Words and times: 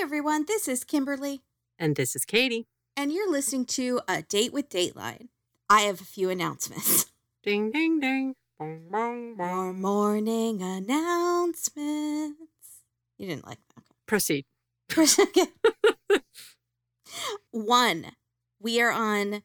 Hi, 0.00 0.04
everyone. 0.04 0.44
This 0.46 0.68
is 0.68 0.84
Kimberly, 0.84 1.40
And 1.76 1.96
this 1.96 2.14
is 2.14 2.24
Katie. 2.24 2.68
and 2.96 3.12
you're 3.12 3.28
listening 3.28 3.64
to 3.66 4.00
A 4.06 4.22
Date 4.22 4.52
with 4.52 4.68
Dateline. 4.68 5.26
I 5.68 5.80
have 5.82 6.00
a 6.00 6.04
few 6.04 6.30
announcements. 6.30 7.06
Ding, 7.42 7.72
ding, 7.72 7.98
ding. 7.98 8.34
Bong, 8.60 8.88
bong, 8.90 9.36
More 9.36 9.72
morning 9.72 10.62
announcements. 10.62 12.38
You 13.18 13.26
didn't 13.26 13.46
like 13.46 13.58
that. 13.74 13.84
Proceed. 14.06 14.44
One, 17.50 18.12
we 18.60 18.80
are 18.80 18.92
on 18.92 19.42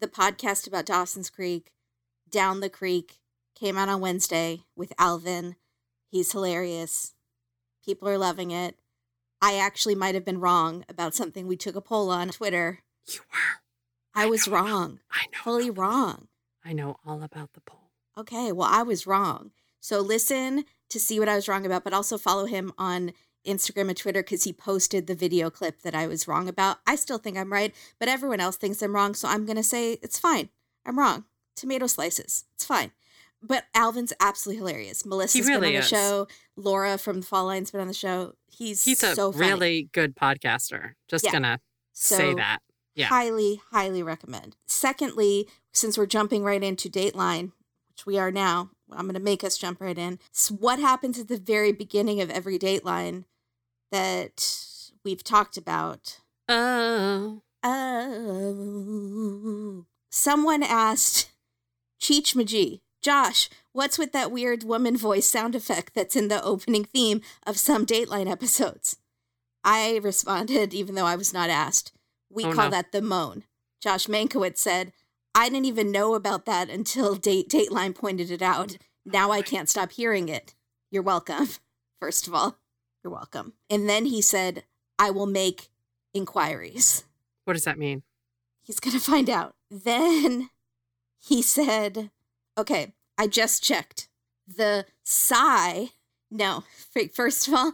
the 0.00 0.06
podcast 0.08 0.66
about 0.68 0.86
Dawson's 0.86 1.30
Creek, 1.30 1.72
Down 2.30 2.60
the 2.60 2.70
Creek, 2.70 3.18
came 3.58 3.76
out 3.76 3.88
on 3.88 4.00
Wednesday 4.00 4.60
with 4.76 4.92
Alvin. 4.98 5.56
He's 6.10 6.30
hilarious. 6.32 7.14
People 7.84 8.08
are 8.08 8.18
loving 8.18 8.50
it. 8.52 8.76
I 9.42 9.56
actually 9.56 9.94
might 9.94 10.14
have 10.14 10.24
been 10.24 10.40
wrong 10.40 10.84
about 10.88 11.14
something 11.14 11.46
we 11.46 11.56
took 11.56 11.76
a 11.76 11.80
poll 11.80 12.10
on 12.10 12.28
Twitter. 12.28 12.80
You 13.06 13.20
were. 13.32 13.60
I 14.14 14.26
was 14.26 14.46
know. 14.46 14.54
wrong. 14.54 15.00
I 15.10 15.26
know. 15.32 15.42
Fully 15.42 15.70
wrong. 15.70 16.28
I 16.64 16.72
know 16.72 16.96
all 17.06 17.22
about 17.22 17.54
the 17.54 17.60
poll. 17.60 17.90
Okay, 18.18 18.52
well, 18.52 18.68
I 18.70 18.82
was 18.82 19.06
wrong. 19.06 19.52
So 19.80 20.00
listen 20.00 20.64
to 20.90 21.00
see 21.00 21.18
what 21.18 21.28
I 21.28 21.36
was 21.36 21.48
wrong 21.48 21.64
about, 21.64 21.84
but 21.84 21.94
also 21.94 22.18
follow 22.18 22.44
him 22.46 22.72
on 22.76 23.12
Instagram 23.46 23.88
and 23.88 23.96
Twitter 23.96 24.22
because 24.22 24.44
he 24.44 24.52
posted 24.52 25.06
the 25.06 25.14
video 25.14 25.48
clip 25.48 25.80
that 25.82 25.94
I 25.94 26.06
was 26.06 26.28
wrong 26.28 26.48
about. 26.48 26.78
I 26.86 26.96
still 26.96 27.18
think 27.18 27.38
I'm 27.38 27.52
right, 27.52 27.74
but 27.98 28.08
everyone 28.08 28.40
else 28.40 28.56
thinks 28.56 28.82
I'm 28.82 28.94
wrong. 28.94 29.14
So 29.14 29.28
I'm 29.28 29.46
going 29.46 29.56
to 29.56 29.62
say 29.62 29.94
it's 30.02 30.18
fine. 30.18 30.50
I'm 30.84 30.98
wrong. 30.98 31.24
Tomato 31.56 31.86
slices. 31.86 32.44
It's 32.54 32.64
fine. 32.64 32.90
But 33.42 33.64
Alvin's 33.74 34.12
absolutely 34.20 34.58
hilarious. 34.58 35.06
Melissa's 35.06 35.46
been 35.46 35.54
really 35.60 35.68
on 35.68 35.72
the 35.74 35.78
is. 35.80 35.88
show. 35.88 36.28
Laura 36.56 36.98
from 36.98 37.20
the 37.20 37.26
Fall 37.26 37.46
Line's 37.46 37.70
been 37.70 37.80
on 37.80 37.88
the 37.88 37.94
show. 37.94 38.34
He's, 38.46 38.84
He's 38.84 39.02
a 39.02 39.14
so 39.14 39.32
really 39.32 39.88
good 39.92 40.14
podcaster. 40.14 40.92
Just 41.08 41.24
Yeah. 41.24 41.32
gonna 41.32 41.60
say 41.94 42.34
that. 42.34 42.58
Yeah. 42.94 43.06
highly, 43.06 43.62
highly 43.70 44.02
recommend. 44.02 44.56
Secondly, 44.66 45.48
since 45.72 45.96
we're 45.96 46.04
jumping 46.06 46.42
right 46.44 46.62
into 46.62 46.90
Dateline, 46.90 47.52
which 47.88 48.04
we 48.04 48.18
are 48.18 48.30
now, 48.30 48.70
I'm 48.90 49.06
to 49.14 49.20
make 49.20 49.42
us 49.44 49.56
jump 49.56 49.80
right 49.80 49.96
in. 49.96 50.18
S 50.34 50.50
what 50.50 50.78
happens 50.80 51.18
at 51.18 51.28
the 51.28 51.38
very 51.38 51.72
beginning 51.72 52.20
of 52.20 52.28
every 52.30 52.58
Dateline 52.58 53.24
that 53.90 54.90
we've 55.04 55.24
talked 55.24 55.56
about? 55.56 56.20
Oh. 56.48 57.40
Oh, 58.42 59.84
someone 60.10 60.62
asked 60.62 61.30
Cheech 62.00 62.34
Majee, 62.34 62.80
Josh, 63.02 63.48
what's 63.72 63.98
with 63.98 64.12
that 64.12 64.30
weird 64.30 64.62
woman 64.64 64.96
voice 64.96 65.26
sound 65.26 65.54
effect 65.54 65.94
that's 65.94 66.16
in 66.16 66.28
the 66.28 66.42
opening 66.42 66.84
theme 66.84 67.22
of 67.46 67.58
some 67.58 67.86
Dateline 67.86 68.30
episodes? 68.30 68.96
I 69.64 69.98
responded, 70.02 70.74
even 70.74 70.94
though 70.94 71.06
I 71.06 71.16
was 71.16 71.32
not 71.32 71.50
asked. 71.50 71.92
We 72.30 72.44
Oh, 72.44 72.52
call 72.52 72.64
no. 72.66 72.70
that 72.70 72.92
the 72.92 73.02
moan. 73.02 73.44
Josh 73.80 74.06
Mankiewicz 74.06 74.58
said, 74.58 74.92
I 75.34 75.48
didn't 75.48 75.64
even 75.66 75.90
know 75.92 76.14
about 76.14 76.44
that 76.46 76.68
until 76.68 77.14
Date 77.14 77.48
Dateline 77.48 77.94
pointed 77.94 78.30
it 78.30 78.42
out. 78.42 78.76
Now 79.04 79.30
I 79.30 79.42
can't 79.42 79.68
stop 79.68 79.92
hearing 79.92 80.28
it. 80.28 80.54
You're 80.90 81.02
welcome. 81.02 81.48
First 82.00 82.26
of 82.26 82.34
all, 82.34 82.56
you're 83.02 83.12
welcome. 83.12 83.54
And 83.70 83.88
then 83.88 84.06
he 84.06 84.20
said, 84.20 84.64
I 84.98 85.10
will 85.10 85.26
make 85.26 85.68
inquiries. 86.12 87.04
What 87.44 87.54
does 87.54 87.64
that 87.64 87.78
mean? 87.78 88.02
He's 88.62 88.80
going 88.80 88.92
to 88.98 89.02
find 89.02 89.30
out. 89.30 89.54
Then 89.70 90.50
he 91.18 91.42
said, 91.42 92.10
okay, 92.60 92.92
I 93.18 93.26
just 93.26 93.62
checked. 93.62 94.08
The 94.46 94.86
sigh, 95.04 95.90
no, 96.30 96.64
first 97.14 97.48
of 97.48 97.54
all, 97.54 97.72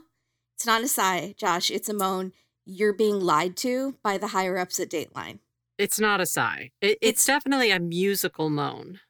it's 0.57 0.67
not 0.67 0.83
a 0.83 0.89
sigh, 0.89 1.35
Josh. 1.39 1.71
It's 1.71 1.89
a 1.89 1.95
moan. 1.95 2.33
You're 2.65 2.93
being 2.93 3.21
lied 3.21 3.57
to 3.59 3.97
by 4.03 4.19
the 4.19 4.29
higher 4.29 4.59
ups 4.59 4.81
at 4.81 4.89
Dateline. 4.91 5.39
It's 5.79 6.01
not 6.01 6.21
a 6.21 6.27
sigh. 6.27 6.73
It, 6.81 6.99
it's, 7.03 7.23
It's- 7.23 7.27
definitely 7.27 7.71
a 7.71 7.79
musical 7.79 8.49
moan. 8.51 9.01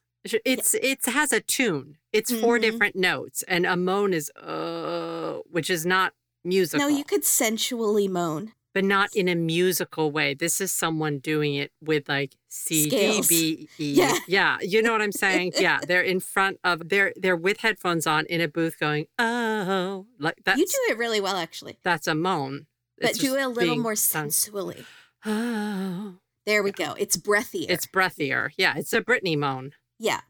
It's 0.45 0.75
it 0.75 1.05
has 1.07 1.33
a 1.33 1.41
tune. 1.41 1.99
It's 2.13 2.33
4 2.33 2.59
Mhm. 2.59 2.61
different 2.63 2.97
notes, 2.97 3.45
and 3.47 3.65
a 3.65 3.77
moan 3.77 4.13
is 4.13 4.29
uh, 4.31 5.39
which 5.49 5.71
is 5.71 5.87
not 5.87 6.15
musical. 6.45 6.89
No, 6.89 6.97
you 6.97 7.05
could 7.05 7.25
sensually 7.25 8.09
moan. 8.09 8.53
But 8.77 8.85
not 8.85 9.09
in 9.17 9.27
a 9.27 9.35
musical 9.35 10.13
way. 10.13 10.35
This 10.35 10.61
is 10.61 10.71
someone 10.71 11.19
doing 11.19 11.55
it 11.55 11.73
with 11.81 12.11
like 12.11 12.35
C 12.51 12.91
D. 12.91 13.23
B 13.27 13.69
E. 13.79 13.93
Yeah. 13.95 14.19
yeah, 14.29 14.59
you 14.61 14.83
know 14.83 14.93
what 14.93 15.01
I'm 15.01 15.13
saying? 15.25 15.53
Yeah, 15.59 15.81
they're 15.89 16.03
in 16.03 16.21
front 16.21 16.61
of 16.63 16.91
they're 16.91 17.15
they're 17.17 17.37
with 17.37 17.61
headphones 17.61 18.07
on 18.07 18.27
in 18.27 18.43
a 18.43 18.49
booth 18.49 18.79
going 18.79 19.07
oh 19.19 20.05
like 20.21 20.37
that. 20.45 20.59
you 20.59 20.67
do 20.67 20.79
it 20.91 20.99
really 20.99 21.23
well, 21.23 21.37
actually. 21.37 21.79
that's 21.85 22.07
a 22.07 22.15
moan. 22.15 22.67
But 23.01 23.11
It's 23.11 23.19
do 23.19 23.35
it 23.35 23.41
a 23.43 23.49
little 23.49 23.79
more 23.79 23.97
sung. 23.97 24.31
sensually. 24.31 24.85
Oh, 25.25 26.17
There 26.45 26.63
we 26.63 26.71
go. 26.71 26.95
It's 26.99 27.17
breathier. 27.17 27.67
it's 27.71 27.87
breathier. 27.87 28.51
Yeah, 28.59 28.75
it's 28.77 28.93
a 28.93 29.01
Britney 29.01 29.39
moan. 29.39 29.73
Yeah. 29.99 30.21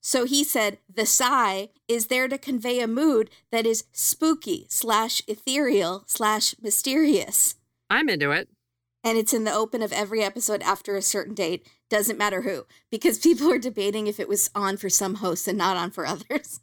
So 0.00 0.24
he 0.26 0.44
said 0.44 0.78
the 0.88 1.06
sigh 1.06 1.70
is 1.88 2.06
there 2.06 2.28
to 2.28 2.38
convey 2.38 2.78
a 2.80 2.86
mood 2.86 3.30
that 3.50 3.66
is 3.66 3.84
spooky 3.92 4.66
slash 4.68 5.20
ethereal 5.26 6.04
slash 6.06 6.54
mysterious. 6.62 7.56
I'm 7.90 8.08
into 8.08 8.30
it. 8.30 8.48
And 9.04 9.16
it's 9.16 9.32
in 9.32 9.44
the 9.44 9.52
open 9.52 9.82
of 9.82 9.92
every 9.92 10.22
episode 10.22 10.62
after 10.62 10.96
a 10.96 11.02
certain 11.02 11.34
date. 11.34 11.66
Doesn't 11.88 12.18
matter 12.18 12.42
who, 12.42 12.66
because 12.90 13.18
people 13.20 13.50
are 13.52 13.58
debating 13.58 14.06
if 14.06 14.18
it 14.18 14.28
was 14.28 14.50
on 14.54 14.76
for 14.76 14.88
some 14.88 15.16
hosts 15.16 15.46
and 15.46 15.58
not 15.58 15.76
on 15.76 15.90
for 15.90 16.06
others. 16.06 16.60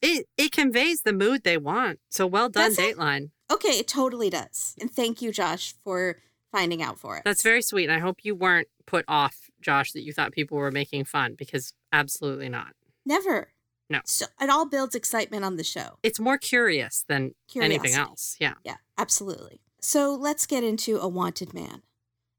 It 0.00 0.26
it 0.36 0.52
conveys 0.52 1.02
the 1.02 1.12
mood 1.12 1.42
they 1.42 1.56
want. 1.56 1.98
So 2.10 2.26
well 2.26 2.48
done, 2.48 2.72
it? 2.72 2.78
Dateline. 2.78 3.30
Okay, 3.50 3.78
it 3.78 3.88
totally 3.88 4.30
does. 4.30 4.76
And 4.80 4.90
thank 4.90 5.20
you, 5.20 5.32
Josh, 5.32 5.74
for 5.82 6.18
finding 6.52 6.82
out 6.82 6.98
for 6.98 7.16
it. 7.16 7.22
That's 7.24 7.42
very 7.42 7.62
sweet. 7.62 7.84
And 7.84 7.92
I 7.92 7.98
hope 7.98 8.18
you 8.22 8.34
weren't 8.34 8.68
put 8.86 9.04
off, 9.08 9.50
Josh, 9.60 9.92
that 9.92 10.02
you 10.02 10.12
thought 10.12 10.32
people 10.32 10.58
were 10.58 10.70
making 10.70 11.04
fun 11.04 11.34
because 11.36 11.72
absolutely 11.92 12.48
not. 12.48 12.74
Never. 13.04 13.48
No. 13.88 14.00
So 14.04 14.26
it 14.40 14.50
all 14.50 14.66
builds 14.66 14.94
excitement 14.94 15.44
on 15.44 15.56
the 15.56 15.64
show. 15.64 15.98
It's 16.02 16.20
more 16.20 16.38
curious 16.38 17.04
than 17.08 17.34
anything 17.56 17.94
else. 17.94 18.36
Yeah. 18.38 18.54
Yeah, 18.64 18.76
absolutely. 18.96 19.60
So 19.80 20.14
let's 20.14 20.46
get 20.46 20.62
into 20.62 20.98
A 20.98 21.08
Wanted 21.08 21.54
Man. 21.54 21.82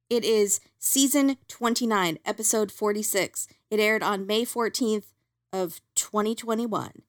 It 0.10 0.24
is 0.24 0.60
season 0.78 1.38
29, 1.48 2.20
episode 2.24 2.72
46. 2.72 3.48
It 3.72 3.80
aired 3.80 4.04
on 4.04 4.28
May 4.28 4.46
14th 4.46 5.06
of 5.52 5.82
2021. 5.96 7.02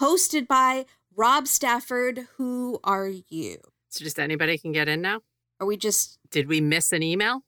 Hosted 0.00 0.46
by 0.46 0.86
Rob 1.16 1.48
Stafford. 1.48 2.28
Who 2.36 2.78
are 2.84 3.08
you? 3.08 3.58
So 3.88 4.04
just 4.04 4.20
anybody 4.20 4.56
can 4.56 4.70
get 4.70 4.88
in 4.88 5.00
now? 5.00 5.20
Are 5.58 5.66
we 5.66 5.76
just 5.76 6.18
Did 6.30 6.46
we 6.46 6.60
miss 6.60 6.92
an 6.92 7.02
email? 7.02 7.42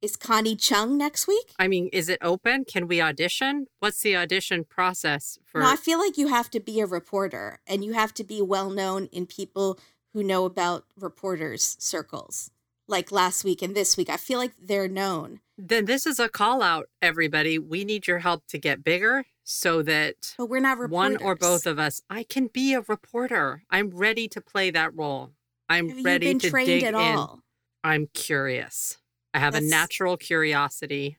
is 0.00 0.16
Connie 0.16 0.56
Chung 0.56 0.96
next 0.96 1.26
week? 1.26 1.52
I 1.58 1.68
mean, 1.68 1.88
is 1.92 2.08
it 2.08 2.18
open? 2.22 2.64
Can 2.64 2.86
we 2.86 3.00
audition? 3.00 3.66
What's 3.80 4.00
the 4.00 4.16
audition 4.16 4.64
process 4.64 5.38
for 5.44 5.60
No, 5.60 5.68
I 5.68 5.76
feel 5.76 5.98
like 5.98 6.16
you 6.16 6.28
have 6.28 6.50
to 6.50 6.60
be 6.60 6.80
a 6.80 6.86
reporter 6.86 7.58
and 7.66 7.84
you 7.84 7.94
have 7.94 8.14
to 8.14 8.24
be 8.24 8.40
well 8.40 8.70
known 8.70 9.06
in 9.06 9.26
people 9.26 9.78
who 10.12 10.22
know 10.22 10.44
about 10.44 10.84
reporters 10.98 11.76
circles. 11.78 12.50
Like 12.90 13.12
last 13.12 13.44
week 13.44 13.60
and 13.60 13.74
this 13.74 13.96
week. 13.98 14.08
I 14.08 14.16
feel 14.16 14.38
like 14.38 14.52
they're 14.58 14.88
known. 14.88 15.40
Then 15.58 15.84
this 15.84 16.06
is 16.06 16.18
a 16.18 16.28
call 16.28 16.62
out, 16.62 16.88
everybody. 17.02 17.58
We 17.58 17.84
need 17.84 18.06
your 18.06 18.20
help 18.20 18.46
to 18.46 18.58
get 18.58 18.82
bigger 18.82 19.26
so 19.44 19.82
that 19.82 20.34
But 20.38 20.46
we're 20.46 20.60
not 20.60 20.78
reporters. 20.78 21.18
one 21.20 21.22
or 21.22 21.34
both 21.34 21.66
of 21.66 21.78
us, 21.78 22.00
I 22.08 22.22
can 22.22 22.46
be 22.46 22.72
a 22.72 22.80
reporter. 22.80 23.64
I'm 23.70 23.90
ready 23.90 24.26
to 24.28 24.40
play 24.40 24.70
that 24.70 24.96
role. 24.96 25.32
I'm 25.68 25.88
Have 25.90 25.98
you 25.98 26.04
ready 26.04 26.26
been 26.28 26.38
to 26.38 26.50
trained 26.50 26.66
dig 26.66 26.82
at 26.84 26.94
in. 26.94 26.94
all? 26.94 27.40
I'm 27.84 28.08
curious. 28.14 28.96
I 29.34 29.40
have 29.40 29.52
That's- 29.52 29.68
a 29.70 29.70
natural 29.70 30.16
curiosity 30.16 31.18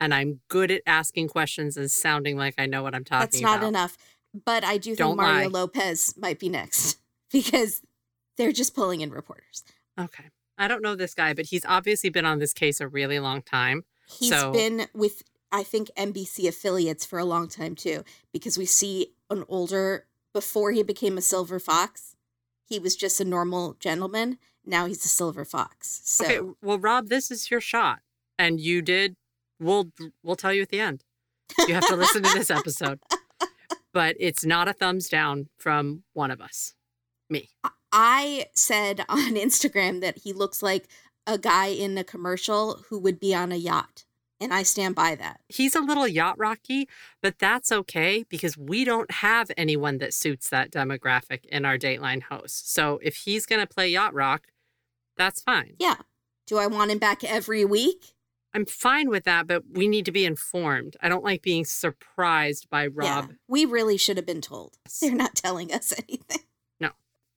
and 0.00 0.14
I'm 0.14 0.40
good 0.48 0.70
at 0.70 0.80
asking 0.86 1.28
questions 1.28 1.76
and 1.76 1.90
sounding 1.90 2.38
like 2.38 2.54
I 2.56 2.64
know 2.64 2.82
what 2.82 2.94
I'm 2.94 3.04
talking 3.04 3.26
That's 3.26 3.40
not 3.42 3.58
about. 3.58 3.68
enough. 3.68 3.98
But 4.46 4.64
I 4.64 4.78
do 4.78 4.90
think 4.90 4.98
Don't 4.98 5.16
Mario 5.18 5.48
lie. 5.50 5.60
Lopez 5.60 6.14
might 6.16 6.38
be 6.38 6.48
next 6.48 6.98
because 7.30 7.82
they're 8.40 8.52
just 8.52 8.74
pulling 8.74 9.02
in 9.02 9.10
reporters. 9.10 9.62
Okay. 9.98 10.24
I 10.56 10.66
don't 10.66 10.82
know 10.82 10.94
this 10.96 11.14
guy, 11.14 11.34
but 11.34 11.46
he's 11.46 11.64
obviously 11.66 12.08
been 12.10 12.24
on 12.24 12.38
this 12.38 12.54
case 12.54 12.80
a 12.80 12.88
really 12.88 13.18
long 13.20 13.42
time. 13.42 13.84
He's 14.06 14.30
So- 14.30 14.50
been 14.52 14.86
with, 14.94 15.22
I 15.52 15.62
think, 15.62 15.90
NBC 15.96 16.48
affiliates 16.48 17.04
for 17.04 17.18
a 17.18 17.24
long 17.24 17.48
time 17.48 17.74
too, 17.74 18.02
because 18.32 18.56
we 18.56 18.64
see 18.66 19.12
an 19.28 19.44
older, 19.48 20.06
before 20.32 20.72
he 20.72 20.82
became 20.82 21.18
a 21.18 21.22
silver 21.22 21.60
fox, 21.60 22.16
he 22.64 22.78
was 22.78 22.96
just 22.96 23.20
a 23.20 23.24
normal 23.24 23.74
gentleman. 23.74 24.38
Now 24.64 24.86
he's 24.86 25.04
a 25.04 25.08
silver 25.08 25.44
fox. 25.44 26.00
So 26.04 26.24
Okay, 26.24 26.40
well, 26.62 26.78
Rob, 26.78 27.08
this 27.08 27.30
is 27.30 27.50
your 27.50 27.60
shot, 27.60 28.00
and 28.38 28.58
you 28.60 28.80
did. 28.82 29.16
We'll 29.58 29.90
we'll 30.22 30.36
tell 30.36 30.52
you 30.54 30.62
at 30.62 30.68
the 30.70 30.80
end. 30.80 31.04
You 31.66 31.74
have 31.74 31.86
to 31.88 31.96
listen 31.96 32.22
to 32.22 32.32
this 32.32 32.50
episode, 32.50 33.00
but 33.92 34.16
it's 34.20 34.44
not 34.44 34.68
a 34.68 34.72
thumbs 34.72 35.08
down 35.08 35.48
from 35.58 36.04
one 36.12 36.30
of 36.30 36.40
us, 36.40 36.74
me. 37.28 37.48
I 37.64 37.70
said 38.54 39.04
on 39.08 39.34
Instagram 39.34 40.00
that 40.00 40.18
he 40.18 40.32
looks 40.32 40.62
like 40.62 40.88
a 41.26 41.38
guy 41.38 41.66
in 41.66 41.96
a 41.98 42.04
commercial 42.04 42.84
who 42.88 42.98
would 42.98 43.20
be 43.20 43.34
on 43.34 43.52
a 43.52 43.56
yacht. 43.56 44.04
And 44.42 44.54
I 44.54 44.62
stand 44.62 44.94
by 44.94 45.16
that. 45.16 45.40
He's 45.48 45.74
a 45.74 45.82
little 45.82 46.08
yacht 46.08 46.38
rocky, 46.38 46.88
but 47.20 47.38
that's 47.38 47.70
okay 47.70 48.24
because 48.30 48.56
we 48.56 48.86
don't 48.86 49.10
have 49.10 49.50
anyone 49.54 49.98
that 49.98 50.14
suits 50.14 50.48
that 50.48 50.70
demographic 50.70 51.44
in 51.44 51.66
our 51.66 51.76
Dateline 51.76 52.22
hosts. 52.22 52.72
So 52.72 52.98
if 53.02 53.16
he's 53.16 53.44
going 53.44 53.60
to 53.60 53.66
play 53.66 53.90
yacht 53.90 54.14
rock, 54.14 54.46
That's 55.18 55.42
fine. 55.42 55.74
Yeah. 55.78 55.96
Do 56.46 56.56
I 56.56 56.66
want 56.66 56.90
him 56.90 56.98
back 56.98 57.22
every 57.22 57.66
week? 57.66 58.14
I'm 58.54 58.64
fine 58.64 59.10
with 59.10 59.24
that, 59.24 59.46
but 59.46 59.62
we 59.70 59.86
need 59.86 60.06
to 60.06 60.12
be 60.12 60.24
informed. 60.24 60.96
I 61.02 61.10
don't 61.10 61.22
like 61.22 61.42
being 61.42 61.66
surprised 61.66 62.70
by 62.70 62.86
Rob. 62.86 63.26
Yeah. 63.28 63.36
We 63.46 63.66
really 63.66 63.98
should 63.98 64.16
have 64.16 64.26
been 64.26 64.40
told. 64.40 64.78
They're 65.00 65.14
not 65.14 65.34
telling 65.34 65.72
us 65.72 65.92
anything. 66.08 66.46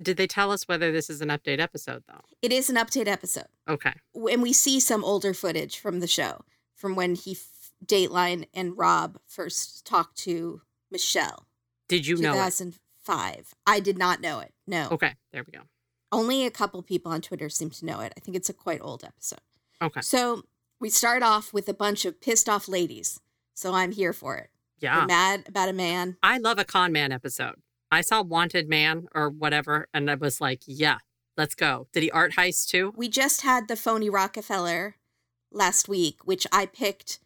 Did 0.04 0.18
they 0.18 0.28
tell 0.28 0.52
us 0.52 0.68
whether 0.68 0.92
this 0.92 1.10
is 1.10 1.22
an 1.22 1.30
update 1.30 1.60
episode, 1.60 2.04
though? 2.08 2.22
It 2.42 2.52
is 2.52 2.70
an 2.70 2.76
update 2.76 3.08
episode. 3.08 3.48
Okay. 3.68 3.94
And 4.14 4.42
we 4.42 4.54
see 4.54 4.80
some 4.80 5.04
older 5.04 5.34
footage 5.34 5.80
from 5.80 6.00
the 6.00 6.08
show 6.08 6.42
from 6.76 6.96
when 6.96 7.16
he, 7.16 7.32
f- 7.34 7.72
Dateline 7.86 8.46
and 8.54 8.78
Rob 8.78 9.20
first 9.26 9.86
talked 9.86 10.18
to 10.20 10.62
Michelle. 10.92 11.48
Did 11.88 12.06
you 12.08 12.18
know 12.18 12.32
it? 12.34 12.54
2005. 13.06 13.54
I 13.68 13.80
did 13.80 13.98
not 13.98 14.22
know 14.22 14.40
it. 14.40 14.54
No. 14.68 14.88
Okay, 14.92 15.14
there 15.32 15.44
we 15.46 15.52
go. 15.52 15.64
Only 16.12 16.46
a 16.46 16.52
couple 16.52 16.82
people 16.84 17.12
on 17.12 17.22
Twitter 17.22 17.50
seem 17.50 17.70
to 17.72 17.86
know 17.86 18.00
it. 18.00 18.14
I 18.16 18.20
think 18.20 18.38
it's 18.38 18.50
a 18.50 18.54
quite 18.54 18.80
old 18.82 19.04
episode. 19.04 19.40
Okay. 19.82 20.02
So 20.02 20.44
we 20.80 20.90
start 20.90 21.24
off 21.24 21.54
with 21.54 21.68
a 21.68 21.74
bunch 21.74 22.06
of 22.06 22.22
pissed 22.22 22.48
off 22.48 22.68
ladies. 22.68 23.20
So 23.54 23.74
I'm 23.74 23.92
here 23.92 24.14
for 24.14 24.36
it. 24.38 24.50
Yeah. 24.80 25.06
mad 25.06 25.46
about 25.48 25.70
a 25.70 25.74
man. 25.74 26.18
I 26.22 26.38
love 26.40 26.60
a 26.60 26.66
con 26.66 26.92
man 26.92 27.12
episode. 27.12 27.56
I 27.94 28.02
saw 28.02 28.24
Wanted 28.24 28.68
Man 28.68 29.08
or 29.14 29.30
whatever, 29.30 29.88
and 29.94 30.10
I 30.10 30.16
was 30.16 30.42
like, 30.42 30.62
yeah, 30.66 30.98
let's 31.38 31.56
go. 31.56 31.88
Did 31.94 32.04
he 32.04 32.12
art 32.12 32.34
heist 32.34 32.68
too? 32.68 32.94
We 32.96 33.08
just 33.08 33.42
had 33.42 33.68
the 33.68 33.76
phony 33.76 34.10
Rockefeller 34.10 34.96
last 35.52 35.88
week, 35.88 36.26
which 36.26 36.48
I 36.52 36.66
picked 36.66 37.20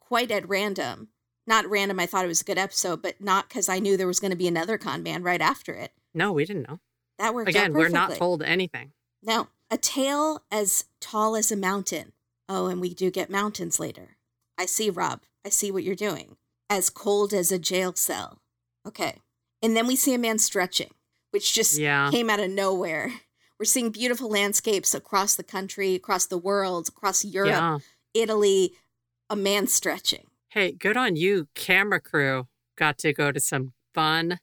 quite 0.00 0.30
at 0.30 0.48
random. 0.48 1.08
Not 1.46 1.68
random, 1.68 1.98
I 1.98 2.06
thought 2.06 2.24
it 2.24 2.28
was 2.28 2.40
a 2.40 2.44
good 2.44 2.58
episode, 2.58 3.02
but 3.02 3.20
not 3.20 3.48
because 3.48 3.68
I 3.68 3.80
knew 3.80 3.96
there 3.96 4.06
was 4.06 4.20
going 4.20 4.30
to 4.30 4.36
be 4.36 4.46
another 4.46 4.78
con 4.78 5.02
man 5.02 5.24
right 5.24 5.40
after 5.40 5.72
it. 5.74 5.92
No, 6.14 6.32
we 6.32 6.44
didn't 6.44 6.68
know. 6.68 6.78
That 7.18 7.34
worked 7.34 7.48
out 7.48 7.56
Again, 7.56 7.72
we're 7.72 7.88
not 7.88 8.14
told 8.14 8.42
anything. 8.42 8.92
No, 9.22 9.48
a 9.70 9.76
tail 9.76 10.44
as 10.52 10.84
tall 11.00 11.34
as 11.34 11.50
a 11.50 11.56
mountain. 11.56 12.12
Oh, 12.48 12.66
and 12.66 12.80
we 12.80 12.94
do 12.94 13.10
get 13.10 13.30
mountains 13.30 13.80
later. 13.80 14.16
I 14.56 14.66
see, 14.66 14.90
Rob. 14.90 15.22
I 15.44 15.48
see 15.48 15.72
what 15.72 15.82
you're 15.82 15.96
doing. 15.96 16.36
As 16.70 16.90
cold 16.90 17.32
as 17.32 17.50
a 17.50 17.58
jail 17.58 17.94
cell. 17.94 18.40
Okay. 18.86 19.21
And 19.62 19.76
then 19.76 19.86
we 19.86 19.96
see 19.96 20.12
a 20.14 20.18
man 20.18 20.38
stretching, 20.38 20.90
which 21.30 21.52
just 21.54 21.78
Yeah. 21.78 22.10
came 22.10 22.28
out 22.28 22.40
of 22.40 22.50
nowhere. 22.50 23.12
We're 23.58 23.64
seeing 23.66 23.90
beautiful 23.90 24.28
landscapes 24.28 24.92
across 24.94 25.36
the 25.36 25.44
country, 25.44 25.94
across 25.94 26.26
the 26.26 26.38
world, 26.38 26.88
across 26.88 27.24
Europe, 27.24 27.50
Yeah. 27.50 27.78
Italy, 28.14 28.74
a 29.30 29.36
man 29.36 29.66
stretching. 29.68 30.26
Hey, 30.48 30.72
good 30.72 30.96
on 30.96 31.16
you. 31.16 31.48
Camera 31.54 32.00
crew 32.00 32.48
got 32.76 32.98
to 32.98 33.12
go 33.12 33.30
to 33.30 33.38
some 33.40 33.72
fun 33.94 34.40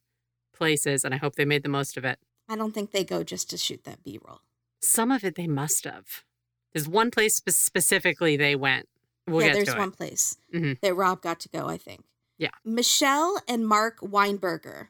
places, 0.53 1.03
and 1.03 1.13
I 1.13 1.17
hope 1.17 1.35
they 1.35 1.45
made 1.45 1.63
the 1.63 1.69
most 1.69 1.97
of 1.97 2.05
it. 2.05 2.19
I 2.47 2.55
don't 2.55 2.71
think 2.73 2.91
they 2.91 3.03
go 3.03 3.23
just 3.23 3.49
to 3.51 3.57
shoot 3.57 3.83
that 3.83 4.03
B 4.03 4.19
roll. 4.25 4.39
Some 4.81 5.11
of 5.11 5.23
it 5.23 5.35
they 5.35 5.47
must 5.47 5.83
have. 5.83 6.23
There's 6.73 6.87
one 6.87 7.11
place 7.11 7.35
spe- 7.35 7.49
specifically 7.49 8.37
they 8.37 8.55
went. 8.55 8.87
We'll 9.27 9.45
yeah, 9.45 9.53
there's 9.53 9.75
one 9.75 9.91
place 9.91 10.37
Mhm. 10.53 10.79
that 10.81 10.95
Rob 10.95 11.21
got 11.21 11.39
to 11.41 11.49
go, 11.49 11.67
I 11.67 11.77
think. 11.77 12.05
Yeah. 12.37 12.51
Michelle 12.63 13.41
and 13.47 13.67
Mark 13.67 13.99
Weinberger. 13.99 14.87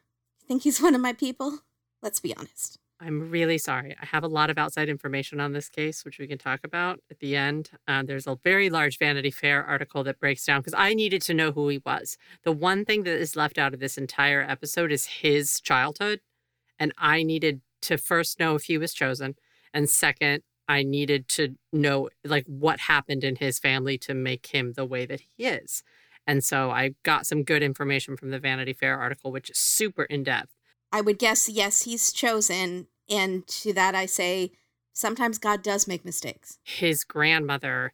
Think 0.49 0.63
he's 0.63 0.81
one 0.81 0.95
of 0.95 1.01
my 1.01 1.13
people? 1.13 1.59
Let's 2.01 2.19
be 2.19 2.35
honest. 2.35 2.79
I'm 3.01 3.29
really 3.29 3.57
sorry. 3.57 3.95
I 4.01 4.05
have 4.07 4.25
a 4.25 4.27
lot 4.27 4.49
of 4.49 4.57
outside 4.57 4.89
information 4.89 5.39
on 5.39 5.53
this 5.53 5.69
case, 5.69 6.03
which 6.03 6.19
we 6.19 6.27
can 6.27 6.37
talk 6.37 6.59
about 6.65 6.99
at 7.09 7.19
the 7.19 7.37
end. 7.37 7.69
Uh, 7.87 8.03
there's 8.03 8.27
a 8.27 8.37
very 8.43 8.69
large 8.69 8.97
Vanity 8.97 9.31
Fair 9.31 9.63
article 9.63 10.03
that 10.03 10.19
breaks 10.19 10.45
down 10.45 10.59
because 10.59 10.73
I 10.73 10.93
needed 10.93 11.21
to 11.23 11.33
know 11.33 11.53
who 11.53 11.69
he 11.69 11.81
was. 11.85 12.17
The 12.43 12.51
one 12.51 12.83
thing 12.83 13.03
that 13.03 13.17
is 13.17 13.37
left 13.37 13.57
out 13.57 13.73
of 13.73 13.79
this 13.79 13.97
entire 13.97 14.41
episode 14.41 14.91
is 14.91 15.05
his 15.05 15.61
childhood. 15.61 16.19
And 16.77 16.91
I 16.97 17.23
needed 17.23 17.61
to 17.83 17.97
first 17.97 18.37
know 18.37 18.55
if 18.55 18.63
he 18.63 18.77
was 18.77 18.93
chosen. 18.93 19.35
And 19.73 19.89
second, 19.89 20.43
I 20.67 20.83
needed 20.83 21.29
to 21.29 21.55
know 21.71 22.09
like 22.25 22.45
what 22.47 22.81
happened 22.81 23.23
in 23.23 23.37
his 23.37 23.59
family 23.59 23.97
to 23.99 24.13
make 24.13 24.47
him 24.47 24.73
the 24.73 24.85
way 24.85 25.05
that 25.05 25.21
he 25.21 25.45
is. 25.45 25.83
And 26.29 26.43
so 26.43 26.69
I 26.69 26.93
got 27.01 27.25
some 27.25 27.41
good 27.41 27.63
information 27.63 28.15
from 28.15 28.29
the 28.29 28.37
Vanity 28.37 28.73
Fair 28.73 28.99
article, 28.99 29.31
which 29.31 29.49
is 29.49 29.57
super 29.57 30.03
in 30.03 30.21
depth. 30.21 30.51
I 30.91 31.01
would 31.01 31.17
guess, 31.17 31.49
yes, 31.49 31.81
he's 31.81 32.13
chosen. 32.13 32.85
And 33.09 33.47
to 33.47 33.73
that, 33.73 33.95
I 33.95 34.05
say, 34.05 34.51
sometimes 34.93 35.39
God 35.39 35.63
does 35.63 35.87
make 35.87 36.05
mistakes. 36.05 36.59
his 36.63 37.03
grandmother 37.03 37.93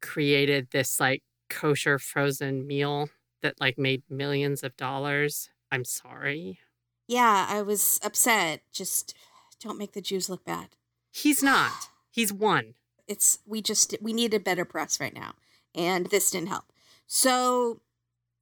created 0.00 0.68
this 0.70 0.98
like 0.98 1.22
kosher 1.50 1.98
frozen 1.98 2.66
meal 2.66 3.10
that 3.42 3.60
like 3.60 3.76
made 3.76 4.02
millions 4.08 4.62
of 4.64 4.74
dollars. 4.78 5.50
I'm 5.70 5.84
sorry. 5.84 6.58
Yeah, 7.06 7.46
I 7.46 7.60
was 7.60 8.00
upset. 8.02 8.62
Just 8.72 9.14
don't 9.60 9.76
make 9.76 9.92
the 9.92 10.00
Jews 10.00 10.30
look 10.30 10.46
bad. 10.46 10.68
He's 11.12 11.42
not. 11.42 11.90
He's 12.10 12.32
one. 12.32 12.72
It's, 13.06 13.40
we 13.44 13.60
just, 13.60 13.94
we 14.00 14.14
need 14.14 14.32
a 14.32 14.40
better 14.40 14.64
press 14.64 14.98
right 14.98 15.14
now. 15.14 15.34
And 15.74 16.06
this 16.06 16.30
didn't 16.30 16.48
help. 16.48 16.72
So 17.06 17.80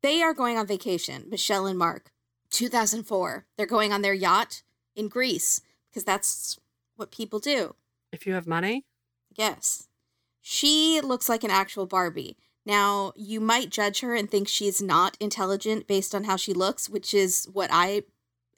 they 0.03 0.23
are 0.23 0.35
going 0.35 0.59
on 0.59 0.67
vacation, 0.67 1.27
Michelle 1.29 1.67
and 1.67 1.79
Mark, 1.79 2.13
2004. 2.51 3.47
They're 3.57 3.67
going 3.67 3.93
on 3.93 4.03
their 4.03 4.15
yacht 4.15 4.63
in 4.95 5.09
Greece 5.09 5.61
because 5.91 6.05
that's 6.05 6.59
what 6.97 7.11
people 7.11 7.39
do. 7.39 7.75
If 8.13 8.27
you 8.27 8.35
have 8.35 8.47
money, 8.47 8.85
Yes. 9.37 9.89
She 10.41 11.01
looks 11.01 11.29
like 11.29 11.43
an 11.43 11.51
actual 11.51 11.87
Barbie. 11.87 12.37
Now, 12.67 13.13
you 13.17 13.41
might 13.41 13.71
judge 13.71 14.01
her 14.01 14.15
and 14.15 14.31
think 14.31 14.49
she's 14.49 14.81
not 14.81 15.17
intelligent 15.21 15.87
based 15.87 16.15
on 16.15 16.25
how 16.25 16.37
she 16.37 16.53
looks, 16.53 16.89
which 16.89 17.13
is 17.15 17.49
what 17.53 17.71
I 17.73 18.03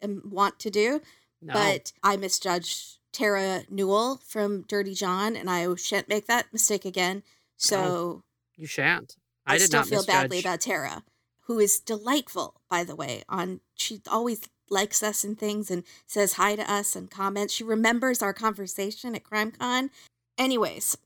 am, 0.02 0.22
want 0.28 0.58
to 0.60 0.70
do. 0.70 1.00
no. 1.40 1.54
But 1.54 1.92
I 2.02 2.16
misjudged 2.16 2.98
Terra 3.12 3.62
Newell 3.70 4.20
from 4.24 4.62
Dirty 4.62 4.94
John, 4.94 5.36
and 5.36 5.48
I 5.48 5.74
shan't 5.76 6.08
make 6.08 6.26
that 6.26 6.52
mistake 6.52 6.84
again. 6.84 7.22
So 7.56 8.22
you 8.56 8.66
shan't. 8.66 9.16
I, 9.46 9.54
I, 9.54 9.58
did 9.58 9.66
still 9.66 9.80
not 9.80 9.88
feel 9.88 10.04
badly 10.04 10.40
about 10.40 10.60
Terra, 10.60 11.04
who 11.42 11.58
is 11.58 11.78
delightful, 11.80 12.60
by 12.68 12.84
the 12.84 12.96
way. 12.96 13.22
On 13.28 13.60
she 13.74 14.00
always 14.10 14.48
likes 14.68 15.02
us 15.02 15.22
and 15.24 15.38
things 15.38 15.70
and 15.70 15.84
says 16.06 16.34
hi 16.34 16.56
to 16.56 16.70
us 16.70 16.96
and 16.96 17.10
comments. 17.10 17.54
She 17.54 17.64
remembers 17.64 18.22
our 18.22 18.32
conversation 18.32 19.14
at 19.14 19.22
CrimeCon. 19.22 19.90
Anyways, 20.36 20.96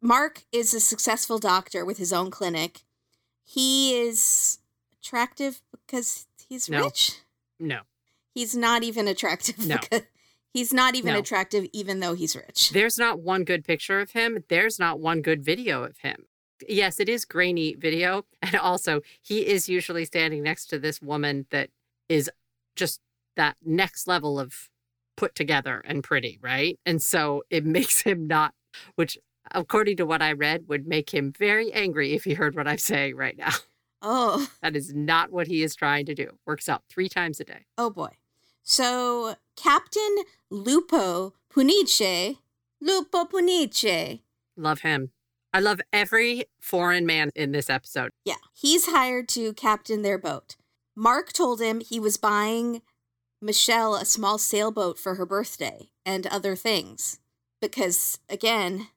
Mark 0.00 0.44
is 0.52 0.74
a 0.74 0.80
successful 0.80 1.38
doctor 1.38 1.84
with 1.84 1.98
his 1.98 2.12
own 2.12 2.30
clinic. 2.30 2.80
He 3.44 3.98
is 4.00 4.58
attractive 5.00 5.60
because 5.86 6.26
he's 6.48 6.68
No. 6.68 6.84
rich. 6.84 7.20
No. 7.60 7.80
He's 8.34 8.56
not 8.56 8.82
even 8.82 9.06
attractive. 9.06 9.66
No. 9.66 9.78
he's 10.52 10.72
not 10.72 10.94
even 10.94 11.12
No. 11.12 11.20
attractive, 11.20 11.66
even 11.72 12.00
though 12.00 12.14
he's 12.14 12.34
rich. 12.34 12.70
There's 12.70 12.98
not 12.98 13.20
one 13.20 13.44
good 13.44 13.64
picture 13.64 14.00
of 14.00 14.12
him. 14.12 14.44
There's 14.48 14.78
not 14.78 14.98
one 14.98 15.20
good 15.22 15.44
video 15.44 15.84
of 15.84 15.98
him. 15.98 16.26
Yes, 16.68 17.00
it 17.00 17.08
is 17.08 17.24
grainy 17.24 17.74
video. 17.74 18.24
And 18.42 18.56
also, 18.56 19.00
he 19.22 19.46
is 19.46 19.70
usually 19.70 20.04
standing 20.04 20.42
next 20.42 20.66
to 20.66 20.78
this 20.78 21.00
woman 21.00 21.46
that 21.50 21.70
is 22.08 22.30
just 22.76 23.00
that 23.36 23.56
next 23.64 24.06
level 24.06 24.38
of 24.38 24.68
put 25.16 25.34
together 25.34 25.82
and 25.84 26.04
pretty, 26.04 26.38
right? 26.42 26.78
And 26.84 27.00
so 27.02 27.42
it 27.50 27.64
makes 27.78 28.02
him 28.02 28.26
not, 28.26 28.54
which, 28.96 29.16
according 29.52 29.96
to 29.98 30.06
what 30.06 30.22
I 30.22 30.32
read, 30.32 30.68
would 30.68 30.86
make 30.86 31.12
him 31.12 31.32
very 31.32 31.72
angry 31.72 32.12
if 32.12 32.24
he 32.24 32.34
heard 32.34 32.54
what 32.54 32.68
I'm 32.68 32.78
saying 32.78 33.16
right 33.16 33.36
now. 33.36 33.52
Oh. 34.06 34.46
That 34.60 34.76
is 34.76 34.92
not 34.92 35.32
what 35.32 35.46
he 35.46 35.62
is 35.62 35.74
trying 35.74 36.04
to 36.04 36.14
do. 36.14 36.36
Works 36.44 36.68
out 36.68 36.82
three 36.90 37.08
times 37.08 37.40
a 37.40 37.44
day. 37.44 37.64
Oh 37.78 37.88
boy. 37.88 38.10
So 38.62 39.36
Captain 39.56 40.24
Lupo 40.50 41.32
Punice, 41.48 42.36
Lupo 42.82 43.24
Punice. 43.24 44.18
Love 44.58 44.80
him. 44.80 45.12
I 45.54 45.60
love 45.60 45.80
every 45.92 46.46
foreign 46.60 47.06
man 47.06 47.30
in 47.36 47.52
this 47.52 47.70
episode. 47.70 48.10
Yeah, 48.24 48.42
he's 48.52 48.86
hired 48.86 49.28
to 49.30 49.52
captain 49.52 50.02
their 50.02 50.18
boat. 50.18 50.56
Mark 50.96 51.32
told 51.32 51.60
him 51.60 51.80
he 51.80 52.00
was 52.00 52.16
buying 52.16 52.82
Michelle 53.40 53.94
a 53.94 54.04
small 54.04 54.36
sailboat 54.36 54.98
for 54.98 55.14
her 55.14 55.24
birthday 55.24 55.90
and 56.04 56.26
other 56.26 56.56
things. 56.56 57.20
Because, 57.62 58.18
again, 58.28 58.88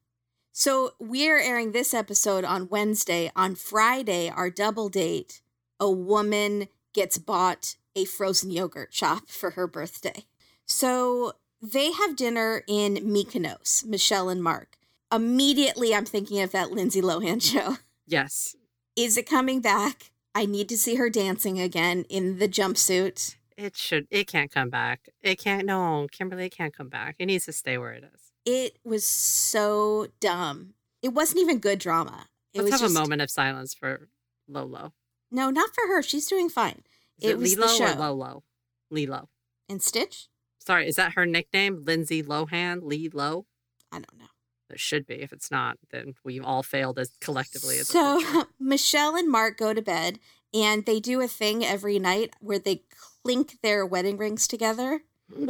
so 0.52 0.94
we're 1.00 1.40
airing 1.40 1.74
this 1.74 1.94
episode 1.94 2.44
on 2.44 2.70
Wednesday. 2.70 3.32
On 3.36 3.54
Friday, 3.54 4.28
our 4.28 4.50
double 4.50 4.90
date, 4.90 5.42
a 5.80 5.92
woman 5.92 6.70
gets 6.92 7.20
bought 7.20 7.76
a 7.96 8.06
frozen 8.06 8.50
yogurt 8.50 8.96
shop 8.96 9.26
for 9.30 9.52
her 9.52 9.68
birthday. 9.68 10.26
So 10.66 11.34
they 11.62 11.92
have 11.92 12.16
dinner 12.16 12.64
in 12.68 12.96
Mykonos, 12.96 13.86
Michelle 13.86 14.30
and 14.30 14.42
Mark. 14.42 14.77
Immediately, 15.14 15.96
I'm 15.96 16.06
thinking 16.06 16.42
of 16.42 16.52
that 16.52 16.72
Lindsay 16.72 17.02
Lohan 17.02 17.42
show. 17.42 17.78
Yes. 18.10 18.56
Is 18.96 19.18
it 19.18 19.28
coming 19.30 19.60
back? 19.60 20.12
I 20.34 20.46
need 20.46 20.70
to 20.70 20.78
see 20.78 20.96
her 20.96 21.10
dancing 21.10 21.60
again 21.60 22.06
in 22.08 22.40
the 22.40 22.48
jumpsuit. 22.48 23.36
It 23.58 23.76
should. 23.76 24.08
It 24.10 24.28
can't 24.28 24.50
come 24.50 24.70
back. 24.70 25.10
It 25.22 25.40
can't. 25.40 25.66
No, 25.66 26.08
Kimberly, 26.10 26.46
it 26.46 26.56
can't 26.56 26.74
come 26.74 26.88
back. 26.88 27.18
It 27.20 27.26
needs 27.26 27.44
to 27.48 27.52
stay 27.52 27.78
where 27.78 27.92
it 27.92 28.06
is. 28.06 28.32
It 28.46 28.78
was 28.86 29.06
so 29.06 30.08
dumb. 30.22 30.76
It 31.02 31.10
wasn't 31.10 31.42
even 31.42 31.60
good 31.60 31.80
drama. 31.80 32.28
It 32.54 32.60
Let's 32.60 32.72
was 32.72 32.80
have 32.80 32.90
just, 32.92 32.96
a 32.96 33.00
moment 33.02 33.22
of 33.22 33.30
silence 33.30 33.74
for 33.74 34.08
Lolo. 34.48 34.94
No, 35.32 35.50
not 35.50 35.76
for 35.76 35.88
her. 35.94 36.02
She's 36.02 36.28
doing 36.28 36.48
fine. 36.48 36.84
Is 37.20 37.30
It 37.30 37.32
it, 37.32 37.38
was 37.40 37.56
the 37.56 37.62
Lilo 37.66 37.74
or 37.74 37.78
show. 37.90 38.00
Lolo? 38.00 38.44
Lilo. 38.90 39.30
And 39.68 39.84
Stitch? 39.84 40.30
Sorry, 40.60 40.88
is 40.88 40.96
that 40.96 41.16
her 41.16 41.26
nickname? 41.26 41.84
Lindsay 41.86 42.24
Lohan? 42.24 42.84
Lilo? 42.84 43.48
I 43.92 43.96
don't 43.98 44.18
know. 44.18 44.28
It 44.70 44.80
should 44.80 45.06
be. 45.06 45.16
If 45.22 45.32
it's 45.32 45.50
not, 45.50 45.78
then 45.92 46.16
we've 46.24 46.44
all 46.44 46.64
failed 46.64 47.00
as 47.00 47.12
collectively 47.22 47.78
as. 47.78 47.88
So 47.88 48.46
Michelle 48.60 49.16
and 49.16 49.30
Mark 49.30 49.58
go 49.58 49.74
to 49.74 49.82
bed 49.82 50.20
and 50.54 50.86
they 50.86 51.00
do 51.00 51.22
a 51.22 51.28
thing 51.28 51.64
every 51.66 52.00
night 52.00 52.34
where 52.40 52.60
they 52.60 52.84
clink 53.24 53.60
their 53.62 53.86
wedding 53.86 54.18
rings 54.18 54.48
together. 54.48 55.02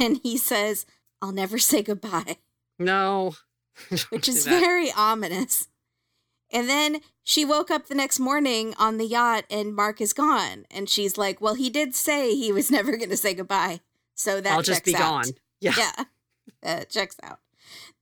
And 0.00 0.20
he 0.22 0.38
says, 0.38 0.86
I'll 1.20 1.32
never 1.32 1.58
say 1.58 1.82
goodbye, 1.82 2.38
No. 2.78 3.34
which 4.08 4.26
is 4.26 4.46
very 4.46 4.90
ominous. 4.90 5.68
And 6.50 6.66
then 6.66 7.00
she 7.22 7.44
woke 7.44 7.70
up 7.70 7.86
the 7.86 7.94
next 7.94 8.18
morning 8.18 8.72
on 8.78 8.96
the 8.96 9.04
yacht 9.04 9.44
and 9.50 9.74
Mark 9.74 10.00
is 10.00 10.14
gone. 10.14 10.64
And 10.70 10.88
she's 10.88 11.18
like, 11.18 11.42
Well, 11.42 11.54
he 11.54 11.68
did 11.68 11.94
say 11.94 12.34
he 12.34 12.52
was 12.52 12.70
never 12.70 12.96
going 12.96 13.10
to 13.10 13.16
say 13.18 13.34
goodbye. 13.34 13.80
So 14.14 14.40
that 14.40 14.52
I'll 14.52 14.62
just 14.62 14.84
be 14.84 14.94
out. 14.94 15.00
gone. 15.00 15.24
Yeah. 15.60 15.74
Yeah, 15.76 16.04
uh, 16.62 16.84
checks 16.84 17.16
out. 17.22 17.40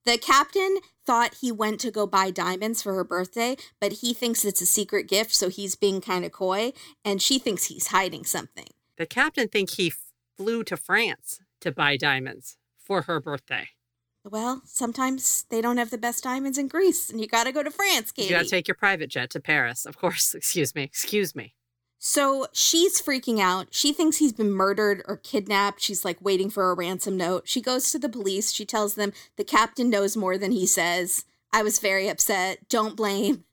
The 0.05 0.19
captain 0.19 0.79
thought 1.07 1.39
he 1.41 1.51
went 1.51 1.81
to 1.81 1.91
go 1.91 2.07
buy 2.07 2.31
diamonds 2.31 2.83
for 2.83 2.95
her 2.95 3.05
birthday, 3.05 3.57
but 3.81 3.93
he 3.95 4.13
thinks 4.13 4.45
it's 4.45 4.61
a 4.61 4.67
secret 4.67 5.09
gift, 5.09 5.35
so 5.35 5.49
he's 5.49 5.77
being 5.77 6.01
kind 6.01 6.25
of 6.25 6.33
coy, 6.33 6.73
and 7.05 7.23
she 7.23 7.39
thinks 7.39 7.65
he's 7.67 7.89
hiding 7.89 8.25
something. 8.25 8.67
The 8.99 9.07
captain 9.07 9.49
think 9.49 9.71
he 9.71 9.93
flew 10.37 10.63
to 10.65 10.77
France 10.77 11.41
to 11.61 11.73
buy 11.73 11.97
diamonds 11.97 12.57
for 12.79 13.03
her 13.03 13.21
birthday. 13.21 13.69
Well, 14.25 14.63
sometimes 14.65 15.45
they 15.51 15.61
don't 15.61 15.77
have 15.77 15.91
the 15.91 15.99
best 15.99 16.25
diamonds 16.25 16.59
in 16.59 16.69
Greece, 16.69 17.11
and 17.11 17.21
you 17.21 17.27
got 17.27 17.45
to 17.45 17.53
go 17.53 17.63
to 17.63 17.71
France, 17.71 18.11
Katie. 18.11 18.29
You 18.29 18.37
got 18.37 18.45
to 18.45 18.51
take 18.51 18.69
your 18.69 18.75
private 18.75 19.11
jet 19.11 19.31
to 19.31 19.41
Paris, 19.41 19.85
of 19.85 19.97
course. 19.97 20.35
Excuse 20.35 20.75
me. 20.75 20.83
Excuse 20.83 21.35
me. 21.35 21.55
So 22.07 22.49
she's 22.53 23.01
freaking 23.01 23.41
out. 23.41 23.69
She 23.71 23.95
thinks 23.95 24.19
he's 24.19 24.35
been 24.35 24.51
murdered 24.51 25.03
or 25.09 25.17
kidnapped. 25.17 25.81
She's 25.81 26.05
like 26.05 26.19
waiting 26.21 26.51
for 26.51 26.71
a 26.71 26.75
ransom 26.75 27.17
note. 27.17 27.49
She 27.49 27.63
goes 27.63 27.91
to 27.93 27.99
the 27.99 28.11
police. 28.11 28.53
She 28.53 28.67
tells 28.67 28.95
them 28.95 29.15
the 29.37 29.43
captain 29.43 29.89
knows 29.89 30.15
more 30.15 30.37
than 30.37 30.53
he 30.53 30.67
says. 30.67 31.25
I 31.51 31.63
was 31.63 31.79
very 31.79 32.07
upset. 32.11 32.69
Don't 32.69 32.95
blame 32.95 33.45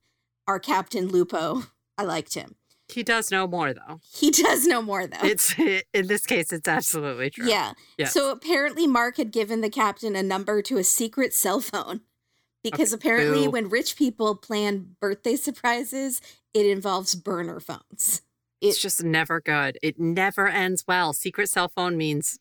our 0.49 0.59
captain 0.59 1.07
Lupo. 1.07 1.63
I 1.97 2.03
liked 2.03 2.33
him. 2.33 2.55
He 2.89 3.03
does 3.03 3.31
know 3.31 3.47
more, 3.47 3.73
though. 3.73 4.01
He 4.13 4.31
does 4.31 4.67
know 4.67 4.81
more 4.81 5.07
though. 5.07 5.25
It's 5.25 5.57
in 5.93 6.07
this 6.07 6.25
case, 6.25 6.51
it's 6.51 6.67
absolutely 6.67 7.29
true. 7.29 7.47
yeah. 7.47 7.71
Yes. 7.97 8.11
So 8.11 8.31
apparently 8.31 8.85
Mark 8.85 9.15
had 9.15 9.31
given 9.31 9.61
the 9.61 9.69
captain 9.69 10.13
a 10.13 10.23
number 10.23 10.61
to 10.63 10.77
a 10.77 10.83
secret 10.83 11.33
cell 11.33 11.61
phone. 11.61 12.01
Because 12.65 12.93
Okay, 12.93 12.99
apparently 12.99 13.45
boo. 13.45 13.51
when 13.51 13.69
rich 13.69 13.95
people 13.95 14.35
plan 14.35 14.97
birthday 14.99 15.37
surprises, 15.37 16.19
it 16.53 16.65
involves 16.65 17.15
burner 17.15 17.61
phones. 17.61 18.21
It's 18.61 18.77
It, 18.77 18.81
just 18.81 19.03
never 19.03 19.41
good. 19.41 19.77
It 19.81 19.99
never 19.99 20.47
ends 20.47 20.85
well. 20.87 21.13
Secret 21.13 21.49
cell 21.49 21.67
phone 21.67 21.97
means 21.97 22.39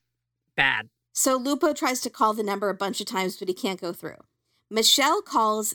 bad. 0.56 0.90
So 1.12 1.36
Lupo 1.36 1.72
tries 1.72 2.00
to 2.02 2.10
call 2.10 2.34
the 2.34 2.42
number 2.42 2.68
a 2.68 2.74
bunch 2.74 3.00
of 3.00 3.06
times, 3.06 3.36
but 3.36 3.48
he 3.48 3.54
can't 3.54 3.80
go 3.80 3.92
through. 3.92 4.18
Michelle 4.70 5.22
calls 5.22 5.74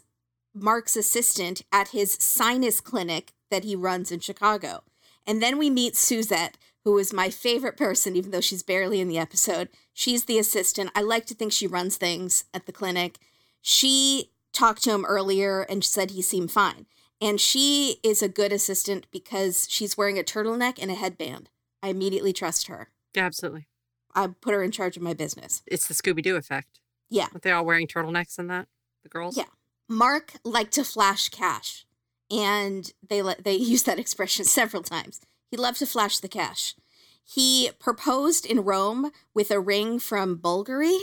Mark's 0.54 0.96
assistant 0.96 1.64
at 1.72 1.90
his 1.90 2.14
sinus 2.20 2.80
clinic 2.80 3.34
that 3.52 3.66
he 3.66 3.76
runs 3.76 4.12
in 4.12 4.20
Chicago. 4.22 4.84
And 5.28 5.42
then 5.42 5.58
we 5.58 5.70
meet 5.70 5.96
Suzette, 5.98 6.58
who 6.84 6.98
is 6.98 7.12
my 7.12 7.30
favorite 7.30 7.78
person, 7.78 8.16
even 8.16 8.32
though 8.32 8.42
she's 8.42 8.64
barely 8.64 9.02
in 9.02 9.08
the 9.08 9.18
episode. 9.18 9.70
She's 9.94 10.26
the 10.26 10.40
assistant. 10.40 10.92
I 10.96 11.02
like 11.02 11.26
to 11.26 11.34
think 11.34 11.52
she 11.52 11.68
runs 11.68 11.98
things 11.98 12.46
at 12.54 12.68
the 12.68 12.72
clinic. 12.72 13.18
She 13.62 14.32
talked 14.54 14.84
to 14.84 14.92
him 14.92 15.04
earlier 15.06 15.62
and 15.62 15.84
said 15.84 16.12
he 16.12 16.22
seemed 16.22 16.52
fine. 16.52 16.86
And 17.22 17.40
she 17.40 17.98
is 18.04 18.22
a 18.22 18.30
good 18.30 18.52
assistant 18.52 19.08
because 19.12 19.68
she's 19.70 19.98
wearing 19.98 20.20
a 20.20 20.24
turtleneck 20.24 20.78
and 20.82 20.92
a 20.92 20.96
headband. 20.96 21.50
I 21.82 21.90
immediately 21.90 22.34
trust 22.34 22.68
her. 22.68 22.90
Absolutely. 23.16 23.68
I 24.14 24.28
put 24.28 24.54
her 24.54 24.64
in 24.64 24.72
charge 24.72 24.98
of 24.98 25.04
my 25.04 25.14
business. 25.14 25.62
It's 25.68 25.88
the 25.88 25.94
Scooby 25.94 26.22
Doo 26.22 26.36
effect. 26.36 26.80
Yeah. 27.10 27.28
Aren't 27.32 27.44
they 27.44 27.52
all 27.52 27.66
wearing 27.66 27.88
turtlenecks 27.88 28.40
in 28.40 28.48
that? 28.48 28.68
The 29.04 29.10
girls? 29.10 29.38
Yeah. 29.38 29.44
Mark 29.88 30.34
liked 30.44 30.74
to 30.74 30.84
flash 30.84 31.30
cash, 31.30 31.86
and 32.32 32.92
they 33.08 33.22
let 33.22 33.44
they 33.44 33.54
use 33.56 33.84
that 33.84 34.00
expression 34.00 34.46
several 34.46 34.84
times. 34.84 35.22
He 35.52 35.58
loved 35.58 35.80
to 35.80 35.86
flash 35.86 36.20
the 36.20 36.28
cash. 36.28 36.76
He 37.24 37.72
proposed 37.80 38.46
in 38.46 38.64
Rome 38.64 39.12
with 39.34 39.52
a 39.52 39.60
ring 39.60 40.00
from 40.00 40.38
Bulgari. 40.38 40.98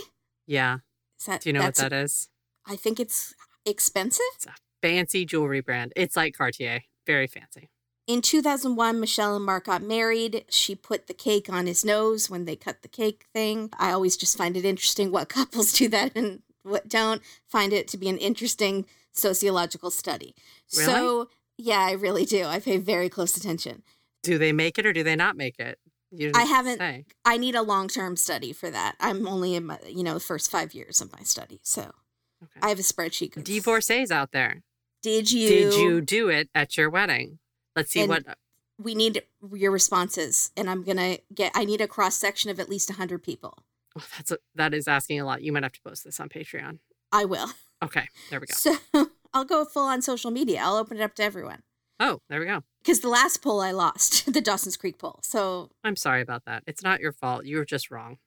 Yeah. 0.45 0.79
Is 1.19 1.25
that, 1.25 1.41
Do 1.41 1.49
you 1.49 1.53
know 1.53 1.63
what 1.63 1.75
that 1.75 1.93
is? 1.93 2.29
I 2.65 2.75
think 2.75 2.99
it's 2.99 3.33
expensive. 3.65 4.23
Fancy 4.83 5.23
jewelry 5.25 5.61
brand. 5.61 5.93
It's 5.95 6.17
like 6.17 6.35
Cartier. 6.37 6.81
Very 7.07 7.25
fancy. 7.25 7.69
In 8.05 8.21
2001, 8.21 8.99
Michelle 8.99 9.37
and 9.37 9.45
Mark 9.45 9.65
got 9.67 9.81
married. 9.81 10.43
She 10.49 10.75
put 10.75 11.07
the 11.07 11.13
cake 11.13 11.49
on 11.49 11.67
his 11.67 11.85
nose 11.85 12.29
when 12.29 12.43
they 12.43 12.57
cut 12.57 12.81
the 12.81 12.89
cake 12.89 13.23
thing. 13.33 13.69
I 13.79 13.93
always 13.93 14.17
just 14.17 14.37
find 14.37 14.57
it 14.57 14.65
interesting 14.65 15.09
what 15.09 15.29
couples 15.37 15.71
do 15.71 15.87
that 15.87 16.11
and 16.17 16.41
what 16.63 16.89
don't. 16.89 17.21
Find 17.47 17.71
it 17.71 17.87
to 17.89 17.97
be 17.97 18.09
an 18.09 18.17
interesting 18.17 18.85
sociological 19.13 19.89
study. 19.89 20.35
Really? 20.75 20.85
So, 20.85 21.29
yeah, 21.57 21.79
I 21.79 21.93
really 21.93 22.25
do. 22.25 22.43
I 22.43 22.59
pay 22.59 22.75
very 22.75 23.07
close 23.07 23.37
attention. 23.37 23.83
Do 24.21 24.37
they 24.37 24.51
make 24.51 24.77
it 24.77 24.85
or 24.85 24.91
do 24.91 25.03
they 25.03 25.15
not 25.15 25.37
make 25.37 25.57
it? 25.59 25.79
I 26.35 26.43
haven't- 26.43 26.79
say. 26.79 27.05
I 27.23 27.37
need 27.37 27.55
a 27.55 27.61
long 27.61 27.87
term 27.87 28.17
study 28.17 28.51
for 28.51 28.69
that. 28.69 28.95
I'm 28.99 29.25
only 29.29 29.55
in 29.55 29.65
my, 29.65 29.79
you 29.87 30.03
know, 30.03 30.13
the 30.13 30.19
first 30.19 30.51
five 30.51 30.73
years 30.73 30.99
of 30.99 31.09
my 31.13 31.21
study. 31.23 31.61
So 31.63 31.91
Okay. 32.43 32.59
I 32.61 32.67
have 32.67 32.79
a 32.79 32.81
spreadsheet. 32.81 33.41
Divorcees 33.41 34.11
out 34.11 34.33
there. 34.33 34.63
Did 35.03 35.31
you? 35.31 35.47
Did 35.47 35.73
you 35.75 36.01
do 36.01 36.29
it 36.29 36.49
at 36.55 36.75
your 36.77 36.89
wedding? 36.89 37.37
Let's 37.75 37.91
see 37.91 37.99
And- 38.01 38.09
what. 38.09 38.25
We 38.81 38.95
need 38.95 39.21
your 39.53 39.71
responses. 39.71 40.51
And 40.57 40.67
I'm 40.67 40.83
going 40.83 40.97
to 40.97 41.19
get, 41.33 41.51
I 41.53 41.63
need 41.63 41.79
a 41.79 41.87
cross 41.87 42.15
section 42.15 42.49
of 42.49 42.59
at 42.59 42.69
least 42.69 42.89
100 42.89 43.21
people. 43.21 43.59
Oh, 43.97 44.03
that's 44.17 44.31
a, 44.31 44.39
that 44.55 44.73
is 44.73 44.87
asking 44.87 45.19
a 45.19 45.25
lot. 45.25 45.43
You 45.43 45.51
might 45.53 45.61
have 45.61 45.73
to 45.73 45.81
post 45.81 46.03
this 46.03 46.19
on 46.19 46.27
Patreon. 46.27 46.79
I 47.11 47.25
will. 47.25 47.51
Okay, 47.83 48.07
there 48.31 48.39
we 48.39 48.47
go. 48.47 48.53
So 48.55 48.75
I'll 49.33 49.45
go 49.45 49.63
full 49.63 49.85
on 49.85 50.01
social 50.01 50.31
media. 50.31 50.59
I'll 50.63 50.77
open 50.77 50.97
it 50.97 51.03
up 51.03 51.13
to 51.15 51.23
everyone. 51.23 51.61
Oh, 51.99 52.21
there 52.29 52.39
we 52.39 52.47
go. 52.47 52.63
Because 52.81 53.01
the 53.01 53.09
last 53.09 53.43
poll 53.43 53.61
I 53.61 53.71
lost, 53.71 54.25
the 54.33 54.41
Dawson's 54.41 54.75
Creek 54.75 54.97
poll. 54.97 55.19
So 55.21 55.69
I'm 55.83 55.95
sorry 55.95 56.21
about 56.21 56.45
that. 56.45 56.63
It's 56.65 56.81
not 56.81 56.99
your 56.99 57.11
fault. 57.11 57.45
You 57.45 57.57
were 57.57 57.65
just 57.65 57.91
wrong. 57.91 58.17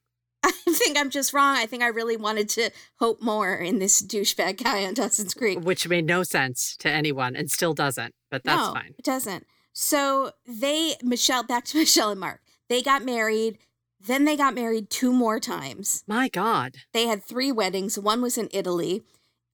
I 0.69 0.73
think 0.73 0.97
I'm 0.97 1.11
just 1.11 1.33
wrong. 1.33 1.57
I 1.57 1.67
think 1.67 1.83
I 1.83 1.89
really 1.89 2.17
wanted 2.17 2.49
to 2.51 2.71
hope 3.01 3.21
more 3.21 3.55
in 3.55 3.79
this 3.81 4.01
douchebag 4.01 4.63
guy 4.63 4.85
on 4.85 4.95
Dawson's 4.95 5.35
Creek. 5.35 5.61
Which 5.61 5.89
made 5.89 6.07
no 6.07 6.23
sense 6.23 6.77
to 6.79 6.89
anyone 6.89 7.35
and 7.35 7.51
still 7.51 7.75
doesn't, 7.75 8.15
but 8.31 8.45
that's 8.45 8.69
no, 8.69 8.73
fine. 8.73 8.95
It 8.97 9.05
doesn't. 9.05 9.47
So 9.73 10.31
they, 10.47 10.95
Michelle, 11.03 11.43
back 11.43 11.65
to 11.67 11.79
Michelle 11.79 12.11
and 12.11 12.21
Mark. 12.21 12.41
They 12.69 12.81
got 12.81 13.05
married. 13.05 13.59
Then 14.01 14.25
they 14.25 14.37
got 14.37 14.55
married 14.55 14.89
two 14.89 15.13
more 15.13 15.41
times. 15.41 16.05
My 16.07 16.29
God. 16.29 16.77
They 16.93 17.07
had 17.07 17.25
three 17.25 17.51
weddings. 17.51 17.99
One 17.99 18.23
was 18.23 18.39
in 18.39 18.49
Italy, 18.53 19.03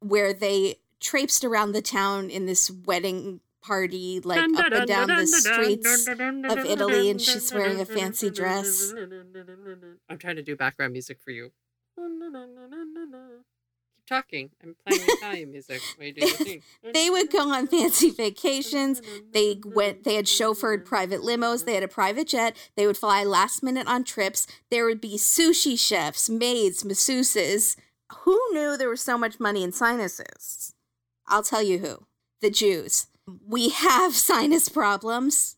where 0.00 0.34
they 0.34 0.76
traipsed 1.00 1.42
around 1.42 1.72
the 1.72 1.82
town 1.82 2.28
in 2.28 2.46
this 2.46 2.70
wedding 2.70 3.40
party, 3.62 4.20
like 4.24 4.40
up 4.58 4.72
and 4.72 4.86
down 4.86 5.08
the 5.08 5.26
streets 5.26 6.08
of 6.08 6.58
Italy, 6.58 7.10
and 7.10 7.20
she's 7.20 7.52
wearing 7.52 7.80
a 7.80 7.84
fancy 7.84 8.30
dress. 8.30 8.92
I'm 10.08 10.18
trying 10.18 10.36
to 10.36 10.42
do 10.42 10.56
background 10.56 10.92
music 10.92 11.18
for 11.24 11.30
you. 11.30 11.52
Keep 11.96 14.08
talking. 14.08 14.50
I'm 14.62 14.74
playing 14.86 15.02
Italian 15.06 15.52
music 15.52 15.80
while 15.96 16.08
you 16.08 16.14
do 16.14 16.26
your 16.26 16.36
thing. 16.36 16.62
They 16.92 17.10
would 17.10 17.30
go 17.30 17.50
on 17.50 17.68
fancy 17.68 18.10
vacations. 18.10 19.00
They 19.32 19.60
went. 19.64 20.04
They 20.04 20.16
had 20.16 20.26
chauffeured 20.26 20.84
private 20.84 21.20
limos. 21.20 21.64
They 21.64 21.74
had 21.74 21.82
a 21.82 21.88
private 21.88 22.28
jet. 22.28 22.56
They 22.76 22.86
would 22.86 22.96
fly 22.96 23.24
last 23.24 23.62
minute 23.62 23.86
on 23.86 24.04
trips. 24.04 24.46
There 24.70 24.86
would 24.86 25.00
be 25.00 25.16
sushi 25.16 25.78
chefs, 25.78 26.28
maids, 26.28 26.82
masseuses. 26.82 27.76
Who 28.24 28.38
knew 28.52 28.76
there 28.76 28.90
was 28.90 29.00
so 29.00 29.16
much 29.16 29.38
money 29.38 29.62
in 29.62 29.72
sinuses? 29.72 30.74
I'll 31.26 31.42
tell 31.42 31.62
you 31.62 31.78
who. 31.78 32.06
The 32.40 32.50
Jews. 32.50 33.06
We 33.26 33.70
have 33.70 34.14
sinus 34.16 34.68
problems. 34.68 35.56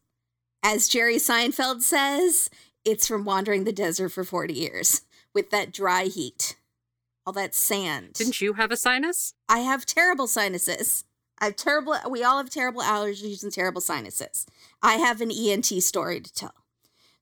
As 0.63 0.89
Jerry 0.89 1.17
Seinfeld 1.17 1.83
says, 1.83 2.49
it's 2.85 3.07
from 3.07 3.25
wandering 3.25 3.65
the 3.65 3.73
desert 3.73 4.11
for 4.11 4.25
40 4.25 4.55
years 4.55 5.03
with 5.35 5.51
that 5.51 5.73
dry 5.73 6.05
heat. 6.05 6.57
All 7.27 7.33
that 7.35 7.55
sand. 7.55 8.15
Didn't 8.15 8.41
you 8.41 8.55
have 8.55 8.71
a 8.71 8.77
sinus? 8.77 9.35
I 9.49 9.61
have 9.61 9.87
terrible 9.87 10.27
sinuses. 10.27 11.05
I 11.39 11.47
have 11.47 11.57
terrible, 11.57 11.97
we 12.09 12.23
all 12.23 12.39
have 12.39 12.51
terrible 12.51 12.83
allergies 12.83 13.43
and 13.43 13.53
terrible 13.53 13.81
sinuses. 13.81 14.47
I 14.83 14.95
have 14.95 15.21
an 15.21 15.31
ENT 15.31 15.67
story 15.83 16.21
to 16.21 16.33
tell. 16.33 16.55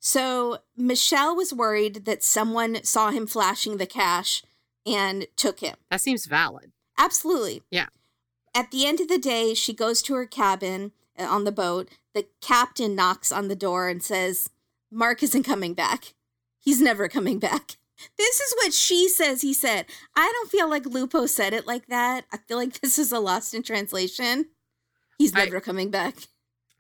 So, 0.05 0.59
Michelle 0.77 1.37
was 1.37 1.55
worried 1.55 2.07
that 2.07 2.25
someone 2.25 2.83
saw 2.83 3.11
him 3.11 3.29
flashing 3.29 3.77
the 3.77 3.87
cash 3.87 4.43
and 4.85 5.29
took 5.37 5.61
him. 5.61 5.77
That 5.91 6.01
seems 6.01 6.27
valid. 6.27 6.73
Absolutely. 6.99 7.63
Yeah. 7.71 7.87
At 8.55 8.71
the 8.71 8.87
end 8.87 9.01
of 9.01 9.09
the 9.09 9.19
day, 9.19 9.55
she 9.55 9.73
goes 9.73 10.03
to 10.03 10.15
her 10.15 10.27
cabin 10.27 10.93
uh, 11.19 11.25
on 11.25 11.45
the 11.45 11.53
boat. 11.53 11.89
The 12.15 12.27
captain 12.41 12.95
knocks 12.95 13.33
on 13.33 13.49
the 13.49 13.57
door 13.57 13.89
and 13.89 14.03
says, 14.03 14.51
Mark 14.91 15.23
isn't 15.23 15.45
coming 15.45 15.75
back. 15.75 16.15
He's 16.59 16.81
never 16.81 17.09
coming 17.09 17.39
back. 17.39 17.77
This 18.19 18.41
is 18.41 18.53
what 18.57 18.73
she 18.73 19.09
says 19.09 19.43
he 19.43 19.55
said. 19.55 19.87
I 20.17 20.29
don't 20.35 20.51
feel 20.51 20.69
like 20.69 20.87
Lupo 20.87 21.27
said 21.27 21.53
it 21.53 21.69
like 21.69 21.87
that. 21.87 22.25
I 22.33 22.39
feel 22.39 22.57
like 22.57 22.81
this 22.81 22.99
is 22.99 23.13
a 23.13 23.21
lost 23.21 23.55
in 23.55 23.63
translation. 23.63 24.47
He's 25.19 25.33
I- 25.37 25.45
never 25.45 25.61
coming 25.61 25.89
back. 25.89 26.17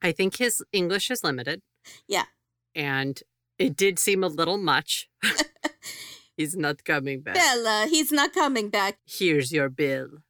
I 0.02 0.10
think 0.10 0.38
his 0.38 0.64
English 0.72 1.12
is 1.12 1.22
limited. 1.22 1.62
Yeah. 2.08 2.24
And 2.74 3.22
it 3.56 3.76
did 3.76 4.00
seem 4.00 4.24
a 4.24 4.26
little 4.26 4.58
much. 4.58 5.08
He's 6.36 6.56
not 6.56 6.82
coming 6.84 7.20
back. 7.20 7.34
Bella, 7.34 7.86
he's 7.88 8.10
not 8.10 8.32
coming 8.32 8.68
back. 8.68 8.98
Here's 9.06 9.52
your 9.52 9.68
bill. 9.68 10.22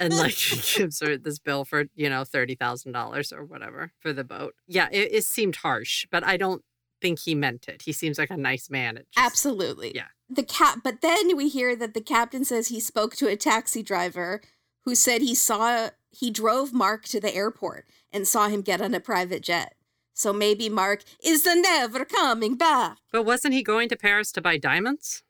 And 0.00 0.16
like 0.16 0.36
gives 0.76 1.00
her 1.00 1.16
this 1.16 1.38
bill 1.38 1.64
for, 1.64 1.84
you 1.94 2.08
know, 2.08 2.22
$30,000 2.22 3.32
or 3.32 3.44
whatever 3.44 3.92
for 4.00 4.12
the 4.12 4.24
boat. 4.24 4.54
Yeah, 4.66 4.88
it, 4.92 5.12
it 5.12 5.24
seemed 5.24 5.56
harsh, 5.56 6.06
but 6.10 6.24
I 6.24 6.36
don't 6.36 6.62
think 7.00 7.20
he 7.20 7.34
meant 7.34 7.68
it. 7.68 7.82
He 7.82 7.92
seems 7.92 8.18
like 8.18 8.30
a 8.30 8.36
nice 8.36 8.70
man. 8.70 8.96
Just- 8.96 9.08
Absolutely. 9.16 9.92
yeah. 9.94 10.06
The 10.28 10.42
cap 10.42 10.78
but 10.82 11.02
then 11.02 11.36
we 11.36 11.48
hear 11.48 11.76
that 11.76 11.94
the 11.94 12.00
captain 12.00 12.44
says 12.44 12.68
he 12.68 12.80
spoke 12.80 13.14
to 13.16 13.28
a 13.28 13.36
taxi 13.36 13.82
driver 13.82 14.40
who 14.84 14.94
said 14.96 15.20
he 15.20 15.34
saw 15.36 15.90
he 16.10 16.30
drove 16.30 16.72
Mark 16.72 17.04
to 17.04 17.20
the 17.20 17.34
airport 17.34 17.86
and 18.12 18.26
saw 18.26 18.48
him 18.48 18.62
get 18.62 18.80
on 18.80 18.94
a 18.94 19.00
private 19.00 19.42
jet. 19.42 19.74
So 20.14 20.32
maybe 20.32 20.68
Mark 20.68 21.02
is 21.22 21.44
never 21.44 22.04
coming 22.06 22.56
back. 22.56 22.96
But 23.12 23.24
wasn't 23.24 23.54
he 23.54 23.62
going 23.62 23.88
to 23.90 23.96
Paris 23.96 24.32
to 24.32 24.40
buy 24.40 24.56
diamonds? 24.56 25.22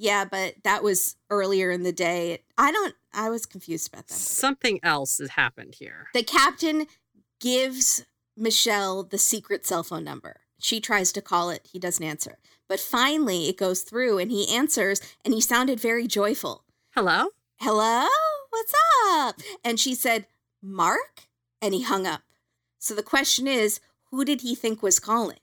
Yeah, 0.00 0.24
but 0.24 0.54
that 0.62 0.84
was 0.84 1.16
earlier 1.28 1.72
in 1.72 1.82
the 1.82 1.92
day. 1.92 2.44
I 2.56 2.70
don't 2.70 2.94
I 3.12 3.30
was 3.30 3.46
confused 3.46 3.92
about 3.92 4.06
that. 4.06 4.14
Something 4.14 4.78
else 4.84 5.18
has 5.18 5.30
happened 5.30 5.74
here. 5.74 6.06
The 6.14 6.22
captain 6.22 6.86
gives 7.40 8.06
Michelle 8.36 9.02
the 9.02 9.18
secret 9.18 9.66
cell 9.66 9.82
phone 9.82 10.04
number. 10.04 10.40
She 10.60 10.80
tries 10.80 11.10
to 11.12 11.20
call 11.20 11.50
it, 11.50 11.68
he 11.72 11.80
doesn't 11.80 12.04
answer. 12.04 12.38
But 12.68 12.78
finally, 12.78 13.48
it 13.48 13.56
goes 13.56 13.82
through 13.82 14.18
and 14.18 14.30
he 14.30 14.54
answers, 14.54 15.00
and 15.24 15.34
he 15.34 15.40
sounded 15.40 15.80
very 15.80 16.06
joyful. 16.06 16.64
Hello? 16.94 17.30
Hello? 17.56 18.06
What's 18.50 18.74
up? 19.10 19.36
And 19.64 19.80
she 19.80 19.94
said, 19.96 20.26
Mark? 20.62 21.28
And 21.60 21.74
he 21.74 21.82
hung 21.82 22.06
up. 22.06 22.22
So 22.78 22.94
the 22.94 23.02
question 23.02 23.48
is, 23.48 23.80
who 24.10 24.24
did 24.24 24.42
he 24.42 24.54
think 24.54 24.80
was 24.80 25.00
calling? 25.00 25.40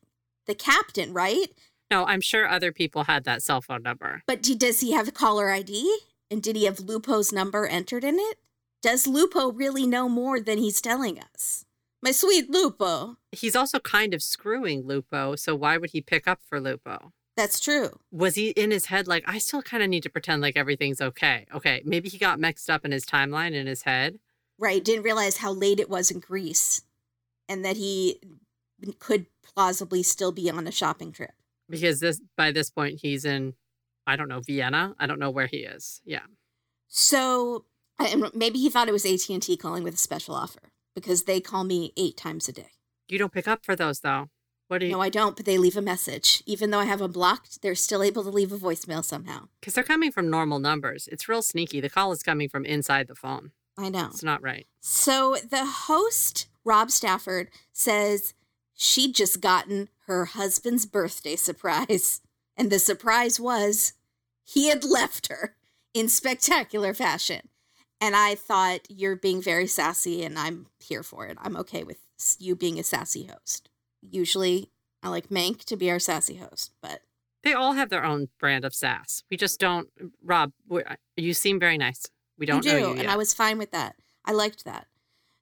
The 0.48 0.56
captain, 0.56 1.14
right? 1.14 1.48
No, 1.96 2.06
I'm 2.06 2.20
sure 2.20 2.46
other 2.46 2.74
people 2.74 3.06
had 3.06 3.24
that 3.24 3.42
cell 3.42 3.62
phone 3.62 3.82
number. 3.82 4.22
But 4.28 4.44
do, 4.44 4.54
does 4.54 4.82
he 4.82 4.92
have 4.92 5.14
caller 5.14 5.50
ID? 5.50 6.00
And 6.30 6.44
did 6.44 6.58
he 6.58 6.66
have 6.66 6.82
Lupo's 6.82 7.32
number 7.32 7.66
entered 7.66 8.04
in 8.04 8.16
it? 8.20 8.38
Does 8.82 9.08
Lupo 9.08 9.54
really 9.54 9.88
know 9.88 10.10
more 10.10 10.42
than 10.42 10.58
he's 10.58 10.82
telling 10.82 11.18
us? 11.18 11.64
My 12.04 12.12
sweet 12.12 12.50
Lupo. 12.50 13.16
He's 13.32 13.56
also 13.56 13.80
kind 13.80 14.14
of 14.14 14.22
screwing 14.22 14.86
Lupo, 14.86 15.38
so 15.38 15.56
why 15.56 15.78
would 15.78 15.92
he 15.92 16.02
pick 16.02 16.28
up 16.28 16.42
for 16.46 16.60
Lupo? 16.60 17.14
That's 17.38 17.62
true. 17.62 17.92
Was 18.12 18.36
he 18.36 18.50
in 18.50 18.72
his 18.72 18.88
head 18.88 19.08
like, 19.08 19.24
I 19.26 19.38
still 19.38 19.62
kind 19.62 19.82
of 19.82 19.88
need 19.88 20.04
to 20.04 20.10
pretend 20.10 20.42
like 20.42 20.58
everything's 20.58 21.00
okay? 21.00 21.46
Okay, 21.56 21.82
maybe 21.86 22.10
he 22.10 22.18
got 22.18 22.42
mixed 22.42 22.70
up 22.70 22.84
in 22.84 22.92
his 22.92 23.06
timeline 23.06 23.54
in 23.54 23.68
his 23.68 23.84
head. 23.84 24.20
Right. 24.60 24.84
Didn't 24.84 25.04
realize 25.04 25.38
how 25.38 25.54
late 25.54 25.80
it 25.80 25.90
was 25.90 26.12
in 26.12 26.20
Greece 26.20 26.82
and 27.48 27.64
that 27.64 27.78
he 27.78 28.20
could 29.00 29.28
plausibly 29.42 30.04
still 30.04 30.34
be 30.34 30.52
on 30.52 30.68
a 30.68 30.72
shopping 30.74 31.14
trip. 31.14 31.32
Because 31.70 32.00
this 32.00 32.22
by 32.38 32.52
this 32.52 32.70
point 32.70 33.00
he's 33.02 33.26
in 33.26 33.54
I 34.08 34.16
don't 34.16 34.28
know 34.28 34.42
Vienna. 34.42 34.96
I 35.00 35.08
don't 35.08 35.20
know 35.20 35.32
where 35.32 35.48
he 35.48 35.58
is. 35.58 36.02
Yeah. 36.06 36.26
So 36.88 37.66
and 38.00 38.30
maybe 38.34 38.60
he 38.60 38.70
thought 38.70 38.90
it 38.90 38.94
was 38.94 39.06
AT&T 39.06 39.58
calling 39.58 39.84
with 39.84 39.96
a 39.96 39.98
special 39.98 40.36
offer 40.36 40.72
because 40.94 41.24
they 41.24 41.40
call 41.40 41.64
me 41.64 41.94
eight 41.98 42.18
times 42.18 42.48
a 42.48 42.52
day. 42.52 42.70
You 43.08 43.18
don't 43.18 43.34
pick 43.34 43.48
up 43.48 43.66
for 43.66 43.76
those 43.76 44.02
though. 44.02 44.30
What 44.68 44.80
do 44.80 44.88
you? 44.88 44.94
No, 44.94 45.02
I 45.02 45.10
don't, 45.10 45.36
but 45.36 45.46
they 45.46 45.60
leave 45.60 45.78
a 45.78 45.82
message. 45.82 46.42
Even 46.48 46.72
though 46.72 46.80
I 46.80 46.86
have 46.86 47.00
them 47.00 47.12
blocked, 47.12 47.62
they're 47.62 47.76
still 47.76 48.02
able 48.02 48.24
to 48.24 48.30
leave 48.30 48.52
a 48.52 48.58
voicemail 48.58 49.04
somehow. 49.04 49.48
Because 49.60 49.76
they're 49.76 49.84
coming 49.84 50.12
from 50.12 50.30
normal 50.30 50.58
numbers. 50.58 51.08
It's 51.12 51.30
real 51.30 51.44
sneaky. 51.44 51.82
The 51.82 51.90
call 51.90 52.12
is 52.12 52.24
coming 52.24 52.50
from 52.50 52.66
inside 52.66 53.08
the 53.08 53.16
phone. 53.16 53.52
I 53.78 53.90
know. 53.90 54.08
It's 54.08 54.24
not 54.24 54.42
right. 54.42 54.66
So 54.80 55.36
the 55.48 55.66
host, 55.66 56.48
Rob 56.64 56.90
Stafford, 56.90 57.50
says 57.74 58.34
she'd 58.76 59.16
just 59.16 59.42
gotten 59.42 59.90
her 60.08 60.26
husband's 60.26 60.86
birthday 60.86 61.36
surprise. 61.36 62.22
And 62.58 62.72
the 62.72 62.80
surprise 62.80 63.38
was 63.38 63.96
he 64.46 64.70
had 64.70 64.86
left 64.86 65.28
her 65.28 65.58
in 65.94 66.08
spectacular 66.08 66.94
fashion. 66.94 67.50
And 68.00 68.16
I 68.16 68.36
thought, 68.36 68.82
you're 68.88 69.18
being 69.18 69.42
very 69.42 69.68
sassy, 69.68 70.24
and 70.24 70.40
I'm 70.40 70.68
here 70.80 71.04
for 71.04 71.26
it. 71.26 71.38
I'm 71.42 71.58
okay 71.58 71.84
with 71.84 71.98
you 72.40 72.56
being 72.56 72.80
a 72.80 72.84
sassy 72.84 73.26
host. 73.26 73.70
Usually, 74.02 74.70
I 75.04 75.10
like 75.10 75.28
Mank 75.28 75.66
to 75.66 75.76
be 75.76 75.92
our 75.92 76.00
sassy 76.00 76.36
host, 76.36 76.72
but 76.82 77.02
They 77.44 77.54
all 77.54 77.74
have 77.74 77.90
their 77.90 78.06
own 78.06 78.30
brand 78.40 78.64
of 78.64 78.74
sass. 78.74 79.24
We 79.30 79.36
just 79.36 79.60
don't. 79.60 79.90
Rob, 80.24 80.52
you 81.18 81.34
seem 81.34 81.60
very 81.60 81.78
nice. 81.78 82.06
We 82.38 82.46
don't 82.46 82.64
you 82.64 82.72
do, 82.72 82.80
know 82.80 82.94
you 82.94 83.00
and. 83.00 83.10
I 83.10 83.18
was 83.18 83.34
fine 83.34 83.58
with 83.58 83.72
that. 83.72 83.96
I 84.24 84.32
liked 84.32 84.64
that. 84.66 84.88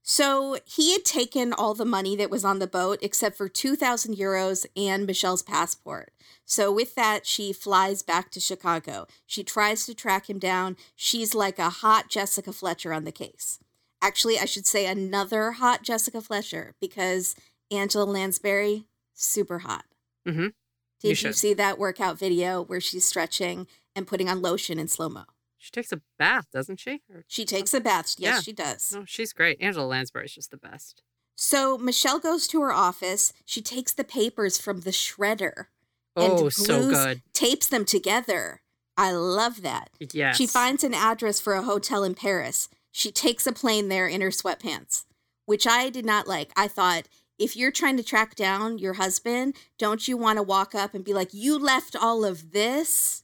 So 0.05 0.57
he 0.65 0.91
had 0.91 1.05
taken 1.05 1.53
all 1.53 1.73
the 1.73 1.85
money 1.85 2.17
that 2.17 2.29
was 2.29 2.43
on 2.43 2.59
the 2.59 2.67
boat 2.67 2.99
except 3.01 3.37
for 3.37 3.47
2,000 3.47 4.15
euros 4.17 4.65
and 4.75 5.07
Michelle's 5.07 5.41
passport. 5.41 6.11
So 6.45 6.73
with 6.73 6.93
that, 6.95 7.25
she 7.25 7.53
flies 7.53 8.01
back 8.03 8.29
to 8.31 8.41
Chicago. 8.41 9.07
She 9.25 9.45
tries 9.45 9.85
to 9.85 9.95
track 9.95 10.29
him 10.29 10.39
down. 10.39 10.75
She's 10.93 11.33
like 11.33 11.57
a 11.57 11.69
hot 11.69 12.09
Jessica 12.09 12.51
Fletcher 12.51 12.91
on 12.91 13.05
the 13.05 13.13
case. 13.13 13.59
Actually, 14.01 14.37
I 14.37 14.43
should 14.43 14.67
say 14.67 14.85
another 14.85 15.51
hot 15.53 15.83
Jessica 15.83 16.19
Fletcher 16.19 16.75
because 16.81 17.35
Angela 17.71 18.03
Lansbury, 18.03 18.83
super 19.13 19.59
hot. 19.59 19.85
Mhm. 20.27 20.53
Did 20.99 21.21
You 21.21 21.29
you, 21.29 21.33
see 21.33 21.53
that 21.53 21.79
workout 21.79 22.19
video 22.19 22.61
where 22.61 22.81
she's 22.81 23.05
stretching 23.05 23.67
and 23.95 24.05
putting 24.05 24.27
on 24.27 24.41
lotion 24.41 24.79
in 24.79 24.89
slow 24.89 25.07
mo? 25.07 25.23
She 25.63 25.71
takes 25.71 25.91
a 25.93 26.01
bath, 26.19 26.47
doesn't 26.51 26.79
she? 26.79 27.01
Or- 27.13 27.23
She 27.27 27.45
takes 27.45 27.73
a 27.73 27.79
bath. 27.79 28.15
Yes, 28.17 28.35
Yeah. 28.35 28.41
she 28.41 28.51
does. 28.53 28.91
no, 28.91 29.05
she's 29.05 29.31
great. 29.33 29.57
Angela 29.61 29.85
Lansbury 29.85 30.25
is 30.25 30.33
just 30.35 30.51
the 30.51 30.57
best. 30.57 31.01
So 31.35 31.77
Michelle 31.77 32.19
goes 32.19 32.47
to 32.49 32.61
her 32.61 32.71
office. 32.73 33.33
She 33.45 33.61
takes 33.61 33.93
the 33.93 34.03
papers 34.03 34.57
from 34.57 34.81
the 34.81 34.91
shredder 34.91 35.67
and 36.15 36.33
Oh, 36.33 36.49
so 36.49 36.89
good. 36.89 37.21
tapes 37.33 37.67
them 37.67 37.85
together. 37.85 38.61
I 38.97 39.11
love 39.13 39.61
that. 39.63 39.89
Yes. 39.99 40.37
She 40.37 40.45
finds 40.45 40.83
an 40.83 40.93
address 40.93 41.39
for 41.39 41.53
a 41.53 41.63
hotel 41.63 42.03
in 42.03 42.13
Paris. 42.13 42.69
She 42.91 43.11
takes 43.11 43.47
a 43.47 43.51
plane 43.51 43.87
there 43.87 44.07
in 44.07 44.21
her 44.21 44.29
sweatpants, 44.29 45.05
which 45.45 45.65
I 45.65 45.89
did 45.89 46.05
not 46.05 46.27
like. 46.27 46.51
I 46.55 46.67
thought, 46.67 47.07
if 47.39 47.55
you're 47.57 47.71
trying 47.71 47.97
to 47.97 48.03
track 48.03 48.35
down 48.35 48.77
your 48.77 48.93
husband, 48.93 49.55
don't 49.79 50.07
you 50.07 50.15
want 50.17 50.37
to 50.37 50.43
walk 50.43 50.75
up 50.75 50.93
and 50.93 51.03
be 51.03 51.13
like, 51.15 51.33
you 51.33 51.57
left 51.57 51.95
all 51.95 52.23
of 52.23 52.51
this? 52.51 53.23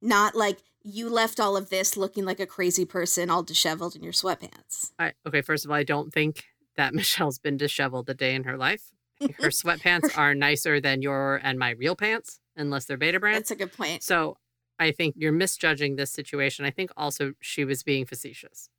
Not 0.00 0.36
like, 0.36 0.58
you 0.88 1.10
left 1.10 1.38
all 1.38 1.56
of 1.56 1.68
this 1.70 1.96
looking 1.96 2.24
like 2.24 2.40
a 2.40 2.46
crazy 2.46 2.84
person 2.84 3.30
all 3.30 3.42
disheveled 3.42 3.94
in 3.94 4.02
your 4.02 4.12
sweatpants. 4.12 4.92
I, 4.98 5.12
okay, 5.26 5.42
first 5.42 5.64
of 5.64 5.70
all, 5.70 5.76
I 5.76 5.82
don't 5.82 6.12
think 6.12 6.44
that 6.76 6.94
Michelle's 6.94 7.38
been 7.38 7.56
disheveled 7.56 8.08
a 8.08 8.14
day 8.14 8.34
in 8.34 8.44
her 8.44 8.56
life. 8.56 8.90
Her 9.20 9.28
sweatpants 9.48 10.16
are 10.16 10.34
nicer 10.34 10.80
than 10.80 11.02
your 11.02 11.40
and 11.42 11.58
my 11.58 11.70
real 11.70 11.96
pants, 11.96 12.40
unless 12.56 12.86
they're 12.86 12.98
Betabrand. 12.98 13.34
That's 13.34 13.50
a 13.50 13.56
good 13.56 13.72
point. 13.72 14.02
So 14.02 14.36
I 14.78 14.92
think 14.92 15.14
you're 15.18 15.32
misjudging 15.32 15.96
this 15.96 16.10
situation. 16.10 16.64
I 16.64 16.70
think 16.70 16.90
also 16.96 17.32
she 17.40 17.64
was 17.64 17.82
being 17.82 18.06
facetious. 18.06 18.70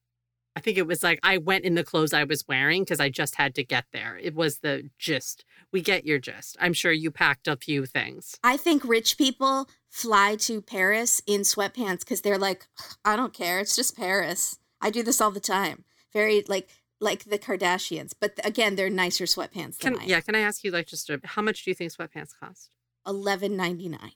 I 0.60 0.62
think 0.62 0.78
it 0.78 0.88
was 0.88 1.04
like 1.04 1.22
I 1.24 1.38
went 1.38 1.64
in 1.64 1.76
the 1.76 1.86
clothes 1.86 2.12
I 2.12 2.26
was 2.26 2.46
wearing 2.46 2.84
because 2.84 3.00
I 3.00 3.08
just 3.08 3.36
had 3.36 3.56
to 3.56 3.64
get 3.64 3.86
there. 3.94 4.20
It 4.22 4.36
was 4.36 4.58
the 4.58 4.90
gist. 4.98 5.46
We 5.72 5.80
get 5.80 6.06
your 6.06 6.20
gist. 6.20 6.58
I'm 6.60 6.74
sure 6.74 6.92
you 6.92 7.12
packed 7.12 7.48
a 7.48 7.56
few 7.56 7.86
things. 7.86 8.36
I 8.44 8.58
think 8.58 8.84
rich 8.84 9.18
people 9.18 9.70
fly 9.90 10.36
to 10.42 10.62
Paris 10.62 11.22
in 11.26 11.42
sweatpants 11.42 12.00
because 12.00 12.20
they're 12.20 12.38
like, 12.38 12.68
I 13.06 13.16
don't 13.16 13.34
care. 13.34 13.62
It's 13.62 13.74
just 13.74 13.96
Paris. 13.96 14.60
I 14.82 14.90
do 14.90 15.02
this 15.02 15.22
all 15.22 15.32
the 15.32 15.40
time. 15.40 15.86
Very 16.12 16.44
like 16.46 16.68
like 17.00 17.24
the 17.24 17.40
Kardashians, 17.40 18.12
but 18.20 18.38
again, 18.44 18.76
they're 18.76 18.90
nicer 18.90 19.24
sweatpants 19.24 19.78
than 19.78 19.98
Can 19.98 20.10
yeah, 20.10 20.20
can 20.20 20.36
I 20.36 20.40
ask 20.40 20.66
you 20.66 20.72
like 20.72 20.88
just 20.88 21.10
a, 21.10 21.22
how 21.24 21.42
much 21.42 21.64
do 21.64 21.72
you 21.72 21.76
think 21.76 21.94
sweatpants 21.94 22.32
cost? 22.38 22.70
eleven 23.08 23.56
ninety 23.56 23.88
nine 23.88 24.12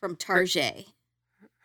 from 0.00 0.16
Target. 0.16 0.86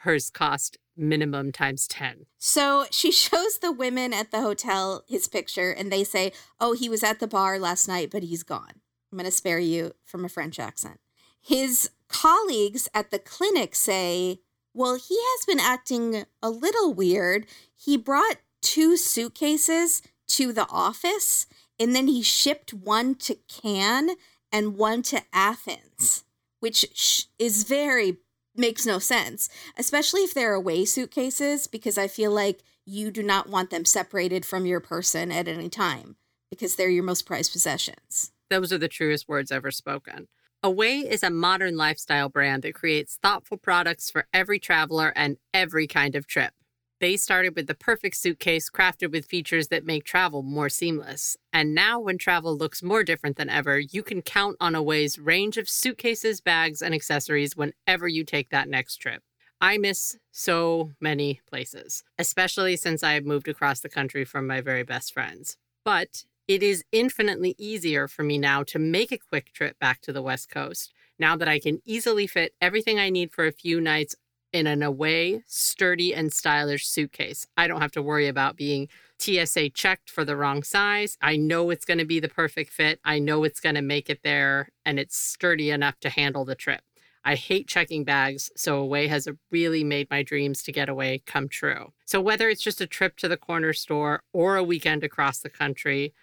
Hers 0.01 0.29
cost 0.29 0.77
minimum 0.95 1.51
times 1.51 1.88
10. 1.88 2.25
So 2.38 2.86
she 2.91 3.12
shows 3.12 3.60
the 3.60 3.71
women 3.71 4.13
at 4.13 4.32
the 4.32 4.41
hotel 4.41 5.04
his 5.08 5.27
picture, 5.27 5.71
and 5.71 5.91
they 5.91 6.04
say, 6.04 6.32
"Oh, 6.60 6.73
he 6.73 6.89
was 6.89 7.04
at 7.04 7.19
the 7.19 7.27
bar 7.27 7.60
last 7.60 7.88
night, 7.88 8.10
but 8.12 8.23
he's 8.23 8.43
gone." 8.43 8.82
I'm 9.12 9.17
going 9.17 9.25
to 9.25 9.32
spare 9.32 9.60
you 9.60 9.93
from 10.06 10.23
a 10.23 10.30
French 10.30 10.58
accent. 10.58 10.99
His 11.41 11.89
colleagues 12.08 12.88
at 12.93 13.12
the 13.12 13.19
clinic 13.19 13.75
say, 13.75 14.39
"Well, 14.73 14.95
he 14.95 15.17
has 15.17 15.45
been 15.45 15.60
acting 15.60 16.25
a 16.41 16.49
little 16.49 16.93
weird. 16.93 17.45
He 17.75 17.97
brought 17.97 18.38
two 18.62 18.95
suitcases 18.95 20.01
to 20.27 20.54
the 20.54 20.67
office, 20.69 21.47
and 21.80 21.95
then 21.95 22.08
he 22.08 22.21
shipped 22.21 22.73
one 22.73 23.15
to 23.15 23.36
Cannes 23.47 24.15
and 24.51 24.77
one 24.77 25.01
to 25.04 25.21
Athens." 25.34 26.23
Which 26.60 27.27
is 27.39 27.63
very 27.63 28.19
makes 28.56 28.86
no 28.86 29.00
sense, 29.00 29.50
especially 29.78 30.22
if 30.22 30.34
they're 30.34 30.54
away 30.54 30.86
suitcases, 30.86 31.68
because 31.68 31.98
I 31.98 32.08
feel 32.08 32.32
like 32.32 32.64
you 32.86 33.12
do 33.12 33.24
not 33.24 33.50
want 33.50 33.70
them 33.70 33.86
separated 33.86 34.46
from 34.46 34.66
your 34.66 34.80
person 34.80 35.32
at 35.32 35.48
any 35.48 35.70
time 35.70 36.16
because 36.50 36.76
they're 36.76 36.90
your 36.90 37.04
most 37.04 37.26
prized 37.26 37.52
possessions. 37.52 38.32
Those 38.50 38.74
are 38.74 38.78
the 38.78 38.88
truest 38.88 39.30
words 39.30 39.52
ever 39.52 39.72
spoken. 39.72 40.28
Away 40.64 41.00
is 41.00 41.24
a 41.24 41.30
modern 41.30 41.76
lifestyle 41.78 42.30
brand 42.30 42.64
that 42.64 42.76
creates 42.76 43.18
thoughtful 43.22 43.58
products 43.58 44.12
for 44.12 44.28
every 44.34 44.60
traveler 44.60 45.14
and 45.16 45.38
every 45.54 45.88
kind 45.88 46.16
of 46.16 46.28
trip. 46.28 46.54
They 47.02 47.18
started 47.18 47.56
with 47.56 47.66
the 47.66 47.74
perfect 47.74 48.16
suitcase 48.16 48.70
crafted 48.70 49.12
with 49.12 49.26
features 49.26 49.70
that 49.70 49.84
make 49.84 50.04
travel 50.04 50.44
more 50.44 50.70
seamless. 50.70 51.36
And 51.52 51.74
now, 51.74 52.00
when 52.00 52.20
travel 52.20 52.56
looks 52.56 52.84
more 52.84 53.04
different 53.04 53.38
than 53.38 53.50
ever, 53.50 53.80
you 53.80 54.04
can 54.04 54.22
count 54.22 54.56
on 54.62 54.76
Away's 54.76 55.18
range 55.18 55.58
of 55.58 55.68
suitcases, 55.68 56.42
bags, 56.42 56.80
and 56.80 56.94
accessories 56.94 57.58
whenever 57.58 58.08
you 58.08 58.24
take 58.24 58.52
that 58.52 58.70
next 58.70 58.98
trip. 58.98 59.24
I 59.60 59.80
miss 59.80 60.16
so 60.32 60.92
many 61.02 61.42
places, 61.50 62.04
especially 62.20 62.76
since 62.76 63.02
I 63.02 63.14
have 63.14 63.26
moved 63.26 63.48
across 63.48 63.80
the 63.80 63.90
country 63.90 64.24
from 64.24 64.46
my 64.46 64.62
very 64.62 64.84
best 64.84 65.12
friends. 65.12 65.58
But 65.84 66.26
it 66.48 66.62
is 66.62 66.84
infinitely 66.92 67.56
easier 67.58 68.08
for 68.08 68.22
me 68.22 68.38
now 68.38 68.62
to 68.66 68.78
make 68.78 69.12
a 69.12 69.18
quick 69.18 69.54
trip 69.54 69.80
back 69.80 70.02
to 70.02 70.14
the 70.14 70.22
West 70.22 70.52
Coast 70.52 70.94
now 71.18 71.36
that 71.36 71.48
I 71.48 71.60
can 71.60 71.82
easily 71.84 72.28
fit 72.28 72.54
everything 72.62 73.00
I 73.00 73.10
need 73.10 73.32
for 73.32 73.48
a 73.48 73.52
few 73.52 73.82
nights 73.82 74.16
in 74.54 74.68
an 74.68 74.84
away, 74.84 75.44
sturdy, 75.48 76.14
and 76.14 76.32
stylish 76.32 76.88
suitcase. 76.88 77.48
I 77.56 77.68
don't 77.68 77.82
have 77.82 77.92
to 77.94 78.02
worry 78.02 78.28
about 78.28 78.58
being 78.58 78.88
TSA 79.20 79.70
checked 79.70 80.10
for 80.10 80.26
the 80.26 80.36
wrong 80.36 80.64
size. 80.64 81.18
I 81.22 81.38
know 81.38 81.70
it's 81.70 81.86
going 81.86 82.00
to 82.00 82.06
be 82.06 82.20
the 82.20 82.28
perfect 82.28 82.72
fit. 82.72 83.00
I 83.06 83.20
know 83.20 83.44
it's 83.44 83.60
going 83.60 83.76
to 83.76 83.82
make 83.82 84.10
it 84.10 84.22
there, 84.24 84.70
and 84.86 85.00
it's 85.00 85.16
sturdy 85.16 85.70
enough 85.70 86.00
to 86.02 86.10
handle 86.10 86.46
the 86.46 86.56
trip. 86.56 86.82
I 87.24 87.36
hate 87.36 87.68
checking 87.68 88.04
bags, 88.04 88.50
so 88.56 88.78
Away 88.78 89.08
has 89.08 89.28
really 89.52 89.84
made 89.84 90.10
my 90.10 90.24
dreams 90.24 90.64
to 90.64 90.72
get 90.72 90.90
away 90.90 91.22
come 91.26 91.48
true. 91.48 91.94
So, 92.06 92.20
whether 92.20 92.50
it's 92.50 92.64
just 92.64 92.82
a 92.82 92.88
trip 92.88 93.16
to 93.18 93.28
the 93.28 93.38
corner 93.38 93.74
store 93.74 94.24
or 94.34 94.56
a 94.56 94.64
weekend 94.64 95.04
across 95.04 95.40
the 95.40 95.50
country, 95.50 96.14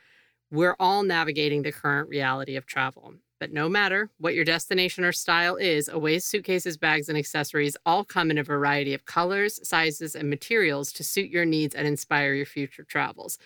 we're 0.50 0.76
all 0.80 1.04
navigating 1.04 1.62
the 1.62 1.72
current 1.72 2.08
reality 2.08 2.56
of 2.56 2.66
travel. 2.66 3.14
But 3.40 3.52
no 3.52 3.68
matter 3.68 4.10
what 4.18 4.34
your 4.34 4.44
destination 4.44 5.04
or 5.04 5.12
style 5.12 5.56
is, 5.56 5.88
Away's 5.88 6.24
suitcases, 6.24 6.76
bags, 6.76 7.08
and 7.08 7.16
accessories 7.16 7.76
all 7.86 8.04
come 8.04 8.30
in 8.30 8.38
a 8.38 8.42
variety 8.42 8.94
of 8.94 9.04
colors, 9.04 9.60
sizes, 9.66 10.16
and 10.16 10.28
materials 10.28 10.92
to 10.94 11.04
suit 11.04 11.30
your 11.30 11.44
needs 11.44 11.74
and 11.74 11.86
inspire 11.86 12.34
your 12.34 12.46
future 12.46 12.82
travels. 12.82 13.38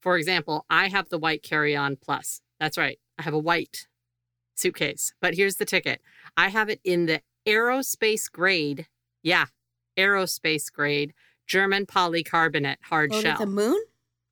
For 0.00 0.18
example, 0.18 0.66
I 0.68 0.88
have 0.88 1.08
the 1.08 1.18
white 1.18 1.42
carry 1.42 1.74
on 1.74 1.96
plus. 1.96 2.42
That's 2.60 2.76
right, 2.76 2.98
I 3.18 3.22
have 3.22 3.34
a 3.34 3.38
white 3.38 3.86
suitcase. 4.54 5.14
But 5.20 5.34
here's 5.34 5.56
the 5.56 5.64
ticket 5.64 6.02
I 6.36 6.48
have 6.48 6.68
it 6.68 6.80
in 6.84 7.06
the 7.06 7.22
aerospace 7.46 8.30
grade. 8.30 8.86
Yeah, 9.22 9.46
aerospace 9.96 10.70
grade 10.70 11.14
German 11.46 11.86
polycarbonate 11.86 12.76
hard 12.82 13.10
oh, 13.12 13.16
Go 13.16 13.22
shell. 13.22 13.38
to 13.38 13.46
the 13.46 13.50
moon? 13.50 13.82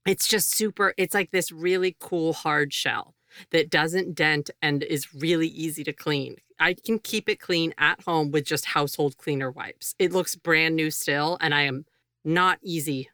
It's 0.04 0.28
just 0.28 0.54
super, 0.54 0.94
it's 0.96 1.14
like 1.14 1.32
this 1.32 1.50
really 1.50 1.96
cool 1.98 2.32
hard 2.32 2.72
shell 2.72 3.15
that 3.50 3.70
doesn't 3.70 4.14
dent 4.14 4.50
and 4.62 4.82
is 4.82 5.14
really 5.14 5.48
easy 5.48 5.84
to 5.84 5.92
clean. 5.92 6.36
I 6.58 6.74
can 6.74 6.98
keep 6.98 7.28
it 7.28 7.40
clean 7.40 7.74
at 7.78 8.00
home 8.02 8.30
with 8.30 8.44
just 8.44 8.66
household 8.66 9.16
cleaner 9.18 9.50
wipes. 9.50 9.94
It 9.98 10.12
looks 10.12 10.34
brand 10.36 10.74
new 10.76 10.90
still, 10.90 11.36
and 11.40 11.54
I 11.54 11.62
am 11.62 11.84
not 12.24 12.58
easy 12.62 13.10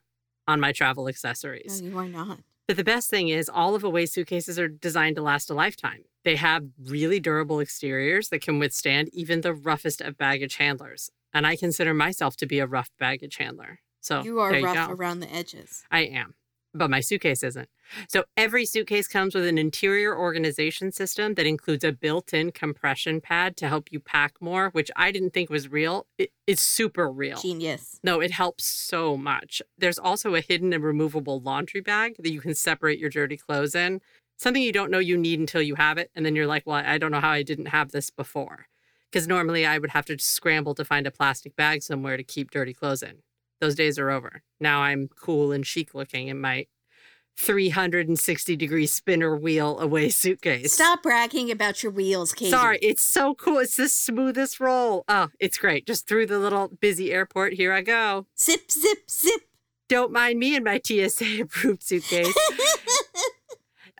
on 0.46 0.60
my 0.60 0.72
travel 0.72 1.04
No, 1.04 1.08
accessories. 1.08 1.80
you 1.82 1.96
are 1.98 2.08
not. 2.08 2.38
But 2.68 2.76
the 2.76 2.84
best 2.84 3.10
thing 3.10 3.28
is, 3.28 3.48
all 3.48 3.74
of 3.74 3.82
Away 3.84 4.06
suitcases 4.06 4.58
are 4.58 4.68
designed 4.68 5.16
to 5.16 5.22
last 5.22 5.50
a 5.50 5.54
lifetime. 5.54 6.04
They 6.24 6.36
have 6.36 6.64
really 6.80 7.18
durable 7.18 7.58
exteriors 7.60 8.28
that 8.28 8.42
can 8.42 8.60
withstand 8.60 9.10
even 9.12 9.40
the 9.40 9.52
roughest 9.52 10.00
of 10.00 10.16
baggage 10.16 10.56
handlers. 10.56 11.10
And 11.34 11.46
I 11.46 11.56
consider 11.56 11.92
myself 11.94 12.36
to 12.36 12.46
be 12.46 12.60
a 12.60 12.66
rough 12.66 12.90
baggage 12.98 13.36
handler. 13.38 13.80
So 14.00 14.22
You 14.22 14.38
are 14.40 14.54
you 14.54 14.64
rough 14.64 14.88
go. 14.88 14.94
around 14.94 15.20
the 15.20 15.32
edges. 15.34 15.82
I 15.90 16.00
am, 16.02 16.34
but 16.74 16.90
my 16.90 17.00
suitcase 17.00 17.42
isn't. 17.42 17.68
So 18.08 18.24
every 18.36 18.64
suitcase 18.64 19.06
comes 19.06 19.34
with 19.34 19.46
an 19.46 19.58
interior 19.58 20.16
organization 20.16 20.92
system 20.92 21.34
that 21.34 21.46
includes 21.46 21.84
a 21.84 21.92
built 21.92 22.32
in 22.32 22.52
compression 22.52 23.20
pad 23.20 23.56
to 23.58 23.68
help 23.68 23.92
you 23.92 24.00
pack 24.00 24.34
more, 24.40 24.70
which 24.70 24.90
I 24.96 25.12
didn't 25.12 25.30
think 25.34 25.50
was 25.50 25.70
real. 25.70 26.06
It, 26.18 26.30
it's 26.46 26.62
super 26.62 27.10
real. 27.10 27.38
Genius. 27.38 28.00
No, 28.02 28.20
it 28.20 28.30
helps 28.30 28.64
so 28.64 29.16
much. 29.16 29.60
There's 29.76 29.98
also 29.98 30.34
a 30.34 30.40
hidden 30.40 30.72
and 30.72 30.82
removable 30.82 31.40
laundry 31.40 31.80
bag 31.80 32.16
that 32.18 32.32
you 32.32 32.40
can 32.40 32.54
separate 32.54 32.98
your 32.98 33.10
dirty 33.10 33.36
clothes 33.36 33.74
in. 33.74 34.00
Something 34.38 34.62
you 34.62 34.72
don't 34.72 34.90
know 34.90 34.98
you 34.98 35.16
need 35.16 35.38
until 35.38 35.62
you 35.62 35.74
have 35.76 35.98
it. 35.98 36.10
And 36.14 36.24
then 36.24 36.34
you're 36.34 36.46
like, 36.46 36.66
well, 36.66 36.82
I 36.84 36.98
don't 36.98 37.12
know 37.12 37.20
how 37.20 37.30
I 37.30 37.42
didn't 37.42 37.66
have 37.66 37.92
this 37.92 38.10
before. 38.10 38.66
Because 39.10 39.28
normally 39.28 39.66
I 39.66 39.76
would 39.78 39.90
have 39.90 40.06
to 40.06 40.18
scramble 40.18 40.74
to 40.74 40.86
find 40.86 41.06
a 41.06 41.10
plastic 41.10 41.54
bag 41.54 41.82
somewhere 41.82 42.16
to 42.16 42.24
keep 42.24 42.50
dirty 42.50 42.72
clothes 42.72 43.02
in. 43.02 43.18
Those 43.62 43.76
days 43.76 43.96
are 43.96 44.10
over. 44.10 44.42
Now 44.58 44.80
I'm 44.82 45.08
cool 45.08 45.52
and 45.52 45.64
chic 45.64 45.94
looking 45.94 46.26
in 46.26 46.40
my 46.40 46.66
360 47.38 48.56
degree 48.56 48.86
spinner 48.88 49.36
wheel 49.36 49.78
away 49.78 50.08
suitcase. 50.08 50.72
Stop 50.72 51.04
bragging 51.04 51.48
about 51.48 51.80
your 51.80 51.92
wheels, 51.92 52.32
Katie. 52.32 52.50
Sorry, 52.50 52.80
it's 52.82 53.04
so 53.04 53.36
cool. 53.36 53.58
It's 53.58 53.76
the 53.76 53.88
smoothest 53.88 54.58
roll. 54.58 55.04
Oh, 55.06 55.28
it's 55.38 55.58
great. 55.58 55.86
Just 55.86 56.08
through 56.08 56.26
the 56.26 56.40
little 56.40 56.76
busy 56.80 57.12
airport. 57.12 57.52
Here 57.52 57.72
I 57.72 57.82
go. 57.82 58.26
Zip, 58.36 58.68
zip, 58.68 59.08
zip. 59.08 59.42
Don't 59.88 60.10
mind 60.10 60.40
me 60.40 60.56
and 60.56 60.64
my 60.64 60.80
TSA 60.84 61.42
approved 61.42 61.84
suitcase. 61.84 62.36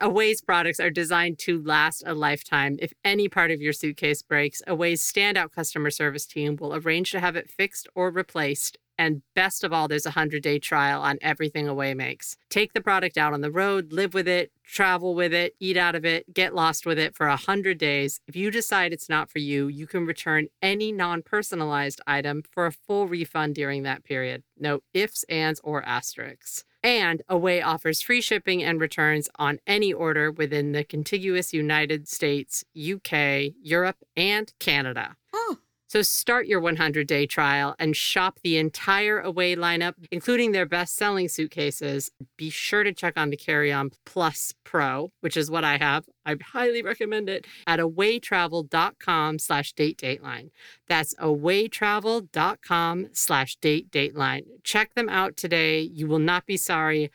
Away's 0.03 0.41
products 0.41 0.81
are 0.81 0.89
designed 0.89 1.39
to 1.39 1.63
last 1.63 2.03
a 2.05 2.13
lifetime. 2.13 2.77
If 2.81 2.91
any 3.05 3.29
part 3.29 3.51
of 3.51 3.61
your 3.61 3.71
suitcase 3.71 4.21
breaks, 4.21 4.61
Away's 4.67 5.01
standout 5.01 5.53
customer 5.53 5.89
service 5.89 6.25
team 6.25 6.57
will 6.57 6.75
arrange 6.75 7.11
to 7.11 7.21
have 7.21 7.37
it 7.37 7.49
fixed 7.49 7.87
or 7.95 8.11
replaced. 8.11 8.77
And 8.97 9.21
best 9.33 9.63
of 9.63 9.71
all, 9.71 9.87
there's 9.87 10.05
a 10.05 10.09
100 10.09 10.43
day 10.43 10.59
trial 10.59 11.01
on 11.01 11.19
everything 11.21 11.69
Away 11.69 11.93
makes. 11.93 12.35
Take 12.49 12.73
the 12.73 12.81
product 12.81 13.17
out 13.17 13.31
on 13.31 13.39
the 13.39 13.49
road, 13.49 13.93
live 13.93 14.13
with 14.13 14.27
it, 14.27 14.51
travel 14.65 15.15
with 15.15 15.33
it, 15.33 15.55
eat 15.61 15.77
out 15.77 15.95
of 15.95 16.03
it, 16.03 16.33
get 16.33 16.53
lost 16.53 16.85
with 16.85 16.99
it 16.99 17.15
for 17.15 17.29
100 17.29 17.77
days. 17.77 18.19
If 18.27 18.35
you 18.35 18.51
decide 18.51 18.91
it's 18.91 19.07
not 19.07 19.31
for 19.31 19.39
you, 19.39 19.69
you 19.69 19.87
can 19.87 20.05
return 20.05 20.47
any 20.61 20.91
non 20.91 21.21
personalized 21.21 22.01
item 22.05 22.43
for 22.51 22.65
a 22.65 22.73
full 22.73 23.07
refund 23.07 23.55
during 23.55 23.83
that 23.83 24.03
period. 24.03 24.43
No 24.59 24.81
ifs, 24.93 25.23
ands, 25.29 25.61
or 25.63 25.81
asterisks. 25.85 26.65
And 26.83 27.21
Away 27.29 27.61
offers 27.61 28.01
free 28.01 28.19
shipping 28.19 28.61
and 28.61 28.81
returns 28.81 29.29
on 29.39 29.59
any 29.65 29.93
order 29.93 30.29
within 30.29 30.73
the 30.73 30.83
contiguous 30.83 31.53
United 31.53 32.09
States, 32.09 32.65
UK, 32.75 33.53
Europe, 33.61 33.97
and 34.17 34.51
Canada. 34.59 35.15
Oh, 35.31 35.59
So 35.93 36.01
start 36.01 36.47
your 36.47 36.59
100 36.59 37.05
day 37.05 37.27
trial 37.27 37.75
and 37.77 37.95
shop 37.95 38.39
the 38.41 38.57
entire 38.57 39.19
Away 39.19 39.55
lineup, 39.55 39.93
including 40.09 40.51
their 40.51 40.65
best 40.65 40.95
selling 40.95 41.29
suitcases. 41.29 42.09
Be 42.35 42.49
sure 42.49 42.83
to 42.83 42.91
check 42.91 43.15
on 43.15 43.29
the 43.29 43.37
Carry 43.37 43.71
On 43.71 43.91
Plus 44.03 44.55
Pro, 44.63 45.11
which 45.21 45.37
is 45.37 45.51
what 45.51 45.63
I 45.63 45.77
have. 45.77 46.05
I 46.25 46.35
highly 46.43 46.81
recommend 46.81 47.29
it 47.29 47.45
at 47.67 47.79
awaytravel.com 47.79 49.37
slash 49.37 49.73
date 49.73 49.99
dateline. 49.99 50.49
That's 50.87 51.13
awaytravel.com 51.13 53.09
slash 53.11 53.55
date 53.57 53.91
dateline. 53.91 54.45
Check 54.63 54.95
them 54.95 55.09
out 55.09 55.37
today. 55.37 55.79
You 55.81 56.07
will 56.07 56.17
not 56.17 56.47
be 56.47 56.57
sorry. 56.57 57.11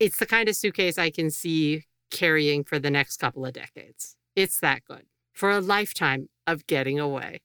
It's 0.00 0.16
the 0.16 0.24
kind 0.24 0.48
of 0.48 0.56
suitcase 0.56 0.96
I 0.96 1.10
can 1.10 1.30
see 1.30 1.84
carrying 2.10 2.64
for 2.64 2.78
the 2.78 2.90
next 2.90 3.18
couple 3.18 3.44
of 3.44 3.52
decades. 3.52 4.16
It's 4.34 4.60
that 4.60 4.82
good 4.86 5.04
for 5.34 5.50
a 5.50 5.60
lifetime 5.60 6.30
of 6.46 6.66
getting 6.66 6.98
away. 6.98 7.42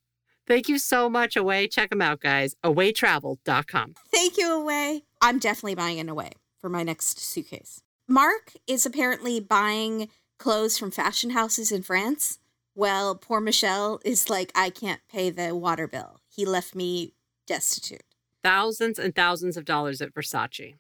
Thank 0.49 0.67
you 0.67 0.79
so 0.79 1.09
much, 1.11 1.35
Away. 1.37 1.67
Check 1.67 1.91
them 1.91 2.01
out, 2.01 2.19
guys. 2.21 2.55
Awaytravel.com. 2.65 3.93
thank 4.11 4.35
you, 4.35 4.51
Away. 4.51 5.03
I'm 5.21 5.37
definitely 5.37 5.75
buying 5.75 5.99
an 5.99 6.09
Away 6.09 6.31
for 6.59 6.69
my 6.69 6.81
next 6.81 7.19
suitcase. 7.19 7.81
Mark 8.07 8.53
is 8.65 8.83
apparently 8.83 9.39
buying 9.39 10.09
clothes 10.39 10.75
from 10.77 10.89
fashion 10.89 11.29
houses 11.29 11.71
in 11.71 11.83
France. 11.83 12.39
Well, 12.73 13.13
poor 13.13 13.39
Michelle 13.39 13.99
is 14.03 14.27
like, 14.29 14.51
I 14.55 14.71
can't 14.71 15.01
pay 15.07 15.29
the 15.29 15.55
water 15.55 15.87
bill. 15.87 16.19
He 16.27 16.45
left 16.45 16.73
me 16.73 17.13
destitute. 17.45 18.01
Thousands 18.43 18.97
and 18.97 19.13
thousands 19.13 19.55
of 19.55 19.65
dollars 19.65 20.01
at 20.01 20.13
Versace. 20.15 20.77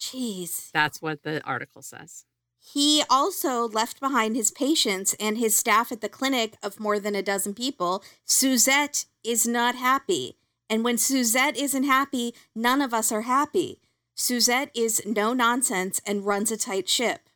Jeez. 0.00 0.70
That's 0.72 1.00
what 1.00 1.22
the 1.22 1.40
article 1.44 1.82
says. 1.82 2.24
He 2.64 3.02
also 3.10 3.66
left 3.66 3.98
behind 3.98 4.36
his 4.36 4.52
patients 4.52 5.16
and 5.18 5.36
his 5.36 5.56
staff 5.56 5.90
at 5.90 6.00
the 6.00 6.08
clinic 6.08 6.54
of 6.62 6.78
more 6.78 7.00
than 7.00 7.16
a 7.16 7.22
dozen 7.22 7.54
people. 7.54 8.04
Suzette 8.24 9.04
is 9.24 9.46
not 9.46 9.74
happy. 9.74 10.36
And 10.70 10.84
when 10.84 10.96
Suzette 10.96 11.56
isn't 11.56 11.82
happy, 11.82 12.34
none 12.54 12.80
of 12.80 12.94
us 12.94 13.10
are 13.10 13.22
happy. 13.22 13.80
Suzette 14.14 14.70
is 14.74 15.02
no 15.04 15.32
nonsense 15.32 16.00
and 16.06 16.24
runs 16.24 16.52
a 16.52 16.56
tight 16.56 16.88
ship. 16.88 17.28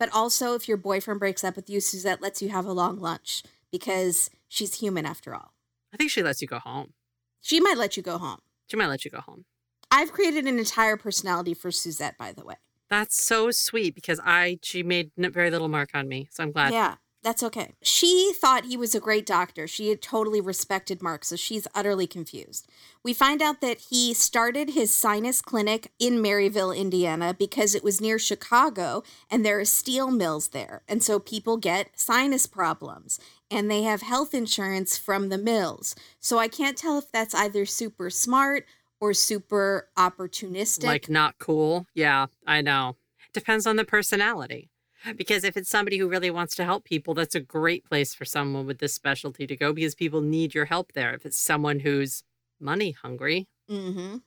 But 0.00 0.12
also, 0.12 0.54
if 0.54 0.66
your 0.66 0.76
boyfriend 0.76 1.20
breaks 1.20 1.44
up 1.44 1.54
with 1.54 1.70
you, 1.70 1.80
Suzette 1.80 2.20
lets 2.20 2.42
you 2.42 2.48
have 2.48 2.66
a 2.66 2.72
long 2.72 2.98
lunch 2.98 3.44
because 3.70 4.30
she's 4.48 4.80
human 4.80 5.06
after 5.06 5.32
all. 5.32 5.54
I 5.94 5.96
think 5.96 6.10
she 6.10 6.24
lets 6.24 6.42
you 6.42 6.48
go 6.48 6.58
home. 6.58 6.92
She 7.40 7.60
might 7.60 7.78
let 7.78 7.96
you 7.96 8.02
go 8.02 8.18
home. 8.18 8.40
She 8.66 8.76
might 8.76 8.88
let 8.88 9.04
you 9.04 9.12
go 9.12 9.20
home. 9.20 9.44
I've 9.92 10.12
created 10.12 10.46
an 10.46 10.58
entire 10.58 10.96
personality 10.96 11.54
for 11.54 11.70
Suzette, 11.70 12.18
by 12.18 12.32
the 12.32 12.44
way. 12.44 12.56
That's 12.92 13.16
so 13.16 13.50
sweet 13.50 13.94
because 13.94 14.20
I 14.22 14.58
she 14.60 14.82
made 14.82 15.12
very 15.16 15.50
little 15.50 15.68
mark 15.68 15.92
on 15.94 16.08
me, 16.08 16.28
so 16.30 16.42
I'm 16.42 16.52
glad. 16.52 16.74
Yeah, 16.74 16.96
that's 17.22 17.42
okay. 17.42 17.72
She 17.80 18.34
thought 18.34 18.66
he 18.66 18.76
was 18.76 18.94
a 18.94 19.00
great 19.00 19.24
doctor. 19.24 19.66
She 19.66 19.88
had 19.88 20.02
totally 20.02 20.42
respected 20.42 21.00
Mark, 21.00 21.24
so 21.24 21.36
she's 21.36 21.66
utterly 21.74 22.06
confused. 22.06 22.68
We 23.02 23.14
find 23.14 23.40
out 23.40 23.62
that 23.62 23.78
he 23.88 24.12
started 24.12 24.70
his 24.70 24.94
sinus 24.94 25.40
clinic 25.40 25.90
in 25.98 26.22
Merrillville, 26.22 26.76
Indiana, 26.76 27.34
because 27.38 27.74
it 27.74 27.82
was 27.82 27.98
near 27.98 28.18
Chicago 28.18 29.02
and 29.30 29.42
there 29.42 29.58
are 29.58 29.64
steel 29.64 30.10
mills 30.10 30.48
there. 30.48 30.82
And 30.86 31.02
so 31.02 31.18
people 31.18 31.56
get 31.56 31.98
sinus 31.98 32.46
problems 32.46 33.18
and 33.50 33.70
they 33.70 33.84
have 33.84 34.02
health 34.02 34.34
insurance 34.34 34.98
from 34.98 35.30
the 35.30 35.38
mills. 35.38 35.94
So 36.20 36.38
I 36.38 36.48
can't 36.48 36.76
tell 36.76 36.98
if 36.98 37.10
that's 37.10 37.34
either 37.34 37.64
super 37.64 38.10
smart 38.10 38.66
or 39.02 39.12
super 39.12 39.88
opportunistic. 39.98 40.84
Like 40.84 41.10
not 41.10 41.38
cool. 41.38 41.86
Yeah, 41.92 42.26
I 42.46 42.62
know. 42.62 42.96
Depends 43.34 43.66
on 43.66 43.76
the 43.76 43.84
personality. 43.84 44.70
Because 45.16 45.42
if 45.42 45.56
it's 45.56 45.68
somebody 45.68 45.98
who 45.98 46.08
really 46.08 46.30
wants 46.30 46.54
to 46.54 46.64
help 46.64 46.84
people, 46.84 47.12
that's 47.12 47.34
a 47.34 47.40
great 47.40 47.84
place 47.84 48.14
for 48.14 48.24
someone 48.24 48.66
with 48.66 48.78
this 48.78 48.94
specialty 48.94 49.48
to 49.48 49.56
go 49.56 49.72
because 49.72 49.96
people 49.96 50.20
need 50.20 50.54
your 50.54 50.66
help 50.66 50.92
there. 50.92 51.12
If 51.12 51.26
it's 51.26 51.36
someone 51.36 51.80
who's 51.80 52.22
money 52.60 52.92
hungry, 52.92 53.48
Mm-hmm. 53.70 54.18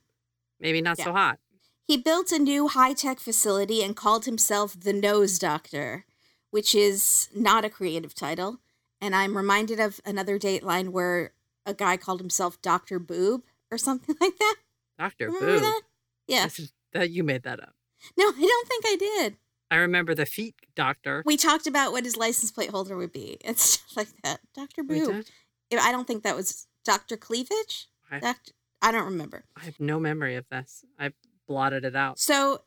Maybe 0.60 0.80
not 0.80 0.98
so 0.98 1.12
hot. 1.12 1.38
He 1.86 1.96
built 1.96 2.32
a 2.32 2.38
new 2.38 2.68
high 2.68 2.94
tech 2.94 3.20
facility 3.20 3.82
and 3.82 3.94
called 3.94 4.24
himself 4.24 4.78
the 4.78 4.92
Nose 4.92 5.38
Doctor, 5.38 6.04
which 6.50 6.74
is 6.74 7.28
not 7.34 7.64
a 7.64 7.70
creative 7.70 8.14
title. 8.14 8.58
And 9.00 9.14
I'm 9.14 9.36
reminded 9.36 9.78
of 9.78 10.00
another 10.04 10.38
Dateline 10.38 10.88
where 10.88 11.32
a 11.64 11.74
guy 11.74 11.96
called 11.96 12.20
himself 12.20 12.60
Dr. 12.62 12.98
Boob 12.98 13.42
or 13.70 13.78
something 13.78 14.16
like 14.20 14.38
that. 14.38 14.56
Dr. 14.98 15.26
Remember 15.26 15.46
Boo. 15.46 15.60
that? 15.60 15.82
Yeah. 16.26 16.46
Is- 16.46 16.72
that 16.92 17.10
you 17.10 17.22
made 17.24 17.42
that 17.42 17.60
up. 17.60 17.74
No, 18.16 18.26
I 18.28 18.32
don't 18.40 18.68
think 18.68 18.84
I 18.86 18.96
did. 18.96 19.36
I 19.70 19.76
remember 19.76 20.14
the 20.14 20.26
feet 20.26 20.54
doctor. 20.74 21.22
We 21.26 21.36
talked 21.36 21.66
about 21.66 21.92
what 21.92 22.04
his 22.04 22.16
license 22.16 22.50
plate 22.52 22.70
holder 22.70 22.96
would 22.96 23.12
be. 23.12 23.38
It's 23.44 23.62
stuff 23.62 23.96
like 23.96 24.08
that. 24.22 24.40
Boob. 24.76 25.24
did? 25.70 25.78
I 25.80 25.90
don't 25.92 26.06
think 26.06 26.22
that 26.22 26.36
was 26.36 26.66
Dr. 26.84 27.16
Cleavage. 27.16 27.88
I- 28.10 28.20
Doctor, 28.20 28.52
I 28.80 28.92
don't 28.92 29.04
remember. 29.06 29.44
I 29.56 29.64
have 29.64 29.80
no 29.80 29.98
memory 29.98 30.36
of 30.36 30.48
this. 30.50 30.84
I 30.98 31.12
blotted 31.48 31.84
it 31.84 31.96
out. 31.96 32.18
So 32.18 32.62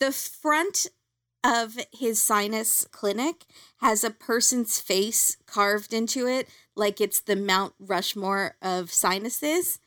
the 0.00 0.12
front 0.12 0.86
of 1.44 1.76
his 1.92 2.22
sinus 2.22 2.86
clinic 2.92 3.44
has 3.78 4.04
a 4.04 4.10
person's 4.10 4.80
face 4.80 5.36
carved 5.46 5.92
into 5.92 6.26
it, 6.26 6.48
like 6.76 7.00
it's 7.00 7.20
the 7.20 7.36
Mount 7.36 7.74
Rushmore 7.78 8.56
of 8.62 8.90
sinuses. 8.92 9.78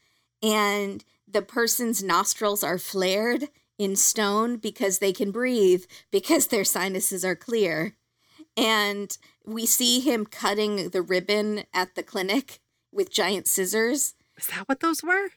And 0.44 1.04
the 1.28 1.42
person's 1.42 2.04
nostrils 2.04 2.64
are 2.64 2.78
flared 2.78 3.50
in 3.78 3.96
stone 3.96 4.58
because 4.58 5.00
they 5.00 5.12
can 5.12 5.32
breathe 5.32 5.86
because 6.12 6.48
their 6.48 6.64
sinuses 6.64 7.26
are 7.26 7.36
clear. 7.36 7.96
And 8.58 9.18
we 9.46 9.66
see 9.66 10.00
him 10.00 10.26
cutting 10.26 10.90
the 10.90 11.02
ribbon 11.02 11.64
at 11.74 11.96
the 11.96 12.04
clinic 12.04 12.60
with 12.92 13.12
giant 13.12 13.48
scissors. 13.48 14.16
Is 14.38 14.48
that 14.48 14.68
what 14.68 14.80
those 14.80 15.04
were? 15.04 15.30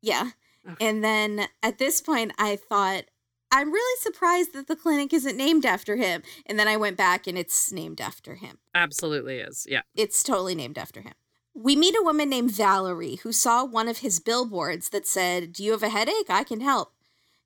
Yeah. 0.00 0.30
Okay. 0.68 0.86
And 0.86 1.02
then 1.02 1.46
at 1.62 1.78
this 1.78 2.00
point, 2.00 2.32
I 2.38 2.56
thought, 2.56 3.04
I'm 3.50 3.72
really 3.72 4.00
surprised 4.00 4.52
that 4.52 4.68
the 4.68 4.76
clinic 4.76 5.12
isn't 5.12 5.36
named 5.36 5.66
after 5.66 5.96
him. 5.96 6.22
And 6.46 6.58
then 6.58 6.68
I 6.68 6.76
went 6.76 6.96
back 6.96 7.26
and 7.26 7.36
it's 7.36 7.72
named 7.72 8.00
after 8.00 8.36
him. 8.36 8.58
Absolutely 8.74 9.38
is. 9.38 9.66
Yeah. 9.68 9.82
It's 9.96 10.22
totally 10.22 10.54
named 10.54 10.78
after 10.78 11.00
him. 11.00 11.14
We 11.54 11.74
meet 11.76 11.96
a 11.96 12.02
woman 12.02 12.30
named 12.30 12.52
Valerie 12.52 13.16
who 13.16 13.32
saw 13.32 13.64
one 13.64 13.88
of 13.88 13.98
his 13.98 14.20
billboards 14.20 14.90
that 14.90 15.06
said, 15.06 15.52
Do 15.52 15.64
you 15.64 15.72
have 15.72 15.82
a 15.82 15.88
headache? 15.88 16.30
I 16.30 16.44
can 16.44 16.60
help. 16.60 16.92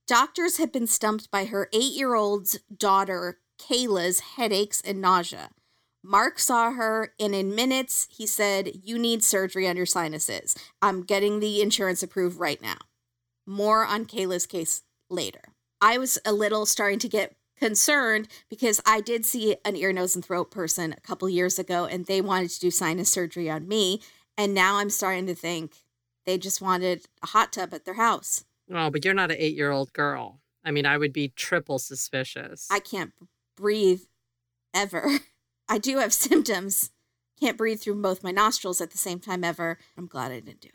Doctors 0.06 0.58
had 0.58 0.70
been 0.70 0.86
stumped 0.86 1.30
by 1.30 1.46
her 1.46 1.68
eight 1.72 1.92
year 1.92 2.14
old's 2.14 2.58
daughter, 2.76 3.38
Kayla's 3.58 4.20
headaches 4.20 4.82
and 4.82 5.00
nausea. 5.00 5.50
Mark 6.02 6.38
saw 6.38 6.72
her, 6.72 7.14
and 7.18 7.34
in 7.34 7.54
minutes, 7.54 8.06
he 8.10 8.26
said, 8.26 8.72
You 8.82 8.98
need 8.98 9.24
surgery 9.24 9.66
on 9.66 9.76
your 9.76 9.86
sinuses. 9.86 10.54
I'm 10.82 11.02
getting 11.02 11.40
the 11.40 11.62
insurance 11.62 12.02
approved 12.02 12.38
right 12.38 12.60
now. 12.60 12.76
More 13.46 13.86
on 13.86 14.04
Kayla's 14.04 14.46
case 14.46 14.82
later. 15.08 15.40
I 15.80 15.96
was 15.96 16.18
a 16.26 16.32
little 16.32 16.66
starting 16.66 16.98
to 17.00 17.08
get 17.08 17.36
concerned 17.58 18.28
because 18.48 18.80
I 18.86 19.00
did 19.00 19.24
see 19.24 19.56
an 19.64 19.76
ear, 19.76 19.92
nose, 19.92 20.14
and 20.14 20.24
throat 20.24 20.50
person 20.50 20.92
a 20.92 21.00
couple 21.00 21.28
years 21.28 21.58
ago, 21.58 21.84
and 21.86 22.06
they 22.06 22.20
wanted 22.20 22.50
to 22.50 22.60
do 22.60 22.70
sinus 22.70 23.10
surgery 23.10 23.50
on 23.50 23.68
me. 23.68 24.00
And 24.36 24.54
now 24.54 24.76
I'm 24.76 24.90
starting 24.90 25.26
to 25.26 25.34
think 25.34 25.76
they 26.26 26.38
just 26.38 26.60
wanted 26.60 27.06
a 27.22 27.28
hot 27.28 27.52
tub 27.52 27.72
at 27.74 27.84
their 27.84 27.94
house. 27.94 28.44
Oh, 28.72 28.90
but 28.90 29.04
you're 29.04 29.14
not 29.14 29.30
an 29.30 29.36
eight 29.38 29.54
year 29.54 29.70
old 29.70 29.92
girl. 29.92 30.40
I 30.64 30.70
mean, 30.70 30.86
I 30.86 30.96
would 30.96 31.12
be 31.12 31.28
triple 31.28 31.78
suspicious. 31.78 32.68
I 32.70 32.80
can't 32.80 33.12
breathe 33.56 34.02
ever. 34.72 35.18
I 35.68 35.78
do 35.78 35.98
have 35.98 36.12
symptoms. 36.12 36.90
Can't 37.40 37.58
breathe 37.58 37.80
through 37.80 38.00
both 38.00 38.22
my 38.22 38.30
nostrils 38.30 38.80
at 38.80 38.90
the 38.90 38.98
same 38.98 39.18
time 39.18 39.44
ever. 39.44 39.78
I'm 39.98 40.06
glad 40.06 40.32
I 40.32 40.40
didn't 40.40 40.60
do 40.60 40.68
it. 40.68 40.74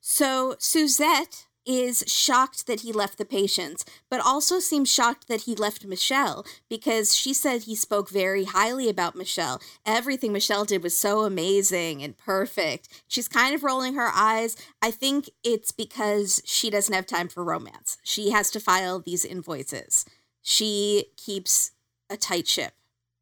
So 0.00 0.54
Suzette 0.58 1.47
is 1.68 2.02
shocked 2.06 2.66
that 2.66 2.80
he 2.80 2.92
left 2.92 3.18
the 3.18 3.26
patients, 3.26 3.84
but 4.10 4.24
also 4.24 4.58
seems 4.58 4.90
shocked 4.90 5.28
that 5.28 5.42
he 5.42 5.54
left 5.54 5.84
Michelle 5.84 6.46
because 6.70 7.14
she 7.14 7.34
said 7.34 7.62
he 7.62 7.76
spoke 7.76 8.08
very 8.08 8.44
highly 8.44 8.88
about 8.88 9.14
Michelle. 9.14 9.60
Everything 9.84 10.32
Michelle 10.32 10.64
did 10.64 10.82
was 10.82 10.98
so 10.98 11.24
amazing 11.24 12.02
and 12.02 12.16
perfect. 12.16 12.88
She's 13.06 13.28
kind 13.28 13.54
of 13.54 13.62
rolling 13.62 13.94
her 13.94 14.08
eyes. 14.14 14.56
I 14.80 14.90
think 14.90 15.28
it's 15.44 15.70
because 15.70 16.40
she 16.46 16.70
doesn't 16.70 16.94
have 16.94 17.06
time 17.06 17.28
for 17.28 17.44
romance. 17.44 17.98
She 18.02 18.30
has 18.30 18.50
to 18.52 18.60
file 18.60 18.98
these 18.98 19.26
invoices. 19.26 20.06
She 20.40 21.08
keeps 21.18 21.72
a 22.08 22.16
tight 22.16 22.48
ship, 22.48 22.72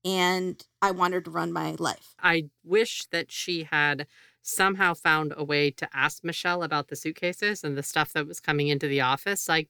and 0.04 0.64
I 0.80 0.92
want 0.92 1.14
her 1.14 1.20
to 1.20 1.30
run 1.30 1.52
my 1.52 1.74
life. 1.80 2.14
I 2.22 2.50
wish 2.62 3.06
that 3.10 3.32
she 3.32 3.64
had 3.64 4.06
somehow 4.46 4.94
found 4.94 5.34
a 5.36 5.42
way 5.44 5.70
to 5.72 5.88
ask 5.92 6.22
Michelle 6.22 6.62
about 6.62 6.88
the 6.88 6.96
suitcases 6.96 7.64
and 7.64 7.76
the 7.76 7.82
stuff 7.82 8.12
that 8.12 8.26
was 8.26 8.38
coming 8.40 8.68
into 8.68 8.86
the 8.86 9.00
office. 9.00 9.48
Like, 9.48 9.68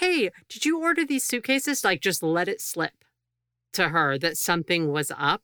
hey, 0.00 0.30
did 0.48 0.64
you 0.64 0.80
order 0.80 1.04
these 1.04 1.24
suitcases? 1.24 1.84
Like, 1.84 2.00
just 2.00 2.22
let 2.22 2.48
it 2.48 2.60
slip 2.60 3.04
to 3.72 3.90
her 3.90 4.18
that 4.18 4.36
something 4.36 4.90
was 4.90 5.12
up 5.16 5.42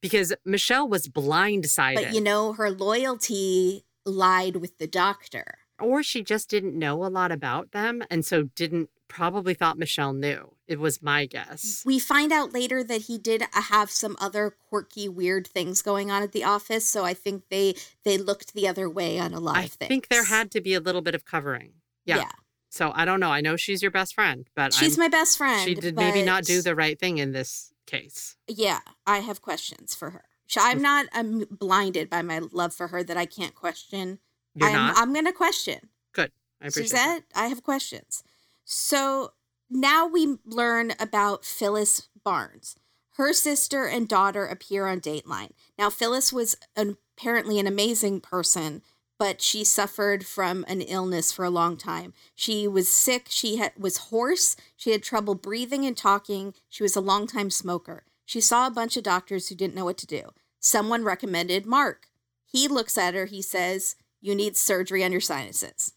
because 0.00 0.32
Michelle 0.44 0.88
was 0.88 1.06
blindsided. 1.06 1.94
But 1.94 2.14
you 2.14 2.20
know, 2.20 2.52
her 2.54 2.70
loyalty 2.70 3.84
lied 4.04 4.56
with 4.56 4.78
the 4.78 4.88
doctor. 4.88 5.58
or 5.80 6.02
she 6.02 6.22
just 6.22 6.50
didn't 6.50 6.78
know 6.78 7.04
a 7.04 7.08
lot 7.08 7.30
about 7.32 7.70
them 7.72 8.02
and 8.10 8.24
so 8.24 8.42
didn't 8.54 8.90
probably 9.08 9.54
thought 9.54 9.78
Michelle 9.78 10.12
knew. 10.12 10.52
It 10.70 10.78
was 10.78 11.02
my 11.02 11.26
guess. 11.26 11.82
We 11.84 11.98
find 11.98 12.30
out 12.30 12.52
later 12.52 12.84
that 12.84 13.02
he 13.02 13.18
did 13.18 13.42
uh, 13.42 13.60
have 13.60 13.90
some 13.90 14.16
other 14.20 14.50
quirky, 14.50 15.08
weird 15.08 15.48
things 15.48 15.82
going 15.82 16.12
on 16.12 16.22
at 16.22 16.30
the 16.30 16.44
office, 16.44 16.88
so 16.88 17.04
I 17.04 17.12
think 17.12 17.48
they 17.50 17.74
they 18.04 18.16
looked 18.16 18.54
the 18.54 18.68
other 18.68 18.88
way 18.88 19.18
on 19.18 19.34
a 19.34 19.40
lot 19.40 19.56
I 19.56 19.64
of 19.64 19.72
things. 19.72 19.86
I 19.86 19.88
think 19.88 20.08
there 20.08 20.24
had 20.24 20.52
to 20.52 20.60
be 20.60 20.74
a 20.74 20.80
little 20.80 21.02
bit 21.02 21.16
of 21.16 21.24
covering. 21.24 21.72
Yeah. 22.04 22.18
yeah. 22.18 22.30
So 22.68 22.92
I 22.94 23.04
don't 23.04 23.18
know. 23.18 23.30
I 23.30 23.40
know 23.40 23.56
she's 23.56 23.82
your 23.82 23.90
best 23.90 24.14
friend, 24.14 24.48
but 24.54 24.72
She's 24.72 24.96
I'm- 24.96 25.06
my 25.06 25.08
best 25.08 25.36
friend. 25.36 25.68
she 25.68 25.74
did 25.74 25.96
maybe 25.96 26.22
not 26.22 26.44
do 26.44 26.62
the 26.62 26.76
right 26.76 26.96
thing 26.96 27.18
in 27.18 27.32
this 27.32 27.72
case. 27.86 28.36
Yeah, 28.46 28.78
I 29.04 29.18
have 29.18 29.42
questions 29.42 29.96
for 29.96 30.10
her. 30.10 30.24
I'm 30.56 30.80
not 30.80 31.06
I'm 31.12 31.46
blinded 31.50 32.08
by 32.08 32.22
my 32.22 32.38
love 32.52 32.72
for 32.72 32.88
her 32.88 33.02
that 33.02 33.16
I 33.16 33.26
can't 33.26 33.56
question. 33.56 34.20
You're 34.54 34.68
I'm, 34.68 34.74
not. 34.74 34.98
I'm 34.98 35.12
going 35.12 35.26
to 35.26 35.32
question. 35.32 35.88
Good. 36.12 36.30
I 36.60 36.68
appreciate 36.68 36.92
that. 36.92 37.08
Suzette, 37.08 37.24
I 37.34 37.46
have 37.46 37.64
questions. 37.64 38.22
So 38.64 39.32
now 39.70 40.06
we 40.06 40.36
learn 40.44 40.92
about 40.98 41.44
Phyllis 41.44 42.08
Barnes. 42.24 42.76
Her 43.14 43.32
sister 43.32 43.86
and 43.86 44.08
daughter 44.08 44.46
appear 44.46 44.86
on 44.86 45.00
Dateline. 45.00 45.52
Now, 45.78 45.90
Phyllis 45.90 46.32
was 46.32 46.56
an, 46.76 46.96
apparently 47.16 47.58
an 47.58 47.66
amazing 47.66 48.20
person, 48.20 48.82
but 49.18 49.42
she 49.42 49.62
suffered 49.62 50.24
from 50.24 50.64
an 50.66 50.80
illness 50.80 51.30
for 51.30 51.44
a 51.44 51.50
long 51.50 51.76
time. 51.76 52.14
She 52.34 52.66
was 52.66 52.90
sick. 52.90 53.26
She 53.28 53.62
was 53.78 54.08
hoarse. 54.08 54.56
She 54.76 54.92
had 54.92 55.02
trouble 55.02 55.34
breathing 55.34 55.84
and 55.84 55.96
talking. 55.96 56.54
She 56.68 56.82
was 56.82 56.96
a 56.96 57.00
longtime 57.00 57.50
smoker. 57.50 58.04
She 58.24 58.40
saw 58.40 58.66
a 58.66 58.70
bunch 58.70 58.96
of 58.96 59.02
doctors 59.02 59.48
who 59.48 59.54
didn't 59.54 59.74
know 59.74 59.84
what 59.84 59.98
to 59.98 60.06
do. 60.06 60.30
Someone 60.58 61.04
recommended 61.04 61.66
Mark. 61.66 62.06
He 62.46 62.68
looks 62.68 62.96
at 62.96 63.14
her. 63.14 63.26
He 63.26 63.42
says, 63.42 63.96
You 64.20 64.34
need 64.34 64.56
surgery 64.56 65.04
on 65.04 65.12
your 65.12 65.20
sinuses. 65.20 65.92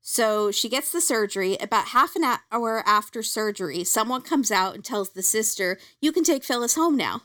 So 0.00 0.50
she 0.50 0.68
gets 0.68 0.90
the 0.90 1.00
surgery. 1.00 1.56
About 1.60 1.88
half 1.88 2.16
an 2.16 2.24
hour 2.50 2.82
after 2.86 3.22
surgery, 3.22 3.84
someone 3.84 4.22
comes 4.22 4.50
out 4.50 4.74
and 4.74 4.84
tells 4.84 5.10
the 5.10 5.22
sister, 5.22 5.78
"You 6.00 6.12
can 6.12 6.24
take 6.24 6.44
Phyllis 6.44 6.74
home 6.74 6.96
now." 6.96 7.24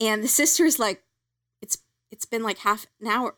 And 0.00 0.22
the 0.22 0.28
sister 0.40 0.64
is 0.64 0.78
like, 0.78 1.04
"It's 1.62 1.78
it's 2.10 2.24
been 2.24 2.42
like 2.42 2.58
half 2.58 2.86
an 3.00 3.08
hour. 3.08 3.36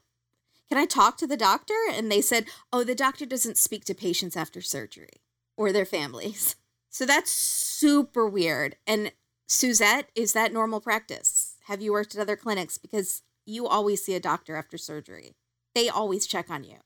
Can 0.69 0.79
I 0.79 0.87
talk 0.87 1.19
to 1.19 1.27
the 1.27 1.37
doctor?" 1.37 1.75
And 1.91 2.11
they 2.11 2.21
said, 2.21 2.47
"Oh, 2.73 2.85
the 2.85 2.95
doctor 2.95 3.27
doesn't 3.27 3.59
speak 3.59 3.85
to 3.87 3.95
patients 3.95 4.37
after 4.37 4.61
surgery 4.61 5.23
or 5.57 5.73
their 5.73 5.87
families." 5.87 6.57
So 6.89 7.05
that's 7.05 7.31
super 7.31 8.27
weird. 8.27 8.77
And 8.87 9.13
Suzette, 9.49 10.09
is 10.15 10.33
that 10.33 10.51
normal 10.51 10.81
practice? 10.81 11.57
Have 11.67 11.83
you 11.83 11.93
worked 11.93 12.15
at 12.15 12.23
other 12.23 12.37
clinics 12.37 12.79
because 12.79 13.21
you 13.45 13.67
always 13.67 14.03
see 14.03 14.15
a 14.15 14.21
doctor 14.21 14.57
after 14.57 14.79
surgery? 14.79 15.37
They 15.75 15.91
always 15.91 16.27
check 16.27 16.49
on 16.49 16.65
you 16.65 16.79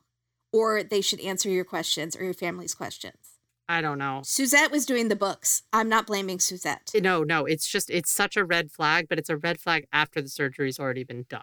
or 0.52 0.82
they 0.82 1.00
should 1.00 1.20
answer 1.20 1.48
your 1.48 1.64
questions 1.64 2.16
or 2.16 2.24
your 2.24 2.34
family's 2.34 2.74
questions. 2.74 3.16
I 3.68 3.80
don't 3.80 3.98
know. 3.98 4.22
Suzette 4.24 4.72
was 4.72 4.84
doing 4.84 5.08
the 5.08 5.16
books. 5.16 5.62
I'm 5.72 5.88
not 5.88 6.06
blaming 6.06 6.40
Suzette. 6.40 6.90
No, 7.00 7.22
no, 7.22 7.46
it's 7.46 7.68
just 7.68 7.88
it's 7.88 8.10
such 8.10 8.36
a 8.36 8.44
red 8.44 8.70
flag, 8.72 9.08
but 9.08 9.18
it's 9.18 9.30
a 9.30 9.36
red 9.36 9.60
flag 9.60 9.86
after 9.92 10.20
the 10.20 10.28
surgery's 10.28 10.80
already 10.80 11.04
been 11.04 11.24
done. 11.28 11.42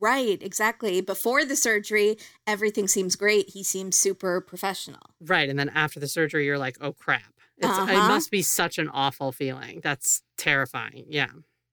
Right, 0.00 0.40
exactly. 0.42 1.00
Before 1.00 1.44
the 1.44 1.56
surgery, 1.56 2.18
everything 2.46 2.86
seems 2.88 3.16
great. 3.16 3.50
He 3.50 3.62
seems 3.64 3.96
super 3.96 4.40
professional. 4.40 5.00
Right, 5.20 5.48
and 5.48 5.58
then 5.58 5.68
after 5.70 5.98
the 6.00 6.08
surgery 6.08 6.46
you're 6.46 6.58
like, 6.58 6.76
"Oh 6.80 6.92
crap." 6.92 7.32
It's, 7.56 7.66
It 7.76 7.80
Uh-huh. 7.90 8.08
must 8.08 8.30
be 8.30 8.42
such 8.42 8.78
an 8.78 8.88
awful 8.88 9.32
feeling. 9.32 9.80
That's 9.82 10.22
terrifying. 10.36 11.06
Yeah. 11.08 11.30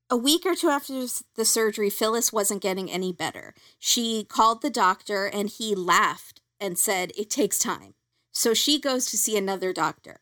A 0.09 0.17
week 0.17 0.45
or 0.45 0.55
two 0.55 0.69
after 0.69 1.05
the 1.35 1.45
surgery, 1.45 1.89
Phyllis 1.89 2.31
wasn't 2.33 2.61
getting 2.61 2.91
any 2.91 3.11
better. 3.11 3.53
She 3.79 4.23
called 4.23 4.61
the 4.61 4.69
doctor 4.69 5.25
and 5.25 5.49
he 5.49 5.73
laughed 5.75 6.34
and 6.65 6.77
said, 6.77 7.11
It 7.17 7.29
takes 7.29 7.59
time. 7.59 7.93
So 8.31 8.53
she 8.53 8.79
goes 8.79 9.05
to 9.11 9.17
see 9.17 9.37
another 9.37 9.71
doctor. 9.71 10.19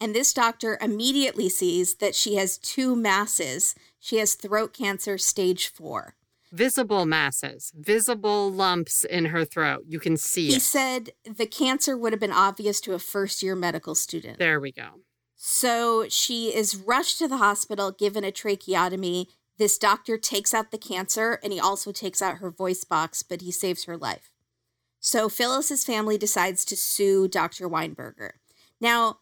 And 0.00 0.14
this 0.14 0.34
doctor 0.34 0.76
immediately 0.82 1.48
sees 1.48 1.94
that 1.96 2.14
she 2.14 2.34
has 2.34 2.58
two 2.58 2.94
masses. 2.96 3.74
She 4.00 4.16
has 4.18 4.34
throat 4.34 4.74
cancer 4.74 5.16
stage 5.16 5.68
four. 5.68 6.16
visible 6.52 7.06
masses, 7.06 7.72
visible 7.74 8.50
lumps 8.50 9.04
in 9.04 9.26
her 9.26 9.44
throat. 9.44 9.84
You 9.88 9.98
can 10.00 10.16
see 10.16 10.48
He 10.48 10.56
it. 10.56 10.62
said 10.62 11.10
the 11.24 11.46
cancer 11.46 11.96
would 11.96 12.12
have 12.12 12.20
been 12.20 12.32
obvious 12.32 12.80
to 12.82 12.92
a 12.94 12.98
first 12.98 13.42
year 13.42 13.56
medical 13.56 13.94
student. 13.94 14.38
There 14.38 14.60
we 14.60 14.72
go. 14.72 14.88
So 15.36 16.06
she 16.08 16.54
is 16.54 16.76
rushed 16.76 17.18
to 17.18 17.28
the 17.28 17.38
hospital, 17.38 17.90
given 17.90 18.24
a 18.24 18.30
tracheotomy. 18.32 19.28
This 19.58 19.78
doctor 19.78 20.16
takes 20.18 20.52
out 20.54 20.70
the 20.70 20.78
cancer 20.78 21.38
and 21.42 21.52
he 21.52 21.60
also 21.60 21.92
takes 21.92 22.20
out 22.22 22.38
her 22.38 22.50
voice 22.50 22.84
box, 22.84 23.22
but 23.22 23.40
he 23.40 23.50
saves 23.52 23.84
her 23.84 23.96
life. 23.96 24.30
So 25.04 25.28
Phyllis's 25.28 25.84
family 25.84 26.16
decides 26.16 26.64
to 26.64 26.74
sue 26.78 27.28
Dr. 27.28 27.68
Weinberger. 27.68 28.30
Now, 28.80 29.18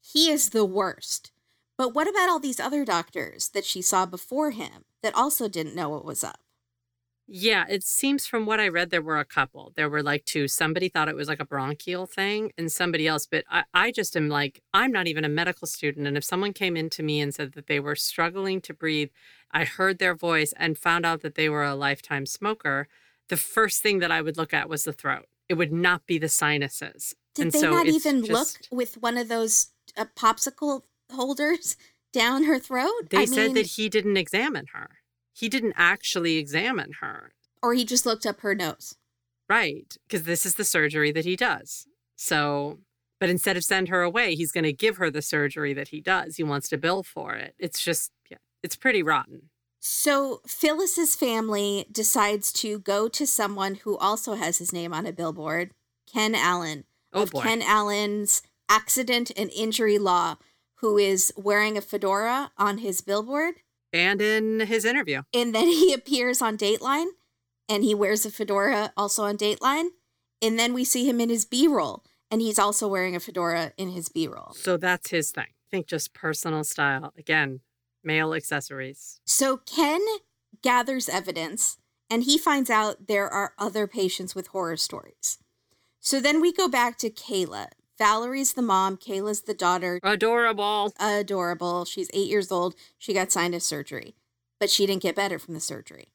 he 0.00 0.28
is 0.28 0.50
the 0.50 0.64
worst. 0.64 1.30
But 1.78 1.94
what 1.94 2.08
about 2.08 2.28
all 2.28 2.40
these 2.40 2.58
other 2.58 2.84
doctors 2.84 3.48
that 3.50 3.64
she 3.64 3.80
saw 3.80 4.06
before 4.06 4.50
him 4.50 4.86
that 5.04 5.14
also 5.14 5.46
didn't 5.46 5.76
know 5.76 5.88
what 5.88 6.04
was 6.04 6.24
up? 6.24 6.40
Yeah, 7.28 7.64
it 7.70 7.84
seems 7.84 8.26
from 8.26 8.44
what 8.44 8.58
I 8.58 8.66
read, 8.66 8.90
there 8.90 9.00
were 9.00 9.20
a 9.20 9.24
couple. 9.24 9.72
There 9.76 9.88
were 9.88 10.02
like 10.02 10.24
two. 10.24 10.48
Somebody 10.48 10.88
thought 10.88 11.08
it 11.08 11.14
was 11.14 11.28
like 11.28 11.38
a 11.38 11.46
bronchial 11.46 12.06
thing, 12.06 12.50
and 12.58 12.72
somebody 12.72 13.06
else. 13.06 13.24
But 13.24 13.44
I, 13.48 13.62
I 13.72 13.92
just 13.92 14.16
am 14.16 14.28
like, 14.28 14.60
I'm 14.74 14.90
not 14.90 15.06
even 15.06 15.24
a 15.24 15.28
medical 15.28 15.68
student. 15.68 16.08
And 16.08 16.16
if 16.16 16.24
someone 16.24 16.52
came 16.52 16.76
in 16.76 16.90
to 16.90 17.04
me 17.04 17.20
and 17.20 17.32
said 17.32 17.52
that 17.52 17.68
they 17.68 17.78
were 17.78 17.94
struggling 17.94 18.60
to 18.62 18.74
breathe, 18.74 19.10
I 19.52 19.62
heard 19.62 20.00
their 20.00 20.16
voice 20.16 20.52
and 20.56 20.76
found 20.76 21.06
out 21.06 21.20
that 21.20 21.36
they 21.36 21.48
were 21.48 21.62
a 21.62 21.76
lifetime 21.76 22.26
smoker, 22.26 22.88
the 23.30 23.36
first 23.38 23.82
thing 23.82 24.00
that 24.00 24.10
I 24.12 24.20
would 24.20 24.36
look 24.36 24.52
at 24.52 24.68
was 24.68 24.84
the 24.84 24.92
throat. 24.92 25.24
It 25.48 25.54
would 25.54 25.72
not 25.72 26.06
be 26.06 26.18
the 26.18 26.28
sinuses. 26.28 27.14
Did 27.34 27.42
And 27.46 27.52
they 27.52 27.60
so 27.60 27.70
not 27.70 27.86
even 27.86 28.24
just- 28.24 28.30
look 28.70 28.78
with 28.78 29.00
one 29.02 29.16
of 29.16 29.28
those 29.28 29.72
uh, 29.96 30.04
popsicle 30.16 30.82
holders 31.10 31.76
down 32.12 32.44
her 32.44 32.58
throat? 32.58 33.08
They 33.10 33.18
I 33.18 33.24
said 33.24 33.46
mean, 33.46 33.54
that 33.54 33.66
he 33.66 33.88
didn't 33.88 34.16
examine 34.18 34.66
her. 34.74 34.90
He 35.32 35.48
didn't 35.48 35.74
actually 35.76 36.36
examine 36.36 36.92
her. 37.00 37.32
or 37.62 37.72
he 37.74 37.84
just 37.84 38.04
looked 38.06 38.26
up 38.26 38.40
her 38.40 38.54
nose. 38.54 38.96
Right. 39.48 39.96
Because 40.06 40.24
this 40.26 40.44
is 40.46 40.54
the 40.56 40.64
surgery 40.64 41.10
that 41.12 41.24
he 41.24 41.34
does. 41.36 41.86
So, 42.16 42.78
but 43.18 43.28
instead 43.30 43.56
of 43.56 43.64
send 43.64 43.88
her 43.88 44.02
away, 44.02 44.34
he's 44.34 44.52
going 44.52 44.64
to 44.64 44.72
give 44.72 44.96
her 44.98 45.10
the 45.10 45.22
surgery 45.22 45.72
that 45.74 45.88
he 45.88 46.00
does. 46.00 46.36
He 46.36 46.42
wants 46.42 46.68
to 46.68 46.78
bill 46.78 47.02
for 47.02 47.34
it. 47.34 47.54
It's 47.58 47.82
just, 47.82 48.10
yeah, 48.30 48.38
it's 48.62 48.76
pretty 48.76 49.02
rotten. 49.02 49.50
So 49.80 50.42
Phyllis's 50.46 51.16
family 51.16 51.86
decides 51.90 52.52
to 52.54 52.78
go 52.78 53.08
to 53.08 53.26
someone 53.26 53.76
who 53.76 53.96
also 53.96 54.34
has 54.34 54.58
his 54.58 54.72
name 54.72 54.92
on 54.92 55.06
a 55.06 55.12
billboard, 55.12 55.70
Ken 56.12 56.34
Allen 56.34 56.84
Oh 57.12 57.22
of 57.22 57.30
boy. 57.30 57.42
Ken 57.42 57.62
Allen's 57.62 58.42
accident 58.68 59.32
and 59.36 59.50
injury 59.50 59.98
law, 59.98 60.36
who 60.76 60.98
is 60.98 61.32
wearing 61.36 61.76
a 61.76 61.80
fedora 61.80 62.52
on 62.58 62.78
his 62.78 63.00
billboard. 63.00 63.54
and 63.92 64.20
in 64.22 64.60
his 64.60 64.84
interview. 64.84 65.22
And 65.34 65.54
then 65.54 65.66
he 65.66 65.92
appears 65.94 66.40
on 66.40 66.56
Dateline 66.56 67.08
and 67.68 67.82
he 67.82 67.94
wears 67.94 68.24
a 68.26 68.30
fedora 68.30 68.92
also 68.96 69.24
on 69.24 69.36
Dateline. 69.36 69.88
And 70.42 70.58
then 70.58 70.72
we 70.74 70.84
see 70.84 71.08
him 71.08 71.20
in 71.20 71.28
his 71.30 71.44
B 71.44 71.66
roll 71.66 72.04
and 72.30 72.40
he's 72.40 72.58
also 72.58 72.86
wearing 72.86 73.16
a 73.16 73.20
fedora 73.20 73.72
in 73.76 73.90
his 73.90 74.08
B 74.08 74.28
roll. 74.28 74.52
So 74.54 74.76
that's 74.76 75.10
his 75.10 75.32
thing. 75.32 75.46
I 75.48 75.68
think 75.70 75.86
just 75.86 76.12
personal 76.14 76.64
style. 76.64 77.12
Again, 77.18 77.60
male 78.02 78.34
accessories. 78.34 79.20
So 79.24 79.58
Ken 79.58 80.00
gathers 80.62 81.08
evidence 81.08 81.78
and 82.08 82.24
he 82.24 82.36
finds 82.36 82.70
out 82.70 83.06
there 83.06 83.28
are 83.28 83.54
other 83.58 83.86
patients 83.86 84.34
with 84.34 84.48
horror 84.48 84.76
stories. 84.76 85.38
So 86.00 86.20
then 86.20 86.40
we 86.40 86.52
go 86.52 86.68
back 86.68 86.98
to 86.98 87.10
Kayla. 87.10 87.68
Valerie's 87.98 88.54
the 88.54 88.62
mom, 88.62 88.96
Kayla's 88.96 89.42
the 89.42 89.54
daughter. 89.54 90.00
Adorable. 90.02 90.92
Adorable. 90.98 91.84
She's 91.84 92.10
eight 92.14 92.28
years 92.28 92.50
old. 92.50 92.74
She 92.98 93.12
got 93.12 93.30
signed 93.30 93.52
sinus 93.52 93.66
surgery, 93.66 94.14
but 94.58 94.70
she 94.70 94.86
didn't 94.86 95.02
get 95.02 95.14
better 95.14 95.38
from 95.38 95.54
the 95.54 95.60
surgery. 95.60 96.08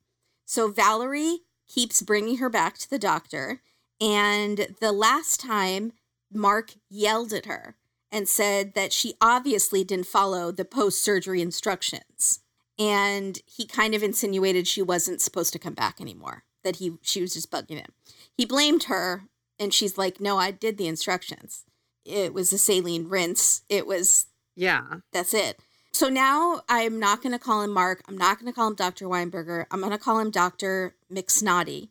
So 0.45 0.67
Valerie 0.67 1.41
keeps 1.67 2.01
bringing 2.01 2.37
her 2.37 2.49
back 2.49 2.77
to 2.79 2.89
the 2.89 2.99
doctor. 2.99 3.61
And 4.01 4.75
the 4.81 4.91
last 4.91 5.39
time, 5.39 5.93
Mark 6.33 6.73
yelled 6.89 7.31
at 7.31 7.45
her 7.45 7.75
and 8.15 8.29
said 8.29 8.75
that 8.75 8.93
she 8.93 9.15
obviously 9.19 9.83
didn't 9.83 10.05
follow 10.07 10.49
the 10.49 10.63
post 10.63 11.03
surgery 11.03 11.41
instructions. 11.41 12.39
And 12.79 13.39
he 13.45 13.65
kind 13.65 13.93
of 13.93 14.01
insinuated 14.03 14.67
she 14.67 14.81
wasn't 14.81 15.19
supposed 15.21 15.51
to 15.51 15.59
come 15.59 15.73
back 15.73 15.99
anymore, 15.99 16.43
that 16.63 16.77
he 16.77 16.93
she 17.01 17.19
was 17.19 17.33
just 17.33 17.51
bugging 17.51 17.77
him. 17.79 17.91
He 18.37 18.45
blamed 18.45 18.83
her, 18.85 19.23
and 19.59 19.73
she's 19.73 19.97
like, 19.97 20.21
No, 20.21 20.37
I 20.37 20.51
did 20.51 20.77
the 20.77 20.87
instructions. 20.87 21.65
It 22.05 22.33
was 22.33 22.53
a 22.53 22.57
saline 22.57 23.09
rinse. 23.09 23.63
It 23.67 23.85
was 23.85 24.27
Yeah. 24.55 24.83
that's 25.11 25.33
it. 25.33 25.59
So 25.91 26.07
now 26.09 26.61
I'm 26.69 26.99
not 26.99 27.21
going 27.21 27.31
to 27.33 27.39
call 27.39 27.61
him 27.63 27.71
Mark. 27.71 28.01
I'm 28.07 28.17
not 28.17 28.39
going 28.39 28.51
to 28.51 28.55
call 28.55 28.67
him 28.67 28.75
Dr. 28.75 29.07
Weinberger. 29.07 29.65
I'm 29.71 29.79
going 29.79 29.91
to 29.91 29.97
call 29.97 30.19
him 30.19 30.29
Dr. 30.31 30.95
McSnotty, 31.11 31.89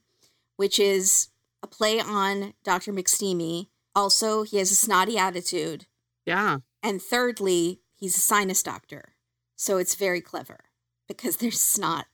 which 0.57 0.79
is 0.79 1.29
a 1.63 1.67
play 1.67 2.01
on 2.01 2.53
Dr. 2.65 2.93
McSteamy. 2.93 3.69
Also, 3.95 4.43
he 4.43 4.59
has 4.59 4.71
a 4.71 4.75
snotty 4.75 5.17
attitude. 5.17 5.87
Yeah. 6.27 6.59
And 6.83 7.01
thirdly, 7.01 7.81
he's 7.95 8.17
a 8.17 8.21
sinus 8.21 8.63
doctor. 8.63 9.15
So 9.57 9.79
it's 9.79 9.95
very 9.95 10.21
clever 10.21 10.65
because 11.09 11.37
there's 11.39 11.61
snot. 11.61 12.07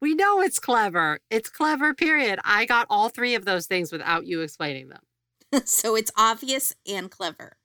We 0.00 0.14
know 0.14 0.40
it's 0.40 0.58
clever. 0.58 1.20
It's 1.30 1.48
clever, 1.48 1.94
period. 1.94 2.40
I 2.44 2.64
got 2.64 2.88
all 2.90 3.08
three 3.08 3.36
of 3.36 3.44
those 3.44 3.66
things 3.66 3.92
without 3.92 4.26
you 4.26 4.40
explaining 4.40 4.88
them. 4.88 5.02
so 5.64 5.94
it's 5.94 6.10
obvious 6.16 6.74
and 6.86 7.10
clever. 7.10 7.56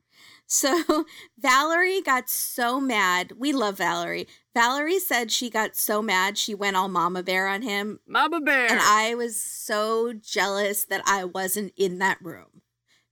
So 0.45 1.05
Valerie 1.37 2.01
got 2.01 2.29
so 2.29 2.79
mad. 2.79 3.33
We 3.37 3.53
love 3.53 3.77
Valerie. 3.77 4.27
Valerie 4.53 4.99
said 4.99 5.31
she 5.31 5.49
got 5.49 5.75
so 5.75 6.01
mad 6.01 6.37
she 6.37 6.55
went 6.55 6.75
all 6.75 6.87
mama 6.87 7.21
bear 7.21 7.47
on 7.47 7.61
him 7.61 7.99
Mama 8.07 8.39
Bear. 8.39 8.71
And 8.71 8.79
I 8.81 9.13
was 9.13 9.39
so 9.41 10.13
jealous 10.13 10.85
that 10.85 11.01
I 11.05 11.25
wasn't 11.25 11.73
in 11.75 11.99
that 11.99 12.17
room 12.21 12.61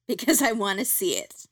because 0.08 0.42
I 0.42 0.54
want 0.54 0.80
to 0.80 0.86
see 0.86 1.18
it. 1.18 1.46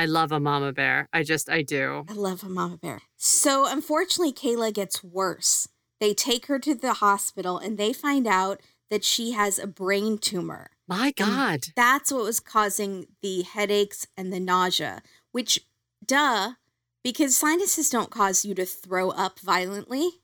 I 0.00 0.06
love 0.06 0.32
a 0.32 0.40
mama 0.40 0.72
bear. 0.72 1.10
I 1.12 1.22
just, 1.22 1.50
I 1.50 1.60
do. 1.60 2.06
I 2.08 2.14
love 2.14 2.42
a 2.42 2.48
mama 2.48 2.78
bear. 2.78 3.02
So 3.18 3.66
unfortunately, 3.70 4.32
Kayla 4.32 4.72
gets 4.72 5.04
worse. 5.04 5.68
They 6.00 6.14
take 6.14 6.46
her 6.46 6.58
to 6.58 6.74
the 6.74 6.94
hospital 6.94 7.58
and 7.58 7.76
they 7.76 7.92
find 7.92 8.26
out 8.26 8.62
that 8.88 9.04
she 9.04 9.32
has 9.32 9.58
a 9.58 9.66
brain 9.66 10.16
tumor. 10.16 10.70
My 10.88 11.12
God. 11.14 11.64
That's 11.76 12.10
what 12.10 12.24
was 12.24 12.40
causing 12.40 13.08
the 13.20 13.42
headaches 13.42 14.06
and 14.16 14.32
the 14.32 14.40
nausea, 14.40 15.02
which, 15.32 15.66
duh, 16.02 16.52
because 17.04 17.36
sinuses 17.36 17.90
don't 17.90 18.10
cause 18.10 18.42
you 18.42 18.54
to 18.54 18.64
throw 18.64 19.10
up 19.10 19.38
violently. 19.38 20.19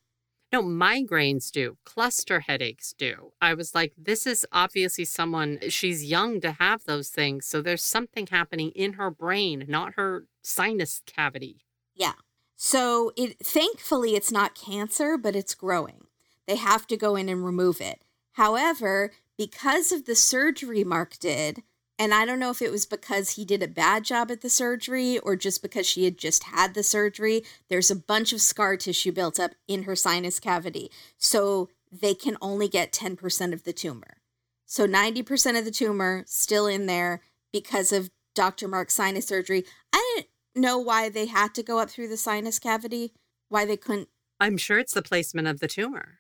No, 0.57 0.63
migraines 0.63 1.51
do. 1.51 1.77
Cluster 1.85 2.41
headaches 2.41 2.95
do. 2.97 3.33
I 3.43 3.53
was 3.53 3.75
like, 3.75 3.93
this 3.99 4.27
is 4.27 4.47
obviously 4.53 5.05
someone, 5.05 5.59
she's 5.69 6.03
young 6.03 6.41
to 6.41 6.53
have 6.53 6.85
those 6.85 7.11
things. 7.11 7.45
So 7.47 7.61
there's 7.61 7.83
something 7.83 8.27
happening 8.29 8.71
in 8.71 8.95
her 8.95 9.11
brain, 9.11 9.67
not 9.69 9.97
her 9.97 10.25
sinus 10.41 11.03
cavity. 11.05 11.67
Yeah. 11.95 12.15
So 12.57 13.13
it 13.19 13.39
thankfully 13.45 14.15
it's 14.15 14.33
not 14.33 14.55
cancer, 14.55 15.19
but 15.19 15.37
it's 15.37 15.55
growing. 15.55 16.07
They 16.47 16.57
have 16.57 16.87
to 16.87 16.97
go 16.97 17.17
in 17.17 17.29
and 17.29 17.45
remove 17.45 17.83
it. 17.83 18.01
However, 18.33 19.13
because 19.37 19.93
of 19.93 20.07
the 20.07 20.17
surgery 20.17 20.85
Mark 20.85 21.19
did, 21.19 21.65
and 21.99 22.13
I 22.13 22.25
don't 22.25 22.39
know 22.39 22.51
if 22.51 22.61
it 22.63 22.71
was 22.71 22.87
because 22.87 23.31
he 23.31 23.45
did 23.45 23.63
a 23.63 23.69
bad 23.69 24.05
job 24.05 24.31
at 24.31 24.43
the 24.43 24.51
surgery 24.51 25.19
or 25.19 25.37
just 25.37 25.63
because 25.63 25.87
she 25.87 26.05
had 26.05 26.19
just 26.19 26.45
had 26.45 26.75
the 26.75 26.83
surgery, 26.83 27.43
there's 27.69 27.91
a 27.91 27.97
bunch 27.97 28.33
of 28.33 28.41
scar 28.41 28.77
tissue 28.77 29.13
built 29.13 29.41
up 29.41 29.53
in 29.67 29.85
her 29.85 29.97
sinus 29.97 30.39
cavity. 30.39 30.91
So 31.17 31.71
they 31.91 32.15
can 32.15 32.37
only 32.43 32.69
get 32.69 32.93
10% 32.93 33.53
of 33.53 33.65
the 33.65 33.73
tumor. 33.73 34.19
So 34.67 34.87
90% 34.87 35.59
of 35.59 35.65
the 35.65 35.71
tumor 35.71 36.25
still 36.27 36.67
in 36.67 36.87
there 36.87 37.23
because 37.53 37.93
of 37.93 38.11
Dr. 38.35 38.69
Mark's 38.69 38.95
sinus 38.95 39.27
surgery. 39.27 39.65
I 39.93 40.15
didn't 40.17 40.29
know 40.63 40.79
why 40.79 41.09
they 41.09 41.27
had 41.27 41.55
to 41.55 41.63
go 41.63 41.79
up 41.79 41.89
through 41.89 42.09
the 42.09 42.17
sinus 42.17 42.59
cavity, 42.59 43.13
why 43.49 43.65
they 43.65 43.77
couldn't. 43.77 44.09
I'm 44.39 44.59
sure 44.59 44.79
it's 44.79 44.93
the 44.93 45.03
placement 45.03 45.49
of 45.49 45.61
the 45.61 45.69
tumor. 45.69 46.19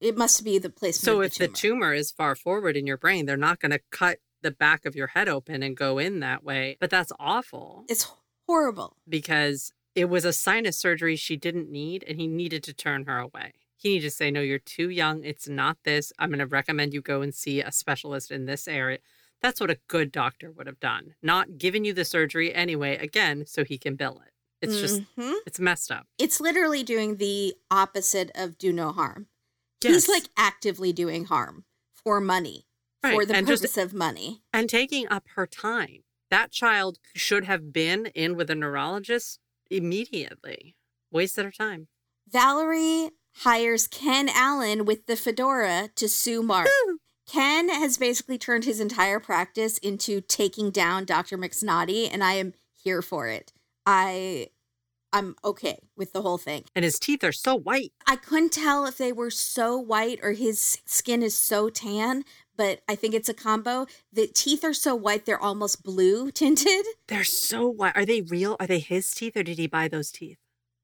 It 0.00 0.18
must 0.18 0.44
be 0.44 0.58
the 0.58 0.68
placement 0.68 1.04
So 1.04 1.20
of 1.20 1.26
if 1.26 1.32
the 1.38 1.46
tumor. 1.46 1.52
the 1.52 1.56
tumor 1.56 1.94
is 1.94 2.10
far 2.10 2.34
forward 2.34 2.76
in 2.76 2.86
your 2.86 2.98
brain, 2.98 3.24
they're 3.24 3.36
not 3.38 3.60
going 3.60 3.72
to 3.72 3.80
cut 3.90 4.18
the 4.44 4.52
back 4.52 4.86
of 4.86 4.94
your 4.94 5.08
head 5.08 5.28
open 5.28 5.62
and 5.64 5.76
go 5.76 5.98
in 5.98 6.20
that 6.20 6.44
way. 6.44 6.76
But 6.78 6.90
that's 6.90 7.10
awful 7.18 7.84
it's 7.88 8.12
horrible. 8.46 8.96
because 9.08 9.72
it 9.96 10.06
was 10.08 10.24
a 10.24 10.32
sinus 10.32 10.76
surgery 10.76 11.16
she 11.16 11.36
didn't 11.36 11.68
need 11.70 12.04
and 12.06 12.20
he 12.20 12.28
needed 12.28 12.62
to 12.64 12.72
turn 12.72 13.06
her 13.06 13.18
away. 13.18 13.54
He 13.76 13.88
needed 13.90 14.08
to 14.08 14.10
say, 14.14 14.30
No, 14.30 14.40
you're 14.40 14.58
too 14.60 14.88
young. 14.90 15.24
It's 15.24 15.48
not 15.48 15.78
this. 15.84 16.12
I'm 16.18 16.30
going 16.30 16.38
to 16.38 16.46
recommend 16.46 16.94
you 16.94 17.02
go 17.02 17.20
and 17.22 17.34
see 17.34 17.60
a 17.60 17.70
specialist 17.72 18.30
in 18.30 18.46
this 18.46 18.66
area. 18.68 18.98
That's 19.42 19.60
what 19.60 19.70
a 19.70 19.78
good 19.88 20.10
doctor 20.10 20.50
would 20.50 20.66
have 20.66 20.80
done, 20.80 21.14
not 21.22 21.58
given 21.58 21.84
you 21.84 21.92
the 21.92 22.04
surgery 22.04 22.54
anyway, 22.54 22.96
again, 22.96 23.44
so 23.46 23.62
he 23.64 23.76
can 23.76 23.94
bill 23.94 24.22
it. 24.26 24.32
It's 24.62 24.80
just, 24.80 25.02
Mhm. 25.18 25.34
it's 25.46 25.60
messed 25.60 25.90
up. 25.90 26.06
it's 26.18 26.40
literally 26.40 26.82
doing 26.82 27.16
the 27.18 27.54
opposite 27.70 28.30
of 28.34 28.56
do 28.56 28.72
no 28.72 28.90
harm. 28.92 29.26
Yes. 29.82 29.92
He's 29.92 30.08
like 30.08 30.28
actively 30.38 30.94
doing 30.94 31.26
harm 31.26 31.66
for 31.92 32.22
money, 32.22 32.64
for 33.10 33.18
Right, 33.18 33.28
the 33.28 33.36
and 33.36 33.46
just- 33.46 33.62
purpose 33.62 33.76
of 33.76 33.94
money. 33.94 34.42
and 34.52 34.68
taking 34.68 35.06
up 35.08 35.26
her 35.34 35.46
time. 35.46 36.04
That 36.30 36.50
child 36.50 36.98
should 37.14 37.44
have 37.44 37.72
been 37.72 38.06
in 38.06 38.34
with 38.36 38.50
a 38.50 38.54
neurologist 38.54 39.38
immediately. 39.70 40.76
Wasted 41.10 41.44
her 41.44 41.50
time. 41.52 41.88
Valerie 42.28 43.10
hires 43.38 43.86
Ken 43.86 44.28
Allen 44.28 44.84
with 44.84 45.06
the 45.06 45.16
fedora 45.16 45.90
to 45.94 46.08
sue 46.08 46.42
Mark. 46.42 46.68
Ken 47.26 47.68
has 47.68 47.96
basically 47.96 48.36
turned 48.38 48.64
his 48.64 48.80
entire 48.80 49.20
practice 49.20 49.78
into 49.78 50.20
taking 50.20 50.70
down 50.70 51.04
Dr. 51.04 51.38
McSnotty, 51.38 52.08
and 52.12 52.22
I 52.24 52.34
am 52.34 52.52
here 52.82 53.00
for 53.02 53.28
it. 53.28 53.52
I 53.86 54.48
I'm 55.12 55.36
okay 55.44 55.78
with 55.96 56.12
the 56.12 56.22
whole 56.22 56.38
thing. 56.38 56.64
And 56.74 56.84
his 56.84 56.98
teeth 56.98 57.22
are 57.22 57.30
so 57.30 57.54
white. 57.54 57.92
I 58.04 58.16
couldn't 58.16 58.50
tell 58.52 58.84
if 58.84 58.98
they 58.98 59.12
were 59.12 59.30
so 59.30 59.78
white 59.78 60.18
or 60.24 60.32
his 60.32 60.78
skin 60.86 61.22
is 61.22 61.36
so 61.36 61.70
tan, 61.70 62.24
but 62.56 62.80
I 62.88 62.94
think 62.94 63.14
it's 63.14 63.28
a 63.28 63.34
combo. 63.34 63.86
The 64.12 64.26
teeth 64.26 64.64
are 64.64 64.74
so 64.74 64.94
white 64.94 65.26
they're 65.26 65.40
almost 65.40 65.82
blue 65.82 66.30
tinted. 66.32 66.86
They're 67.08 67.24
so 67.24 67.68
white. 67.68 67.96
Are 67.96 68.06
they 68.06 68.20
real? 68.20 68.56
Are 68.60 68.66
they 68.66 68.78
his 68.78 69.10
teeth 69.10 69.36
or 69.36 69.42
did 69.42 69.58
he 69.58 69.66
buy 69.66 69.88
those 69.88 70.10
teeth? 70.10 70.38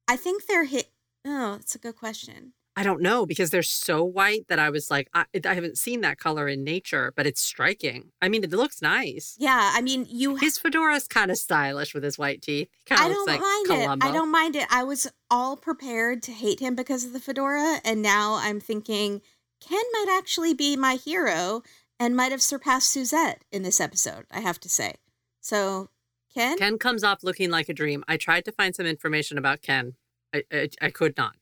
I 0.07 0.15
think 0.15 0.45
they're 0.45 0.65
hit. 0.65 0.89
Oh, 1.25 1.53
that's 1.53 1.75
a 1.75 1.79
good 1.79 1.95
question. 1.95 2.53
I 2.75 2.83
don't 2.83 3.01
know 3.01 3.25
because 3.25 3.49
they're 3.49 3.63
so 3.63 4.03
white 4.03 4.47
that 4.47 4.57
I 4.57 4.69
was 4.69 4.89
like, 4.89 5.09
I, 5.13 5.25
I 5.45 5.53
haven't 5.53 5.77
seen 5.77 6.01
that 6.01 6.17
color 6.17 6.47
in 6.47 6.63
nature, 6.63 7.11
but 7.17 7.27
it's 7.27 7.41
striking. 7.41 8.11
I 8.21 8.29
mean, 8.29 8.45
it 8.45 8.51
looks 8.51 8.81
nice. 8.81 9.35
Yeah, 9.37 9.71
I 9.73 9.81
mean, 9.81 10.05
you. 10.09 10.37
His 10.37 10.57
fedora 10.57 10.95
is 10.95 11.05
kind 11.05 11.31
of 11.31 11.37
stylish 11.37 11.93
with 11.93 12.03
his 12.03 12.17
white 12.17 12.41
teeth. 12.41 12.69
Kind 12.85 13.01
I 13.01 13.09
don't 13.09 13.17
looks 13.17 13.27
like 13.27 13.41
mind 13.41 13.67
Columbo. 13.67 14.05
it. 14.05 14.09
I 14.09 14.13
don't 14.13 14.31
mind 14.31 14.55
it. 14.55 14.67
I 14.71 14.83
was 14.83 15.11
all 15.29 15.57
prepared 15.57 16.23
to 16.23 16.31
hate 16.31 16.61
him 16.61 16.75
because 16.75 17.03
of 17.03 17.11
the 17.11 17.19
fedora, 17.19 17.81
and 17.83 18.01
now 18.01 18.35
I'm 18.35 18.61
thinking 18.61 19.21
Ken 19.61 19.83
might 19.93 20.17
actually 20.17 20.53
be 20.53 20.75
my 20.75 20.95
hero 20.95 21.63
and 21.99 22.15
might 22.15 22.31
have 22.31 22.41
surpassed 22.41 22.89
Suzette 22.89 23.43
in 23.51 23.63
this 23.63 23.79
episode. 23.79 24.25
I 24.31 24.39
have 24.39 24.59
to 24.61 24.69
say. 24.69 24.95
So, 25.39 25.89
Ken, 26.33 26.57
Ken 26.57 26.77
comes 26.77 27.03
off 27.03 27.23
looking 27.23 27.49
like 27.49 27.69
a 27.69 27.73
dream. 27.73 28.03
I 28.07 28.17
tried 28.17 28.45
to 28.45 28.51
find 28.51 28.75
some 28.75 28.85
information 28.85 29.37
about 29.37 29.61
Ken. 29.61 29.93
I, 30.33 30.43
I, 30.51 30.69
I 30.81 30.89
could 30.89 31.15
not. 31.17 31.35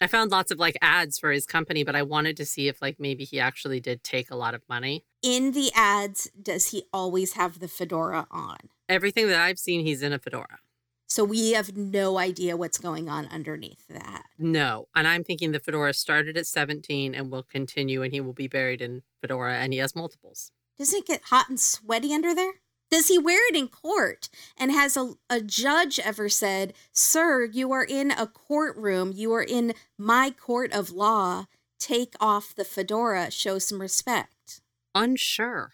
I 0.00 0.06
found 0.06 0.30
lots 0.30 0.50
of 0.52 0.58
like 0.58 0.78
ads 0.80 1.18
for 1.18 1.32
his 1.32 1.44
company, 1.44 1.82
but 1.82 1.96
I 1.96 2.02
wanted 2.02 2.36
to 2.36 2.46
see 2.46 2.68
if 2.68 2.80
like 2.80 3.00
maybe 3.00 3.24
he 3.24 3.40
actually 3.40 3.80
did 3.80 4.04
take 4.04 4.30
a 4.30 4.36
lot 4.36 4.54
of 4.54 4.62
money. 4.68 5.04
in 5.22 5.52
the 5.52 5.72
ads, 5.74 6.30
does 6.40 6.70
he 6.70 6.84
always 6.92 7.32
have 7.32 7.58
the 7.58 7.68
fedora 7.68 8.26
on? 8.30 8.58
Everything 8.88 9.26
that 9.26 9.40
I've 9.40 9.58
seen, 9.58 9.84
he's 9.84 10.02
in 10.02 10.12
a 10.12 10.18
fedora. 10.18 10.60
So 11.08 11.24
we 11.24 11.52
have 11.52 11.74
no 11.76 12.18
idea 12.18 12.56
what's 12.56 12.76
going 12.76 13.08
on 13.08 13.26
underneath 13.28 13.86
that. 13.88 14.24
No. 14.38 14.88
And 14.94 15.08
I'm 15.08 15.24
thinking 15.24 15.52
the 15.52 15.58
fedora 15.58 15.94
started 15.94 16.36
at 16.36 16.46
17 16.46 17.14
and 17.14 17.30
will 17.30 17.42
continue 17.42 18.02
and 18.02 18.12
he 18.12 18.20
will 18.20 18.34
be 18.34 18.46
buried 18.46 18.82
in 18.82 19.02
fedora 19.22 19.54
and 19.54 19.72
he 19.72 19.78
has 19.78 19.96
multiples. 19.96 20.52
Doesn't 20.78 21.00
it 21.00 21.06
get 21.06 21.22
hot 21.24 21.48
and 21.48 21.58
sweaty 21.58 22.12
under 22.12 22.34
there? 22.34 22.52
Does 22.90 23.08
he 23.08 23.18
wear 23.18 23.40
it 23.48 23.56
in 23.56 23.68
court? 23.68 24.28
And 24.56 24.70
has 24.70 24.96
a, 24.96 25.14
a 25.28 25.40
judge 25.40 25.98
ever 25.98 26.28
said, 26.28 26.74
Sir, 26.92 27.44
you 27.44 27.72
are 27.72 27.84
in 27.84 28.10
a 28.10 28.26
courtroom, 28.26 29.12
you 29.14 29.32
are 29.32 29.42
in 29.42 29.72
my 29.98 30.30
court 30.30 30.72
of 30.72 30.90
law, 30.90 31.46
take 31.78 32.14
off 32.20 32.54
the 32.54 32.64
fedora, 32.64 33.30
show 33.30 33.58
some 33.58 33.80
respect? 33.80 34.60
Unsure. 34.94 35.72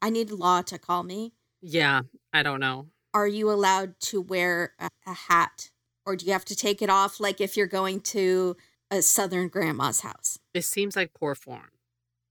I 0.00 0.10
need 0.10 0.30
law 0.30 0.62
to 0.62 0.78
call 0.78 1.02
me. 1.02 1.32
Yeah, 1.60 2.02
I 2.32 2.42
don't 2.42 2.60
know. 2.60 2.88
Are 3.16 3.26
you 3.26 3.50
allowed 3.50 3.98
to 4.00 4.20
wear 4.20 4.74
a, 4.78 4.90
a 5.06 5.14
hat? 5.14 5.70
Or 6.04 6.16
do 6.16 6.26
you 6.26 6.32
have 6.32 6.44
to 6.44 6.54
take 6.54 6.82
it 6.82 6.90
off 6.90 7.18
like 7.18 7.40
if 7.40 7.56
you're 7.56 7.66
going 7.66 8.00
to 8.12 8.58
a 8.90 9.00
southern 9.00 9.48
grandma's 9.48 10.00
house? 10.02 10.38
It 10.52 10.64
seems 10.66 10.96
like 10.96 11.14
poor 11.14 11.34
form, 11.34 11.70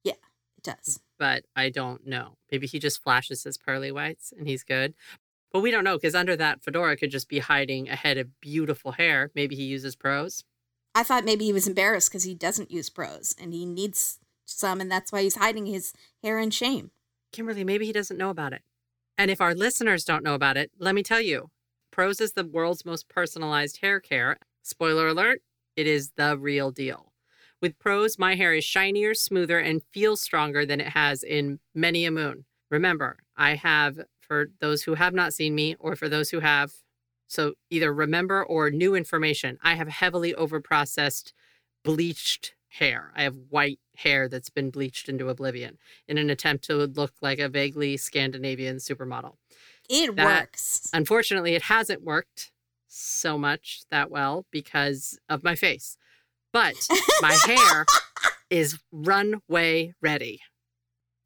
Yeah, 0.03 0.13
It 0.59 0.63
does. 0.63 0.99
but 1.17 1.45
I 1.55 1.69
don't 1.71 2.05
know. 2.05 2.37
Maybe 2.51 2.67
he 2.67 2.77
just 2.77 3.01
flashes 3.01 3.43
his 3.45 3.57
pearly 3.57 3.91
whites 3.91 4.31
and 4.37 4.47
he's 4.47 4.63
good. 4.63 4.93
But 5.51 5.61
we 5.61 5.71
don't 5.71 5.83
know 5.83 5.97
because 5.97 6.13
under 6.13 6.35
that 6.35 6.63
fedora 6.63 6.95
could 6.97 7.09
just 7.09 7.29
be 7.29 7.39
hiding 7.39 7.89
a 7.89 7.95
head 7.95 8.19
of 8.19 8.39
beautiful 8.39 8.91
hair. 8.91 9.31
Maybe 9.33 9.55
he 9.55 9.63
uses 9.63 9.95
Prose. 9.95 10.43
I 10.93 11.01
thought 11.01 11.25
maybe 11.25 11.45
he 11.45 11.53
was 11.53 11.67
embarrassed 11.67 12.11
because 12.11 12.25
he 12.25 12.35
doesn't 12.35 12.69
use 12.69 12.91
Prose 12.91 13.33
and 13.41 13.53
he 13.53 13.65
needs 13.65 14.19
some, 14.45 14.79
and 14.79 14.91
that's 14.91 15.11
why 15.11 15.23
he's 15.23 15.37
hiding 15.37 15.65
his 15.65 15.93
hair 16.21 16.37
in 16.37 16.51
shame. 16.51 16.91
Kimberly, 17.31 17.63
maybe 17.63 17.87
he 17.87 17.91
doesn't 17.91 18.17
know 18.19 18.29
about 18.29 18.53
it. 18.53 18.61
And 19.17 19.31
if 19.31 19.41
our 19.41 19.53
listeners 19.55 20.03
don't 20.03 20.23
know 20.23 20.35
about 20.35 20.57
it, 20.57 20.71
let 20.77 20.95
me 20.95 21.03
tell 21.03 21.21
you 21.21 21.49
Prose 21.91 22.19
is 22.19 22.33
the 22.33 22.45
world's 22.45 22.85
most 22.85 23.07
personalized 23.07 23.79
hair 23.81 23.99
care. 23.99 24.37
Spoiler 24.63 25.07
alert, 25.07 25.41
it 25.75 25.87
is 25.87 26.11
the 26.17 26.37
real 26.37 26.71
deal. 26.71 27.13
With 27.61 27.79
Prose, 27.79 28.19
my 28.19 28.35
hair 28.35 28.53
is 28.53 28.65
shinier, 28.65 29.13
smoother, 29.13 29.59
and 29.59 29.81
feels 29.93 30.21
stronger 30.21 30.65
than 30.65 30.81
it 30.81 30.89
has 30.89 31.23
in 31.23 31.59
many 31.73 32.05
a 32.05 32.11
moon. 32.11 32.45
Remember, 32.69 33.17
I 33.37 33.55
have, 33.55 33.99
for 34.19 34.47
those 34.59 34.83
who 34.83 34.95
have 34.95 35.13
not 35.13 35.33
seen 35.33 35.55
me, 35.55 35.75
or 35.79 35.95
for 35.95 36.09
those 36.09 36.31
who 36.31 36.41
have, 36.41 36.73
so 37.27 37.53
either 37.69 37.93
remember 37.93 38.43
or 38.43 38.69
new 38.69 38.93
information, 38.93 39.57
I 39.63 39.75
have 39.75 39.87
heavily 39.87 40.33
overprocessed, 40.33 41.31
bleached 41.83 42.55
hair. 42.79 43.11
I 43.15 43.23
have 43.23 43.35
white 43.49 43.79
hair 43.97 44.27
that's 44.27 44.49
been 44.49 44.69
bleached 44.69 45.07
into 45.09 45.29
oblivion 45.29 45.77
in 46.07 46.17
an 46.17 46.29
attempt 46.29 46.63
to 46.65 46.75
look 46.75 47.13
like 47.21 47.39
a 47.39 47.49
vaguely 47.49 47.97
Scandinavian 47.97 48.77
supermodel. 48.77 49.35
It 49.89 50.15
That- 50.15 50.41
works. 50.41 50.89
Unfortunately, 50.93 51.53
it 51.55 51.63
hasn't 51.63 52.03
worked 52.03 52.51
so 52.87 53.37
much 53.37 53.81
that 53.91 54.09
well 54.09 54.45
because 54.51 55.17
of 55.29 55.43
my 55.43 55.55
face. 55.55 55.97
But 56.53 56.75
my 57.21 57.33
hair 57.45 57.85
is 58.49 58.79
runway 58.91 59.93
ready. 60.01 60.39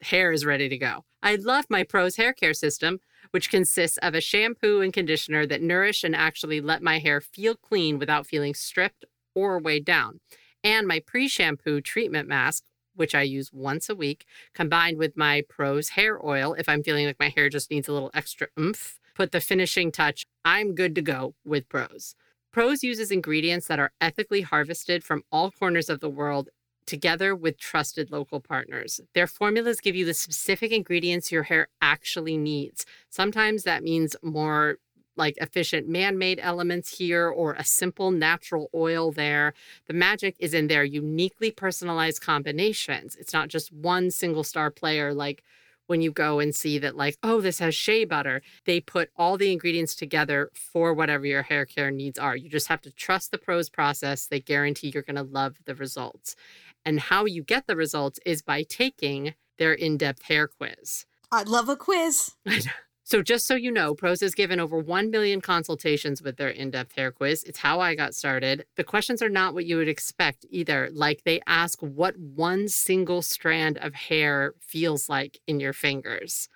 Hair 0.02 0.32
is 0.32 0.44
ready 0.44 0.68
to 0.68 0.78
go. 0.78 1.04
I 1.22 1.36
love 1.36 1.66
my 1.68 1.82
Prose 1.84 2.16
hair 2.16 2.32
care 2.32 2.54
system, 2.54 3.00
which 3.30 3.50
consists 3.50 3.98
of 3.98 4.14
a 4.14 4.20
shampoo 4.20 4.80
and 4.80 4.92
conditioner 4.92 5.46
that 5.46 5.62
nourish 5.62 6.02
and 6.02 6.16
actually 6.16 6.60
let 6.60 6.82
my 6.82 6.98
hair 6.98 7.20
feel 7.20 7.54
clean 7.54 7.98
without 7.98 8.26
feeling 8.26 8.54
stripped 8.54 9.04
or 9.34 9.58
weighed 9.58 9.84
down. 9.84 10.20
And 10.62 10.86
my 10.86 11.00
pre 11.00 11.28
shampoo 11.28 11.80
treatment 11.80 12.28
mask, 12.28 12.64
which 12.94 13.14
I 13.14 13.22
use 13.22 13.52
once 13.52 13.88
a 13.88 13.94
week, 13.94 14.26
combined 14.54 14.98
with 14.98 15.16
my 15.16 15.42
Prose 15.48 15.90
hair 15.90 16.24
oil 16.24 16.54
if 16.54 16.68
I'm 16.68 16.82
feeling 16.82 17.06
like 17.06 17.20
my 17.20 17.28
hair 17.28 17.48
just 17.48 17.70
needs 17.70 17.88
a 17.88 17.92
little 17.92 18.10
extra 18.14 18.48
oomph. 18.58 18.98
Put 19.14 19.32
the 19.32 19.40
finishing 19.40 19.90
touch. 19.92 20.26
I'm 20.44 20.74
good 20.74 20.94
to 20.94 21.02
go 21.02 21.34
with 21.44 21.68
Prose. 21.68 22.14
Prose 22.52 22.82
uses 22.82 23.10
ingredients 23.10 23.68
that 23.68 23.78
are 23.78 23.92
ethically 24.00 24.40
harvested 24.40 25.04
from 25.04 25.22
all 25.30 25.50
corners 25.50 25.88
of 25.88 26.00
the 26.00 26.10
world 26.10 26.48
together 26.90 27.36
with 27.36 27.56
trusted 27.56 28.10
local 28.10 28.40
partners. 28.40 29.00
Their 29.14 29.28
formulas 29.28 29.80
give 29.80 29.94
you 29.94 30.04
the 30.04 30.14
specific 30.14 30.72
ingredients 30.72 31.30
your 31.30 31.44
hair 31.44 31.68
actually 31.80 32.36
needs. 32.36 32.84
Sometimes 33.08 33.62
that 33.62 33.84
means 33.84 34.16
more 34.22 34.78
like 35.16 35.36
efficient 35.38 35.88
man 35.88 36.18
made 36.18 36.40
elements 36.42 36.98
here 36.98 37.28
or 37.28 37.54
a 37.54 37.64
simple 37.64 38.10
natural 38.10 38.70
oil 38.74 39.12
there. 39.12 39.54
The 39.86 39.94
magic 39.94 40.36
is 40.38 40.54
in 40.54 40.68
their 40.68 40.84
uniquely 40.84 41.50
personalized 41.50 42.22
combinations. 42.22 43.16
It's 43.16 43.32
not 43.32 43.48
just 43.48 43.72
one 43.72 44.10
single 44.10 44.44
star 44.44 44.70
player 44.70 45.12
like 45.12 45.42
when 45.90 46.00
you 46.00 46.12
go 46.12 46.38
and 46.38 46.54
see 46.54 46.78
that, 46.78 46.94
like, 46.94 47.16
oh, 47.20 47.40
this 47.40 47.58
has 47.58 47.74
shea 47.74 48.04
butter. 48.04 48.42
They 48.64 48.80
put 48.80 49.10
all 49.16 49.36
the 49.36 49.50
ingredients 49.50 49.96
together 49.96 50.50
for 50.54 50.94
whatever 50.94 51.26
your 51.26 51.42
hair 51.42 51.66
care 51.66 51.90
needs 51.90 52.16
are. 52.16 52.36
You 52.36 52.48
just 52.48 52.68
have 52.68 52.80
to 52.82 52.92
trust 52.92 53.32
the 53.32 53.38
Prose 53.38 53.68
process. 53.68 54.28
They 54.28 54.38
guarantee 54.38 54.92
you're 54.94 55.02
going 55.02 55.16
to 55.16 55.24
love 55.24 55.56
the 55.64 55.74
results. 55.74 56.36
And 56.84 57.00
how 57.00 57.24
you 57.24 57.42
get 57.42 57.66
the 57.66 57.74
results 57.74 58.20
is 58.24 58.40
by 58.40 58.62
taking 58.62 59.34
their 59.58 59.72
in 59.72 59.96
depth 59.96 60.22
hair 60.22 60.46
quiz. 60.46 61.06
I 61.32 61.42
love 61.42 61.68
a 61.68 61.74
quiz. 61.74 62.36
So, 63.10 63.22
just 63.22 63.48
so 63.48 63.56
you 63.56 63.72
know, 63.72 63.92
Prose 63.92 64.20
has 64.20 64.36
given 64.36 64.60
over 64.60 64.78
1 64.78 65.10
million 65.10 65.40
consultations 65.40 66.22
with 66.22 66.36
their 66.36 66.48
in 66.48 66.70
depth 66.70 66.94
hair 66.94 67.10
quiz. 67.10 67.42
It's 67.42 67.58
how 67.58 67.80
I 67.80 67.96
got 67.96 68.14
started. 68.14 68.66
The 68.76 68.84
questions 68.84 69.20
are 69.20 69.28
not 69.28 69.52
what 69.52 69.64
you 69.64 69.78
would 69.78 69.88
expect 69.88 70.46
either. 70.48 70.88
Like, 70.92 71.24
they 71.24 71.40
ask 71.44 71.80
what 71.80 72.16
one 72.16 72.68
single 72.68 73.20
strand 73.20 73.78
of 73.78 73.94
hair 73.94 74.54
feels 74.60 75.08
like 75.08 75.40
in 75.48 75.58
your 75.58 75.72
fingers. 75.72 76.48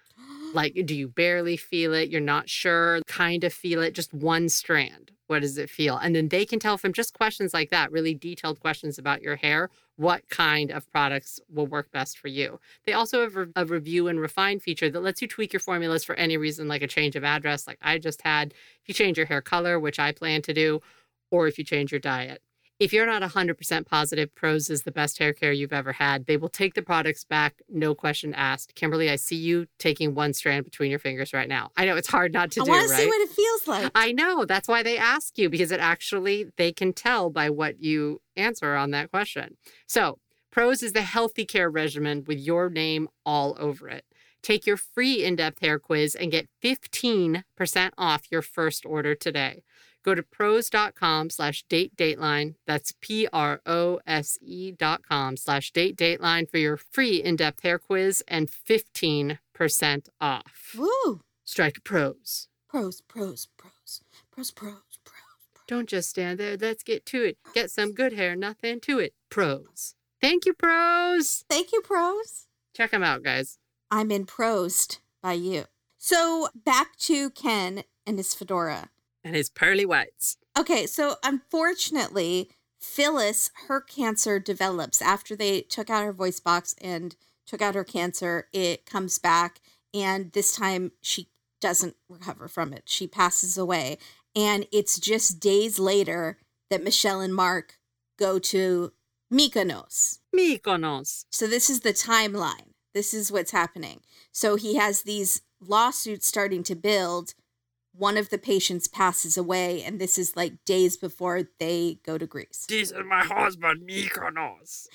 Like, 0.55 0.75
do 0.87 0.95
you 0.95 1.09
barely 1.09 1.57
feel 1.57 1.93
it? 1.93 2.11
You're 2.11 2.21
not 2.21 2.49
sure, 2.49 3.01
kind 3.09 3.43
of 3.45 3.53
feel 3.53 3.83
it, 3.83 3.93
just 3.93 4.15
one 4.15 4.49
strand. 4.49 5.11
What 5.27 5.41
does 5.41 5.59
it 5.59 5.69
feel? 5.69 5.97
And 5.97 6.15
then 6.15 6.29
they 6.29 6.45
can 6.45 6.61
tell 6.61 6.79
from 6.79 6.93
just 6.93 7.15
questions 7.17 7.53
like 7.53 7.71
that, 7.71 7.91
really 7.91 8.15
detailed 8.15 8.61
questions 8.61 8.99
about 8.99 9.21
your 9.23 9.37
hair, 9.37 9.71
what 9.97 10.29
kind 10.29 10.71
of 10.71 10.91
products 10.93 11.41
will 11.53 11.67
work 11.67 11.91
best 11.91 12.19
for 12.19 12.29
you. 12.29 12.61
They 12.85 12.93
also 12.93 13.23
have 13.23 13.49
a- 13.57 13.65
review 13.65 14.07
and 14.07 14.21
refine 14.21 14.61
feature 14.61 14.91
that 14.91 15.03
lets 15.03 15.23
you 15.23 15.29
tweak 15.29 15.53
your 15.53 15.61
formulas 15.61 16.05
for 16.05 16.15
any 16.17 16.37
reason, 16.37 16.69
like 16.69 16.83
a 16.83 16.87
change 16.87 17.17
of 17.17 17.25
address, 17.25 17.67
like 17.67 17.79
I 17.83 17.99
just 17.99 18.23
had. 18.23 18.53
If 18.83 18.89
you 18.89 18.95
change 18.95 19.17
your 19.17 19.27
hair 19.27 19.41
color, 19.41 19.81
which 19.81 19.99
I 19.99 20.13
plan 20.13 20.43
to 20.43 20.55
do, 20.55 20.81
or 21.31 21.49
if 21.49 21.59
you 21.59 21.65
change 21.65 21.91
your 21.91 22.01
diet. 22.01 22.43
If 22.81 22.93
you're 22.93 23.07
not 23.07 23.23
100% 23.23 23.87
positive 23.87 24.35
Prose 24.35 24.69
is 24.69 24.83
the 24.83 24.91
best 24.91 25.19
hair 25.19 25.33
care 25.33 25.53
you've 25.53 25.73
ever 25.73 25.93
had, 25.93 26.27
they 26.27 26.37
will 26.37 26.49
take 26.49 26.75
the 26.75 26.83
products 26.83 27.23
back, 27.23 27.63
no 27.69 27.95
question 27.95 28.35
asked. 28.35 28.75
Kimberly, 28.75 29.09
I 29.09 29.17
see 29.17 29.37
you 29.37 29.67
taking 29.79 30.15
one 30.15 30.33
strand 30.33 30.65
between 30.65 30.91
your 30.91 30.99
fingers 30.99 31.33
right 31.33 31.49
now. 31.49 31.71
I 31.77 31.85
know 31.85 31.97
it's 31.97 32.09
hard 32.09 32.33
not 32.33 32.51
to 32.53 32.61
do. 32.61 32.63
I 32.63 32.65
do, 32.65 32.71
want 32.73 32.89
to 32.89 32.97
see 32.97 33.07
what 33.07 33.21
it 33.21 33.31
feels 33.31 33.69
like. 33.69 33.93
I 33.95 34.11
know. 34.11 34.45
That's 34.45 34.67
why 34.67 34.83
they 34.83 34.99
ask 34.99 35.39
you 35.39 35.49
because 35.49 35.71
it 35.71 35.79
actually, 35.79 36.47
they 36.57 36.73
can 36.73 36.93
tell 36.93 37.31
by 37.31 37.49
what 37.49 37.81
you 37.81 38.21
answer 38.37 38.75
on 38.75 38.91
that 38.91 39.11
question. 39.11 39.57
So, 39.87 40.19
Prose 40.51 40.83
is 40.83 40.93
the 40.93 41.03
healthy 41.03 41.45
care 41.45 41.71
regimen 41.71 42.25
with 42.27 42.39
your 42.39 42.71
name 42.71 43.09
all 43.25 43.57
over 43.59 43.89
it. 43.89 44.05
Take 44.43 44.67
your 44.67 44.77
free 44.77 45.25
in 45.25 45.37
depth 45.37 45.61
hair 45.61 45.79
quiz 45.79 46.15
and 46.15 46.31
get 46.31 46.49
15% 46.63 47.43
off 47.97 48.31
your 48.31 48.43
first 48.43 48.85
order 48.85 49.15
today. 49.15 49.63
Go 50.05 50.15
to 50.15 50.23
prose.com 50.23 51.31
slash 51.31 51.65
date 51.65 51.97
dateline. 51.97 52.55
That's 52.67 52.93
P 53.01 53.27
R 53.33 53.61
O 53.65 54.01
S 54.07 54.39
E 54.43 54.71
dot 54.71 55.03
com 55.09 55.37
slash 55.37 55.73
date 55.73 55.97
dateline 55.97 56.49
for 56.49 56.59
your 56.59 56.77
free 56.77 57.23
in 57.23 57.37
depth 57.37 57.63
hair 57.63 57.79
quiz 57.79 58.23
and 58.29 58.49
15% 58.51 59.39
off. 60.21 60.77
Woo! 60.77 61.23
Strike 61.45 61.85
Prose. 61.85 62.49
Prose, 62.69 63.01
Prose, 63.03 63.49
Prose, 63.57 64.03
Prose, 64.31 64.51
Prose, 64.51 64.51
Prose. 64.53 64.99
Prose. 65.05 65.65
Don't 65.67 65.89
just 65.89 66.11
stand 66.11 66.39
there. 66.39 66.57
Let's 66.57 66.83
get 66.83 67.07
to 67.07 67.23
it. 67.23 67.39
Get 67.55 67.71
some 67.71 67.93
good 67.93 68.13
hair, 68.13 68.37
nothing 68.37 68.81
to 68.81 68.99
it. 68.99 69.15
Prose. 69.31 69.95
Thank 70.21 70.45
you, 70.45 70.53
Prose. 70.53 71.45
Thank 71.49 71.73
you, 71.73 71.81
Prose. 71.81 72.47
Check 72.75 72.91
them 72.91 73.03
out, 73.03 73.23
guys. 73.23 73.59
I'm 73.91 74.11
in 74.11 74.27
prosed 74.27 75.01
by 75.23 75.35
you. 75.35 75.65
So 75.97 76.49
back 76.55 76.97
to 77.01 77.31
Ken 77.31 77.85
and 78.07 78.19
his 78.19 78.35
fedora. 78.35 78.91
And 79.25 79.35
his 79.35 79.49
pearly 79.49 79.87
whites. 79.87 80.37
Okay, 80.59 80.87
so 80.87 81.17
unfortunately, 81.25 82.51
Phyllis, 82.79 83.51
her 83.69 83.81
cancer 83.81 84.39
develops 84.39 85.01
after 85.01 85.35
they 85.35 85.63
took 85.63 85.89
out 85.89 86.05
her 86.05 86.13
voice 86.13 86.41
box 86.41 86.75
and 86.81 87.17
took 87.47 87.63
out 87.63 87.75
her 87.75 87.85
cancer. 87.85 88.49
It 88.53 88.85
comes 88.85 89.19
back, 89.19 89.61
and 89.95 90.31
this 90.33 90.55
time 90.55 90.93
she 91.01 91.29
doesn't 91.61 91.97
recover 92.11 92.47
from 92.47 92.75
it. 92.75 92.83
She 92.85 93.07
passes 93.07 93.57
away. 93.57 93.97
And 94.37 94.67
it's 94.71 94.99
just 94.99 95.41
days 95.41 95.79
later 95.79 96.37
that 96.69 96.85
Michelle 96.85 97.21
and 97.21 97.35
Mark 97.35 97.79
go 98.19 98.39
to 98.39 98.93
Mykonos. 99.33 100.19
Mykonos. 100.37 101.25
So 101.31 101.47
this 101.47 101.71
is 101.71 101.81
the 101.81 101.95
timeline. 101.95 102.73
This 102.93 103.15
is 103.15 103.33
what's 103.33 103.53
happening. 103.53 104.01
So 104.31 104.57
he 104.57 104.77
has 104.77 105.03
these 105.03 105.41
lawsuits 105.61 106.27
starting 106.27 106.63
to 106.65 106.75
build. 106.75 107.35
One 107.97 108.17
of 108.17 108.31
the 108.31 108.39
patients 108.39 108.89
passes 108.89 109.37
away, 109.37 109.83
and 109.85 110.01
this 110.01 110.19
is 110.19 110.37
like 110.37 110.65
days 110.65 110.97
before 110.97 111.43
they 111.61 111.99
go 112.05 112.19
to 112.19 112.27
Greece. 112.27 112.67
This 112.69 112.91
is 112.91 113.05
my 113.07 113.23
husband, 113.25 113.89
Mykonos. 113.89 114.87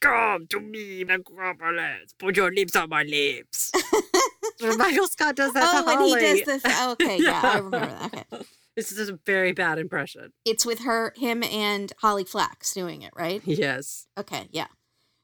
Come 0.00 0.46
to 0.48 0.60
me, 0.60 1.04
Necropolis. 1.04 2.14
Put 2.18 2.36
your 2.36 2.50
lips 2.50 2.74
on 2.74 2.88
my 2.88 3.02
lips. 3.02 3.70
Michael 4.78 5.06
Scott 5.08 5.36
does 5.36 5.52
that 5.52 5.62
oh, 5.72 5.80
to 5.80 5.86
when 5.86 5.96
Holly. 5.98 6.20
he 6.20 6.42
does 6.42 6.62
this. 6.62 6.88
okay, 6.92 7.18
yeah, 7.20 7.40
I 7.42 7.56
remember 7.58 7.86
that. 7.86 8.26
Okay, 8.32 8.44
This 8.76 8.92
is 8.92 9.08
a 9.08 9.18
very 9.26 9.52
bad 9.52 9.78
impression. 9.78 10.32
it's 10.44 10.64
with 10.66 10.80
her, 10.80 11.12
him, 11.16 11.42
and 11.44 11.92
Holly 11.98 12.24
Flax 12.24 12.72
doing 12.74 13.02
it, 13.02 13.12
right? 13.14 13.42
Yes. 13.44 14.06
Okay, 14.18 14.48
yeah. 14.50 14.68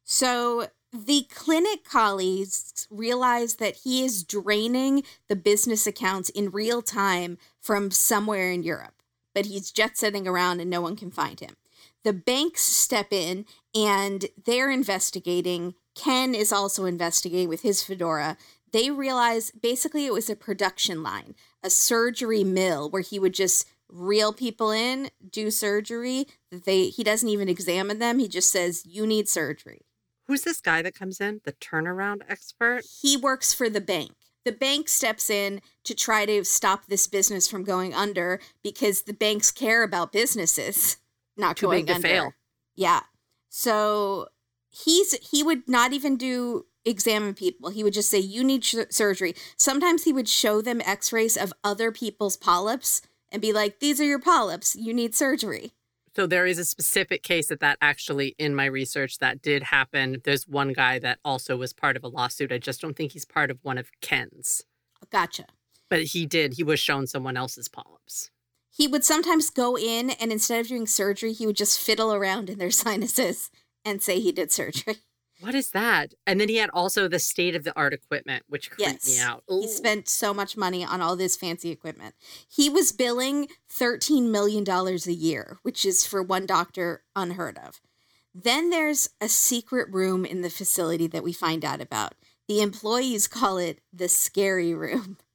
So 0.04 0.68
the 1.04 1.26
clinic 1.34 1.84
colleagues 1.84 2.86
realize 2.90 3.56
that 3.56 3.76
he 3.84 4.04
is 4.04 4.24
draining 4.24 5.02
the 5.28 5.36
business 5.36 5.86
accounts 5.86 6.28
in 6.30 6.50
real 6.50 6.82
time 6.82 7.38
from 7.60 7.90
somewhere 7.90 8.50
in 8.50 8.62
Europe, 8.62 9.02
but 9.34 9.46
he's 9.46 9.70
jet 9.70 9.96
setting 9.96 10.26
around 10.26 10.60
and 10.60 10.70
no 10.70 10.80
one 10.80 10.96
can 10.96 11.10
find 11.10 11.40
him. 11.40 11.56
The 12.04 12.12
banks 12.12 12.62
step 12.62 13.12
in 13.12 13.46
and 13.74 14.26
they're 14.44 14.70
investigating. 14.70 15.74
Ken 15.94 16.34
is 16.34 16.52
also 16.52 16.84
investigating 16.84 17.48
with 17.48 17.62
his 17.62 17.82
fedora. 17.82 18.36
They 18.72 18.90
realize 18.90 19.50
basically 19.50 20.06
it 20.06 20.12
was 20.12 20.30
a 20.30 20.36
production 20.36 21.02
line, 21.02 21.34
a 21.62 21.70
surgery 21.70 22.44
mill 22.44 22.90
where 22.90 23.02
he 23.02 23.18
would 23.18 23.34
just 23.34 23.66
reel 23.88 24.32
people 24.32 24.70
in, 24.70 25.10
do 25.30 25.50
surgery. 25.50 26.26
They 26.50 26.88
he 26.88 27.02
doesn't 27.02 27.28
even 27.28 27.48
examine 27.48 27.98
them. 27.98 28.18
He 28.18 28.28
just 28.28 28.50
says 28.50 28.84
you 28.86 29.06
need 29.06 29.28
surgery. 29.28 29.85
Who's 30.26 30.42
this 30.42 30.60
guy 30.60 30.82
that 30.82 30.94
comes 30.94 31.20
in? 31.20 31.40
The 31.44 31.52
turnaround 31.52 32.22
expert? 32.28 32.82
He 33.02 33.16
works 33.16 33.52
for 33.54 33.68
the 33.68 33.80
bank. 33.80 34.12
The 34.44 34.52
bank 34.52 34.88
steps 34.88 35.28
in 35.28 35.60
to 35.84 35.94
try 35.94 36.24
to 36.26 36.44
stop 36.44 36.86
this 36.86 37.06
business 37.06 37.48
from 37.48 37.64
going 37.64 37.94
under 37.94 38.40
because 38.62 39.02
the 39.02 39.12
banks 39.12 39.50
care 39.50 39.82
about 39.82 40.12
businesses 40.12 40.98
not 41.36 41.56
Too 41.56 41.66
going 41.66 41.90
under. 41.90 42.06
fail. 42.08 42.32
Yeah. 42.74 43.00
So 43.48 44.28
he's 44.70 45.12
he 45.30 45.42
would 45.42 45.68
not 45.68 45.92
even 45.92 46.16
do 46.16 46.66
examine 46.84 47.34
people. 47.34 47.70
He 47.70 47.82
would 47.82 47.92
just 47.92 48.10
say 48.10 48.18
you 48.18 48.44
need 48.44 48.64
sh- 48.64 48.76
surgery. 48.90 49.34
Sometimes 49.56 50.04
he 50.04 50.12
would 50.12 50.28
show 50.28 50.60
them 50.62 50.80
x-rays 50.84 51.36
of 51.36 51.52
other 51.64 51.90
people's 51.90 52.36
polyps 52.36 53.02
and 53.30 53.42
be 53.42 53.52
like 53.52 53.80
these 53.80 54.00
are 54.00 54.04
your 54.04 54.20
polyps. 54.20 54.76
You 54.76 54.94
need 54.94 55.14
surgery. 55.14 55.72
So 56.16 56.26
there 56.26 56.46
is 56.46 56.58
a 56.58 56.64
specific 56.64 57.22
case 57.22 57.48
that 57.48 57.60
that 57.60 57.76
actually 57.82 58.34
in 58.38 58.54
my 58.54 58.64
research 58.64 59.18
that 59.18 59.42
did 59.42 59.64
happen. 59.64 60.22
There's 60.24 60.48
one 60.48 60.72
guy 60.72 60.98
that 61.00 61.18
also 61.22 61.58
was 61.58 61.74
part 61.74 61.94
of 61.94 62.04
a 62.04 62.08
lawsuit. 62.08 62.50
I 62.50 62.56
just 62.56 62.80
don't 62.80 62.96
think 62.96 63.12
he's 63.12 63.26
part 63.26 63.50
of 63.50 63.58
one 63.60 63.76
of 63.76 63.90
Ken's. 64.00 64.62
Gotcha. 65.12 65.44
But 65.90 66.04
he 66.04 66.24
did. 66.24 66.54
He 66.54 66.62
was 66.62 66.80
shown 66.80 67.06
someone 67.06 67.36
else's 67.36 67.68
polyps. 67.68 68.30
He 68.70 68.88
would 68.88 69.04
sometimes 69.04 69.50
go 69.50 69.76
in 69.76 70.08
and 70.08 70.32
instead 70.32 70.58
of 70.58 70.68
doing 70.68 70.86
surgery, 70.86 71.34
he 71.34 71.46
would 71.46 71.54
just 71.54 71.78
fiddle 71.78 72.14
around 72.14 72.48
in 72.48 72.58
their 72.58 72.70
sinuses 72.82 73.50
and 73.84 74.02
say 74.02 74.18
he 74.18 74.32
did 74.32 74.50
surgery. 74.50 74.96
What 75.40 75.54
is 75.54 75.70
that? 75.70 76.14
And 76.26 76.40
then 76.40 76.48
he 76.48 76.56
had 76.56 76.70
also 76.72 77.08
the 77.08 77.18
state 77.18 77.54
of 77.54 77.64
the 77.64 77.74
art 77.76 77.92
equipment, 77.92 78.44
which 78.48 78.70
creeped 78.70 79.06
me 79.06 79.14
Yes. 79.16 79.20
out. 79.22 79.44
He 79.48 79.68
spent 79.68 80.08
so 80.08 80.32
much 80.32 80.56
money 80.56 80.84
on 80.84 81.00
all 81.02 81.14
this 81.16 81.36
fancy 81.36 81.70
equipment. 81.70 82.14
He 82.48 82.70
was 82.70 82.92
billing 82.92 83.48
$13 83.70 84.30
million 84.30 84.64
a 84.68 85.10
year, 85.12 85.58
which 85.62 85.84
is 85.84 86.06
for 86.06 86.22
one 86.22 86.46
doctor 86.46 87.04
unheard 87.14 87.58
of. 87.58 87.80
Then 88.34 88.70
there's 88.70 89.10
a 89.20 89.28
secret 89.28 89.88
room 89.92 90.24
in 90.24 90.42
the 90.42 90.50
facility 90.50 91.06
that 91.08 91.22
we 91.24 91.32
find 91.32 91.64
out 91.64 91.80
about. 91.80 92.14
The 92.48 92.60
employees 92.62 93.26
call 93.28 93.58
it 93.58 93.80
the 93.92 94.08
scary 94.08 94.74
room. 94.74 95.18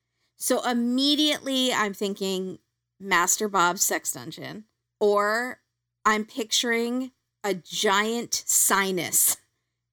So 0.44 0.68
immediately 0.68 1.72
I'm 1.72 1.94
thinking 1.94 2.58
Master 3.00 3.48
Bob's 3.48 3.84
sex 3.84 4.12
dungeon, 4.14 4.64
or 5.00 5.60
I'm 6.04 6.26
picturing 6.26 7.12
a 7.44 7.54
giant 7.54 8.42
sinus 8.48 9.38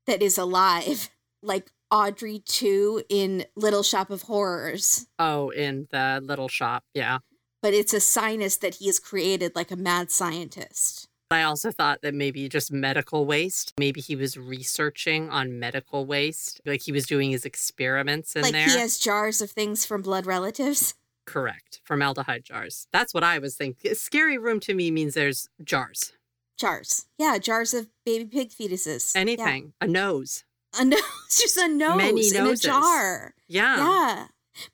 that 0.08 0.22
is 0.22 0.36
alive, 0.36 1.08
like 1.42 1.70
Audrey 1.90 2.42
2 2.44 3.04
in 3.08 3.44
Little 3.54 3.84
Shop 3.84 4.10
of 4.10 4.22
Horrors. 4.22 5.06
Oh, 5.18 5.50
in 5.50 5.86
the 5.90 6.20
little 6.22 6.48
shop. 6.48 6.84
Yeah. 6.94 7.18
But 7.62 7.74
it's 7.74 7.94
a 7.94 8.00
sinus 8.00 8.56
that 8.58 8.76
he 8.76 8.86
has 8.86 8.98
created 8.98 9.54
like 9.54 9.70
a 9.70 9.76
mad 9.76 10.10
scientist. 10.10 11.08
I 11.30 11.42
also 11.42 11.70
thought 11.70 12.00
that 12.02 12.14
maybe 12.14 12.48
just 12.48 12.72
medical 12.72 13.26
waste. 13.26 13.74
Maybe 13.78 14.00
he 14.00 14.16
was 14.16 14.38
researching 14.38 15.28
on 15.28 15.58
medical 15.58 16.06
waste. 16.06 16.60
Like 16.64 16.82
he 16.82 16.92
was 16.92 17.06
doing 17.06 17.30
his 17.30 17.44
experiments 17.44 18.34
in 18.34 18.42
like 18.42 18.52
there. 18.52 18.66
he 18.66 18.78
has 18.78 18.98
jars 18.98 19.42
of 19.42 19.50
things 19.50 19.84
from 19.84 20.00
blood 20.00 20.24
relatives. 20.24 20.94
Correct. 21.26 21.82
Formaldehyde 21.84 22.44
jars. 22.44 22.86
That's 22.92 23.12
what 23.12 23.24
I 23.24 23.38
was 23.38 23.56
thinking. 23.56 23.94
Scary 23.94 24.38
room 24.38 24.60
to 24.60 24.72
me 24.72 24.90
means 24.90 25.12
there's 25.12 25.50
jars. 25.62 26.12
Jars. 26.58 27.06
Yeah, 27.18 27.38
jars 27.38 27.72
of 27.72 27.88
baby 28.04 28.24
pig 28.26 28.50
fetuses. 28.50 29.14
Yeah. 29.14 29.20
Anything. 29.20 29.72
A 29.80 29.86
nose. 29.86 30.44
A 30.78 30.84
nose, 30.84 31.00
just 31.30 31.56
a 31.56 31.68
nose 31.68 31.96
Many 31.96 32.28
in 32.28 32.34
noses. 32.34 32.64
a 32.64 32.68
jar. 32.68 33.34
Yeah. 33.46 33.76
Yeah. 33.76 34.26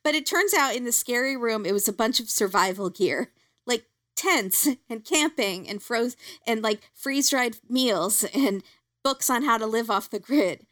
But 0.02 0.14
it 0.14 0.26
turns 0.26 0.54
out 0.54 0.74
in 0.74 0.84
the 0.84 0.92
scary 0.92 1.36
room, 1.36 1.66
it 1.66 1.72
was 1.72 1.86
a 1.86 1.92
bunch 1.92 2.18
of 2.18 2.30
survival 2.30 2.88
gear, 2.90 3.30
like 3.66 3.84
tents 4.16 4.66
and 4.88 5.04
camping 5.04 5.68
and 5.68 5.82
froze 5.82 6.16
and 6.46 6.62
like 6.62 6.80
freeze 6.94 7.28
dried 7.30 7.58
meals 7.68 8.24
and 8.34 8.62
books 9.04 9.28
on 9.28 9.44
how 9.44 9.58
to 9.58 9.66
live 9.66 9.90
off 9.90 10.08
the 10.10 10.18
grid. 10.18 10.66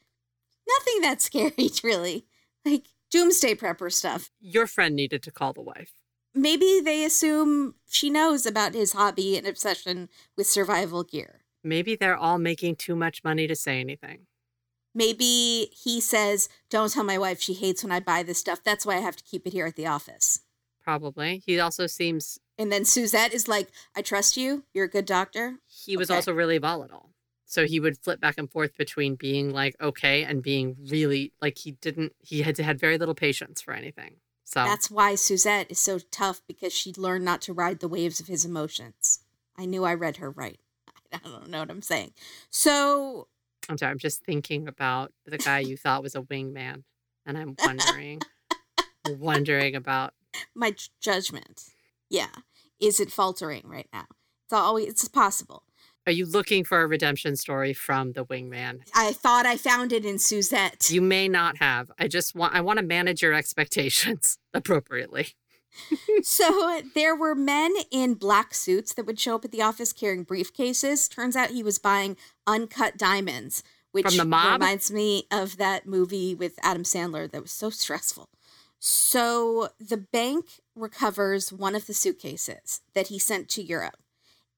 Nothing 0.67 1.03
that 1.03 1.21
scary, 1.23 1.71
really. 1.85 2.25
Like 2.65 2.87
doomsday 3.11 3.55
prepper 3.55 3.93
stuff. 3.93 4.31
Your 4.41 4.67
friend 4.67 4.97
needed 4.97 5.23
to 5.25 5.31
call 5.31 5.53
the 5.53 5.61
wife. 5.63 5.93
Maybe 6.35 6.81
they 6.83 7.05
assume 7.05 7.75
she 7.89 8.09
knows 8.11 8.47
about 8.47 8.75
his 8.75 8.93
hobby 8.93 9.37
and 9.37 9.47
obsession 9.47 10.09
with 10.37 10.47
survival 10.47 11.05
gear. 11.05 11.41
Maybe 11.63 11.95
they're 11.95 12.17
all 12.17 12.39
making 12.39 12.77
too 12.77 12.97
much 12.97 13.23
money 13.23 13.47
to 13.47 13.55
say 13.55 13.81
anything. 13.81 14.27
Maybe 14.95 15.71
he 15.83 16.01
says, 16.01 16.49
Don't 16.71 16.93
tell 16.93 17.05
my 17.05 17.19
wife 17.19 17.41
she 17.41 17.55
hates 17.55 17.83
when 17.83 17.93
I 17.93 18.01
buy 18.01 18.23
this 18.23 18.39
stuff. 18.39 18.63
That's 18.65 18.85
why 18.85 18.97
I 18.97 19.01
have 19.01 19.17
to 19.17 19.25
keep 19.25 19.47
it 19.47 19.53
here 19.53 19.67
at 19.67 19.77
the 19.77 19.87
office. 19.87 20.41
Probably. 20.83 21.43
He 21.47 21.61
also 21.61 21.87
seems 21.87 22.39
And 22.59 22.73
then 22.73 22.85
Suzette 22.85 23.33
is 23.33 23.47
like, 23.49 23.69
I 23.97 24.03
trust 24.03 24.37
you. 24.37 24.65
You're 24.75 24.87
a 24.87 24.91
good 24.91 25.07
doctor. 25.07 25.59
he 25.67 25.97
was 25.97 26.11
Okay. 26.11 26.17
also 26.17 26.33
really 26.33 26.59
volatile. 26.59 27.11
So 27.47 27.67
he 27.67 27.81
would 27.81 27.99
flip 27.99 28.21
back 28.21 28.35
and 28.39 28.51
forth 28.51 28.77
between 28.79 29.15
being 29.15 29.51
like 29.53 29.77
okay 29.81 30.25
and 30.25 30.43
being 30.43 30.77
really 30.91 31.33
like 31.43 31.59
he 31.59 31.73
didn't 31.73 32.15
he 32.19 32.41
had 32.43 32.57
had 32.59 32.81
very 32.81 32.97
little 32.99 33.15
patience 33.15 33.61
for 33.61 33.75
anything. 33.75 34.17
So 34.45 34.65
That's 34.65 34.91
why 34.91 35.15
Suzette 35.15 35.71
is 35.71 35.81
so 35.81 35.99
tough 36.11 36.43
because 36.47 36.73
she 36.73 36.93
learned 36.97 37.25
not 37.25 37.41
to 37.43 37.53
ride 37.53 37.81
the 37.81 37.89
waves 37.89 38.21
of 38.21 38.27
his 38.27 38.45
emotions. 38.45 39.21
I 39.57 39.67
knew 39.67 39.85
I 39.85 39.95
read 39.95 40.17
her 40.17 40.31
right. 40.31 40.61
I 41.13 41.19
don't 41.25 41.49
know 41.49 41.61
what 41.61 41.71
I'm 41.71 41.83
saying. 41.83 42.13
So, 42.51 43.29
I'm 43.69 43.79
sorry, 43.79 43.93
I'm 43.93 43.99
just 43.99 44.25
thinking 44.25 44.69
about 44.69 45.13
the 45.25 45.39
guy 45.39 45.61
you 45.61 45.77
thought 45.77 46.03
was 46.03 46.15
a 46.15 46.23
wingman. 46.23 46.85
And 47.25 47.39
I'm 47.39 47.55
wondering 47.65 48.21
wondering 49.09 49.75
about 49.75 50.15
my 50.55 50.75
judgment, 51.01 51.65
yeah, 52.09 52.31
is 52.81 53.01
it 53.01 53.11
faltering 53.11 53.63
right 53.65 53.89
now? 53.93 54.07
It's 54.45 54.53
always 54.53 54.89
it's 54.89 55.09
possible. 55.09 55.65
Are 56.07 56.13
you 56.13 56.27
looking 56.27 56.65
for 56.65 56.81
a 56.83 56.87
redemption 56.87 57.37
story 57.37 57.73
from 57.73 58.13
the 58.13 58.25
wingman? 58.25 58.81
I 58.95 59.13
thought 59.13 59.47
I 59.47 59.57
found 59.57 59.93
it 59.93 60.05
in 60.05 60.19
Suzette. 60.19 60.91
You 60.91 61.01
may 61.03 61.29
not 61.29 61.59
have. 61.59 61.91
I 61.99 62.09
just 62.09 62.35
want 62.35 62.55
I 62.55 62.61
want 62.61 62.79
to 62.79 62.85
manage 62.85 63.23
your 63.23 63.33
expectations 63.35 64.39
appropriately. 64.55 65.29
so 66.23 66.81
there 66.95 67.17
were 67.17 67.35
men 67.35 67.73
in 67.91 68.15
black 68.15 68.53
suits 68.55 68.93
that 68.95 69.07
would 69.07 69.19
show 69.19 69.37
up 69.37 69.45
at 69.45 69.53
the 69.53 69.63
office 69.63 69.93
carrying 69.93 70.25
briefcases. 70.25 71.11
Turns 71.11 71.37
out 71.37 71.51
he 71.51 71.63
was 71.63 71.79
buying 71.79 72.17
uncut 72.47 72.97
diamonds, 72.99 73.63
which 73.93 74.07
From 74.07 74.17
the 74.17 74.25
mob? 74.25 74.61
reminds 74.61 74.91
me 74.91 75.25
of 75.31 75.57
that 75.57 75.87
movie 75.87 76.35
with 76.35 76.59
Adam 76.63 76.83
Sandler 76.83 77.31
that 77.31 77.43
was 77.43 77.53
so 77.53 77.71
stressful. 77.71 78.29
So 78.79 79.69
the 79.79 79.97
bank 79.97 80.47
recovers 80.75 81.53
one 81.53 81.75
of 81.75 81.87
the 81.87 81.95
suitcases 81.95 82.81
that 82.95 83.07
he 83.09 83.19
sent 83.19 83.49
to 83.51 83.63
Europe. 83.63 83.97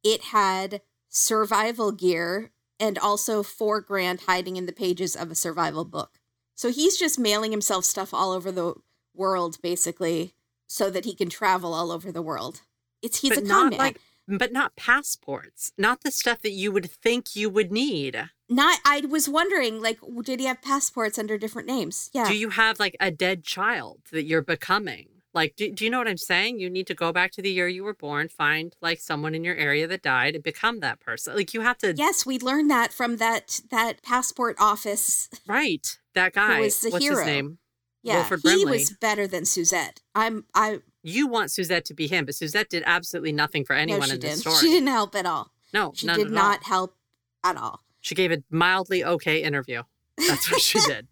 It 0.03 0.22
had 0.24 0.80
survival 1.15 1.93
gear 1.93 2.51
and 2.81 2.99
also 2.99 3.43
four 3.43 3.81
grand 3.81 4.23
hiding 4.23 4.57
in 4.57 4.67
the 4.67 4.73
pages 4.73 5.15
of 5.15 5.31
a 5.31 5.35
survival 5.35 5.85
book. 5.85 6.19
So 6.57 6.71
he's 6.71 6.99
just 6.99 7.19
mailing 7.19 7.53
himself 7.53 7.85
stuff 7.85 8.12
all 8.12 8.33
over 8.33 8.53
the 8.53 8.75
world, 9.15 9.59
basically, 9.62 10.35
so 10.67 10.91
that 10.91 11.05
he 11.05 11.15
can 11.15 11.31
travel 11.31 11.73
all 11.73 11.91
over 11.91 12.11
the 12.11 12.23
world. 12.23 12.62
It's 13.01 13.21
he's 13.21 13.31
but 13.31 13.45
a 13.45 13.47
con 13.47 13.71
man. 13.71 13.79
like, 13.79 14.01
but 14.27 14.53
not 14.53 14.77
passports, 14.77 15.73
not 15.79 16.03
the 16.03 16.11
stuff 16.11 16.43
that 16.43 16.51
you 16.51 16.73
would 16.73 16.91
think 16.91 17.37
you 17.37 17.49
would 17.49 17.71
need. 17.71 18.31
Not. 18.49 18.81
I 18.85 19.03
was 19.09 19.29
wondering, 19.29 19.81
like, 19.81 19.99
did 20.23 20.41
he 20.41 20.47
have 20.47 20.62
passports 20.62 21.19
under 21.19 21.39
different 21.39 21.69
names? 21.69 22.11
Yeah. 22.12 22.29
Do 22.29 22.37
you 22.37 22.51
have 22.51 22.81
like 22.81 22.97
a 23.01 23.11
dead 23.11 23.45
child 23.45 24.01
that 24.11 24.25
you're 24.25 24.43
becoming? 24.43 25.09
Like, 25.35 25.57
do, 25.57 25.70
do 25.72 25.85
you 25.85 25.91
know 25.91 25.99
what 25.99 26.07
I'm 26.09 26.16
saying? 26.16 26.61
You 26.61 26.70
need 26.70 26.87
to 26.87 26.95
go 26.95 27.12
back 27.12 27.32
to 27.32 27.43
the 27.43 27.51
year 27.51 27.66
you 27.66 27.82
were 27.85 27.95
born, 27.95 28.28
find 28.28 28.74
like 28.80 29.01
someone 29.01 29.35
in 29.35 29.43
your 29.43 29.57
area 29.57 29.87
that 29.89 30.01
died, 30.03 30.35
and 30.37 30.45
become 30.45 30.80
that 30.80 31.01
person. 31.01 31.35
Like, 31.35 31.53
you 31.53 31.61
have 31.62 31.76
to, 31.78 31.93
yes, 31.97 32.24
we 32.24 32.39
learned 32.39 32.70
that 32.70 32.93
from 32.93 33.16
that 33.16 33.61
that 33.70 34.03
passport 34.03 34.57
office. 34.61 35.28
right? 35.47 35.99
That 36.14 36.32
guy, 36.35 36.61
was 36.61 36.80
the 36.80 36.91
what's 36.91 37.05
hero. 37.05 37.18
his 37.18 37.26
name? 37.26 37.59
Yeah, 38.05 38.16
Wilford 38.18 38.41
he 38.45 38.49
Brimley. 38.64 38.78
was 38.78 38.91
better 39.01 39.26
than 39.26 39.45
Suzette. 39.45 40.01
I'm. 40.14 40.45
I 40.55 40.80
You 41.03 41.26
want 41.26 41.51
Suzette 41.51 41.85
to 41.87 41.95
be 41.95 42.07
him, 42.07 42.26
but 42.26 42.35
Suzette 42.35 42.68
did 42.68 42.82
absolutely 42.87 43.32
nothing 43.32 43.64
for 43.64 43.72
anyone 43.74 44.01
no, 44.01 44.07
she 44.07 44.12
in 44.12 44.20
this 44.20 44.30
didn't. 44.30 44.41
story. 44.41 44.57
She 44.59 44.68
didn't 44.68 44.89
help 44.89 45.14
at 45.16 45.26
all. 45.26 45.51
no, 45.72 45.93
She 45.97 46.07
did 46.07 46.18
at 46.20 46.26
all. 46.26 46.32
not 46.32 46.64
help 46.64 46.97
at 47.43 47.57
all. 47.57 47.80
She 48.01 48.14
gave 48.14 48.30
a 48.30 48.43
mildly 48.51 49.03
okay 49.03 49.43
interview. 49.43 49.82
That's 50.28 50.51
what 50.53 50.61
she 50.61 50.78
did. 50.87 51.09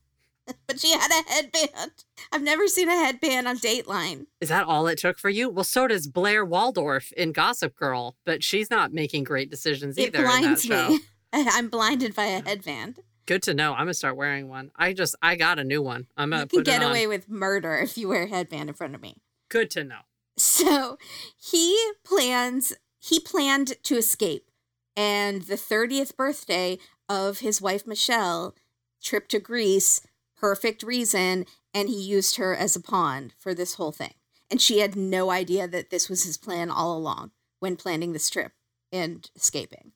But 0.66 0.80
she 0.80 0.90
had 0.92 1.10
a 1.10 1.30
headband. 1.32 1.92
I've 2.32 2.42
never 2.42 2.66
seen 2.66 2.88
a 2.88 2.92
headband 2.94 3.46
on 3.46 3.58
Dateline. 3.58 4.26
Is 4.40 4.48
that 4.48 4.66
all 4.66 4.86
it 4.86 4.98
took 4.98 5.18
for 5.18 5.30
you? 5.30 5.48
Well, 5.48 5.64
so 5.64 5.86
does 5.86 6.06
Blair 6.08 6.44
Waldorf 6.44 7.12
in 7.12 7.32
Gossip 7.32 7.76
Girl, 7.76 8.16
but 8.24 8.42
she's 8.42 8.70
not 8.70 8.92
making 8.92 9.24
great 9.24 9.50
decisions 9.50 9.96
It 9.98 10.08
either 10.08 10.18
in 10.20 10.24
that 10.24 10.40
blinds 10.40 10.64
show. 10.64 10.88
me. 10.92 10.98
I'm 11.32 11.68
blinded 11.68 12.14
by 12.14 12.24
a 12.24 12.42
headband. 12.42 12.98
Good 13.26 13.42
to 13.44 13.54
know. 13.54 13.72
I'm 13.72 13.80
gonna 13.82 13.94
start 13.94 14.16
wearing 14.16 14.48
one. 14.48 14.70
I 14.74 14.92
just 14.94 15.14
I 15.22 15.36
got 15.36 15.58
a 15.58 15.64
new 15.64 15.80
one. 15.80 16.06
I'm 16.16 16.30
gonna 16.30 16.42
You 16.42 16.48
can 16.48 16.58
put 16.60 16.66
get 16.66 16.82
it 16.82 16.84
on. 16.86 16.90
away 16.90 17.06
with 17.06 17.28
murder 17.28 17.76
if 17.76 17.96
you 17.96 18.08
wear 18.08 18.24
a 18.24 18.28
headband 18.28 18.68
in 18.68 18.74
front 18.74 18.94
of 18.96 19.00
me. 19.00 19.18
Good 19.48 19.70
to 19.72 19.84
know. 19.84 20.00
So 20.36 20.98
he 21.38 21.78
plans 22.04 22.72
he 22.98 23.20
planned 23.20 23.74
to 23.84 23.96
escape. 23.96 24.50
And 24.96 25.42
the 25.42 25.54
30th 25.54 26.16
birthday 26.16 26.78
of 27.08 27.38
his 27.38 27.62
wife 27.62 27.86
Michelle, 27.86 28.54
trip 29.02 29.28
to 29.28 29.38
Greece, 29.38 30.00
perfect 30.42 30.82
reason, 30.82 31.46
and 31.72 31.88
he 31.88 32.02
used 32.02 32.36
her 32.36 32.54
as 32.54 32.76
a 32.76 32.80
pawn 32.80 33.32
for 33.38 33.54
this 33.54 33.74
whole 33.74 33.92
thing. 33.92 34.14
And 34.50 34.60
she 34.60 34.80
had 34.80 34.96
no 34.96 35.30
idea 35.30 35.66
that 35.68 35.90
this 35.90 36.10
was 36.10 36.24
his 36.24 36.36
plan 36.36 36.68
all 36.68 36.98
along 36.98 37.30
when 37.60 37.76
planning 37.76 38.12
this 38.12 38.28
trip 38.28 38.52
and 38.92 39.30
escaping. 39.34 39.92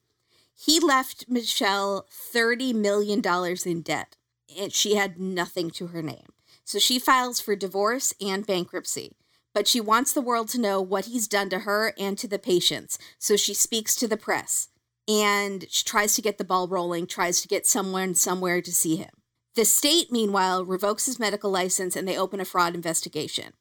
He 0.54 0.80
left 0.80 1.26
Michelle 1.28 2.06
$30 2.34 2.74
million 2.74 3.20
in 3.66 3.82
debt, 3.82 4.16
and 4.56 4.72
she 4.72 4.94
had 4.94 5.20
nothing 5.20 5.70
to 5.72 5.88
her 5.88 6.00
name. 6.00 6.28
So 6.64 6.78
she 6.78 6.98
files 6.98 7.40
for 7.40 7.54
divorce 7.54 8.14
and 8.20 8.46
bankruptcy 8.46 9.16
but 9.56 9.66
she 9.66 9.80
wants 9.80 10.12
the 10.12 10.20
world 10.20 10.50
to 10.50 10.60
know 10.60 10.82
what 10.82 11.06
he's 11.06 11.26
done 11.26 11.48
to 11.48 11.60
her 11.60 11.94
and 11.98 12.18
to 12.18 12.28
the 12.28 12.38
patients. 12.38 12.98
So 13.18 13.38
she 13.38 13.54
speaks 13.54 13.96
to 13.96 14.06
the 14.06 14.18
press 14.18 14.68
and 15.08 15.64
she 15.70 15.82
tries 15.82 16.14
to 16.14 16.20
get 16.20 16.36
the 16.36 16.44
ball 16.44 16.68
rolling, 16.68 17.06
tries 17.06 17.40
to 17.40 17.48
get 17.48 17.66
someone 17.66 18.14
somewhere 18.14 18.60
to 18.60 18.70
see 18.70 18.96
him. 18.96 19.08
The 19.56 19.64
state, 19.64 20.12
meanwhile, 20.12 20.64
revokes 20.64 21.06
his 21.06 21.18
medical 21.18 21.50
license 21.50 21.96
and 21.96 22.06
they 22.06 22.16
open 22.16 22.40
a 22.40 22.44
fraud 22.44 22.74
investigation. 22.74 23.54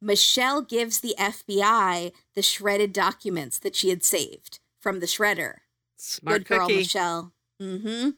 Michelle 0.00 0.62
gives 0.62 1.00
the 1.00 1.14
FBI 1.18 2.12
the 2.34 2.42
shredded 2.42 2.92
documents 2.92 3.58
that 3.58 3.76
she 3.76 3.90
had 3.90 4.04
saved 4.04 4.60
from 4.78 5.00
the 5.00 5.06
shredder. 5.06 5.56
Smart 5.98 6.44
Good 6.44 6.48
girl, 6.48 6.66
cookie. 6.66 6.76
Michelle. 6.76 7.32
Mm-hmm. 7.60 8.10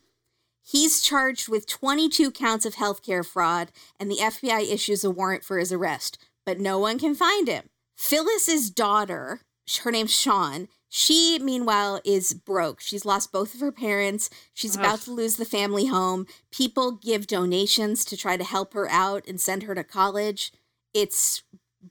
He's 0.63 1.03
charged 1.03 1.49
with 1.49 1.67
22 1.67 2.31
counts 2.31 2.65
of 2.65 2.77
healthcare 2.77 3.27
fraud, 3.27 3.73
and 3.99 4.09
the 4.09 4.19
FBI 4.19 4.71
issues 4.73 5.03
a 5.03 5.11
warrant 5.11 5.43
for 5.43 5.59
his 5.59 5.73
arrest, 5.73 6.19
but 6.47 6.61
no 6.61 6.79
one 6.79 6.99
can 6.99 7.17
find 7.17 7.49
him. 7.49 7.71
Phyllis's 7.97 8.71
daughter, 8.71 9.41
her 9.83 9.91
name's 9.91 10.15
Sean, 10.15 10.69
she, 10.95 11.39
meanwhile, 11.39 12.03
is 12.05 12.35
broke. 12.35 12.83
She's 12.83 13.07
lost 13.07 13.33
both 13.33 13.55
of 13.55 13.61
her 13.61 13.73
parents. 13.73 14.29
She's 14.53 14.77
about 14.77 15.01
to 15.01 15.11
lose 15.11 15.37
the 15.37 15.47
family 15.47 15.87
home. 15.87 16.27
People 16.51 16.93
give 16.93 17.27
donations 17.27 18.05
to 18.05 18.15
try 18.15 18.37
to 18.37 18.45
help 18.45 18.75
her 18.75 18.87
out 18.91 19.27
and 19.27 19.41
send 19.41 19.63
her 19.63 19.75
to 19.75 19.85
college. 19.85 20.53
It's 20.93 21.45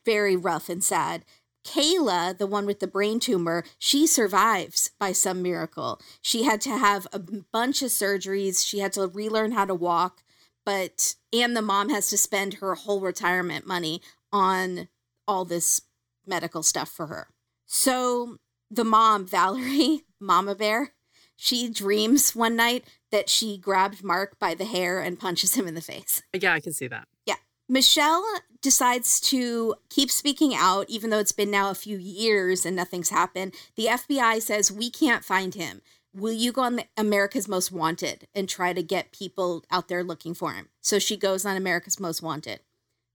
very 0.06 0.36
rough 0.36 0.70
and 0.70 0.84
sad. 0.84 1.26
Kayla, 1.66 2.38
the 2.38 2.46
one 2.46 2.68
with 2.68 2.80
the 2.80 2.86
brain 2.86 3.20
tumor, 3.20 3.64
she 3.80 4.06
survives 4.06 4.92
by 5.00 5.14
some 5.14 5.42
miracle. 5.42 6.00
She 6.22 6.44
had 6.44 6.62
to 6.62 6.78
have 6.78 7.08
a 7.12 7.18
bunch 7.18 7.82
of 7.82 7.90
surgeries. 7.90 8.64
She 8.64 8.80
had 8.80 8.94
to 8.94 9.08
relearn 9.08 9.54
how 9.54 9.66
to 9.66 9.74
walk, 9.74 10.22
but 10.64 11.16
and 11.34 11.58
the 11.58 11.64
mom 11.64 11.90
has 11.90 12.08
to 12.12 12.20
spend 12.20 12.56
her 12.56 12.76
whole 12.76 13.02
retirement 13.02 13.66
money 13.66 14.00
on 14.32 14.90
all 15.28 15.44
this 15.44 15.82
medical 16.28 16.62
stuff 16.62 16.90
for 16.90 17.08
her. 17.08 17.30
So 17.66 18.38
the 18.72 18.86
mom, 18.86 19.28
Valerie, 19.28 20.06
Mama 20.20 20.56
Bear, 20.56 20.94
she 21.36 21.70
dreams 21.70 22.36
one 22.36 22.56
night 22.56 22.86
that 23.12 23.30
she 23.30 23.58
grabbed 23.58 24.04
Mark 24.04 24.40
by 24.40 24.54
the 24.54 24.66
hair 24.66 25.00
and 25.00 25.20
punches 25.20 25.56
him 25.56 25.68
in 25.68 25.76
the 25.76 25.82
face. 25.82 26.22
Yeah, 26.34 26.54
I 26.54 26.60
can 26.60 26.72
see 26.72 26.88
that. 26.88 27.08
Yeah. 27.26 27.36
Michelle 27.68 28.24
decides 28.62 29.20
to 29.22 29.76
keep 29.90 30.12
speaking 30.12 30.54
out, 30.54 30.90
even 30.90 31.10
though 31.10 31.20
it's 31.20 31.32
been 31.32 31.50
now 31.50 31.72
a 31.72 31.76
few 31.76 31.98
years 31.98 32.66
and 32.66 32.76
nothing's 32.76 33.10
happened. 33.10 33.56
The 33.76 33.86
FBI 33.86 34.42
says, 34.42 34.72
We 34.72 34.90
can't 34.92 35.26
find 35.26 35.56
him. 35.56 35.82
Will 36.14 36.34
you 36.34 36.52
go 36.52 36.62
on 36.64 36.76
the 36.76 36.86
America's 36.98 37.48
Most 37.48 37.72
Wanted 37.72 38.28
and 38.36 38.48
try 38.48 38.74
to 38.74 38.84
get 38.84 39.14
people 39.14 39.64
out 39.72 39.88
there 39.88 40.04
looking 40.04 40.34
for 40.34 40.52
him? 40.52 40.68
So 40.82 41.00
she 41.00 41.16
goes 41.16 41.46
on 41.46 41.56
America's 41.56 42.00
Most 42.00 42.22
Wanted. 42.22 42.60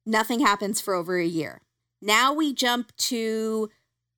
Nothing 0.07 0.41
happens 0.41 0.81
for 0.81 0.95
over 0.95 1.19
a 1.19 1.27
year. 1.27 1.61
Now 2.01 2.33
we 2.33 2.55
jump 2.55 2.97
to 2.97 3.71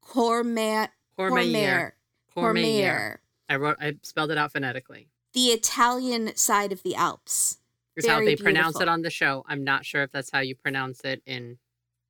Courmayeur. 0.05 0.89
Courmayeur. 1.19 1.93
Courmayeur. 2.37 3.17
I 3.49 3.57
wrote. 3.57 3.77
I 3.81 3.97
spelled 4.03 4.31
it 4.31 4.39
out 4.39 4.53
phonetically. 4.53 5.09
The 5.33 5.47
Italian 5.47 6.35
side 6.37 6.73
of 6.73 6.83
the 6.83 6.95
Alps. 6.95 7.59
Is 7.97 8.07
how 8.07 8.21
they 8.21 8.37
pronounce 8.37 8.81
it 8.81 8.89
on 8.89 9.03
the 9.03 9.11
show. 9.11 9.45
I'm 9.49 9.65
not 9.65 9.85
sure 9.85 10.05
if 10.05 10.13
that's 10.13 10.31
how 10.31 10.39
you 10.39 10.55
pronounce 10.55 11.01
it 11.01 11.21
in 11.27 11.59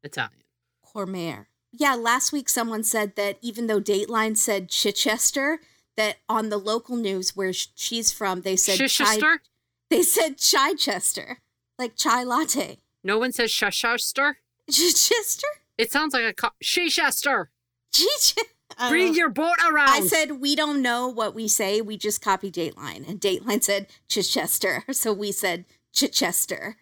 Italian. 0.02 0.42
Courmayeur. 0.84 1.46
Yeah, 1.72 1.94
last 1.94 2.30
week 2.32 2.48
someone 2.50 2.82
said 2.84 3.16
that 3.16 3.38
even 3.40 3.68
though 3.68 3.80
Dateline 3.80 4.36
said 4.36 4.68
Chichester, 4.68 5.60
that 5.96 6.16
on 6.28 6.50
the 6.50 6.58
local 6.58 6.96
news 6.96 7.34
where 7.34 7.52
she's 7.52 8.12
from, 8.12 8.42
they 8.42 8.56
said 8.56 8.76
Chichester? 8.76 9.40
they 9.88 10.02
said 10.02 10.36
Chichester, 10.36 11.38
like 11.78 11.96
chai 11.96 12.22
latte. 12.22 12.78
No 13.02 13.18
one 13.18 13.32
says 13.32 13.50
Chichester. 13.50 14.38
Chichester? 14.70 15.46
It 15.78 15.90
sounds 15.90 16.12
like 16.12 16.24
a 16.24 16.34
co- 16.34 16.50
Chichester. 16.62 17.50
Chich- 17.92 18.34
I 18.36 18.42
don't 18.42 18.48
Bring 18.88 19.14
your 19.14 19.28
boat 19.28 19.56
around. 19.70 19.88
I 19.88 20.00
said 20.00 20.40
we 20.40 20.54
don't 20.54 20.82
know 20.82 21.08
what 21.08 21.34
we 21.34 21.48
say. 21.48 21.80
We 21.80 21.96
just 21.96 22.22
copy 22.22 22.50
Dateline, 22.50 23.08
and 23.08 23.20
Dateline 23.20 23.62
said 23.62 23.88
Chichester, 24.08 24.84
so 24.92 25.12
we 25.12 25.32
said 25.32 25.64
Chichester. 25.92 26.76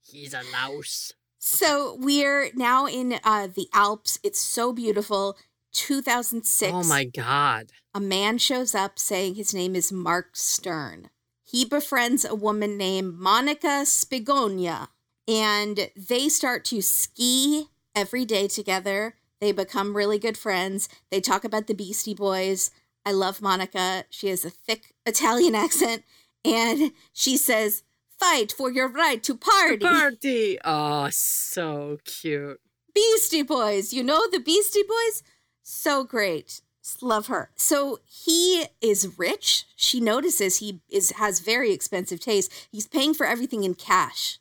he's 0.00 0.32
a 0.34 0.42
louse. 0.52 1.12
So 1.38 1.96
we're 2.00 2.50
now 2.54 2.86
in 2.86 3.20
uh, 3.22 3.48
the 3.54 3.68
Alps. 3.72 4.18
It's 4.22 4.40
so 4.40 4.72
beautiful. 4.72 5.36
2006. 5.72 6.72
Oh 6.72 6.82
my 6.84 7.04
god. 7.04 7.70
a 7.94 8.00
man 8.00 8.38
shows 8.38 8.74
up 8.74 8.98
saying 8.98 9.34
his 9.34 9.52
name 9.52 9.76
is 9.76 9.92
Mark 9.92 10.34
Stern. 10.34 11.10
He 11.44 11.64
befriends 11.64 12.24
a 12.24 12.34
woman 12.34 12.76
named 12.76 13.14
Monica 13.18 13.84
Spigonia, 13.84 14.88
and 15.28 15.90
they 15.94 16.28
start 16.28 16.64
to 16.66 16.80
ski 16.80 17.68
every 17.94 18.24
day 18.24 18.48
together. 18.48 19.14
They 19.40 19.52
become 19.52 19.96
really 19.96 20.18
good 20.18 20.38
friends. 20.38 20.88
They 21.10 21.20
talk 21.20 21.44
about 21.44 21.66
the 21.66 21.74
Beastie 21.74 22.14
Boys. 22.14 22.70
I 23.04 23.12
love 23.12 23.40
Monica. 23.42 24.04
She 24.10 24.28
has 24.28 24.44
a 24.44 24.50
thick 24.50 24.94
Italian 25.04 25.54
accent, 25.66 26.02
and 26.44 26.92
she 27.12 27.36
says, 27.36 27.82
Fight 28.18 28.50
for 28.50 28.70
your 28.70 28.88
right 28.88 29.22
to 29.24 29.36
party. 29.36 29.84
Party. 29.84 30.58
Oh, 30.64 31.08
so 31.10 31.98
cute. 32.04 32.60
Beastie 32.94 33.42
Boys. 33.42 33.92
You 33.92 34.02
know 34.02 34.26
the 34.30 34.40
Beastie 34.40 34.82
Boys? 34.88 35.22
So 35.62 36.02
great. 36.02 36.62
Love 37.02 37.26
her. 37.26 37.50
So 37.56 37.98
he 38.04 38.66
is 38.80 39.18
rich. 39.18 39.64
She 39.76 40.00
notices 40.00 40.58
he 40.58 40.80
is 40.88 41.10
has 41.12 41.40
very 41.40 41.72
expensive 41.72 42.20
taste. 42.20 42.68
He's 42.70 42.86
paying 42.86 43.12
for 43.12 43.26
everything 43.26 43.64
in 43.64 43.74
cash. 43.74 44.38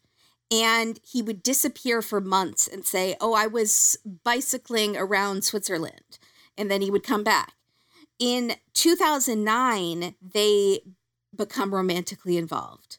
And 0.51 0.99
he 1.03 1.21
would 1.21 1.41
disappear 1.41 2.01
for 2.01 2.21
months 2.21 2.67
and 2.67 2.85
say, 2.85 3.15
Oh, 3.19 3.33
I 3.33 3.47
was 3.47 3.97
bicycling 4.23 4.95
around 4.95 5.43
Switzerland. 5.43 6.19
And 6.57 6.69
then 6.69 6.81
he 6.81 6.91
would 6.91 7.03
come 7.03 7.23
back. 7.23 7.53
In 8.19 8.55
2009, 8.73 10.15
they 10.21 10.79
become 11.35 11.73
romantically 11.73 12.37
involved. 12.37 12.97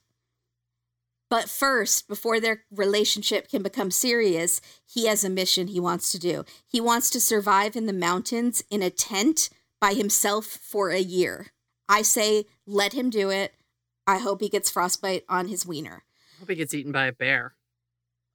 But 1.28 1.48
first, 1.48 2.06
before 2.06 2.38
their 2.38 2.62
relationship 2.70 3.48
can 3.48 3.62
become 3.62 3.90
serious, 3.90 4.60
he 4.86 5.06
has 5.06 5.24
a 5.24 5.30
mission 5.30 5.66
he 5.66 5.80
wants 5.80 6.12
to 6.12 6.18
do. 6.18 6.44
He 6.66 6.80
wants 6.80 7.10
to 7.10 7.20
survive 7.20 7.74
in 7.74 7.86
the 7.86 7.92
mountains 7.92 8.62
in 8.70 8.82
a 8.82 8.90
tent 8.90 9.48
by 9.80 9.94
himself 9.94 10.46
for 10.46 10.90
a 10.90 11.00
year. 11.00 11.48
I 11.88 12.02
say, 12.02 12.44
let 12.66 12.92
him 12.92 13.10
do 13.10 13.30
it. 13.30 13.54
I 14.06 14.18
hope 14.18 14.40
he 14.40 14.48
gets 14.48 14.70
frostbite 14.70 15.24
on 15.28 15.48
his 15.48 15.66
wiener. 15.66 16.04
I 16.36 16.40
hope 16.40 16.50
he 16.50 16.54
gets 16.56 16.74
eaten 16.74 16.92
by 16.92 17.06
a 17.06 17.12
bear. 17.12 17.54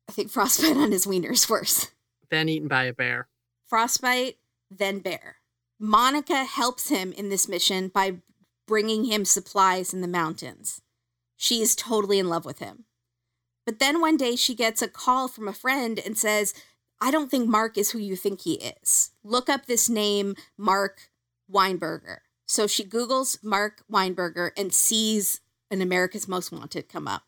I 0.09 0.11
think 0.11 0.31
frostbite 0.31 0.75
on 0.75 0.91
his 0.91 1.05
wiener 1.05 1.31
is 1.31 1.47
worse. 1.47 1.91
Then 2.29 2.49
eaten 2.49 2.67
by 2.67 2.85
a 2.85 2.93
bear. 2.93 3.27
Frostbite, 3.67 4.37
then 4.69 4.99
bear. 4.99 5.37
Monica 5.79 6.43
helps 6.43 6.89
him 6.89 7.11
in 7.13 7.29
this 7.29 7.47
mission 7.47 7.89
by 7.89 8.17
bringing 8.67 9.05
him 9.05 9.25
supplies 9.25 9.93
in 9.93 10.01
the 10.01 10.07
mountains. 10.07 10.81
She 11.37 11.61
is 11.61 11.75
totally 11.75 12.19
in 12.19 12.29
love 12.29 12.45
with 12.45 12.59
him. 12.59 12.85
But 13.65 13.79
then 13.79 14.01
one 14.01 14.17
day 14.17 14.35
she 14.35 14.55
gets 14.55 14.81
a 14.81 14.87
call 14.87 15.27
from 15.27 15.47
a 15.47 15.53
friend 15.53 15.99
and 16.03 16.17
says, 16.17 16.53
I 16.99 17.11
don't 17.11 17.29
think 17.29 17.47
Mark 17.47 17.77
is 17.77 17.91
who 17.91 17.99
you 17.99 18.15
think 18.15 18.41
he 18.41 18.53
is. 18.53 19.11
Look 19.23 19.49
up 19.49 19.65
this 19.65 19.89
name, 19.89 20.35
Mark 20.57 21.09
Weinberger. 21.51 22.17
So 22.45 22.67
she 22.67 22.83
Googles 22.83 23.43
Mark 23.43 23.83
Weinberger 23.91 24.51
and 24.57 24.73
sees 24.73 25.41
an 25.69 25.81
America's 25.81 26.27
Most 26.27 26.51
Wanted 26.51 26.89
come 26.89 27.07
up. 27.07 27.23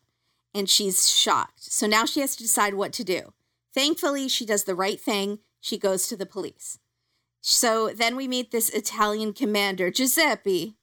And 0.53 0.69
she's 0.69 1.09
shocked. 1.09 1.63
So 1.63 1.87
now 1.87 2.05
she 2.05 2.19
has 2.21 2.35
to 2.35 2.43
decide 2.43 2.75
what 2.75 2.93
to 2.93 3.03
do. 3.03 3.33
Thankfully, 3.73 4.27
she 4.27 4.45
does 4.45 4.65
the 4.65 4.75
right 4.75 5.01
thing. 5.01 5.39
She 5.59 5.77
goes 5.77 6.07
to 6.07 6.15
the 6.15 6.25
police. 6.25 6.79
So 7.41 7.89
then 7.89 8.15
we 8.15 8.27
meet 8.27 8.51
this 8.51 8.69
Italian 8.69 9.33
commander, 9.33 9.89
Giuseppe. 9.91 10.75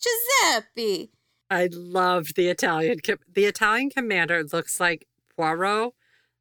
Giuseppe. 0.00 1.10
I 1.50 1.68
love 1.72 2.34
the 2.34 2.48
Italian. 2.48 2.98
The 3.32 3.44
Italian 3.44 3.90
commander 3.90 4.44
looks 4.44 4.78
like 4.80 5.06
Poirot. 5.36 5.94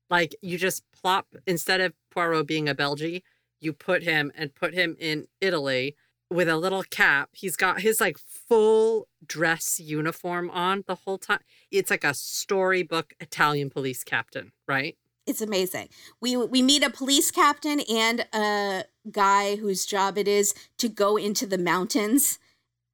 Like 0.10 0.36
you 0.42 0.58
just 0.58 0.84
plop 0.92 1.28
instead 1.48 1.82
of 1.82 1.94
Poirot 2.12 2.48
being 2.48 2.70
a 2.70 2.76
Belgie, 2.76 3.24
you 3.60 3.74
put 3.74 4.04
him 4.04 4.32
and 4.36 4.54
put 4.54 4.74
him 4.74 4.96
in 5.00 5.28
Italy 5.42 5.96
with 6.30 6.48
a 6.48 6.58
little 6.58 6.84
cap. 6.84 7.30
He's 7.34 7.56
got 7.56 7.82
his 7.82 8.00
like 8.00 8.18
full 8.48 9.08
dress 9.26 9.80
uniform 9.80 10.50
on 10.52 10.84
the 10.88 10.96
whole 10.96 11.18
time. 11.18 11.40
It's 11.72 11.90
like 11.90 12.04
a 12.04 12.14
storybook 12.14 13.14
Italian 13.20 13.70
police 13.70 14.04
captain, 14.04 14.52
right? 14.68 14.98
It's 15.26 15.42
amazing. 15.42 15.90
We 16.22 16.38
we 16.38 16.62
meet 16.62 16.84
a 16.84 16.90
police 16.90 17.32
captain 17.32 17.80
and 17.82 18.28
a 18.34 18.86
guy 19.12 19.56
whose 19.56 19.86
job 19.86 20.18
it 20.18 20.28
is 20.28 20.54
to 20.78 20.88
go 20.88 21.18
into 21.18 21.48
the 21.48 21.58
mountains 21.58 22.38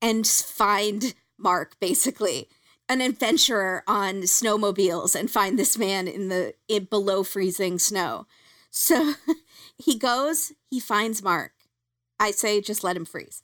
and 0.01 0.25
find 0.25 1.13
Mark 1.37 1.77
basically 1.79 2.47
an 2.87 3.01
adventurer 3.01 3.83
on 3.87 4.23
snowmobiles 4.23 5.15
and 5.17 5.29
find 5.29 5.57
this 5.57 5.77
man 5.77 6.07
in 6.07 6.29
the 6.29 6.53
in 6.67 6.85
below 6.85 7.23
freezing 7.23 7.79
snow. 7.79 8.27
So 8.69 9.13
he 9.77 9.97
goes, 9.97 10.53
he 10.69 10.79
finds 10.79 11.21
Mark. 11.21 11.51
I 12.19 12.31
say 12.31 12.61
just 12.61 12.83
let 12.83 12.95
him 12.95 13.05
freeze. 13.05 13.41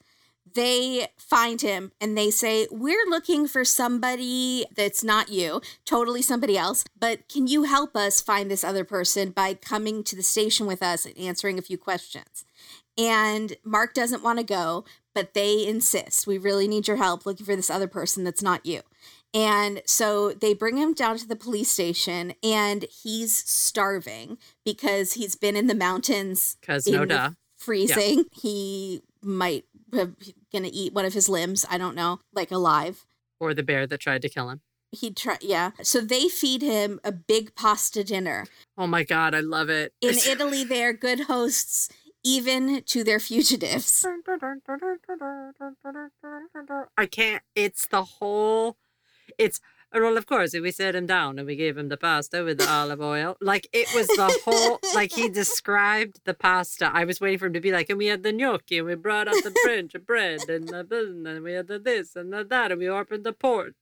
They 0.58 1.10
find 1.20 1.62
him 1.62 1.92
and 2.02 2.18
they 2.18 2.32
say, 2.32 2.68
We're 2.72 3.06
looking 3.08 3.48
for 3.48 3.64
somebody 3.64 4.66
that's 4.76 5.04
not 5.04 5.30
you, 5.30 5.62
totally 5.86 6.24
somebody 6.24 6.58
else, 6.58 6.84
but 7.00 7.30
can 7.30 7.46
you 7.46 7.66
help 7.66 7.96
us 7.96 8.22
find 8.22 8.50
this 8.50 8.64
other 8.64 8.84
person 8.84 9.30
by 9.30 9.54
coming 9.54 10.04
to 10.06 10.16
the 10.16 10.24
station 10.24 10.66
with 10.66 10.82
us 10.82 11.06
and 11.06 11.16
answering 11.16 11.60
a 11.60 11.62
few 11.62 11.78
questions? 11.78 12.44
And 12.98 13.56
Mark 13.64 13.94
doesn't 13.94 14.24
want 14.24 14.40
to 14.40 14.44
go, 14.44 14.84
but 15.14 15.36
they 15.36 15.64
insist, 15.64 16.26
we 16.26 16.40
really 16.40 16.68
need 16.68 16.88
your 16.88 16.98
help 16.98 17.28
looking 17.28 17.46
for 17.46 17.56
this 17.56 17.70
other 17.70 17.88
person 17.88 18.24
that's 18.24 18.42
not 18.42 18.66
you. 18.66 18.82
And 19.36 19.84
so 19.86 20.32
they 20.32 20.56
bring 20.56 20.78
him 20.78 20.96
down 20.96 21.20
to 21.20 21.28
the 21.28 21.36
police 21.36 21.70
station 21.70 22.34
and 22.42 22.86
he's 23.04 23.36
starving 23.48 24.40
because 24.66 25.14
he's 25.14 25.36
been 25.36 25.56
in 25.56 25.68
the 25.68 25.76
mountains. 25.76 26.58
Because 26.62 26.88
no 26.88 27.06
duh. 27.06 27.30
Freezing. 27.58 28.18
Yeah. 28.18 28.24
He 28.42 29.02
might 29.22 29.66
have 29.94 30.16
gonna 30.52 30.70
eat 30.72 30.94
one 30.94 31.06
of 31.06 31.14
his 31.14 31.30
limbs. 31.30 31.66
I 31.70 31.78
don't 31.78 31.96
know, 31.96 32.20
like 32.34 32.52
alive. 32.52 33.06
Or 33.40 33.54
the 33.54 33.64
bear 33.64 33.88
that 33.88 34.00
tried 34.00 34.22
to 34.24 34.30
kill 34.30 34.50
him. 34.50 34.62
He 34.92 35.12
tried, 35.12 35.44
yeah. 35.44 35.72
So 35.82 36.00
they 36.00 36.30
feed 36.30 36.62
him 36.62 37.00
a 37.04 37.12
big 37.12 37.56
pasta 37.56 38.04
dinner. 38.04 38.46
Oh 38.78 38.88
my 38.88 39.04
god, 39.04 39.36
I 39.36 39.42
love 39.42 39.70
it. 39.70 39.94
In 40.02 40.16
Italy, 40.28 40.64
they're 40.64 40.94
good 40.94 41.22
hosts 41.22 41.90
even 42.24 42.84
to 42.84 43.04
their 43.04 43.20
fugitives. 43.20 44.06
I 46.98 47.06
can't. 47.06 47.44
It's 47.56 47.88
the 47.88 48.04
whole. 48.04 48.78
It's 49.38 49.60
Uh, 49.94 50.00
well, 50.02 50.18
of 50.18 50.26
course, 50.26 50.54
we 50.54 50.72
set 50.72 50.96
him 50.96 51.06
down 51.06 51.40
and 51.40 51.48
we 51.48 51.56
gave 51.56 51.78
him 51.78 51.90
the 51.90 51.98
pasta 51.98 52.44
with 52.44 52.58
the 52.58 52.70
olive 52.70 53.02
oil. 53.02 53.38
Like 53.40 53.68
it 53.72 53.88
was 53.96 54.08
the 54.08 54.40
whole, 54.44 54.80
like 54.94 55.14
he 55.14 55.30
described 55.30 56.20
the 56.26 56.34
pasta. 56.34 56.92
I 56.94 57.06
was 57.06 57.22
waiting 57.22 57.40
for 57.40 57.46
him 57.48 57.54
to 57.54 57.62
be 57.62 57.72
like, 57.72 57.90
and 57.90 57.98
we 57.98 58.08
had 58.08 58.24
the 58.24 58.34
gnocchi 58.34 58.80
and 58.80 58.88
we 58.88 58.96
brought 58.96 59.28
out 59.28 59.44
the 59.44 59.56
French 59.64 59.94
bread 60.06 60.50
and, 60.50 60.68
the, 60.68 61.24
and 61.26 61.44
we 61.44 61.54
had 61.54 61.68
the 61.68 61.80
this 61.80 62.16
and 62.16 62.34
the 62.34 62.44
that 62.44 62.72
and 62.72 62.80
we 62.80 62.90
opened 62.90 63.24
the 63.24 63.34
port. 63.34 63.76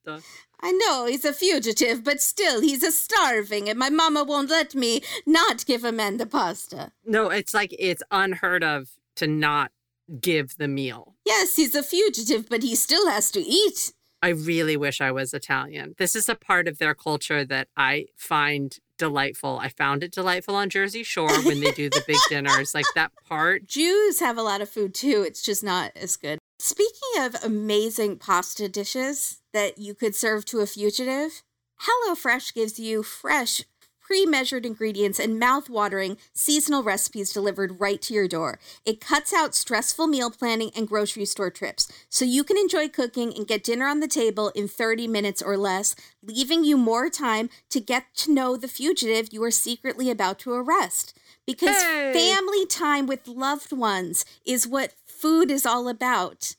I 0.61 0.71
know 0.71 1.05
he's 1.05 1.25
a 1.25 1.33
fugitive, 1.33 2.03
but 2.03 2.21
still, 2.21 2.61
he's 2.61 2.81
a 2.83 2.91
starving, 2.91 3.69
and 3.69 3.77
my 3.77 3.89
mama 3.89 4.23
won't 4.23 4.49
let 4.49 4.73
me 4.73 5.01
not 5.25 5.65
give 5.65 5.83
a 5.83 5.91
man 5.91 6.17
the 6.17 6.25
pasta. 6.25 6.91
No, 7.05 7.29
it's 7.29 7.53
like 7.53 7.75
it's 7.77 8.01
unheard 8.09 8.63
of 8.63 8.89
to 9.17 9.27
not 9.27 9.71
give 10.19 10.57
the 10.57 10.67
meal. 10.67 11.15
Yes, 11.25 11.55
he's 11.55 11.75
a 11.75 11.83
fugitive, 11.83 12.47
but 12.49 12.63
he 12.63 12.75
still 12.75 13.09
has 13.09 13.31
to 13.31 13.41
eat. 13.41 13.93
I 14.25 14.29
really 14.29 14.75
wish 14.75 15.01
I 15.01 15.11
was 15.11 15.35
Italian. 15.35 15.93
This 15.99 16.15
is 16.15 16.27
a 16.27 16.33
part 16.33 16.67
of 16.67 16.79
their 16.79 16.95
culture 16.95 17.45
that 17.45 17.67
I 17.77 18.07
find 18.17 18.75
delightful. 18.97 19.59
I 19.59 19.69
found 19.69 20.01
it 20.01 20.11
delightful 20.11 20.55
on 20.55 20.71
Jersey 20.71 21.03
Shore 21.03 21.29
when 21.43 21.59
they 21.59 21.69
do 21.69 21.91
the 21.91 22.03
big 22.07 22.17
dinners. 22.29 22.73
Like 22.73 22.87
that 22.95 23.11
part. 23.23 23.67
Jews 23.67 24.21
have 24.21 24.35
a 24.35 24.41
lot 24.41 24.61
of 24.61 24.69
food 24.69 24.95
too. 24.95 25.23
It's 25.27 25.43
just 25.43 25.63
not 25.63 25.91
as 25.95 26.17
good. 26.17 26.39
Speaking 26.57 27.19
of 27.19 27.35
amazing 27.43 28.17
pasta 28.17 28.67
dishes 28.67 29.41
that 29.53 29.77
you 29.77 29.93
could 29.93 30.15
serve 30.15 30.43
to 30.45 30.61
a 30.61 30.65
fugitive, 30.65 31.43
HelloFresh 31.83 32.55
gives 32.55 32.79
you 32.79 33.03
fresh 33.03 33.61
pre 34.05 34.25
measured 34.25 34.67
ingredients, 34.67 35.19
and 35.19 35.39
mouth-watering 35.39 36.17
seasonal 36.33 36.83
recipes 36.83 37.33
delivered 37.33 37.79
right 37.79 37.99
to 38.03 38.13
your 38.13 38.27
door. 38.27 38.59
It 38.85 39.01
cuts 39.01 39.33
out 39.33 39.55
stressful 39.55 40.05
meal 40.05 40.29
planning 40.29 40.69
and 40.75 40.87
grocery 40.87 41.25
store 41.25 41.49
trips, 41.49 41.91
so 42.07 42.23
you 42.23 42.43
can 42.43 42.55
enjoy 42.57 42.87
cooking 42.87 43.33
and 43.35 43.47
get 43.47 43.63
dinner 43.63 43.87
on 43.87 44.01
the 44.01 44.07
table 44.07 44.49
in 44.49 44.67
30 44.67 45.07
minutes 45.07 45.41
or 45.41 45.57
less, 45.57 45.95
leaving 46.21 46.63
you 46.63 46.77
more 46.77 47.09
time 47.09 47.49
to 47.71 47.79
get 47.79 48.13
to 48.17 48.31
know 48.31 48.55
the 48.55 48.67
fugitive 48.67 49.33
you 49.33 49.43
are 49.43 49.51
secretly 49.51 50.11
about 50.11 50.37
to 50.39 50.53
arrest. 50.53 51.17
Because 51.47 51.81
hey. 51.81 52.13
family 52.13 52.67
time 52.67 53.07
with 53.07 53.27
loved 53.27 53.71
ones 53.71 54.23
is 54.45 54.67
what 54.67 54.93
food 55.07 55.49
is 55.49 55.65
all 55.65 55.87
about, 55.87 56.55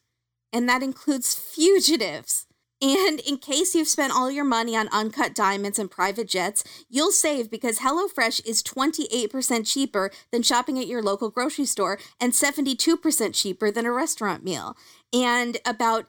and 0.53 0.69
that 0.69 0.83
includes 0.83 1.35
fugitives. 1.35 2.47
And 2.87 3.18
in 3.20 3.39
case 3.39 3.74
you've 3.74 3.89
spent 3.89 4.12
all 4.14 4.30
your 4.30 4.45
money 4.45 4.76
on 4.76 4.89
uncut 4.93 5.34
diamonds 5.34 5.80
and 5.80 5.91
private 5.91 6.28
jets, 6.28 6.62
you'll 6.89 7.11
save 7.11 7.51
because 7.51 7.80
HelloFresh 7.80 8.47
is 8.47 8.62
28% 8.62 9.66
cheaper 9.66 10.12
than 10.30 10.45
shopping 10.45 10.78
at 10.78 10.87
your 10.87 11.03
local 11.03 11.28
grocery 11.28 11.64
store 11.64 11.99
and 12.20 12.32
72% 12.32 13.34
cheaper 13.34 13.72
than 13.72 13.87
a 13.87 13.93
restaurant 13.93 14.45
meal, 14.45 14.76
and 15.12 15.57
about 15.66 16.07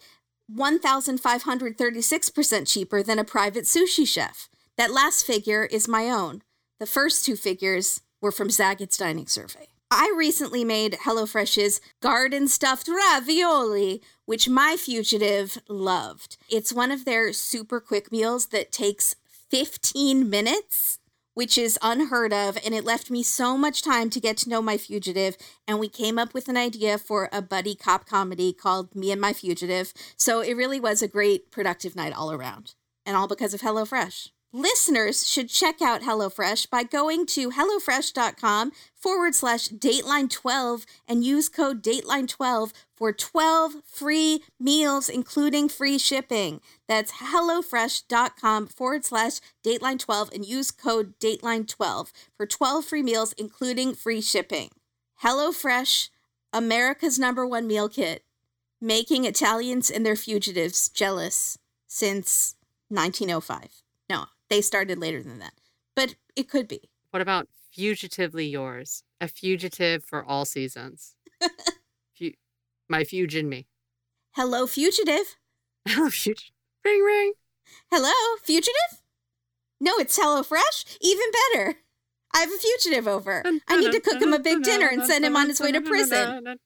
1,536% 0.55 2.71
cheaper 2.71 3.01
than 3.01 3.17
a 3.17 3.23
private 3.23 3.63
sushi 3.63 4.07
chef. 4.07 4.47
That 4.77 4.93
last 4.93 5.25
figure 5.25 5.65
is 5.65 5.87
my 5.87 6.11
own. 6.11 6.43
The 6.79 6.85
first 6.85 7.25
two 7.25 7.35
figures 7.35 8.01
were 8.21 8.31
from 8.31 8.49
Zagat's 8.49 8.97
Dining 8.97 9.25
Survey. 9.25 9.69
I 9.89 10.13
recently 10.15 10.63
made 10.65 10.93
HelloFresh's 10.93 11.79
garden 12.01 12.47
stuffed 12.47 12.89
ravioli, 12.89 14.03
which 14.27 14.49
my 14.49 14.75
fugitive 14.77 15.57
loved. 15.69 16.35
It's 16.49 16.73
one 16.73 16.91
of 16.91 17.05
their 17.05 17.31
super 17.31 17.79
quick 17.79 18.11
meals 18.11 18.47
that 18.47 18.73
takes 18.73 19.15
15 19.49 20.29
minutes, 20.29 20.99
which 21.33 21.57
is 21.57 21.79
unheard 21.81 22.33
of. 22.33 22.57
And 22.63 22.75
it 22.75 22.83
left 22.83 23.09
me 23.09 23.23
so 23.23 23.57
much 23.57 23.81
time 23.81 24.09
to 24.09 24.19
get 24.19 24.35
to 24.37 24.49
know 24.49 24.61
my 24.61 24.77
fugitive. 24.77 25.37
And 25.65 25.79
we 25.79 25.87
came 25.87 26.19
up 26.19 26.33
with 26.33 26.49
an 26.49 26.57
idea 26.57 26.97
for 26.97 27.29
a 27.31 27.41
buddy 27.41 27.73
cop 27.73 28.05
comedy 28.05 28.51
called 28.51 28.93
Me 28.93 29.11
and 29.11 29.21
My 29.21 29.31
Fugitive. 29.31 29.93
So 30.17 30.41
it 30.41 30.57
really 30.57 30.81
was 30.81 31.01
a 31.01 31.07
great, 31.07 31.49
productive 31.49 31.95
night 31.95 32.13
all 32.13 32.33
around. 32.33 32.75
And 33.05 33.15
all 33.15 33.29
because 33.29 33.53
of 33.53 33.61
HelloFresh. 33.61 34.31
Listeners 34.57 35.27
should 35.27 35.49
check 35.49 35.81
out 35.81 36.01
HelloFresh 36.01 36.69
by 36.69 36.83
going 36.83 37.25
to 37.27 37.51
HelloFresh.com 37.51 38.71
forward 38.93 39.35
slash 39.35 39.69
Dateline12 39.69 40.85
and 41.07 41.23
use 41.23 41.47
code 41.47 41.83
Dateline12 41.83 42.73
for 42.95 43.13
12 43.13 43.75
free 43.85 44.43
meals, 44.59 45.07
including 45.09 45.69
free 45.69 45.97
shipping. 45.97 46.61
That's 46.87 47.13
HelloFresh.com 47.13 48.67
forward 48.67 49.05
slash 49.05 49.39
Dateline12 49.63 50.33
and 50.33 50.45
use 50.45 50.71
code 50.71 51.19
Dateline12 51.19 52.11
for 52.35 52.45
12 52.45 52.85
free 52.85 53.03
meals, 53.03 53.33
including 53.33 53.93
free 53.93 54.21
shipping. 54.21 54.71
HelloFresh, 55.23 56.09
America's 56.51 57.19
number 57.19 57.45
one 57.45 57.67
meal 57.67 57.89
kit, 57.89 58.23
making 58.81 59.25
Italians 59.25 59.91
and 59.91 60.05
their 60.05 60.15
fugitives 60.15 60.89
jealous 60.89 61.57
since 61.87 62.55
1905. 62.89 63.83
No, 64.09 64.25
they 64.49 64.61
started 64.61 64.97
later 64.99 65.21
than 65.23 65.39
that, 65.39 65.53
but 65.95 66.15
it 66.35 66.49
could 66.49 66.67
be. 66.67 66.89
What 67.11 67.21
about 67.21 67.47
fugitively 67.75 68.49
yours? 68.51 69.03
A 69.21 69.27
fugitive 69.27 70.03
for 70.03 70.23
all 70.23 70.45
seasons. 70.45 71.15
Fu- 72.17 72.31
my 72.89 73.03
fuge 73.03 73.35
in 73.35 73.49
me. 73.49 73.67
Hello, 74.31 74.67
fugitive. 74.67 75.37
Hello, 75.87 76.09
fugitive. 76.09 76.51
Ring, 76.85 77.01
ring. 77.03 77.33
Hello, 77.91 78.11
fugitive? 78.43 79.01
No, 79.79 79.93
it's 79.97 80.17
HelloFresh? 80.17 80.97
Even 81.01 81.25
better. 81.53 81.75
I 82.33 82.39
have 82.41 82.49
a 82.51 82.57
fugitive 82.57 83.07
over. 83.07 83.41
I 83.67 83.77
need 83.77 83.91
to 83.91 83.99
cook 83.99 84.21
him 84.21 84.33
a 84.33 84.39
big 84.39 84.63
dinner 84.63 84.87
and 84.87 85.03
send 85.03 85.25
him 85.25 85.35
on 85.35 85.47
his 85.47 85.59
way 85.59 85.71
to 85.71 85.81
prison. 85.81 86.57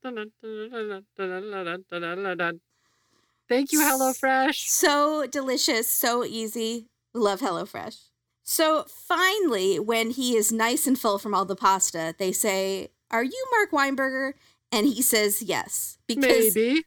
Thank 3.50 3.72
you, 3.72 3.80
HelloFresh. 3.80 4.68
So 4.68 5.28
delicious, 5.28 5.90
so 5.90 6.24
easy. 6.24 6.88
Love 7.14 7.42
HelloFresh. 7.42 7.98
So 8.44 8.86
finally, 8.88 9.80
when 9.80 10.12
he 10.12 10.36
is 10.36 10.52
nice 10.52 10.88
and 10.88 10.98
full 10.98 11.20
from 11.20 11.34
all 11.34 11.46
the 11.46 11.56
pasta, 11.56 12.16
they 12.18 12.32
say, 12.32 12.90
Are 13.12 13.24
you 13.24 13.46
Mark 13.52 13.72
Weinberger? 13.72 14.34
And 14.72 14.88
he 14.88 15.02
says 15.02 15.42
yes. 15.42 15.98
Because 16.08 16.56
Maybe. 16.56 16.84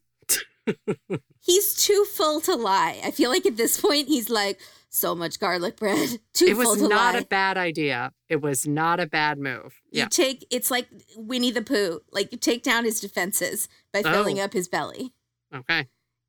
he's 1.41 1.75
too 1.75 2.05
full 2.13 2.41
to 2.43 2.55
lie. 2.55 3.01
I 3.05 3.11
feel 3.11 3.31
like 3.31 3.47
at 3.47 3.57
this 3.57 3.81
point 3.81 4.09
he's 4.09 4.31
like, 4.31 4.61
so 4.89 5.15
much 5.15 5.41
garlic 5.41 5.77
bread. 5.77 6.21
Too 6.35 6.55
full. 6.55 6.63
It 6.63 6.69
was 6.69 6.83
not 6.83 7.15
lie. 7.15 7.21
a 7.21 7.25
bad 7.25 7.59
idea. 7.59 8.13
It 8.29 8.41
was 8.41 8.65
not 8.65 9.01
a 9.01 9.07
bad 9.09 9.39
move. 9.39 9.81
You 9.91 10.03
Yeah. 10.03 10.07
take 10.09 10.47
it's 10.53 10.71
like 10.71 10.87
Winnie 11.17 11.51
the 11.51 11.63
Pooh. 11.63 12.01
Like 12.13 12.31
you 12.31 12.39
take 12.39 12.63
down 12.63 12.85
his 12.85 13.01
defenses 13.01 13.69
by 13.93 14.03
filling 14.05 14.39
Oh. 14.39 14.45
up 14.45 14.53
his 14.53 14.69
belly. 14.69 15.13
Okay. 15.53 15.89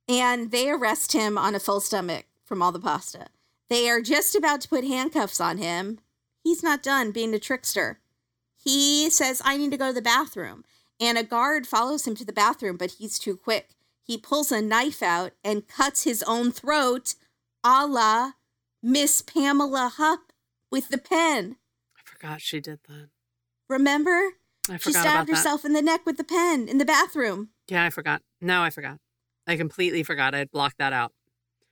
And 0.09 0.49
they 0.49 0.71
arrest 0.71 1.11
him 1.11 1.37
on 1.37 1.53
a 1.53 1.59
full 1.59 1.79
stomach 1.79 2.25
from 2.43 2.63
all 2.63 2.71
the 2.71 2.79
pasta. 2.79 3.27
They 3.69 3.89
are 3.89 4.01
just 4.01 4.35
about 4.35 4.61
to 4.61 4.69
put 4.69 4.83
handcuffs 4.83 5.41
on 5.41 5.57
him. 5.57 5.99
He's 6.43 6.61
not 6.63 6.83
done 6.83 7.11
being 7.11 7.33
a 7.33 7.39
trickster. 7.39 7.99
He 8.63 9.09
says, 9.09 9.41
I 9.43 9.57
need 9.57 9.71
to 9.71 9.77
go 9.77 9.87
to 9.87 9.93
the 9.93 10.01
bathroom. 10.01 10.63
And 10.99 11.17
a 11.17 11.23
guard 11.23 11.67
follows 11.67 12.05
him 12.07 12.15
to 12.15 12.25
the 12.25 12.33
bathroom, 12.33 12.77
but 12.77 12.91
he's 12.99 13.19
too 13.19 13.35
quick. 13.35 13.69
He 14.03 14.17
pulls 14.17 14.51
a 14.51 14.61
knife 14.61 15.01
out 15.01 15.33
and 15.43 15.67
cuts 15.67 16.03
his 16.03 16.23
own 16.23 16.51
throat, 16.51 17.15
a 17.63 17.85
la 17.87 18.31
Miss 18.83 19.21
Pamela 19.21 19.91
Hupp 19.97 20.31
with 20.71 20.89
the 20.89 20.97
pen. 20.99 21.57
I 21.97 22.01
forgot 22.05 22.39
she 22.41 22.59
did 22.59 22.79
that. 22.87 23.09
Remember? 23.67 24.33
I 24.69 24.73
She 24.77 24.91
forgot 24.91 25.01
stabbed 25.01 25.15
about 25.15 25.27
that. 25.27 25.35
herself 25.37 25.65
in 25.65 25.73
the 25.73 25.81
neck 25.81 26.05
with 26.05 26.17
the 26.17 26.23
pen 26.23 26.67
in 26.69 26.77
the 26.77 26.85
bathroom. 26.85 27.49
Yeah, 27.67 27.83
I 27.83 27.89
forgot. 27.89 28.21
No, 28.39 28.61
I 28.61 28.69
forgot. 28.69 28.99
I 29.47 29.57
completely 29.57 30.03
forgot. 30.03 30.35
I 30.35 30.45
blocked 30.45 30.77
that 30.77 30.93
out. 30.93 31.13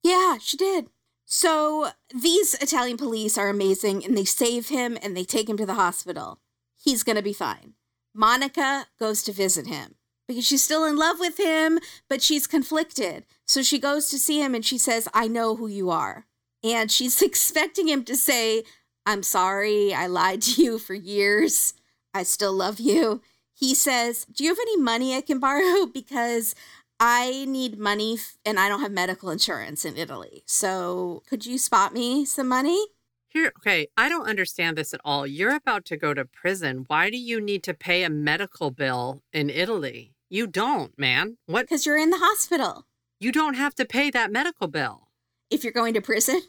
Yeah, 0.03 0.37
she 0.41 0.57
did. 0.57 0.87
So 1.25 1.89
these 2.13 2.53
Italian 2.55 2.97
police 2.97 3.37
are 3.37 3.49
amazing 3.49 4.05
and 4.05 4.17
they 4.17 4.25
save 4.25 4.69
him 4.69 4.97
and 5.01 5.15
they 5.15 5.23
take 5.23 5.49
him 5.49 5.57
to 5.57 5.65
the 5.65 5.75
hospital. 5.75 6.39
He's 6.75 7.03
going 7.03 7.15
to 7.15 7.21
be 7.21 7.33
fine. 7.33 7.73
Monica 8.13 8.87
goes 8.99 9.23
to 9.23 9.31
visit 9.31 9.67
him 9.67 9.95
because 10.27 10.45
she's 10.45 10.63
still 10.63 10.85
in 10.85 10.95
love 10.95 11.19
with 11.19 11.39
him, 11.39 11.79
but 12.09 12.21
she's 12.21 12.47
conflicted. 12.47 13.25
So 13.47 13.63
she 13.63 13.79
goes 13.79 14.09
to 14.09 14.19
see 14.19 14.41
him 14.41 14.53
and 14.53 14.65
she 14.65 14.77
says, 14.77 15.07
I 15.13 15.27
know 15.27 15.55
who 15.55 15.67
you 15.67 15.89
are. 15.89 16.25
And 16.63 16.91
she's 16.91 17.21
expecting 17.21 17.87
him 17.87 18.03
to 18.05 18.15
say, 18.15 18.63
I'm 19.05 19.23
sorry, 19.23 19.93
I 19.93 20.07
lied 20.07 20.41
to 20.43 20.63
you 20.63 20.79
for 20.79 20.93
years. 20.93 21.73
I 22.13 22.23
still 22.23 22.53
love 22.53 22.79
you. 22.79 23.21
He 23.53 23.75
says, 23.75 24.25
Do 24.25 24.43
you 24.43 24.49
have 24.49 24.59
any 24.59 24.77
money 24.77 25.15
I 25.15 25.21
can 25.21 25.39
borrow? 25.39 25.85
Because 25.93 26.55
I 27.05 27.43
need 27.49 27.77
money 27.77 28.13
f- 28.13 28.37
and 28.45 28.57
I 28.57 28.69
don't 28.69 28.79
have 28.79 28.93
medical 28.93 29.29
insurance 29.29 29.83
in 29.83 29.97
Italy. 29.97 30.43
So 30.45 31.21
could 31.27 31.45
you 31.45 31.57
spot 31.57 31.93
me 31.93 32.23
some 32.23 32.47
money? 32.47 32.81
Here, 33.27 33.51
okay, 33.57 33.87
I 33.97 34.07
don't 34.07 34.25
understand 34.25 34.77
this 34.77 34.93
at 34.93 35.01
all. 35.03 35.27
You're 35.27 35.53
about 35.53 35.83
to 35.85 35.97
go 35.97 36.13
to 36.13 36.23
prison. 36.23 36.85
Why 36.87 37.09
do 37.09 37.17
you 37.17 37.41
need 37.41 37.61
to 37.63 37.73
pay 37.73 38.03
a 38.03 38.09
medical 38.09 38.71
bill 38.71 39.21
in 39.33 39.49
Italy? 39.49 40.13
You 40.29 40.47
don't, 40.47 40.97
man. 40.97 41.35
What? 41.45 41.63
Because 41.63 41.85
you're 41.85 41.97
in 41.97 42.09
the 42.09 42.19
hospital. 42.21 42.85
You 43.19 43.33
don't 43.33 43.55
have 43.55 43.75
to 43.75 43.85
pay 43.85 44.09
that 44.11 44.31
medical 44.31 44.69
bill. 44.69 45.09
If 45.49 45.65
you're 45.65 45.73
going 45.73 45.95
to 45.95 46.01
prison, 46.01 46.43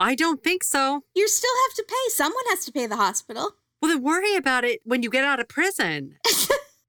I 0.00 0.14
don't 0.14 0.42
think 0.42 0.64
so. 0.64 1.02
you 1.14 1.28
still 1.28 1.54
have 1.68 1.76
to 1.76 1.84
pay. 1.86 2.08
Someone 2.08 2.44
has 2.48 2.64
to 2.64 2.72
pay 2.72 2.86
the 2.86 2.96
hospital. 2.96 3.56
Well, 3.82 3.90
then 3.90 4.02
worry 4.02 4.36
about 4.36 4.64
it 4.64 4.80
when 4.84 5.02
you 5.02 5.10
get 5.10 5.24
out 5.24 5.38
of 5.40 5.48
prison. 5.48 6.16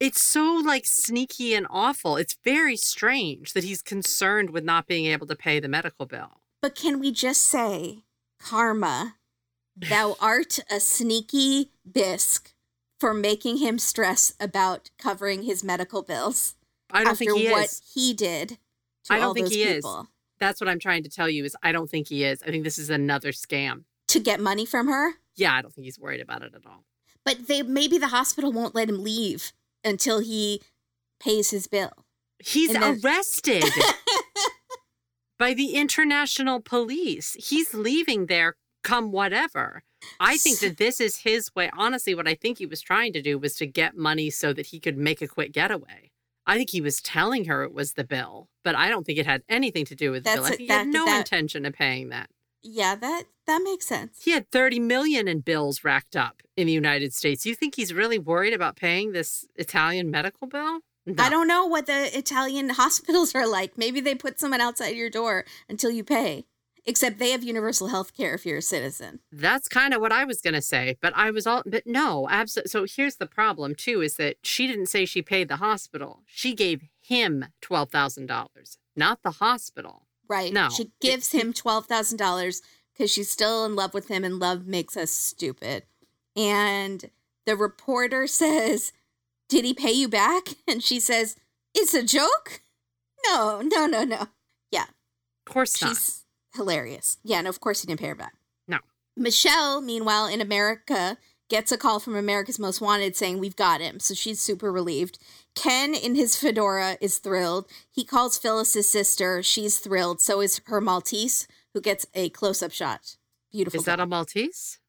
It's 0.03 0.21
so 0.21 0.61
like 0.65 0.85
sneaky 0.85 1.53
and 1.53 1.65
awful. 1.69 2.17
It's 2.17 2.35
very 2.43 2.75
strange 2.75 3.53
that 3.53 3.63
he's 3.63 3.81
concerned 3.81 4.49
with 4.49 4.65
not 4.65 4.85
being 4.85 5.05
able 5.05 5.25
to 5.27 5.35
pay 5.35 5.61
the 5.61 5.69
medical 5.69 6.05
bill. 6.05 6.41
But 6.61 6.75
can 6.75 6.99
we 6.99 7.13
just 7.13 7.41
say, 7.41 7.99
Karma, 8.37 9.15
thou 9.77 10.17
art 10.21 10.59
a 10.69 10.81
sneaky 10.81 11.71
bisque 11.89 12.53
for 12.99 13.13
making 13.13 13.59
him 13.59 13.79
stress 13.79 14.33
about 14.41 14.89
covering 14.97 15.43
his 15.43 15.63
medical 15.63 16.01
bills 16.01 16.55
I 16.91 17.05
don't 17.05 17.17
think 17.17 17.37
he 17.37 17.49
what 17.49 17.65
is. 17.65 17.81
he 17.93 18.13
did 18.13 18.57
to 19.05 19.13
I 19.13 19.19
don't 19.19 19.33
think 19.33 19.51
he 19.51 19.63
is. 19.63 19.85
That's 20.37 20.59
what 20.59 20.69
I'm 20.69 20.79
trying 20.79 21.03
to 21.03 21.09
tell 21.09 21.29
you 21.29 21.45
is 21.45 21.55
I 21.63 21.71
don't 21.71 21.89
think 21.89 22.09
he 22.09 22.25
is. 22.25 22.43
I 22.43 22.47
think 22.47 22.65
this 22.65 22.77
is 22.77 22.89
another 22.89 23.31
scam. 23.31 23.85
to 24.09 24.19
get 24.19 24.41
money 24.41 24.65
from 24.65 24.87
her. 24.89 25.13
Yeah, 25.37 25.53
I 25.53 25.61
don't 25.61 25.73
think 25.73 25.85
he's 25.85 25.97
worried 25.97 26.19
about 26.19 26.41
it 26.41 26.53
at 26.53 26.65
all. 26.65 26.83
But 27.23 27.47
they 27.47 27.61
maybe 27.61 27.97
the 27.97 28.09
hospital 28.09 28.51
won't 28.51 28.75
let 28.75 28.89
him 28.89 29.01
leave 29.01 29.53
until 29.83 30.19
he 30.19 30.61
pays 31.19 31.51
his 31.51 31.67
bill. 31.67 32.05
He's 32.39 32.73
then- 32.73 32.99
arrested 33.03 33.63
by 35.39 35.53
the 35.53 35.73
international 35.75 36.61
police. 36.61 37.35
He's 37.39 37.73
leaving 37.73 38.27
there 38.27 38.55
come 38.83 39.11
whatever. 39.11 39.83
I 40.19 40.37
think 40.37 40.59
that 40.59 40.77
this 40.77 40.99
is 40.99 41.17
his 41.19 41.53
way. 41.55 41.69
Honestly, 41.77 42.13
what 42.13 42.27
I 42.27 42.35
think 42.35 42.57
he 42.57 42.65
was 42.65 42.81
trying 42.81 43.13
to 43.13 43.21
do 43.21 43.37
was 43.39 43.55
to 43.55 43.65
get 43.65 43.95
money 43.95 44.29
so 44.29 44.51
that 44.53 44.67
he 44.67 44.79
could 44.79 44.97
make 44.97 45.21
a 45.21 45.27
quick 45.27 45.53
getaway. 45.53 46.11
I 46.45 46.57
think 46.57 46.71
he 46.71 46.81
was 46.81 47.01
telling 47.01 47.45
her 47.45 47.63
it 47.63 47.73
was 47.73 47.93
the 47.93 48.03
bill, 48.03 48.49
but 48.65 48.75
I 48.75 48.89
don't 48.89 49.05
think 49.05 49.17
it 49.17 49.25
had 49.25 49.43
anything 49.47 49.85
to 49.85 49.95
do 49.95 50.11
with 50.11 50.25
the 50.25 50.31
bill. 50.31 50.39
I 50.43 50.49
That's- 50.49 50.57
think 50.57 50.69
he 50.69 50.75
had 50.75 50.87
no 50.87 51.05
that- 51.05 51.19
intention 51.19 51.65
of 51.65 51.73
paying 51.73 52.09
that. 52.09 52.29
Yeah, 52.61 52.95
that 52.95 53.23
that 53.45 53.61
makes 53.63 53.87
sense. 53.87 54.21
He 54.23 54.31
had 54.31 54.49
30 54.51 54.79
million 54.79 55.27
in 55.27 55.39
bills 55.39 55.83
racked 55.83 56.15
up 56.15 56.41
in 56.55 56.67
the 56.67 56.73
United 56.73 57.13
States. 57.13 57.45
You 57.45 57.55
think 57.55 57.75
he's 57.75 57.93
really 57.93 58.19
worried 58.19 58.53
about 58.53 58.75
paying 58.75 59.11
this 59.11 59.45
Italian 59.55 60.09
medical 60.11 60.47
bill? 60.47 60.79
No. 61.05 61.21
I 61.21 61.29
don't 61.29 61.47
know 61.47 61.65
what 61.65 61.85
the 61.85 62.17
Italian 62.17 62.69
hospitals 62.81 63.35
are 63.35 63.47
like. 63.47 63.77
Maybe 63.77 63.99
they 63.99 64.15
put 64.15 64.39
someone 64.39 64.61
outside 64.61 64.95
your 64.95 65.09
door 65.09 65.45
until 65.67 65.91
you 65.91 66.03
pay. 66.03 66.45
Except 66.85 67.17
they 67.17 67.31
have 67.31 67.43
universal 67.43 67.87
health 67.87 68.15
care 68.15 68.33
if 68.33 68.45
you're 68.45 68.57
a 68.57 68.61
citizen. 68.61 69.19
That's 69.31 69.69
kind 69.69 69.93
of 69.93 70.01
what 70.01 70.11
I 70.11 70.25
was 70.25 70.41
going 70.41 70.53
to 70.53 70.61
say, 70.61 70.97
but 71.01 71.13
I 71.15 71.31
was 71.31 71.47
all, 71.47 71.63
but 71.65 71.83
no, 71.87 72.27
absolutely. 72.29 72.69
So 72.69 72.85
here's 72.85 73.15
the 73.15 73.25
problem 73.25 73.73
too 73.73 74.01
is 74.01 74.15
that 74.15 74.35
she 74.43 74.67
didn't 74.67 74.87
say 74.87 75.05
she 75.05 75.21
paid 75.21 75.47
the 75.47 75.57
hospital. 75.57 76.23
She 76.25 76.53
gave 76.53 76.83
him 77.01 77.45
$12,000, 77.61 78.77
not 78.97 79.19
the 79.23 79.31
hospital. 79.31 80.07
Right. 80.27 80.51
No. 80.51 80.67
She 80.69 80.91
gives 80.99 81.31
him 81.31 81.53
$12,000 81.53 82.61
because 82.93 83.11
she's 83.11 83.29
still 83.29 83.65
in 83.65 83.75
love 83.75 83.93
with 83.93 84.07
him 84.07 84.23
and 84.23 84.39
love 84.39 84.67
makes 84.67 84.95
us 84.95 85.11
stupid. 85.11 85.83
And 86.35 87.09
the 87.45 87.55
reporter 87.55 88.27
says, 88.27 88.91
Did 89.49 89.65
he 89.65 89.73
pay 89.73 89.91
you 89.91 90.07
back? 90.07 90.49
And 90.67 90.83
she 90.83 90.99
says, 90.99 91.35
It's 91.73 91.93
a 91.93 92.03
joke? 92.03 92.61
No, 93.27 93.61
no, 93.61 93.85
no, 93.85 94.03
no. 94.03 94.27
Yeah. 94.71 94.85
Of 95.47 95.53
course 95.53 95.81
not. 95.81 95.89
She's 95.89 96.25
hilarious. 96.55 97.17
Yeah, 97.23 97.39
and 97.39 97.47
of 97.47 97.59
course 97.59 97.81
he 97.81 97.87
didn't 97.87 97.99
pay 97.99 98.07
her 98.07 98.15
back. 98.15 98.33
No. 98.67 98.79
Michelle, 99.15 99.81
meanwhile, 99.81 100.27
in 100.27 100.41
America, 100.41 101.17
gets 101.49 101.71
a 101.71 101.77
call 101.77 101.99
from 101.99 102.15
America's 102.15 102.59
Most 102.59 102.81
Wanted 102.81 103.15
saying, 103.15 103.39
We've 103.39 103.55
got 103.55 103.81
him. 103.81 103.99
So 103.99 104.13
she's 104.13 104.39
super 104.39 104.71
relieved. 104.71 105.19
Ken, 105.55 105.93
in 105.93 106.15
his 106.15 106.35
fedora, 106.35 106.97
is 106.99 107.19
thrilled. 107.19 107.67
He 107.91 108.03
calls 108.03 108.37
Phyllis's 108.37 108.89
sister. 108.89 109.43
She's 109.43 109.77
thrilled. 109.77 110.19
So 110.21 110.41
is 110.41 110.61
her 110.65 110.81
Maltese, 110.81 111.47
who 111.73 111.81
gets 111.81 112.05
a 112.13 112.29
close 112.29 112.61
up 112.61 112.71
shot. 112.71 113.17
Beautiful. 113.51 113.79
Is 113.79 113.85
that 113.85 113.99
a. 113.99 114.05
Maltese? 114.05 114.79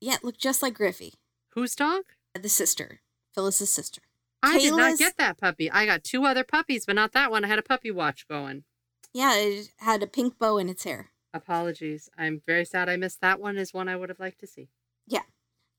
Yeah, 0.00 0.14
it 0.14 0.24
looked 0.24 0.40
just 0.40 0.62
like 0.62 0.74
Griffey, 0.74 1.14
Whose 1.54 1.74
dog? 1.74 2.04
the 2.40 2.48
sister, 2.48 3.00
Phyllis's 3.34 3.70
sister. 3.70 4.00
I 4.42 4.58
did 4.58 4.76
not 4.76 4.98
get 4.98 5.16
that 5.16 5.38
puppy. 5.38 5.68
I 5.68 5.86
got 5.86 6.04
two 6.04 6.24
other 6.24 6.44
puppies, 6.44 6.86
but 6.86 6.94
not 6.94 7.12
that 7.12 7.32
one. 7.32 7.44
I 7.44 7.48
had 7.48 7.58
a 7.58 7.62
puppy 7.62 7.90
watch 7.90 8.28
going. 8.28 8.62
Yeah, 9.12 9.34
it 9.36 9.70
had 9.78 10.02
a 10.02 10.06
pink 10.06 10.38
bow 10.38 10.58
in 10.58 10.68
its 10.68 10.84
hair. 10.84 11.10
Apologies. 11.34 12.08
I'm 12.16 12.42
very 12.46 12.64
sad 12.64 12.88
I 12.88 12.96
missed 12.96 13.20
that 13.20 13.40
one. 13.40 13.56
Is 13.58 13.74
one 13.74 13.88
I 13.88 13.96
would 13.96 14.08
have 14.08 14.20
liked 14.20 14.38
to 14.40 14.46
see. 14.46 14.68
Yeah. 15.06 15.22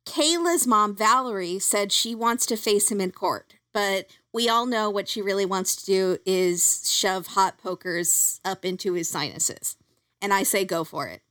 Kayla's 0.05 0.67
mom, 0.67 0.95
Valerie, 0.95 1.59
said 1.59 1.91
she 1.91 2.15
wants 2.15 2.45
to 2.47 2.57
face 2.57 2.91
him 2.91 2.99
in 2.99 3.11
court, 3.11 3.55
but 3.73 4.17
we 4.33 4.49
all 4.49 4.65
know 4.65 4.89
what 4.89 5.07
she 5.07 5.21
really 5.21 5.45
wants 5.45 5.75
to 5.75 5.85
do 5.85 6.17
is 6.25 6.89
shove 6.91 7.27
hot 7.27 7.57
pokers 7.57 8.41
up 8.43 8.65
into 8.65 8.93
his 8.93 9.09
sinuses. 9.09 9.77
And 10.21 10.33
I 10.33 10.43
say 10.43 10.65
go 10.65 10.83
for 10.83 11.07
it. 11.07 11.21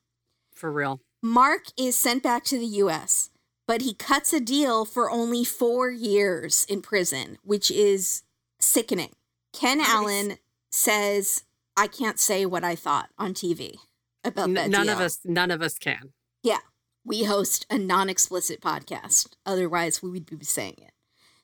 For 0.55 0.72
real. 0.72 1.01
Mark 1.22 1.64
is 1.76 1.97
sent 1.97 2.22
back 2.22 2.45
to 2.45 2.59
the 2.59 2.66
US, 2.66 3.30
but 3.66 3.82
he 3.82 3.93
cuts 3.95 4.32
a 4.32 4.41
deal 4.41 4.84
for 4.84 5.11
only 5.11 5.45
four 5.45 5.91
years 5.91 6.64
in 6.68 6.80
prison, 6.80 7.39
which 7.43 7.70
is 7.70 8.22
sickening. 8.61 9.11
Ken 9.53 9.78
Nice. 9.78 9.89
Allen 9.89 10.39
says, 10.70 11.45
I 11.76 11.86
can't 11.86 12.18
say 12.18 12.47
what 12.47 12.64
I 12.64 12.74
thought 12.76 13.09
on 13.18 13.34
TV 13.34 13.76
about 14.24 14.49
N- 14.49 14.55
that 14.55 14.70
none 14.70 14.86
deal. 14.86 14.95
of 14.95 15.01
us 15.01 15.18
none 15.24 15.51
of 15.51 15.62
us 15.62 15.78
can. 15.78 16.12
Yeah. 16.43 16.59
We 17.05 17.24
host 17.24 17.66
a 17.70 17.78
non 17.78 18.09
explicit 18.09 18.61
podcast. 18.61 19.28
Otherwise, 19.47 20.03
we 20.03 20.11
would 20.11 20.26
be 20.26 20.45
saying 20.45 20.76
it. 20.78 20.93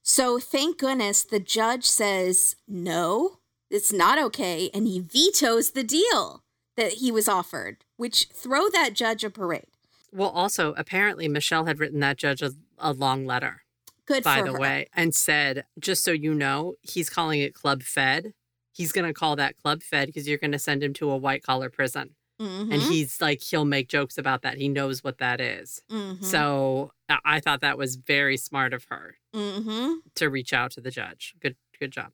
So, 0.02 0.38
thank 0.38 0.78
goodness 0.78 1.22
the 1.24 1.40
judge 1.40 1.86
says, 1.86 2.56
no, 2.68 3.38
it's 3.70 3.92
not 3.92 4.18
okay. 4.18 4.70
And 4.74 4.86
he 4.86 5.00
vetoes 5.00 5.70
the 5.70 5.82
deal 5.82 6.43
that 6.76 6.94
he 6.94 7.10
was 7.12 7.28
offered, 7.28 7.84
which 7.96 8.28
throw 8.32 8.68
that 8.70 8.94
judge 8.94 9.24
a 9.24 9.30
parade. 9.30 9.66
Well, 10.12 10.30
also 10.30 10.74
apparently 10.76 11.28
Michelle 11.28 11.66
had 11.66 11.78
written 11.80 12.00
that 12.00 12.16
judge 12.16 12.42
a, 12.42 12.52
a 12.78 12.92
long 12.92 13.26
letter, 13.26 13.62
Good 14.06 14.22
by 14.24 14.42
the 14.42 14.52
her. 14.52 14.58
way, 14.58 14.86
and 14.94 15.14
said, 15.14 15.64
just 15.78 16.04
so 16.04 16.12
you 16.12 16.34
know, 16.34 16.74
he's 16.82 17.10
calling 17.10 17.40
it 17.40 17.54
Club 17.54 17.82
Fed. 17.82 18.32
He's 18.72 18.92
going 18.92 19.06
to 19.06 19.12
call 19.14 19.36
that 19.36 19.56
Club 19.56 19.82
Fed 19.82 20.06
because 20.06 20.26
you're 20.28 20.38
going 20.38 20.52
to 20.52 20.58
send 20.58 20.82
him 20.82 20.92
to 20.94 21.10
a 21.10 21.16
white 21.16 21.42
collar 21.42 21.70
prison. 21.70 22.10
Mhm, 22.40 22.72
And 22.72 22.82
he's 22.82 23.20
like, 23.20 23.40
he'll 23.40 23.64
make 23.64 23.88
jokes 23.88 24.18
about 24.18 24.42
that. 24.42 24.56
He 24.58 24.68
knows 24.68 25.04
what 25.04 25.18
that 25.18 25.40
is. 25.40 25.80
mhm, 25.88 26.22
So 26.24 26.90
I- 27.08 27.38
thought 27.38 27.60
that 27.60 27.78
was 27.78 27.94
very 27.94 28.36
smart 28.36 28.74
of 28.74 28.86
her 28.90 29.18
mhm. 29.32 29.98
to 30.16 30.28
reach 30.28 30.52
out 30.52 30.72
to 30.72 30.80
the 30.80 30.90
judge. 30.90 31.34
Good, 31.38 31.54
good 31.78 31.92
job. 31.92 32.10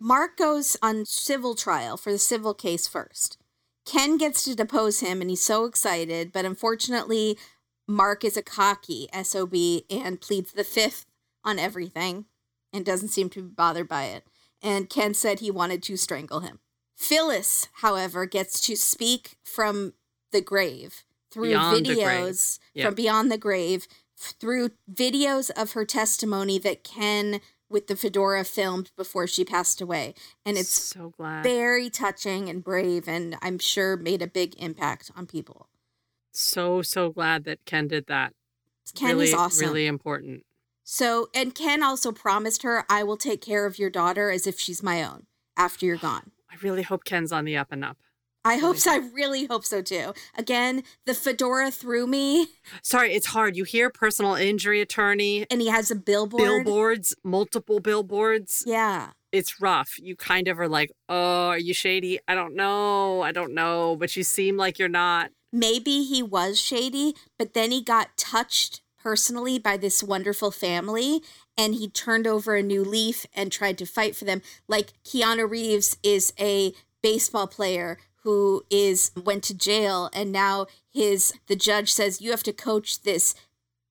Mark 0.00 0.36
goes 0.36 0.76
on 0.82 1.04
civil 1.06 1.56
trial 1.56 1.96
for 1.96 2.12
the 2.12 2.18
civil 2.18 2.54
case 2.54 2.86
first. 2.86 3.36
Ken 3.84 4.16
gets 4.16 4.44
to 4.44 4.54
depose 4.54 5.00
him 5.00 5.20
and 5.20 5.30
he's 5.30 5.42
so 5.42 5.64
excited, 5.64 6.32
but 6.32 6.44
unfortunately, 6.44 7.38
Mark 7.86 8.24
is 8.24 8.36
a 8.36 8.42
cocky 8.42 9.08
SOB 9.22 9.54
and 9.90 10.20
pleads 10.20 10.52
the 10.52 10.64
fifth 10.64 11.06
on 11.44 11.58
everything 11.58 12.24
and 12.72 12.84
doesn't 12.84 13.08
seem 13.08 13.28
to 13.30 13.42
be 13.42 13.48
bothered 13.48 13.88
by 13.88 14.04
it. 14.04 14.24
And 14.62 14.88
Ken 14.88 15.12
said 15.12 15.40
he 15.40 15.50
wanted 15.50 15.82
to 15.84 15.96
strangle 15.96 16.40
him. 16.40 16.60
Phyllis, 16.96 17.68
however, 17.74 18.24
gets 18.24 18.60
to 18.62 18.76
speak 18.76 19.36
from 19.44 19.92
the 20.32 20.40
grave 20.40 21.04
through 21.30 21.48
Beyond 21.50 21.84
grave. 21.84 21.98
videos 21.98 22.58
Yeah. 22.72 22.86
from 22.86 22.94
beyond 22.94 23.30
the 23.30 23.38
grave 23.38 23.86
through 24.16 24.70
videos 24.90 25.50
of 25.50 25.72
her 25.72 25.84
testimony 25.84 26.58
that 26.58 26.84
Ken 26.84 27.40
with 27.74 27.88
the 27.88 27.96
fedora 27.96 28.44
filmed 28.44 28.90
before 28.96 29.26
she 29.26 29.44
passed 29.44 29.80
away 29.80 30.14
and 30.46 30.56
it's 30.56 30.70
so 30.70 31.12
glad. 31.16 31.42
very 31.42 31.90
touching 31.90 32.48
and 32.48 32.62
brave 32.62 33.08
and 33.08 33.36
i'm 33.42 33.58
sure 33.58 33.96
made 33.96 34.22
a 34.22 34.26
big 34.26 34.54
impact 34.58 35.10
on 35.16 35.26
people 35.26 35.68
so 36.32 36.80
so 36.80 37.10
glad 37.10 37.44
that 37.44 37.64
Ken 37.66 37.86
did 37.88 38.06
that. 38.06 38.32
ken 38.94 39.10
really, 39.10 39.26
is 39.26 39.34
awesome 39.34 39.66
really 39.66 39.86
important. 39.86 40.44
so 40.84 41.28
and 41.34 41.54
ken 41.54 41.82
also 41.82 42.12
promised 42.12 42.62
her 42.62 42.84
i 42.88 43.02
will 43.02 43.16
take 43.16 43.42
care 43.42 43.66
of 43.66 43.78
your 43.78 43.90
daughter 43.90 44.30
as 44.30 44.46
if 44.46 44.58
she's 44.58 44.82
my 44.82 45.02
own 45.02 45.26
after 45.56 45.84
you're 45.84 45.96
gone 46.10 46.30
I 46.54 46.56
really 46.62 46.82
hope 46.82 47.04
Ken's 47.04 47.32
on 47.32 47.44
the 47.44 47.56
up 47.56 47.72
and 47.72 47.84
up. 47.84 47.96
I 48.44 48.56
hope 48.56 48.76
so 48.76 48.92
i 48.92 48.96
really 49.12 49.46
hope 49.46 49.64
so 49.64 49.80
too 49.82 50.12
again 50.36 50.82
the 51.06 51.14
fedora 51.14 51.70
threw 51.70 52.06
me 52.06 52.46
Sorry, 52.82 53.14
it's 53.14 53.26
hard. 53.26 53.56
You 53.56 53.64
hear 53.64 53.90
personal 53.90 54.34
injury 54.34 54.80
attorney, 54.80 55.46
and 55.50 55.60
he 55.60 55.68
has 55.68 55.90
a 55.90 55.94
billboard 55.94 56.42
billboards, 56.42 57.14
multiple 57.22 57.78
billboards. 57.78 58.64
yeah 58.66 59.10
It's 59.32 59.60
rough. 59.60 59.96
You 60.00 60.16
kind 60.16 60.48
of 60.48 60.58
are 60.58 60.68
like, 60.68 60.90
oh, 61.08 61.48
are 61.48 61.58
you 61.58 61.74
shady? 61.74 62.18
I 62.26 62.34
don't 62.34 62.54
know. 62.56 63.20
I 63.22 63.32
don't 63.32 63.52
know. 63.54 63.96
But 63.96 64.16
you 64.16 64.22
seem 64.22 64.56
like 64.56 64.78
you're 64.78 64.88
not. 64.88 65.30
maybe 65.52 66.04
he 66.04 66.22
was 66.22 66.58
shady, 66.58 67.14
but 67.38 67.52
then 67.54 67.70
he 67.70 67.82
got 67.82 68.16
touched 68.16 68.80
personally 69.02 69.58
by 69.58 69.76
this 69.76 70.02
wonderful 70.02 70.50
family 70.50 71.20
and 71.58 71.74
he 71.74 71.88
turned 71.88 72.26
over 72.26 72.54
a 72.56 72.62
new 72.62 72.82
leaf 72.82 73.26
and 73.34 73.52
tried 73.52 73.76
to 73.78 73.86
fight 73.86 74.16
for 74.16 74.24
them. 74.24 74.40
Like 74.66 74.92
Keanu 75.04 75.48
Reeves 75.48 75.96
is 76.02 76.32
a 76.40 76.72
baseball 77.02 77.46
player 77.46 77.98
who 78.24 78.64
is 78.70 79.10
went 79.22 79.42
to 79.44 79.54
jail 79.54 80.10
and 80.12 80.32
now 80.32 80.66
his 80.92 81.32
the 81.46 81.56
judge 81.56 81.92
says 81.92 82.20
you 82.20 82.30
have 82.30 82.42
to 82.42 82.52
coach 82.52 83.02
this 83.02 83.34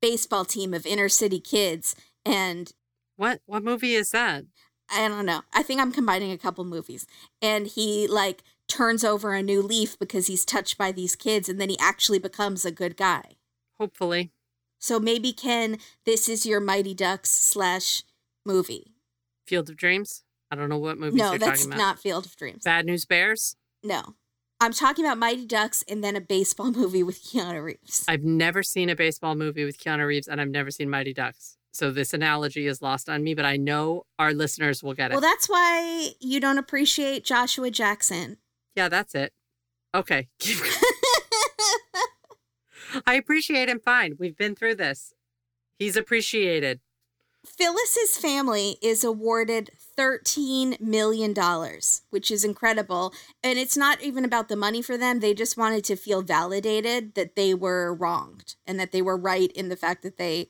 baseball 0.01 0.43
team 0.43 0.73
of 0.73 0.85
inner 0.85 1.07
city 1.07 1.39
kids 1.39 1.95
and 2.25 2.73
What 3.15 3.41
what 3.45 3.63
movie 3.63 3.93
is 3.95 4.11
that? 4.11 4.45
I 4.91 5.07
don't 5.07 5.25
know. 5.25 5.41
I 5.53 5.63
think 5.63 5.79
I'm 5.79 5.91
combining 5.91 6.31
a 6.31 6.37
couple 6.37 6.65
movies. 6.65 7.07
And 7.41 7.67
he 7.67 8.05
like 8.07 8.43
turns 8.67 9.03
over 9.03 9.33
a 9.33 9.41
new 9.41 9.61
leaf 9.61 9.97
because 9.97 10.27
he's 10.27 10.45
touched 10.45 10.77
by 10.77 10.91
these 10.91 11.15
kids 11.15 11.47
and 11.47 11.59
then 11.59 11.69
he 11.69 11.77
actually 11.79 12.19
becomes 12.19 12.65
a 12.65 12.71
good 12.71 12.97
guy. 12.97 13.37
Hopefully. 13.79 14.31
So 14.79 14.99
maybe 14.99 15.31
Ken, 15.31 15.77
this 16.05 16.27
is 16.27 16.45
your 16.45 16.59
Mighty 16.59 16.93
Ducks 16.93 17.29
slash 17.31 18.03
movie. 18.45 18.93
Field 19.47 19.69
of 19.69 19.77
Dreams? 19.77 20.23
I 20.51 20.55
don't 20.55 20.69
know 20.69 20.77
what 20.77 20.99
movie. 20.99 21.17
no, 21.17 21.29
you're 21.31 21.39
that's 21.39 21.61
talking 21.61 21.73
about. 21.73 21.77
not 21.85 21.99
Field 21.99 22.25
of 22.25 22.35
Dreams. 22.35 22.63
Bad 22.63 22.85
News 22.85 23.05
Bears? 23.05 23.55
no. 23.83 24.15
I'm 24.63 24.71
talking 24.71 25.03
about 25.03 25.17
Mighty 25.17 25.45
Ducks 25.45 25.83
and 25.89 26.01
then 26.01 26.15
a 26.15 26.21
baseball 26.21 26.71
movie 26.75 27.03
with 27.03 27.21
Keanu 27.21 27.61
Reeves. 27.61 28.05
I've 28.07 28.23
never 28.23 28.63
seen 28.63 28.89
a 28.89 28.95
baseball 28.95 29.35
movie 29.35 29.65
with 29.65 29.77
Keanu 29.77 30.07
Reeves 30.07 30.29
and 30.29 30.39
I've 30.39 30.49
never 30.49 30.71
seen 30.71 30.89
Mighty 30.89 31.13
Ducks. 31.13 31.57
So 31.73 31.91
this 31.91 32.13
analogy 32.13 32.67
is 32.67 32.81
lost 32.81 33.09
on 33.09 33.23
me, 33.23 33.33
but 33.33 33.43
I 33.45 33.57
know 33.57 34.05
our 34.17 34.31
listeners 34.31 34.81
will 34.81 34.93
get 34.93 35.11
it. 35.11 35.15
well, 35.15 35.21
that's 35.21 35.49
why 35.49 36.11
you 36.19 36.39
don't 36.39 36.57
appreciate 36.59 37.25
Joshua 37.25 37.71
Jackson. 37.71 38.37
yeah, 38.75 38.87
that's 38.87 39.15
it. 39.15 39.33
Okay. 39.93 40.29
I 43.05 43.15
appreciate 43.15 43.67
him 43.69 43.79
fine. 43.79 44.15
We've 44.17 44.37
been 44.37 44.55
through 44.55 44.75
this. 44.75 45.13
He's 45.77 45.97
appreciated. 45.97 46.79
Phyllis's 47.45 48.17
family 48.17 48.77
is 48.81 49.03
awarded 49.03 49.71
$13 49.97 50.79
million, 50.79 51.35
which 52.09 52.31
is 52.31 52.43
incredible. 52.43 53.13
And 53.43 53.59
it's 53.59 53.77
not 53.77 54.01
even 54.01 54.25
about 54.25 54.47
the 54.47 54.55
money 54.55 54.81
for 54.81 54.97
them. 54.97 55.19
They 55.19 55.33
just 55.33 55.57
wanted 55.57 55.83
to 55.85 55.95
feel 55.95 56.21
validated 56.21 57.15
that 57.15 57.35
they 57.35 57.53
were 57.53 57.93
wronged 57.93 58.55
and 58.65 58.79
that 58.79 58.91
they 58.91 59.01
were 59.01 59.17
right 59.17 59.51
in 59.51 59.69
the 59.69 59.75
fact 59.75 60.03
that 60.03 60.17
they 60.17 60.49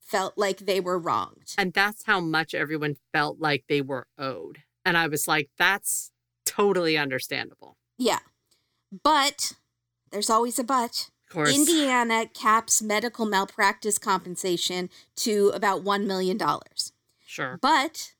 felt 0.00 0.38
like 0.38 0.58
they 0.60 0.80
were 0.80 0.98
wronged. 0.98 1.54
And 1.58 1.72
that's 1.72 2.04
how 2.04 2.20
much 2.20 2.54
everyone 2.54 2.96
felt 3.12 3.40
like 3.40 3.64
they 3.68 3.82
were 3.82 4.06
owed. 4.16 4.62
And 4.84 4.96
I 4.96 5.06
was 5.08 5.28
like, 5.28 5.50
that's 5.58 6.12
totally 6.46 6.96
understandable. 6.96 7.76
Yeah. 7.98 8.20
But 9.02 9.52
there's 10.10 10.30
always 10.30 10.58
a 10.58 10.64
but. 10.64 11.10
Course. 11.30 11.54
Indiana 11.54 12.26
caps 12.32 12.80
medical 12.80 13.26
malpractice 13.26 13.98
compensation 13.98 14.88
to 15.16 15.50
about 15.54 15.84
$1 15.84 16.06
million. 16.06 16.38
Sure. 17.26 17.58
But 17.60 18.14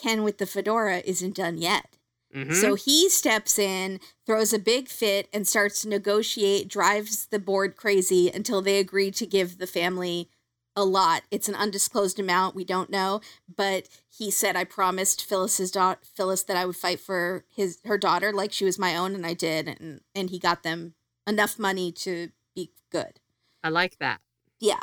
Ken 0.00 0.22
with 0.22 0.38
the 0.38 0.46
fedora 0.46 1.02
isn't 1.04 1.34
done 1.34 1.58
yet. 1.58 1.96
Mhm. 2.34 2.60
So 2.60 2.74
he 2.74 3.08
steps 3.08 3.58
in, 3.58 4.00
throws 4.26 4.52
a 4.52 4.58
big 4.58 4.88
fit, 4.88 5.28
and 5.32 5.48
starts 5.48 5.82
to 5.82 5.88
negotiate, 5.88 6.68
drives 6.68 7.26
the 7.26 7.38
board 7.38 7.76
crazy 7.76 8.30
until 8.30 8.60
they 8.60 8.78
agree 8.78 9.10
to 9.12 9.26
give 9.26 9.58
the 9.58 9.66
family 9.66 10.28
a 10.74 10.84
lot. 10.84 11.22
It's 11.30 11.48
an 11.48 11.54
undisclosed 11.54 12.18
amount. 12.20 12.54
We 12.54 12.64
don't 12.64 12.90
know, 12.90 13.22
but 13.56 13.88
he 14.10 14.30
said, 14.30 14.56
"I 14.56 14.64
promised 14.64 15.24
Phyllis's 15.24 15.70
daughter, 15.70 16.00
Phyllis, 16.04 16.42
that 16.42 16.56
I 16.56 16.66
would 16.66 16.76
fight 16.76 17.00
for 17.00 17.46
his 17.48 17.78
her 17.86 17.96
daughter 17.96 18.32
like 18.32 18.52
she 18.52 18.66
was 18.66 18.78
my 18.78 18.94
own, 18.94 19.14
and 19.14 19.24
I 19.24 19.32
did." 19.32 19.68
And 19.68 20.02
and 20.14 20.28
he 20.28 20.38
got 20.38 20.62
them 20.64 20.95
enough 21.26 21.58
money 21.58 21.92
to 21.92 22.30
be 22.54 22.70
good. 22.90 23.20
I 23.62 23.68
like 23.68 23.98
that. 23.98 24.20
Yeah. 24.60 24.82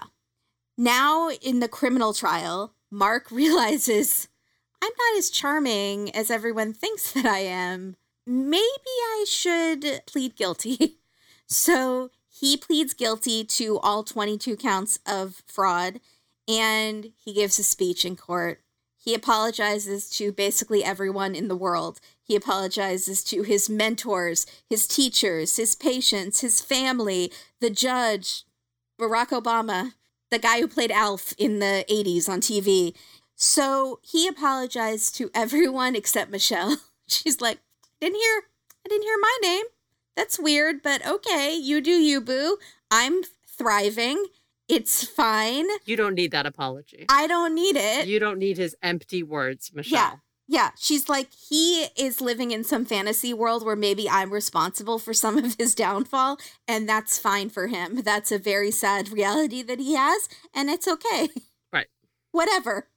Now 0.77 1.29
in 1.29 1.59
the 1.59 1.67
criminal 1.67 2.13
trial, 2.13 2.73
Mark 2.91 3.27
realizes 3.31 4.27
I'm 4.81 4.91
not 4.97 5.17
as 5.17 5.29
charming 5.29 6.13
as 6.15 6.29
everyone 6.29 6.73
thinks 6.73 7.11
that 7.13 7.25
I 7.25 7.39
am. 7.39 7.95
Maybe 8.25 8.63
I 8.87 9.25
should 9.27 10.01
plead 10.05 10.35
guilty. 10.35 10.97
So 11.45 12.09
he 12.27 12.57
pleads 12.57 12.93
guilty 12.93 13.43
to 13.43 13.77
all 13.79 14.03
22 14.03 14.55
counts 14.55 14.97
of 15.05 15.43
fraud 15.45 15.99
and 16.47 17.11
he 17.23 17.33
gives 17.33 17.59
a 17.59 17.63
speech 17.63 18.05
in 18.05 18.15
court. 18.15 18.61
He 18.97 19.13
apologizes 19.13 20.09
to 20.11 20.31
basically 20.31 20.83
everyone 20.83 21.35
in 21.35 21.49
the 21.49 21.55
world. 21.55 21.99
He 22.23 22.35
apologizes 22.35 23.23
to 23.25 23.43
his 23.43 23.69
mentors, 23.69 24.45
his 24.69 24.87
teachers, 24.87 25.57
his 25.57 25.75
patients, 25.75 26.39
his 26.39 26.61
family, 26.61 27.31
the 27.59 27.69
judge, 27.69 28.43
Barack 28.99 29.29
Obama, 29.29 29.93
the 30.31 30.39
guy 30.39 30.59
who 30.59 30.67
played 30.67 30.91
Alf 30.91 31.33
in 31.37 31.59
the 31.59 31.85
80s 31.89 32.29
on 32.29 32.39
TV. 32.39 32.95
So 33.35 33.99
he 34.01 34.27
apologized 34.27 35.15
to 35.15 35.29
everyone 35.33 35.95
except 35.95 36.31
Michelle. 36.31 36.77
She's 37.07 37.41
like, 37.41 37.59
I 37.83 38.05
didn't 38.05 38.19
hear 38.19 38.43
I 38.85 38.89
didn't 38.89 39.03
hear 39.03 39.17
my 39.21 39.37
name. 39.41 39.65
That's 40.15 40.39
weird, 40.39 40.83
but 40.83 41.05
okay. 41.05 41.55
You 41.55 41.81
do 41.81 41.91
you, 41.91 42.21
boo. 42.21 42.57
I'm 42.91 43.23
thriving. 43.47 44.25
It's 44.67 45.05
fine. 45.05 45.67
You 45.85 45.95
don't 45.95 46.15
need 46.15 46.31
that 46.31 46.45
apology. 46.45 47.05
I 47.09 47.27
don't 47.27 47.53
need 47.53 47.75
it. 47.75 48.07
You 48.07 48.19
don't 48.19 48.39
need 48.39 48.57
his 48.57 48.75
empty 48.81 49.23
words, 49.23 49.71
Michelle. 49.73 49.99
Yeah, 49.99 50.11
she's 50.79 51.09
like, 51.09 51.29
he 51.49 51.85
is 51.97 52.21
living 52.21 52.51
in 52.51 52.63
some 52.63 52.85
fantasy 52.85 53.33
world 53.33 53.65
where 53.65 53.75
maybe 53.75 54.09
I'm 54.09 54.31
responsible 54.31 54.99
for 54.99 55.13
some 55.13 55.37
of 55.37 55.55
his 55.57 55.73
downfall, 55.75 56.37
and 56.67 56.87
that's 56.87 57.17
fine 57.19 57.49
for 57.49 57.67
him. 57.67 58.01
That's 58.03 58.31
a 58.31 58.37
very 58.39 58.71
sad 58.71 59.09
reality 59.09 59.61
that 59.63 59.79
he 59.79 59.95
has, 59.95 60.27
and 60.53 60.69
it's 60.69 60.87
okay. 60.87 61.29
Right. 61.71 61.87
Whatever. 62.31 62.87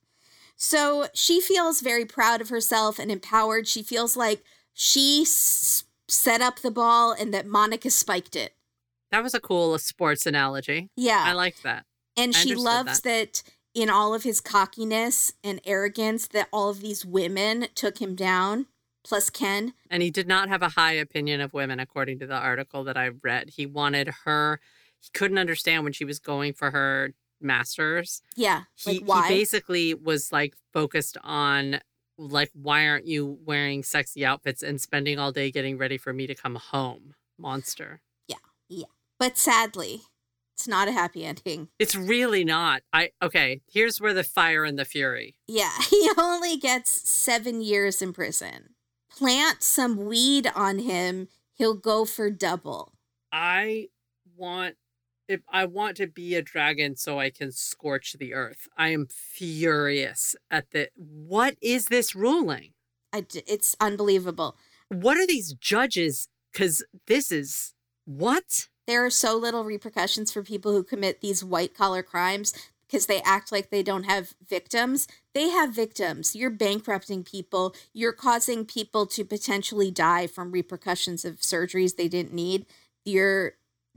So 0.56 1.08
she 1.14 1.40
feels 1.40 1.80
very 1.80 2.04
proud 2.04 2.40
of 2.40 2.48
herself 2.48 2.98
and 2.98 3.10
empowered. 3.10 3.68
She 3.68 3.82
feels 3.82 4.16
like 4.16 4.42
she 4.72 5.22
s- 5.22 5.84
set 6.08 6.40
up 6.40 6.60
the 6.60 6.70
ball 6.70 7.12
and 7.12 7.32
that 7.34 7.46
Monica 7.46 7.90
spiked 7.90 8.36
it. 8.36 8.54
That 9.10 9.22
was 9.22 9.34
a 9.34 9.40
cool 9.40 9.78
sports 9.78 10.26
analogy. 10.26 10.88
Yeah. 10.96 11.22
I 11.26 11.32
liked 11.32 11.62
that. 11.62 11.84
and 12.16 12.34
I 12.34 12.38
she 12.38 12.54
loves 12.54 13.00
that. 13.02 13.42
In 13.76 13.90
all 13.90 14.14
of 14.14 14.22
his 14.22 14.40
cockiness 14.40 15.34
and 15.44 15.60
arrogance 15.66 16.26
that 16.28 16.48
all 16.50 16.70
of 16.70 16.80
these 16.80 17.04
women 17.04 17.68
took 17.74 18.00
him 18.00 18.14
down, 18.14 18.66
plus 19.04 19.28
Ken. 19.28 19.74
And 19.90 20.02
he 20.02 20.10
did 20.10 20.26
not 20.26 20.48
have 20.48 20.62
a 20.62 20.70
high 20.70 20.94
opinion 20.94 21.42
of 21.42 21.52
women, 21.52 21.78
according 21.78 22.18
to 22.20 22.26
the 22.26 22.38
article 22.38 22.84
that 22.84 22.96
I 22.96 23.10
read. 23.22 23.50
He 23.50 23.66
wanted 23.66 24.08
her, 24.24 24.60
he 24.98 25.10
couldn't 25.12 25.36
understand 25.36 25.84
when 25.84 25.92
she 25.92 26.06
was 26.06 26.18
going 26.18 26.54
for 26.54 26.70
her 26.70 27.12
master's. 27.38 28.22
Yeah. 28.34 28.62
He, 28.74 29.00
like 29.00 29.08
why? 29.08 29.28
he 29.28 29.34
basically 29.34 29.92
was 29.92 30.32
like 30.32 30.54
focused 30.72 31.18
on, 31.22 31.80
like, 32.16 32.50
why 32.54 32.88
aren't 32.88 33.06
you 33.06 33.38
wearing 33.44 33.82
sexy 33.82 34.24
outfits 34.24 34.62
and 34.62 34.80
spending 34.80 35.18
all 35.18 35.32
day 35.32 35.50
getting 35.50 35.76
ready 35.76 35.98
for 35.98 36.14
me 36.14 36.26
to 36.26 36.34
come 36.34 36.54
home? 36.54 37.14
Monster. 37.38 38.00
Yeah 38.26 38.36
yeah 38.70 38.86
but 39.18 39.38
sadly, 39.38 40.02
it's 40.56 40.66
not 40.66 40.88
a 40.88 40.92
happy 40.92 41.22
ending. 41.22 41.68
It's 41.78 41.94
really 41.94 42.42
not. 42.42 42.80
I, 42.90 43.10
okay, 43.22 43.60
here's 43.70 44.00
where 44.00 44.14
the 44.14 44.24
fire 44.24 44.64
and 44.64 44.78
the 44.78 44.86
fury. 44.86 45.36
Yeah, 45.46 45.70
he 45.90 46.10
only 46.16 46.56
gets 46.56 46.90
seven 47.06 47.60
years 47.60 48.00
in 48.00 48.14
prison. 48.14 48.70
Plant 49.10 49.62
some 49.62 50.06
weed 50.06 50.50
on 50.54 50.78
him, 50.78 51.28
he'll 51.52 51.74
go 51.74 52.06
for 52.06 52.30
double. 52.30 52.94
I 53.30 53.88
want 54.34 54.76
if 55.28 55.40
I 55.48 55.66
want 55.66 55.96
to 55.98 56.06
be 56.06 56.34
a 56.36 56.42
dragon 56.42 56.96
so 56.96 57.18
I 57.18 57.30
can 57.30 57.52
scorch 57.52 58.14
the 58.18 58.32
earth. 58.32 58.68
I 58.78 58.88
am 58.88 59.08
furious 59.10 60.36
at 60.50 60.70
the 60.70 60.88
what 60.94 61.56
is 61.60 61.86
this 61.86 62.14
ruling? 62.14 62.72
I 63.12 63.26
it's 63.46 63.76
unbelievable. 63.78 64.56
What 64.88 65.18
are 65.18 65.26
these 65.26 65.52
judges 65.52 66.28
cuz 66.54 66.82
this 67.06 67.30
is 67.30 67.74
what? 68.06 68.68
There 68.86 69.04
are 69.04 69.10
so 69.10 69.36
little 69.36 69.64
repercussions 69.64 70.32
for 70.32 70.42
people 70.42 70.72
who 70.72 70.82
commit 70.82 71.20
these 71.20 71.42
white 71.42 71.74
collar 71.74 72.02
crimes 72.02 72.52
because 72.86 73.06
they 73.06 73.20
act 73.22 73.50
like 73.50 73.70
they 73.70 73.82
don't 73.82 74.04
have 74.04 74.34
victims. 74.48 75.08
They 75.34 75.48
have 75.50 75.74
victims. 75.74 76.36
You're 76.36 76.50
bankrupting 76.50 77.24
people. 77.24 77.74
You're 77.92 78.12
causing 78.12 78.64
people 78.64 79.06
to 79.06 79.24
potentially 79.24 79.90
die 79.90 80.26
from 80.26 80.52
repercussions 80.52 81.24
of 81.24 81.40
surgeries 81.40 81.96
they 81.96 82.08
didn't 82.08 82.32
need. 82.32 82.66
You're 83.04 83.54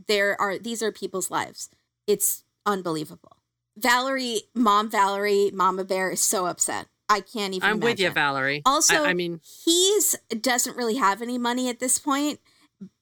there 0.08 0.40
are 0.40 0.58
these 0.58 0.82
are 0.82 0.92
people's 0.92 1.30
lives. 1.30 1.70
It's 2.08 2.44
unbelievable. 2.66 3.38
Valerie, 3.78 4.42
mom 4.56 4.90
Valerie, 4.90 5.52
Mama 5.54 5.84
Bear 5.84 6.12
is 6.12 6.22
so 6.22 6.46
upset. 6.46 6.88
I 7.08 7.22
can't 7.22 7.54
even. 7.54 7.68
I'm 7.68 7.80
with 7.80 8.00
you. 8.00 8.10
Valerie. 8.12 8.62
Also, 8.66 9.04
I, 9.04 9.10
I 9.10 9.14
mean 9.14 9.42
he's 9.66 10.16
doesn't 10.42 10.78
really 10.78 10.98
have 10.98 11.22
any 11.22 11.38
money 11.38 11.70
at 11.70 11.80
this 11.80 12.00
point 12.00 12.40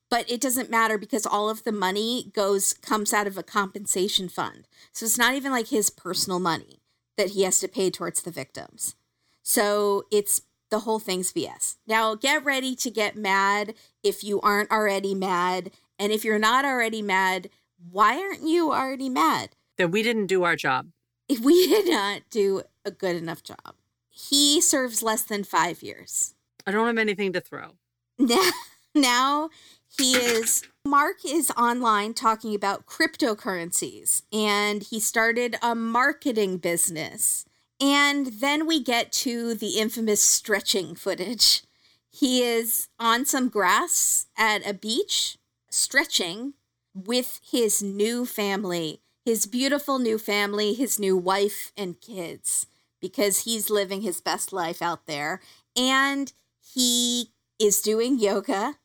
but 0.10 0.30
it 0.30 0.42
doesn't 0.42 0.70
matter 0.70 0.98
because 0.98 1.26
all 1.26 1.50
of 1.50 1.64
the 1.64 1.72
money 1.72 2.32
goes 2.34 2.74
comes 2.74 3.14
out 3.14 3.28
of 3.28 3.38
a 3.38 3.44
compensation 3.44 4.30
fund. 4.30 4.68
So 4.92 5.06
it's 5.06 5.18
not 5.18 5.36
even 5.36 5.52
like 5.52 5.68
his 5.68 5.90
personal 5.90 6.40
money 6.40 6.82
that 7.18 7.32
he 7.32 7.44
has 7.44 7.60
to 7.60 7.68
pay 7.68 7.90
towards 7.90 8.22
the 8.22 8.32
victims. 8.32 8.96
So 9.44 10.04
it's 10.12 10.42
the 10.70 10.80
whole 10.80 11.00
thing's 11.00 11.32
bs 11.32 11.78
now 11.88 12.14
get 12.14 12.44
ready 12.44 12.76
to 12.76 12.92
get 12.92 13.16
mad 13.16 13.74
if 14.04 14.22
you 14.22 14.42
aren't 14.42 14.70
already 14.70 15.16
mad 15.16 15.72
and 15.98 16.12
if 16.12 16.26
you're 16.26 16.38
not 16.38 16.66
already 16.66 17.02
mad 17.02 17.50
why 17.92 18.18
aren't 18.18 18.44
you 18.44 18.72
already 18.72 19.10
mad? 19.10 19.50
That 19.78 19.92
we 19.92 20.04
didn't 20.04 20.28
do 20.28 20.44
our 20.44 20.56
job. 20.56 20.88
if 21.30 21.40
we 21.40 21.68
did 21.68 21.90
not 21.90 22.22
do 22.30 22.64
a 22.86 22.92
good 22.92 23.16
enough 23.16 23.44
job. 23.44 23.76
He 24.10 24.62
serves 24.62 25.04
less 25.04 25.24
than 25.24 25.44
five 25.44 25.84
years. 25.84 26.34
I 26.66 26.72
don't 26.72 26.88
have 26.88 26.98
anything 26.98 27.34
to 27.34 27.42
throw. 27.42 27.74
now, 28.20 28.50
now 28.96 29.50
he 29.88 30.14
is 30.14 30.64
Mark 30.86 31.18
is 31.26 31.52
online 31.58 32.14
talking 32.14 32.56
about 32.56 32.86
cryptocurrencies 32.86 34.22
and 34.32 34.84
he 34.84 35.00
started 35.00 35.58
a 35.62 35.76
marketing 35.76 36.58
business. 36.58 37.46
And 37.80 38.28
then 38.28 38.66
we 38.66 38.82
get 38.82 39.12
to 39.14 39.54
the 39.54 39.78
infamous 39.78 40.22
stretching 40.22 40.96
footage. 40.96 41.64
He 42.10 42.42
is 42.42 42.88
on 43.00 43.26
some 43.26 43.50
grass 43.50 44.28
at 44.38 44.68
a 44.68 44.74
beach 44.74 45.38
stretching 45.70 46.54
with 46.96 47.40
his 47.44 47.84
new 47.84 48.26
family, 48.26 49.02
his 49.24 49.46
beautiful 49.46 50.00
new 50.00 50.18
family, 50.18 50.74
his 50.74 51.00
new 51.00 51.18
wife 51.18 51.72
and 51.78 52.00
kids 52.00 52.66
because 53.00 53.44
he's 53.44 53.70
living 53.70 54.02
his 54.02 54.22
best 54.22 54.52
life 54.52 54.82
out 54.82 55.06
there 55.06 55.42
and 55.76 56.34
he 56.60 57.32
is 57.60 57.82
doing 57.82 58.20
yoga 58.20 58.76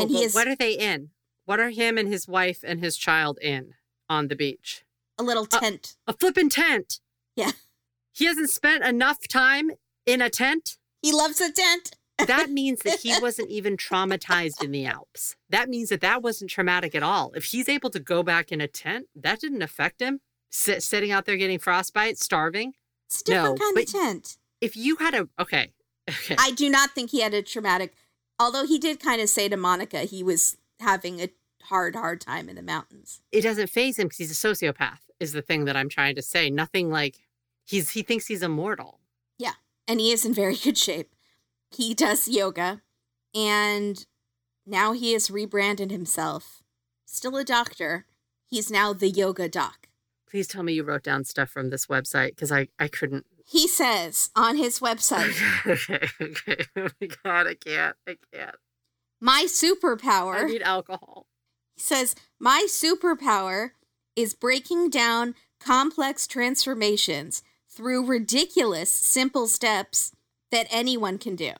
No, 0.00 0.06
but 0.06 0.22
is- 0.22 0.34
what 0.34 0.48
are 0.48 0.56
they 0.56 0.72
in? 0.72 1.10
What 1.46 1.60
are 1.60 1.70
him 1.70 1.98
and 1.98 2.08
his 2.08 2.26
wife 2.26 2.60
and 2.64 2.80
his 2.80 2.96
child 2.96 3.38
in 3.42 3.74
on 4.08 4.28
the 4.28 4.36
beach? 4.36 4.84
a 5.16 5.22
little 5.22 5.46
tent. 5.46 5.96
A 6.08 6.12
flippin' 6.12 6.48
tent. 6.48 6.98
Yeah. 7.36 7.52
He 8.12 8.24
hasn't 8.24 8.50
spent 8.50 8.84
enough 8.84 9.28
time 9.28 9.70
in 10.06 10.20
a 10.20 10.28
tent. 10.28 10.76
He 11.02 11.12
loves 11.12 11.40
a 11.40 11.52
tent. 11.52 11.92
That 12.26 12.50
means 12.50 12.80
that 12.80 13.00
he 13.00 13.14
wasn't 13.22 13.50
even 13.50 13.76
traumatized 13.76 14.62
in 14.62 14.72
the 14.72 14.86
Alps. 14.86 15.36
That 15.50 15.68
means 15.68 15.90
that 15.90 16.00
that 16.00 16.22
wasn't 16.22 16.50
traumatic 16.50 16.94
at 16.96 17.02
all. 17.02 17.32
If 17.34 17.44
he's 17.46 17.68
able 17.68 17.90
to 17.90 18.00
go 18.00 18.22
back 18.22 18.50
in 18.50 18.60
a 18.60 18.66
tent, 18.66 19.06
that 19.14 19.40
didn't 19.40 19.62
affect 19.62 20.00
him. 20.00 20.20
Sit, 20.50 20.82
sitting 20.82 21.10
out 21.12 21.26
there 21.26 21.36
getting 21.36 21.58
frostbite, 21.58 22.18
starving. 22.18 22.72
It's 23.06 23.20
a 23.20 23.24
different 23.24 23.58
No, 23.60 23.64
kind 23.66 23.78
of 23.78 23.86
tent. 23.86 24.36
If 24.60 24.76
you 24.76 24.96
had 24.96 25.14
a 25.14 25.28
okay, 25.40 25.72
okay, 26.08 26.36
I 26.38 26.52
do 26.52 26.68
not 26.70 26.90
think 26.90 27.10
he 27.10 27.20
had 27.20 27.34
a 27.34 27.42
traumatic, 27.42 27.94
although 28.38 28.66
he 28.66 28.78
did 28.78 29.00
kind 29.00 29.20
of 29.20 29.28
say 29.28 29.48
to 29.48 29.56
Monica 29.56 30.00
he 30.00 30.22
was 30.22 30.56
having 30.80 31.20
a 31.20 31.28
hard, 31.64 31.96
hard 31.96 32.20
time 32.20 32.48
in 32.48 32.56
the 32.56 32.62
mountains. 32.62 33.20
it 33.32 33.40
doesn't 33.40 33.70
phase 33.70 33.98
him 33.98 34.06
because 34.06 34.18
he's 34.18 34.44
a 34.44 34.48
sociopath. 34.48 34.98
Is 35.20 35.32
the 35.32 35.42
thing 35.42 35.64
that 35.64 35.76
I'm 35.76 35.88
trying 35.88 36.16
to 36.16 36.22
say. 36.22 36.50
Nothing 36.50 36.90
like 36.90 37.18
he's 37.64 37.90
he 37.90 38.02
thinks 38.02 38.26
he's 38.26 38.42
immortal. 38.42 39.00
Yeah. 39.38 39.52
And 39.88 40.00
he 40.00 40.10
is 40.12 40.24
in 40.24 40.34
very 40.34 40.56
good 40.62 40.76
shape. 40.76 41.14
He 41.70 41.94
does 41.94 42.28
yoga 42.28 42.82
and 43.34 44.04
now 44.66 44.92
he 44.92 45.12
has 45.12 45.30
rebranded 45.30 45.90
himself. 45.90 46.62
Still 47.06 47.36
a 47.36 47.44
doctor. 47.44 48.06
He's 48.46 48.70
now 48.70 48.92
the 48.92 49.08
yoga 49.08 49.48
doc. 49.48 49.88
Please 50.28 50.48
tell 50.48 50.62
me 50.62 50.72
you 50.72 50.82
wrote 50.82 51.04
down 51.04 51.24
stuff 51.24 51.48
from 51.48 51.70
this 51.70 51.86
website 51.86 52.30
because 52.30 52.50
I 52.52 52.68
I 52.78 52.88
couldn't. 52.88 53.24
He 53.44 53.68
says 53.68 54.30
on 54.34 54.56
his 54.56 54.80
website, 54.80 55.34
okay, 55.66 56.08
okay. 56.20 56.64
Oh 56.76 56.88
my 57.00 57.08
god, 57.22 57.46
I 57.46 57.54
can't. 57.54 57.96
I 58.06 58.16
can't. 58.32 58.56
My 59.20 59.46
superpower. 59.46 60.44
I 60.44 60.46
need 60.46 60.62
alcohol. 60.62 61.26
He 61.76 61.82
says, 61.82 62.14
My 62.40 62.66
superpower 62.68 63.70
is 64.16 64.34
breaking 64.34 64.90
down 64.90 65.34
complex 65.60 66.26
transformations 66.26 67.42
through 67.68 68.06
ridiculous, 68.06 68.90
simple 68.90 69.46
steps 69.46 70.12
that 70.50 70.66
anyone 70.70 71.18
can 71.18 71.36
do. 71.36 71.52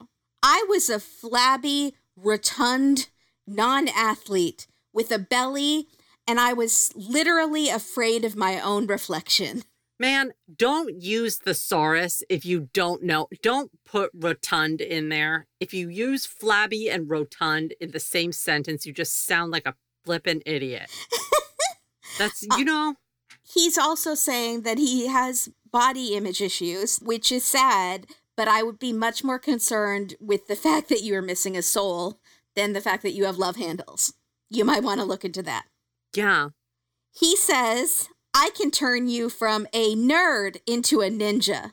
I 0.43 0.65
was 0.69 0.89
a 0.89 1.01
flabby, 1.01 1.95
rotund 2.17 3.09
non 3.47 3.89
athlete 3.89 4.67
with 4.93 5.11
a 5.11 5.19
belly, 5.19 5.89
and 6.27 6.39
I 6.39 6.53
was 6.53 6.93
literally 6.95 7.69
afraid 7.69 8.25
of 8.25 8.37
my 8.37 8.61
own 8.61 8.87
reflection. 8.87 9.65
Man, 9.99 10.33
don't 10.55 11.01
use 11.01 11.39
thesaurus 11.39 12.23
if 12.29 12.45
you 12.45 12.69
don't 12.73 13.03
know. 13.03 13.29
Don't 13.43 13.71
put 13.85 14.11
rotund 14.13 14.81
in 14.81 15.09
there. 15.09 15.47
If 15.61 15.73
you 15.73 15.89
use 15.89 16.27
flabby 16.27 16.91
and 16.91 17.09
rotund 17.09 17.75
in 17.81 17.93
the 17.93 18.01
same 18.01 18.33
sentence, 18.33 18.85
you 18.85 18.93
just 18.93 19.25
sound 19.25 19.53
like 19.53 19.67
a 19.67 19.75
flippin' 20.05 20.43
idiot. 20.45 20.91
That's, 22.19 22.45
uh, 22.51 22.57
you 22.57 22.65
know, 22.65 22.97
He's 23.45 23.77
also 23.77 24.15
saying 24.15 24.63
that 24.63 24.79
he 24.79 25.07
has 25.09 25.51
body 25.71 26.15
image 26.17 26.41
issues, 26.41 26.99
which 26.99 27.31
is 27.31 27.45
sad, 27.45 28.07
but 28.37 28.49
I 28.49 28.63
would 28.63 28.79
be 28.79 28.93
much 28.93 29.23
more 29.23 29.39
concerned 29.39 30.15
with 30.19 30.47
the 30.47 30.57
fact 30.57 30.89
that 30.89 31.03
you 31.03 31.15
are 31.15 31.23
missing 31.23 31.57
a 31.57 31.63
soul 31.63 32.19
than 32.57 32.73
the 32.73 32.81
fact 32.81 33.03
that 33.03 33.13
you 33.13 33.25
have 33.27 33.37
love 33.37 33.57
handles. 33.57 34.15
You 34.51 34.65
might 34.65 34.83
want 34.83 35.01
to 35.01 35.07
look 35.07 35.25
into 35.25 35.43
that. 35.43 35.67
yeah. 36.15 36.49
He 37.17 37.37
says, 37.37 38.09
I 38.35 38.51
can 38.57 38.73
turn 38.73 39.09
you 39.09 39.31
from 39.31 39.69
a 39.73 39.95
nerd 39.95 40.57
into 40.67 41.01
a 41.01 41.09
ninja, 41.09 41.73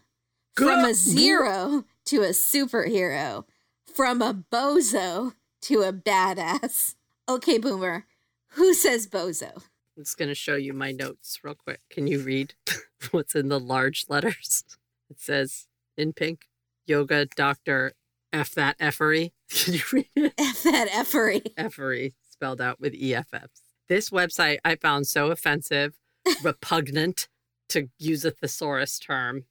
from 0.55 0.85
a 0.85 0.93
zero 0.93 1.85
to 2.05 2.21
a 2.21 2.29
superhero, 2.29 3.45
from 3.91 4.21
a 4.21 4.33
bozo 4.33 5.33
to 5.63 5.81
a 5.81 5.91
badass. 5.91 6.93
Okay, 7.27 7.57
Boomer. 7.57 8.05
Who 8.49 8.75
says 8.75 9.07
bozo? 9.07 9.55
I'm 9.97 10.03
just 10.03 10.17
going 10.17 10.29
to 10.29 10.35
show 10.35 10.55
you 10.55 10.73
my 10.73 10.91
notes 10.91 11.39
real 11.43 11.55
quick. 11.55 11.81
Can 11.89 12.05
you 12.05 12.19
read 12.19 12.53
what's 13.11 13.33
in 13.33 13.49
the 13.49 13.59
large 13.59 14.05
letters? 14.07 14.63
It 15.09 15.19
says 15.19 15.67
in 15.97 16.13
pink, 16.13 16.45
yoga 16.85 17.25
doctor 17.25 17.93
F 18.31 18.51
that 18.51 18.75
effery. 18.79 19.33
Can 19.49 19.73
you 19.73 19.81
read 19.91 20.09
it? 20.15 20.33
F 20.37 20.63
that 20.63 20.89
effery. 20.91 21.41
Effery 21.57 22.13
spelled 22.29 22.61
out 22.61 22.79
with 22.79 22.93
EFFs. 22.93 23.61
This 23.89 24.09
website 24.09 24.59
I 24.63 24.75
found 24.75 25.07
so 25.07 25.31
offensive, 25.31 25.95
repugnant, 26.43 27.27
to 27.69 27.89
use 27.97 28.25
a 28.25 28.31
thesaurus 28.31 28.99
term, 28.99 29.45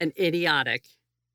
and 0.00 0.12
idiotic. 0.18 0.84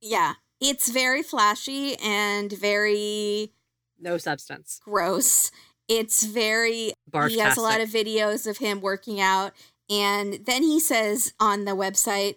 Yeah. 0.02 0.34
It's 0.60 0.90
very 0.90 1.24
flashy 1.24 1.96
and 1.98 2.52
very 2.52 3.52
No 4.00 4.18
substance. 4.18 4.80
gross. 4.84 5.52
It's 5.88 6.24
very 6.24 6.94
he 7.30 7.40
has 7.40 7.58
a 7.58 7.62
lot 7.62 7.82
of 7.82 7.90
videos 7.90 8.48
of 8.48 8.58
him 8.60 8.80
working 8.80 9.20
out 9.20 9.54
and 9.90 10.46
then 10.46 10.64
he 10.64 10.80
says 10.80 11.34
on 11.40 11.66
the 11.66 11.72
website 11.76 12.36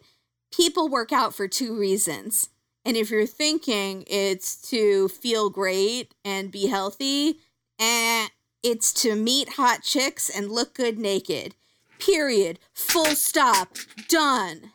people 0.52 0.88
work 0.88 1.12
out 1.12 1.34
for 1.34 1.46
two 1.46 1.78
reasons 1.78 2.48
and 2.84 2.96
if 2.96 3.10
you're 3.10 3.26
thinking 3.26 4.02
it's 4.08 4.56
to 4.70 5.08
feel 5.08 5.50
great 5.50 6.14
and 6.24 6.50
be 6.50 6.66
healthy 6.66 7.38
eh, 7.78 8.26
it's 8.64 8.92
to 8.92 9.14
meet 9.14 9.50
hot 9.50 9.82
chicks 9.82 10.28
and 10.28 10.50
look 10.50 10.74
good 10.74 10.98
naked 10.98 11.54
period 12.04 12.58
full 12.72 13.14
stop 13.14 13.76
done 14.08 14.72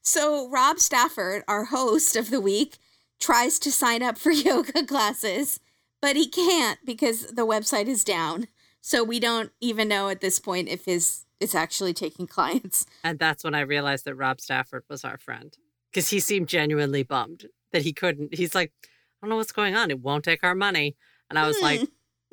so 0.00 0.48
rob 0.48 0.78
stafford 0.78 1.42
our 1.48 1.66
host 1.66 2.16
of 2.16 2.30
the 2.30 2.40
week 2.40 2.78
tries 3.20 3.58
to 3.58 3.70
sign 3.70 4.02
up 4.02 4.16
for 4.18 4.30
yoga 4.32 4.84
classes 4.84 5.60
but 6.02 6.16
he 6.16 6.28
can't 6.28 6.80
because 6.84 7.28
the 7.28 7.46
website 7.46 7.86
is 7.86 8.04
down. 8.04 8.48
So 8.82 9.04
we 9.04 9.20
don't 9.20 9.52
even 9.60 9.88
know 9.88 10.08
at 10.08 10.20
this 10.20 10.40
point 10.40 10.68
if 10.68 10.84
his 10.84 11.24
is 11.40 11.54
actually 11.54 11.94
taking 11.94 12.26
clients. 12.26 12.84
And 13.04 13.18
that's 13.18 13.42
when 13.44 13.54
I 13.54 13.60
realized 13.60 14.04
that 14.04 14.16
Rob 14.16 14.40
Stafford 14.40 14.82
was 14.88 15.04
our 15.04 15.16
friend 15.16 15.56
because 15.90 16.10
he 16.10 16.20
seemed 16.20 16.48
genuinely 16.48 17.04
bummed 17.04 17.46
that 17.72 17.82
he 17.82 17.92
couldn't. 17.92 18.34
He's 18.34 18.54
like, 18.54 18.72
I 18.82 18.86
don't 19.22 19.30
know 19.30 19.36
what's 19.36 19.52
going 19.52 19.76
on. 19.76 19.90
It 19.90 20.00
won't 20.00 20.24
take 20.24 20.42
our 20.42 20.54
money. 20.54 20.96
And 21.30 21.38
I 21.38 21.46
was 21.46 21.60
like, 21.62 21.80
Hmm. 21.80 21.86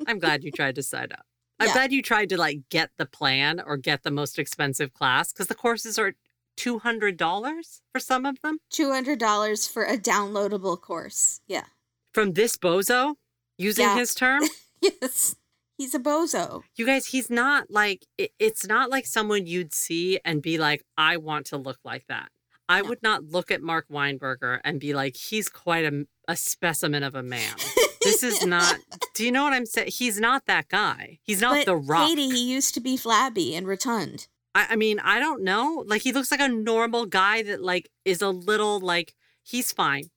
I'm 0.06 0.18
glad 0.18 0.42
you 0.42 0.50
tried 0.50 0.74
to 0.76 0.82
sign 0.82 1.12
up. 1.12 1.26
I'm 1.60 1.68
Yeah. 1.68 1.72
glad 1.74 1.92
you 1.92 2.02
tried 2.02 2.30
to 2.30 2.36
like 2.38 2.60
get 2.70 2.90
the 2.96 3.06
plan 3.06 3.60
or 3.64 3.76
get 3.76 4.02
the 4.02 4.10
most 4.10 4.38
expensive 4.38 4.92
class 4.94 5.32
because 5.32 5.46
the 5.46 5.54
courses 5.54 5.98
are 5.98 6.14
$200 6.56 7.80
for 7.92 8.00
some 8.00 8.26
of 8.26 8.40
them. 8.42 8.58
two 8.70 8.90
hundred 8.92 9.18
dollars 9.18 9.66
for 9.66 9.84
a 9.84 9.96
downloadable 9.96 10.80
course. 10.80 11.40
Yeah. 11.46 11.64
From 12.12 12.32
this 12.32 12.56
bozo 12.56 13.14
using 13.58 13.84
Yeah. 13.84 13.96
his 13.98 14.14
term. 14.14 14.42
Yes. 14.82 15.36
He's 15.76 15.94
a 15.94 15.98
bozo. 15.98 16.62
You 16.76 16.86
guys, 16.86 17.06
he's 17.06 17.28
not 17.28 17.70
like, 17.70 18.06
it- 18.16 18.32
it's 18.38 18.66
not 18.66 18.88
like 18.88 19.04
someone 19.06 19.46
you'd 19.46 19.74
see 19.74 20.18
and 20.24 20.40
be 20.40 20.56
like, 20.56 20.84
I 20.96 21.18
want 21.18 21.44
to 21.46 21.58
look 21.58 21.78
like 21.84 22.06
that. 22.08 22.30
I 22.68 22.80
No. 22.80 22.88
would 22.88 23.02
not 23.02 23.24
look 23.24 23.50
at 23.50 23.60
Mark 23.62 23.86
Weinberger 23.90 24.60
and 24.64 24.80
be 24.80 24.94
like, 24.94 25.16
he's 25.16 25.48
quite 25.50 25.84
a, 25.84 26.06
a 26.28 26.36
specimen 26.36 27.02
of 27.02 27.14
a 27.14 27.22
man. 27.22 27.54
This 28.02 28.22
is 28.22 28.44
not, 28.46 28.76
do 29.14 29.24
you 29.24 29.32
know 29.32 29.44
what 29.44 29.52
I'm 29.52 29.66
saying? 29.66 29.90
He's 29.90 30.18
not 30.20 30.46
that 30.46 30.68
guy. 30.68 31.18
He's 31.22 31.40
not 31.40 31.54
but 31.54 31.66
the 31.66 31.76
rock. 31.76 32.08
Katie, 32.08 32.30
he 32.30 32.50
used 32.50 32.74
to 32.74 32.80
be 32.80 32.96
flabby 32.96 33.54
and 33.54 33.66
rotund. 33.66 34.28
I, 34.54 34.68
I 34.70 34.76
mean, 34.76 34.98
I 35.00 35.18
don't 35.20 35.42
know. 35.42 35.84
Like, 35.86 36.02
he 36.02 36.12
looks 36.12 36.30
like 36.30 36.40
a 36.40 36.48
normal 36.48 37.06
guy 37.06 37.42
that, 37.42 37.62
like, 37.62 37.90
is 38.04 38.22
a 38.22 38.30
little 38.30 38.80
like, 38.80 39.14
he's 39.42 39.72
fine. 39.72 40.10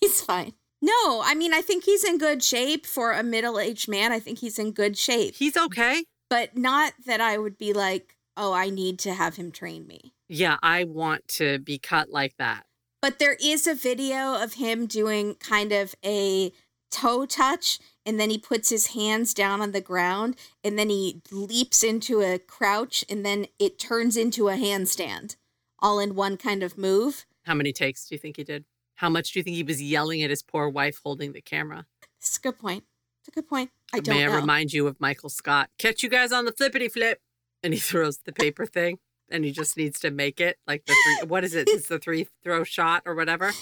He's 0.00 0.20
fine. 0.20 0.52
No, 0.82 1.22
I 1.22 1.34
mean 1.34 1.52
I 1.52 1.60
think 1.60 1.84
he's 1.84 2.04
in 2.04 2.18
good 2.18 2.42
shape 2.42 2.86
for 2.86 3.12
a 3.12 3.22
middle-aged 3.22 3.88
man. 3.88 4.12
I 4.12 4.18
think 4.18 4.38
he's 4.38 4.58
in 4.58 4.72
good 4.72 4.96
shape. 4.96 5.34
He's 5.34 5.56
okay. 5.56 6.04
But 6.28 6.56
not 6.56 6.94
that 7.06 7.20
I 7.20 7.38
would 7.38 7.58
be 7.58 7.72
like, 7.72 8.16
"Oh, 8.36 8.52
I 8.52 8.70
need 8.70 8.98
to 9.00 9.12
have 9.12 9.36
him 9.36 9.50
train 9.52 9.86
me." 9.86 10.14
Yeah, 10.28 10.56
I 10.62 10.84
want 10.84 11.28
to 11.28 11.58
be 11.58 11.78
cut 11.78 12.10
like 12.10 12.36
that. 12.38 12.64
But 13.02 13.18
there 13.18 13.36
is 13.42 13.66
a 13.66 13.74
video 13.74 14.40
of 14.42 14.54
him 14.54 14.86
doing 14.86 15.34
kind 15.34 15.72
of 15.72 15.94
a 16.04 16.52
toe 16.90 17.26
touch 17.26 17.78
and 18.04 18.18
then 18.18 18.30
he 18.30 18.38
puts 18.38 18.70
his 18.70 18.88
hands 18.88 19.32
down 19.34 19.60
on 19.60 19.72
the 19.72 19.80
ground 19.80 20.36
and 20.64 20.78
then 20.78 20.88
he 20.90 21.20
leaps 21.30 21.82
into 21.82 22.20
a 22.22 22.38
crouch 22.38 23.04
and 23.08 23.24
then 23.24 23.46
it 23.58 23.78
turns 23.78 24.16
into 24.16 24.48
a 24.48 24.54
handstand 24.54 25.36
all 25.80 25.98
in 25.98 26.14
one 26.14 26.36
kind 26.36 26.62
of 26.62 26.76
move. 26.76 27.24
How 27.44 27.54
many 27.54 27.72
takes 27.72 28.06
do 28.06 28.14
you 28.14 28.18
think 28.18 28.36
he 28.36 28.44
did? 28.44 28.64
How 28.96 29.08
much 29.08 29.32
do 29.32 29.38
you 29.38 29.42
think 29.42 29.56
he 29.56 29.62
was 29.62 29.82
yelling 29.82 30.22
at 30.22 30.30
his 30.30 30.42
poor 30.42 30.68
wife 30.68 31.00
holding 31.02 31.32
the 31.32 31.40
camera? 31.40 31.86
It's 32.18 32.36
a 32.36 32.40
good 32.40 32.58
point. 32.58 32.84
It's 33.20 33.28
a 33.28 33.30
good 33.30 33.48
point. 33.48 33.70
I 33.94 34.00
don't 34.00 34.14
May 34.14 34.24
I 34.24 34.28
know. 34.28 34.36
remind 34.36 34.72
you 34.72 34.86
of 34.86 35.00
Michael 35.00 35.30
Scott? 35.30 35.70
Catch 35.78 36.02
you 36.02 36.08
guys 36.10 36.32
on 36.32 36.44
the 36.44 36.52
flippity 36.52 36.88
flip. 36.88 37.20
And 37.62 37.72
he 37.74 37.80
throws 37.80 38.18
the 38.24 38.32
paper 38.32 38.64
thing 38.66 38.98
and 39.30 39.44
he 39.44 39.52
just 39.52 39.76
needs 39.76 40.00
to 40.00 40.10
make 40.10 40.40
it 40.40 40.58
like 40.66 40.84
the 40.86 40.94
three, 40.94 41.28
what 41.28 41.44
is 41.44 41.54
it? 41.54 41.68
It's 41.70 41.88
the 41.88 41.98
three 41.98 42.26
throw 42.42 42.64
shot 42.64 43.02
or 43.06 43.14
whatever. 43.14 43.52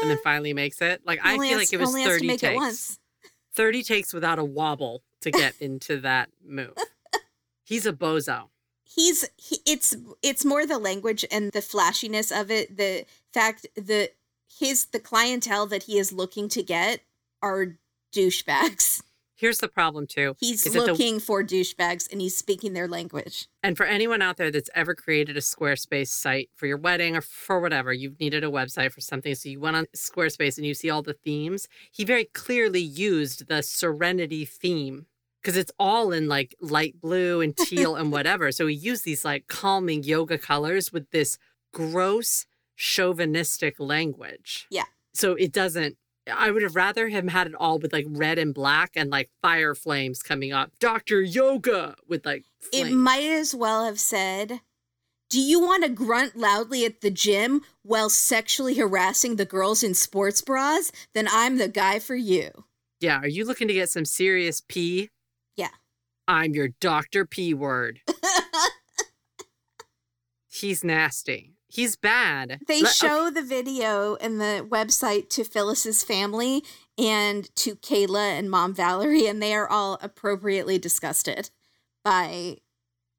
And 0.00 0.10
then 0.10 0.18
finally 0.24 0.52
makes 0.52 0.80
it. 0.80 1.02
Like, 1.04 1.20
I 1.22 1.38
feel 1.38 1.58
like 1.58 1.72
it 1.72 1.78
was 1.80 1.88
only 1.90 2.02
has 2.02 2.12
to 2.12 2.14
30 2.18 2.26
make 2.26 2.40
takes. 2.40 2.98
30 3.54 3.82
takes 3.82 4.14
without 4.14 4.38
a 4.38 4.44
wobble 4.44 5.02
to 5.20 5.30
get 5.30 5.54
into 5.60 6.00
that 6.00 6.30
move. 6.44 6.74
He's 7.64 7.86
a 7.86 7.92
bozo. 7.92 8.48
he's 8.84 9.28
he, 9.36 9.58
it's 9.66 9.96
it's 10.22 10.44
more 10.44 10.66
the 10.66 10.78
language 10.78 11.24
and 11.30 11.52
the 11.52 11.62
flashiness 11.62 12.32
of 12.32 12.50
it 12.50 12.76
the 12.76 13.04
fact 13.32 13.66
that 13.76 14.10
his 14.58 14.86
the 14.86 14.98
clientele 14.98 15.66
that 15.66 15.84
he 15.84 15.98
is 15.98 16.12
looking 16.12 16.48
to 16.48 16.62
get 16.62 17.00
are 17.42 17.76
douchebags 18.12 19.02
Here's 19.40 19.58
the 19.58 19.68
problem, 19.68 20.06
too. 20.06 20.36
he's 20.38 20.66
it 20.66 20.74
the- 20.74 20.80
looking 20.80 21.18
for 21.18 21.42
douchebags 21.42 22.06
and 22.12 22.20
he's 22.20 22.36
speaking 22.36 22.74
their 22.74 22.86
language 22.86 23.48
And 23.62 23.76
for 23.76 23.86
anyone 23.86 24.20
out 24.20 24.36
there 24.36 24.50
that's 24.50 24.68
ever 24.74 24.94
created 24.94 25.36
a 25.36 25.40
Squarespace 25.40 26.08
site 26.08 26.50
for 26.54 26.66
your 26.66 26.76
wedding 26.76 27.16
or 27.16 27.22
for 27.22 27.58
whatever, 27.60 27.92
you've 27.92 28.20
needed 28.20 28.44
a 28.44 28.48
website 28.48 28.92
for 28.92 29.00
something. 29.00 29.34
So 29.34 29.48
you 29.48 29.58
went 29.58 29.76
on 29.76 29.86
Squarespace 29.96 30.58
and 30.58 30.66
you 30.66 30.74
see 30.74 30.90
all 30.90 31.02
the 31.02 31.14
themes. 31.14 31.68
He 31.90 32.04
very 32.04 32.26
clearly 32.26 32.80
used 32.80 33.48
the 33.48 33.62
Serenity 33.62 34.44
theme 34.44 35.06
because 35.40 35.56
it's 35.56 35.72
all 35.78 36.12
in 36.12 36.28
like 36.28 36.54
light 36.60 37.00
blue 37.00 37.40
and 37.40 37.56
teal 37.56 37.96
and 37.96 38.12
whatever. 38.16 38.52
So 38.52 38.66
he 38.66 38.74
used 38.74 39.04
these 39.06 39.24
like 39.24 39.46
calming 39.48 40.02
yoga 40.02 40.36
colors 40.36 40.92
with 40.92 41.10
this 41.12 41.38
gross 41.72 42.44
chauvinistic 42.76 43.78
language. 43.78 44.66
Yeah. 44.70 44.84
So 45.14 45.34
it 45.34 45.52
doesn't. 45.52 45.96
I 46.30 46.50
would 46.50 46.62
have 46.62 46.76
rather 46.76 47.08
him 47.08 47.28
had 47.28 47.48
it 47.48 47.54
all 47.54 47.78
with 47.78 47.92
like 47.92 48.06
red 48.08 48.38
and 48.38 48.54
black 48.54 48.92
and 48.94 49.10
like 49.10 49.30
fire 49.42 49.74
flames 49.74 50.22
coming 50.22 50.52
up. 50.52 50.72
Doctor 50.78 51.20
Yoga 51.20 51.96
with 52.08 52.24
like 52.24 52.44
it 52.72 52.92
might 52.92 53.24
as 53.24 53.54
well 53.54 53.84
have 53.84 54.00
said 54.00 54.60
do 55.28 55.40
you 55.40 55.60
want 55.60 55.84
to 55.84 55.88
grunt 55.88 56.36
loudly 56.36 56.84
at 56.84 57.02
the 57.02 57.10
gym 57.10 57.62
while 57.82 58.10
sexually 58.10 58.74
harassing 58.74 59.36
the 59.36 59.44
girls 59.44 59.84
in 59.84 59.94
sports 59.94 60.42
bras 60.42 60.90
then 61.14 61.28
i'm 61.30 61.56
the 61.56 61.68
guy 61.68 61.98
for 61.98 62.16
you 62.16 62.50
Yeah, 63.00 63.20
are 63.20 63.28
you 63.28 63.46
looking 63.46 63.68
to 63.68 63.74
get 63.74 63.88
some 63.88 64.04
serious 64.04 64.60
P? 64.60 65.08
Yeah. 65.56 65.70
I'm 66.28 66.54
your 66.54 66.68
Dr. 66.80 67.24
P 67.24 67.54
word. 67.54 68.00
He's 70.48 70.84
nasty. 70.84 71.54
He's 71.70 71.96
bad. 71.96 72.60
They 72.66 72.82
Let- 72.82 72.94
show 72.94 73.30
the 73.30 73.42
video 73.42 74.16
and 74.16 74.40
the 74.40 74.66
website 74.68 75.28
to 75.30 75.44
Phyllis's 75.44 76.02
family 76.02 76.64
and 76.98 77.54
to 77.56 77.76
Kayla 77.76 78.38
and 78.38 78.50
mom 78.50 78.74
Valerie, 78.74 79.26
and 79.26 79.40
they 79.40 79.54
are 79.54 79.68
all 79.68 79.98
appropriately 80.02 80.78
disgusted 80.78 81.50
by 82.04 82.58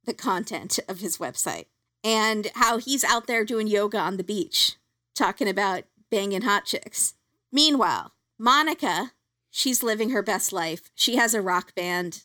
the 0.05 0.13
content 0.13 0.79
of 0.89 0.99
his 0.99 1.17
website 1.17 1.65
and 2.03 2.47
how 2.55 2.77
he's 2.77 3.03
out 3.03 3.27
there 3.27 3.45
doing 3.45 3.67
yoga 3.67 3.97
on 3.97 4.17
the 4.17 4.23
beach, 4.23 4.75
talking 5.15 5.47
about 5.47 5.83
banging 6.09 6.41
hot 6.41 6.65
chicks. 6.65 7.13
Meanwhile, 7.51 8.13
Monica, 8.37 9.11
she's 9.49 9.83
living 9.83 10.09
her 10.09 10.23
best 10.23 10.51
life. 10.51 10.89
She 10.95 11.15
has 11.15 11.33
a 11.33 11.41
rock 11.41 11.73
band. 11.75 12.23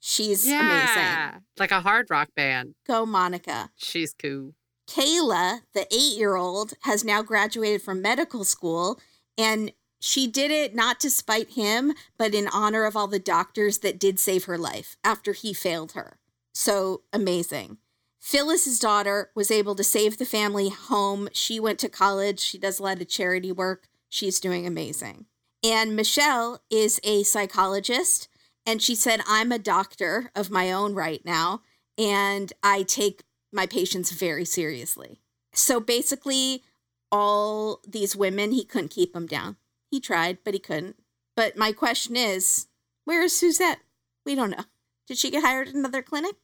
She's 0.00 0.46
amazing. 0.46 1.42
like 1.58 1.72
a 1.72 1.80
hard 1.80 2.06
rock 2.10 2.28
band. 2.36 2.74
Go, 2.86 3.04
Monica. 3.04 3.70
She's 3.76 4.14
cool. 4.14 4.54
Kayla, 4.86 5.62
the 5.74 5.86
eight 5.92 6.16
year 6.16 6.36
old, 6.36 6.74
has 6.82 7.04
now 7.04 7.22
graduated 7.22 7.82
from 7.82 8.02
medical 8.02 8.44
school 8.44 9.00
and 9.36 9.72
she 9.98 10.26
did 10.26 10.50
it 10.50 10.74
not 10.74 11.00
to 11.00 11.10
spite 11.10 11.50
him, 11.50 11.94
but 12.18 12.34
in 12.34 12.48
honor 12.48 12.84
of 12.84 12.96
all 12.96 13.06
the 13.06 13.18
doctors 13.18 13.78
that 13.78 13.98
did 13.98 14.20
save 14.20 14.44
her 14.44 14.58
life 14.58 14.96
after 15.02 15.32
he 15.32 15.52
failed 15.52 15.92
her. 15.92 16.18
So 16.52 17.02
amazing. 17.12 17.78
Phyllis's 18.20 18.78
daughter 18.78 19.30
was 19.34 19.50
able 19.50 19.74
to 19.76 19.84
save 19.84 20.18
the 20.18 20.24
family 20.24 20.68
home. 20.68 21.28
She 21.32 21.60
went 21.60 21.78
to 21.80 21.88
college. 21.88 22.40
She 22.40 22.58
does 22.58 22.78
a 22.78 22.82
lot 22.82 23.00
of 23.00 23.08
charity 23.08 23.52
work. 23.52 23.88
She's 24.08 24.40
doing 24.40 24.66
amazing. 24.66 25.26
And 25.62 25.96
Michelle 25.96 26.62
is 26.70 27.00
a 27.04 27.22
psychologist. 27.22 28.28
And 28.64 28.82
she 28.82 28.94
said, 28.94 29.20
I'm 29.26 29.52
a 29.52 29.58
doctor 29.58 30.30
of 30.34 30.50
my 30.50 30.72
own 30.72 30.94
right 30.94 31.24
now. 31.24 31.62
And 31.96 32.52
I 32.62 32.82
take 32.82 33.22
my 33.56 33.66
patients 33.66 34.12
very 34.12 34.44
seriously. 34.44 35.18
So 35.52 35.80
basically, 35.80 36.62
all 37.10 37.80
these 37.88 38.14
women, 38.14 38.52
he 38.52 38.64
couldn't 38.64 38.90
keep 38.90 39.12
them 39.12 39.26
down. 39.26 39.56
He 39.90 39.98
tried, 40.00 40.38
but 40.44 40.54
he 40.54 40.60
couldn't. 40.60 40.96
But 41.34 41.56
my 41.56 41.72
question 41.72 42.16
is, 42.16 42.68
where 43.04 43.22
is 43.22 43.36
Suzette? 43.36 43.80
We 44.24 44.34
don't 44.34 44.50
know. 44.50 44.64
Did 45.08 45.18
she 45.18 45.30
get 45.30 45.42
hired 45.44 45.68
at 45.68 45.74
another 45.74 46.02
clinic? 46.02 46.36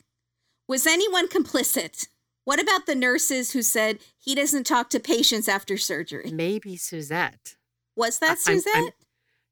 Was 0.69 0.87
anyone 0.87 1.29
complicit? 1.29 2.09
What 2.45 2.61
about 2.61 2.87
the 2.87 2.95
nurses 2.95 3.53
who 3.53 3.63
said 3.63 3.99
he 4.19 4.35
doesn't 4.35 4.65
talk 4.65 4.91
to 4.91 5.01
patients 5.01 5.49
after 5.49 5.77
surgery? 5.77 6.31
Maybe 6.33 6.77
Suzette. 6.77 7.57
Was 7.95 8.19
that 8.19 8.39
I- 8.47 8.51
I'm- 8.51 8.59
Suzette? 8.59 8.75
I'm- 8.75 8.93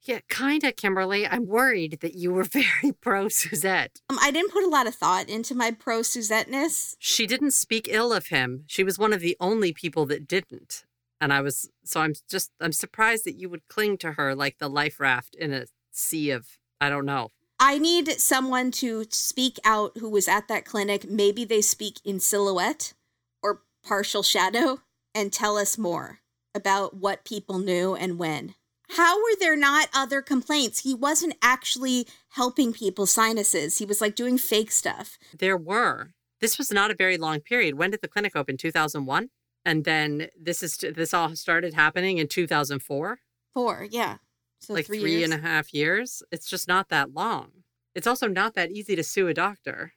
Yeah, 0.02 0.20
kind 0.28 0.64
of, 0.64 0.76
Kimberly. 0.76 1.26
I'm 1.26 1.46
worried 1.46 1.98
that 2.00 2.14
you 2.14 2.32
were 2.32 2.44
very 2.52 2.92
pro 3.00 3.28
Suzette. 3.28 4.00
um, 4.08 4.18
I 4.20 4.30
didn't 4.30 4.52
put 4.52 4.64
a 4.64 4.68
lot 4.68 4.86
of 4.86 4.94
thought 4.94 5.28
into 5.28 5.54
my 5.54 5.70
pro 5.70 6.02
Suzette-ness. 6.02 6.96
She 6.98 7.26
didn't 7.26 7.52
speak 7.52 7.86
ill 7.90 8.12
of 8.12 8.28
him. 8.28 8.64
She 8.66 8.82
was 8.82 8.98
one 8.98 9.12
of 9.12 9.20
the 9.20 9.36
only 9.40 9.72
people 9.72 10.06
that 10.06 10.26
didn't. 10.26 10.84
And 11.20 11.32
I 11.32 11.42
was, 11.42 11.68
so 11.84 12.00
I'm 12.00 12.14
just, 12.30 12.50
I'm 12.60 12.72
surprised 12.72 13.24
that 13.24 13.36
you 13.36 13.50
would 13.50 13.68
cling 13.68 13.98
to 13.98 14.12
her 14.12 14.34
like 14.34 14.58
the 14.58 14.70
life 14.70 14.98
raft 14.98 15.34
in 15.34 15.52
a 15.52 15.66
sea 15.90 16.30
of, 16.30 16.46
I 16.80 16.88
don't 16.88 17.04
know. 17.04 17.30
I 17.58 17.76
need 17.78 18.08
someone 18.12 18.70
to 18.72 19.04
speak 19.10 19.58
out 19.66 19.98
who 19.98 20.08
was 20.08 20.28
at 20.28 20.48
that 20.48 20.64
clinic. 20.64 21.10
Maybe 21.10 21.44
they 21.44 21.60
speak 21.60 22.00
in 22.06 22.18
silhouette 22.18 22.94
or 23.42 23.60
partial 23.84 24.22
shadow 24.22 24.80
and 25.14 25.30
tell 25.30 25.58
us 25.58 25.76
more 25.76 26.20
about 26.54 26.96
what 26.96 27.24
people 27.24 27.58
knew 27.58 27.94
and 27.94 28.18
when. 28.18 28.54
How 28.96 29.18
were 29.18 29.36
there 29.38 29.56
not 29.56 29.88
other 29.94 30.20
complaints? 30.20 30.80
He 30.80 30.94
wasn't 30.94 31.34
actually 31.42 32.08
helping 32.30 32.72
people's 32.72 33.10
sinuses. 33.10 33.78
He 33.78 33.84
was 33.84 34.00
like 34.00 34.16
doing 34.16 34.36
fake 34.36 34.72
stuff. 34.72 35.18
There 35.36 35.56
were. 35.56 36.12
This 36.40 36.58
was 36.58 36.72
not 36.72 36.90
a 36.90 36.94
very 36.94 37.16
long 37.16 37.40
period. 37.40 37.76
When 37.76 37.90
did 37.90 38.00
the 38.00 38.08
clinic 38.08 38.34
open? 38.34 38.56
2001? 38.56 39.28
And 39.64 39.84
then 39.84 40.28
this 40.40 40.62
is, 40.62 40.76
this 40.78 41.14
all 41.14 41.36
started 41.36 41.74
happening 41.74 42.18
in 42.18 42.28
2004? 42.28 43.18
Four, 43.54 43.86
yeah. 43.90 44.16
So 44.60 44.72
like 44.74 44.86
three, 44.86 45.00
three 45.00 45.24
and 45.24 45.34
a 45.34 45.38
half 45.38 45.72
years. 45.72 46.22
It's 46.32 46.48
just 46.48 46.66
not 46.66 46.88
that 46.88 47.12
long. 47.14 47.50
It's 47.94 48.06
also 48.06 48.26
not 48.26 48.54
that 48.54 48.70
easy 48.70 48.96
to 48.96 49.02
sue 49.04 49.28
a 49.28 49.34
doctor. 49.34 49.92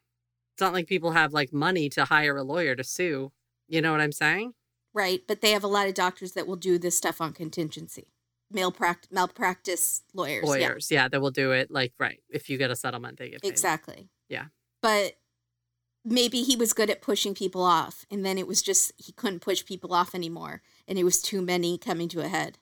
It's 0.53 0.61
not 0.61 0.73
like 0.73 0.87
people 0.87 1.11
have 1.11 1.33
like 1.33 1.51
money 1.51 1.89
to 1.89 2.05
hire 2.05 2.37
a 2.37 2.43
lawyer 2.43 2.75
to 2.75 2.83
sue. 2.83 3.31
You 3.67 3.81
know 3.81 3.91
what 3.91 4.01
I'm 4.01 4.11
saying? 4.11 4.53
Right, 4.93 5.21
but 5.27 5.41
they 5.41 5.51
have 5.51 5.63
a 5.63 5.67
lot 5.67 5.87
of 5.87 5.95
doctors 5.95 6.33
that 6.33 6.45
will 6.45 6.55
do 6.55 6.77
this 6.77 6.97
stuff 6.97 7.19
on 7.19 7.33
contingency. 7.33 8.12
Malpract- 8.53 9.11
malpractice 9.11 10.03
lawyers. 10.13 10.43
yeah. 10.43 10.49
Lawyers, 10.49 10.91
yeah. 10.91 11.07
that 11.07 11.21
will 11.21 11.31
do 11.31 11.51
it. 11.51 11.71
Like, 11.71 11.93
right. 11.99 12.19
If 12.30 12.49
you 12.49 12.57
get 12.57 12.71
a 12.71 12.75
settlement, 12.75 13.17
they 13.17 13.30
get 13.30 13.41
paid. 13.41 13.49
Exactly. 13.49 14.09
Yeah. 14.30 14.45
But 14.81 15.13
maybe 16.05 16.41
he 16.41 16.55
was 16.55 16.73
good 16.73 16.89
at 16.89 17.01
pushing 17.01 17.34
people 17.34 17.63
off, 17.63 18.05
and 18.11 18.25
then 18.25 18.38
it 18.38 18.47
was 18.47 18.61
just 18.61 18.91
he 18.97 19.11
couldn't 19.11 19.39
push 19.39 19.65
people 19.65 19.93
off 19.93 20.13
anymore, 20.13 20.61
and 20.88 20.99
it 20.99 21.03
was 21.03 21.21
too 21.21 21.41
many 21.41 21.77
coming 21.77 22.09
to 22.09 22.21
a 22.21 22.27
head 22.27 22.57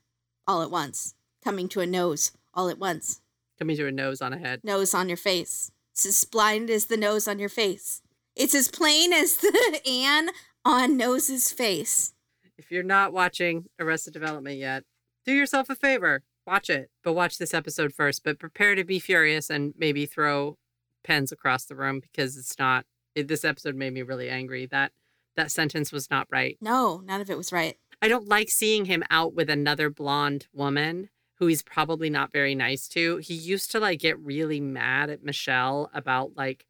all 0.47 0.61
at 0.61 0.71
once, 0.71 1.15
coming 1.43 1.67
to 1.69 1.81
a 1.81 1.85
nose 1.85 2.31
all 2.53 2.69
at 2.69 2.77
once. 2.77 3.21
Coming 3.57 3.77
to 3.77 3.87
a 3.87 3.91
nose 3.91 4.21
on 4.21 4.33
a 4.33 4.37
head. 4.37 4.61
Nose 4.63 4.93
on 4.93 5.07
your 5.07 5.17
face. 5.17 5.71
It's 5.93 6.05
as 6.05 6.23
blind 6.25 6.69
as 6.69 6.85
the 6.85 6.97
nose 6.97 7.27
on 7.27 7.37
your 7.39 7.49
face. 7.49 8.01
It's 8.35 8.55
as 8.55 8.69
plain 8.69 9.13
as 9.13 9.37
the 9.37 9.81
Anne 9.85 10.29
on 10.65 10.97
Nose's 10.97 11.51
face. 11.51 12.13
If 12.57 12.71
you're 12.71 12.83
not 12.83 13.11
watching 13.11 13.65
Arrested 13.79 14.13
Development 14.13 14.57
yet, 14.57 14.83
do 15.25 15.31
yourself 15.33 15.69
a 15.69 15.75
favor. 15.75 16.23
Watch 16.47 16.69
it, 16.69 16.89
but 17.03 17.13
watch 17.13 17.37
this 17.37 17.53
episode 17.53 17.93
first. 17.93 18.23
But 18.23 18.39
prepare 18.39 18.75
to 18.75 18.83
be 18.83 18.99
furious 18.99 19.49
and 19.49 19.73
maybe 19.77 20.05
throw 20.05 20.57
pens 21.03 21.31
across 21.31 21.65
the 21.65 21.75
room 21.75 21.99
because 21.99 22.37
it's 22.37 22.57
not. 22.57 22.85
It, 23.13 23.27
this 23.27 23.43
episode 23.45 23.75
made 23.75 23.93
me 23.93 24.01
really 24.01 24.29
angry. 24.29 24.65
That 24.65 24.91
that 25.35 25.51
sentence 25.51 25.91
was 25.91 26.09
not 26.09 26.27
right. 26.31 26.57
No, 26.61 27.01
none 27.05 27.21
of 27.21 27.29
it 27.29 27.37
was 27.37 27.51
right. 27.51 27.77
I 28.01 28.07
don't 28.07 28.27
like 28.27 28.49
seeing 28.49 28.85
him 28.85 29.03
out 29.11 29.33
with 29.35 29.49
another 29.49 29.89
blonde 29.89 30.47
woman 30.53 31.09
who 31.35 31.47
he's 31.47 31.61
probably 31.63 32.09
not 32.09 32.31
very 32.31 32.55
nice 32.55 32.87
to. 32.89 33.17
He 33.17 33.33
used 33.33 33.71
to 33.71 33.79
like 33.79 33.99
get 33.99 34.19
really 34.19 34.59
mad 34.59 35.09
at 35.09 35.23
Michelle 35.23 35.89
about 35.93 36.35
like 36.35 36.65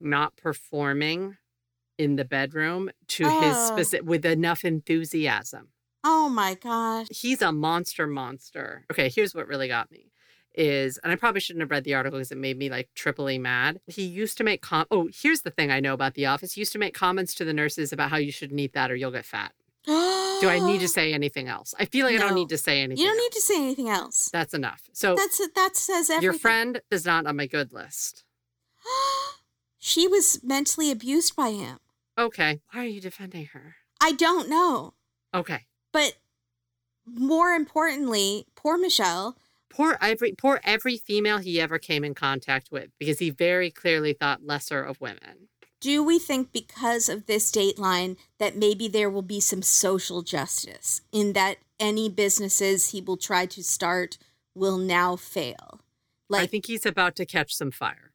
not 0.00 0.36
performing 0.36 1.36
in 1.96 2.16
the 2.16 2.24
bedroom 2.24 2.90
to 3.08 3.24
his 3.24 3.54
Oh. 3.56 3.66
specific 3.72 4.06
with 4.06 4.24
enough 4.26 4.64
enthusiasm. 4.64 5.68
Oh 6.04 6.28
my 6.28 6.54
gosh. 6.54 7.06
He's 7.10 7.42
a 7.42 7.52
monster 7.52 8.06
monster. 8.06 8.84
Okay, 8.90 9.08
here's 9.08 9.34
what 9.34 9.48
really 9.48 9.68
got 9.68 9.90
me 9.90 10.12
is 10.54 10.98
and 11.04 11.12
I 11.12 11.16
probably 11.16 11.40
shouldn't 11.40 11.62
have 11.62 11.70
read 11.70 11.84
the 11.84 11.94
article 11.94 12.18
because 12.18 12.32
it 12.32 12.38
made 12.38 12.58
me 12.58 12.68
like 12.68 12.88
triply 12.94 13.38
mad. 13.38 13.80
He 13.86 14.02
used 14.02 14.36
to 14.38 14.44
make 14.44 14.60
com 14.60 14.86
Oh, 14.90 15.08
here's 15.12 15.42
the 15.42 15.50
thing 15.50 15.70
I 15.70 15.78
know 15.78 15.94
about 15.94 16.14
the 16.14 16.26
office. 16.26 16.54
He 16.54 16.60
used 16.60 16.72
to 16.72 16.78
make 16.78 16.94
comments 16.94 17.34
to 17.36 17.44
the 17.44 17.52
nurses 17.52 17.92
about 17.92 18.10
how 18.10 18.16
you 18.16 18.32
shouldn't 18.32 18.58
eat 18.58 18.72
that 18.72 18.90
or 18.90 18.96
you'll 18.96 19.12
get 19.12 19.24
fat. 19.24 19.52
Do 19.86 20.48
I 20.48 20.58
need 20.58 20.80
to 20.80 20.88
say 20.98 21.12
anything 21.12 21.48
else? 21.48 21.74
I 21.78 21.84
feel 21.84 22.06
like 22.06 22.16
I 22.16 22.18
don't 22.18 22.34
need 22.34 22.48
to 22.48 22.58
say 22.58 22.80
anything. 22.80 23.02
You 23.02 23.08
don't 23.10 23.16
else. 23.18 23.24
need 23.24 23.32
to 23.32 23.40
say 23.40 23.56
anything 23.62 23.88
else. 23.88 24.30
That's 24.32 24.52
enough. 24.52 24.82
So 24.92 25.14
That's 25.14 25.40
that 25.54 25.76
says 25.76 26.10
everything. 26.10 26.22
your 26.24 26.32
friend 26.34 26.80
is 26.90 27.06
not 27.06 27.26
on 27.26 27.36
my 27.36 27.46
good 27.46 27.72
list. 27.72 28.24
she 29.78 30.08
was 30.08 30.40
mentally 30.42 30.90
abused 30.90 31.36
by 31.36 31.50
him. 31.50 31.78
Okay. 32.18 32.60
Why 32.72 32.80
are 32.80 32.84
you 32.86 33.00
defending 33.00 33.46
her? 33.52 33.76
I 34.00 34.12
don't 34.12 34.48
know. 34.48 34.94
Okay. 35.32 35.66
But 35.98 36.14
more 37.06 37.48
importantly, 37.48 38.46
poor 38.54 38.78
Michelle. 38.78 39.36
Poor 39.68 39.98
every 40.00 40.32
poor 40.32 40.60
every 40.62 40.96
female 40.96 41.38
he 41.38 41.60
ever 41.60 41.80
came 41.80 42.04
in 42.04 42.14
contact 42.14 42.70
with 42.70 42.90
because 43.00 43.18
he 43.18 43.30
very 43.30 43.72
clearly 43.72 44.12
thought 44.12 44.44
lesser 44.44 44.80
of 44.80 45.00
women. 45.00 45.48
Do 45.80 46.04
we 46.04 46.20
think 46.20 46.52
because 46.52 47.08
of 47.08 47.26
this 47.26 47.50
dateline 47.50 48.16
that 48.38 48.56
maybe 48.56 48.86
there 48.86 49.10
will 49.10 49.22
be 49.22 49.40
some 49.40 49.60
social 49.60 50.22
justice 50.22 51.00
in 51.10 51.32
that 51.32 51.56
any 51.80 52.08
businesses 52.08 52.90
he 52.90 53.00
will 53.00 53.16
try 53.16 53.46
to 53.46 53.64
start 53.64 54.18
will 54.54 54.78
now 54.78 55.16
fail? 55.16 55.80
Like 56.28 56.42
I 56.42 56.46
think 56.46 56.66
he's 56.66 56.86
about 56.86 57.16
to 57.16 57.26
catch 57.26 57.56
some 57.56 57.72
fire. 57.72 58.12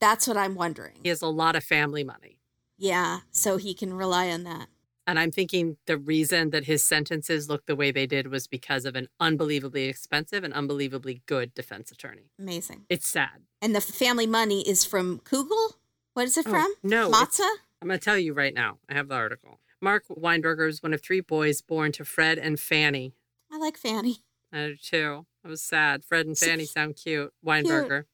that's 0.00 0.26
what 0.26 0.36
I'm 0.36 0.56
wondering. 0.56 0.96
He 1.04 1.08
has 1.08 1.22
a 1.22 1.28
lot 1.28 1.54
of 1.54 1.62
family 1.62 2.02
money. 2.02 2.40
Yeah, 2.78 3.20
so 3.30 3.58
he 3.58 3.74
can 3.74 3.94
rely 3.94 4.28
on 4.28 4.42
that. 4.42 4.66
And 5.06 5.18
I'm 5.18 5.32
thinking 5.32 5.78
the 5.86 5.98
reason 5.98 6.50
that 6.50 6.64
his 6.66 6.84
sentences 6.84 7.48
looked 7.48 7.66
the 7.66 7.74
way 7.74 7.90
they 7.90 8.06
did 8.06 8.28
was 8.28 8.46
because 8.46 8.84
of 8.84 8.94
an 8.94 9.08
unbelievably 9.18 9.84
expensive 9.84 10.44
and 10.44 10.54
unbelievably 10.54 11.22
good 11.26 11.54
defense 11.54 11.90
attorney. 11.90 12.30
Amazing. 12.38 12.84
It's 12.88 13.08
sad. 13.08 13.42
And 13.60 13.74
the 13.74 13.80
family 13.80 14.26
money 14.26 14.66
is 14.68 14.84
from 14.84 15.18
Kugel? 15.20 15.72
What 16.14 16.26
is 16.26 16.36
it 16.36 16.46
Oh, 16.46 16.50
from? 16.50 16.74
no, 16.84 17.10
Matzah? 17.10 17.48
I'm 17.80 17.88
going 17.88 17.98
to 17.98 18.04
tell 18.04 18.18
you 18.18 18.32
right 18.32 18.54
now. 18.54 18.78
I 18.88 18.94
have 18.94 19.08
the 19.08 19.14
article. 19.16 19.58
Mark 19.80 20.04
Weinberger 20.08 20.66
was 20.66 20.82
one 20.82 20.94
of 20.94 21.02
three 21.02 21.20
boys 21.20 21.62
born 21.62 21.90
to 21.92 22.04
Fred 22.04 22.38
and 22.38 22.60
Fanny. 22.60 23.14
I 23.50 23.58
like 23.58 23.76
Fanny. 23.76 24.18
I 24.52 24.68
do 24.68 24.76
too. 24.76 25.26
I 25.44 25.48
was 25.48 25.62
sad. 25.62 26.04
Fred 26.04 26.26
and 26.26 26.38
Fanny 26.38 26.64
sound 26.64 26.94
cute. 26.96 27.32
Weinberger. 27.44 28.04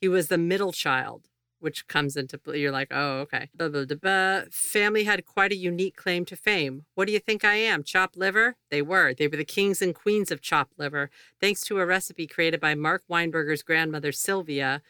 He 0.00 0.06
was 0.06 0.28
the 0.28 0.38
middle 0.38 0.70
child, 0.70 1.27
which 1.60 1.86
comes 1.86 2.16
into 2.16 2.38
play. 2.38 2.58
You're 2.58 2.72
like, 2.72 2.88
oh, 2.90 3.18
okay. 3.20 3.50
Blah, 3.54 3.68
blah, 3.68 3.84
blah. 3.84 4.42
Family 4.50 5.04
had 5.04 5.24
quite 5.26 5.52
a 5.52 5.56
unique 5.56 5.96
claim 5.96 6.24
to 6.26 6.36
fame. 6.36 6.84
What 6.94 7.06
do 7.06 7.12
you 7.12 7.18
think 7.18 7.44
I 7.44 7.54
am? 7.54 7.82
Chopped 7.82 8.16
liver? 8.16 8.56
They 8.70 8.82
were. 8.82 9.14
They 9.14 9.28
were 9.28 9.36
the 9.36 9.44
kings 9.44 9.82
and 9.82 9.94
queens 9.94 10.30
of 10.30 10.40
chopped 10.40 10.78
liver, 10.78 11.10
thanks 11.40 11.62
to 11.62 11.78
a 11.78 11.86
recipe 11.86 12.26
created 12.26 12.60
by 12.60 12.74
Mark 12.74 13.02
Weinberger's 13.10 13.62
grandmother, 13.62 14.12
Sylvia, 14.12 14.82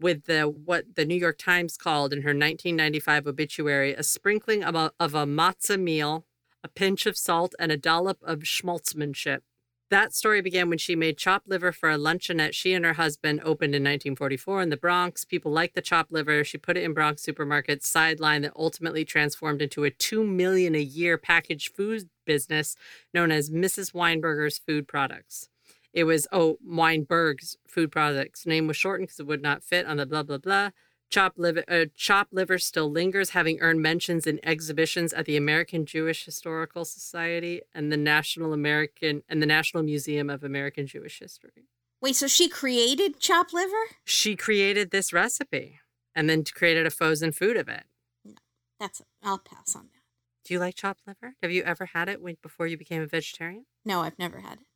with 0.00 0.24
the 0.24 0.42
what 0.42 0.96
the 0.96 1.04
New 1.04 1.14
York 1.14 1.38
Times 1.38 1.76
called 1.76 2.12
in 2.12 2.22
her 2.22 2.28
1995 2.28 3.26
obituary 3.26 3.94
a 3.94 4.02
sprinkling 4.02 4.62
of 4.62 4.74
a, 4.74 4.92
of 5.00 5.14
a 5.14 5.24
matzah 5.24 5.80
meal, 5.80 6.26
a 6.62 6.68
pinch 6.68 7.06
of 7.06 7.16
salt, 7.16 7.54
and 7.58 7.72
a 7.72 7.76
dollop 7.76 8.18
of 8.22 8.40
schmaltzmanship. 8.40 9.40
That 9.88 10.12
story 10.12 10.42
began 10.42 10.68
when 10.68 10.78
she 10.78 10.96
made 10.96 11.16
chopped 11.16 11.48
liver 11.48 11.70
for 11.70 11.88
a 11.88 11.96
luncheonette 11.96 12.54
she 12.54 12.72
and 12.72 12.84
her 12.84 12.94
husband 12.94 13.40
opened 13.44 13.72
in 13.72 13.84
1944 13.84 14.62
in 14.62 14.68
the 14.70 14.76
Bronx. 14.76 15.24
People 15.24 15.52
liked 15.52 15.76
the 15.76 15.80
chopped 15.80 16.10
liver. 16.10 16.42
She 16.42 16.58
put 16.58 16.76
it 16.76 16.82
in 16.82 16.92
Bronx 16.92 17.24
supermarkets, 17.24 17.84
sideline 17.84 18.42
that 18.42 18.52
ultimately 18.56 19.04
transformed 19.04 19.62
into 19.62 19.84
a 19.84 19.90
two 19.90 20.24
million 20.24 20.74
a 20.74 20.80
year 20.80 21.16
packaged 21.16 21.72
food 21.76 22.08
business 22.24 22.74
known 23.14 23.30
as 23.30 23.48
Mrs. 23.48 23.94
Weinberger's 23.94 24.58
Food 24.58 24.88
Products. 24.88 25.48
It 25.92 26.02
was 26.02 26.26
oh 26.32 26.58
Weinberg's 26.66 27.56
Food 27.68 27.92
Products. 27.92 28.44
Name 28.44 28.66
was 28.66 28.76
shortened 28.76 29.06
because 29.06 29.20
it 29.20 29.26
would 29.28 29.42
not 29.42 29.62
fit 29.62 29.86
on 29.86 29.98
the 29.98 30.06
blah 30.06 30.24
blah 30.24 30.38
blah. 30.38 30.70
Chopped 31.08 31.38
liver, 31.38 31.64
uh, 31.68 31.86
chopped 31.94 32.32
liver 32.32 32.58
still 32.58 32.90
lingers, 32.90 33.30
having 33.30 33.60
earned 33.60 33.80
mentions 33.80 34.26
in 34.26 34.40
exhibitions 34.44 35.12
at 35.12 35.24
the 35.24 35.36
American 35.36 35.86
Jewish 35.86 36.24
Historical 36.24 36.84
Society 36.84 37.62
and 37.72 37.92
the 37.92 37.96
National 37.96 38.52
American 38.52 39.22
and 39.28 39.40
the 39.40 39.46
National 39.46 39.82
Museum 39.82 40.28
of 40.28 40.42
American 40.42 40.86
Jewish 40.86 41.20
History. 41.20 41.68
Wait, 42.02 42.16
so 42.16 42.26
she 42.26 42.48
created 42.48 43.20
chop 43.20 43.52
liver? 43.52 43.72
She 44.04 44.36
created 44.36 44.90
this 44.90 45.12
recipe 45.12 45.78
and 46.14 46.28
then 46.28 46.44
created 46.44 46.86
a 46.86 46.90
frozen 46.90 47.30
food 47.32 47.56
of 47.56 47.68
it. 47.68 47.84
No, 48.24 48.34
That's 48.80 49.00
I'll 49.22 49.38
pass 49.38 49.76
on 49.76 49.82
that. 49.84 50.02
Do 50.44 50.54
you 50.54 50.60
like 50.60 50.74
chopped 50.74 51.02
liver? 51.06 51.34
Have 51.42 51.50
you 51.52 51.62
ever 51.62 51.86
had 51.86 52.08
it 52.08 52.20
when, 52.20 52.36
before 52.42 52.66
you 52.66 52.76
became 52.76 53.02
a 53.02 53.06
vegetarian? 53.06 53.66
No, 53.84 54.02
I've 54.02 54.18
never 54.18 54.40
had 54.40 54.54
it. 54.54 54.66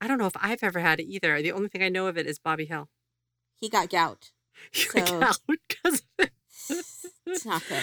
I 0.00 0.06
don't 0.06 0.18
know 0.18 0.26
if 0.26 0.36
I've 0.40 0.62
ever 0.62 0.80
had 0.80 1.00
it 1.00 1.04
either. 1.04 1.40
The 1.40 1.52
only 1.52 1.68
thing 1.68 1.82
I 1.82 1.88
know 1.88 2.06
of 2.06 2.18
it 2.18 2.26
is 2.26 2.38
Bobby 2.38 2.66
Hill. 2.66 2.88
He 3.54 3.68
got 3.68 3.88
gout. 3.90 4.32
So- 4.72 4.98
out 5.22 5.38
because 5.48 6.02
It's 7.26 7.44
not 7.46 7.62
good. 7.68 7.82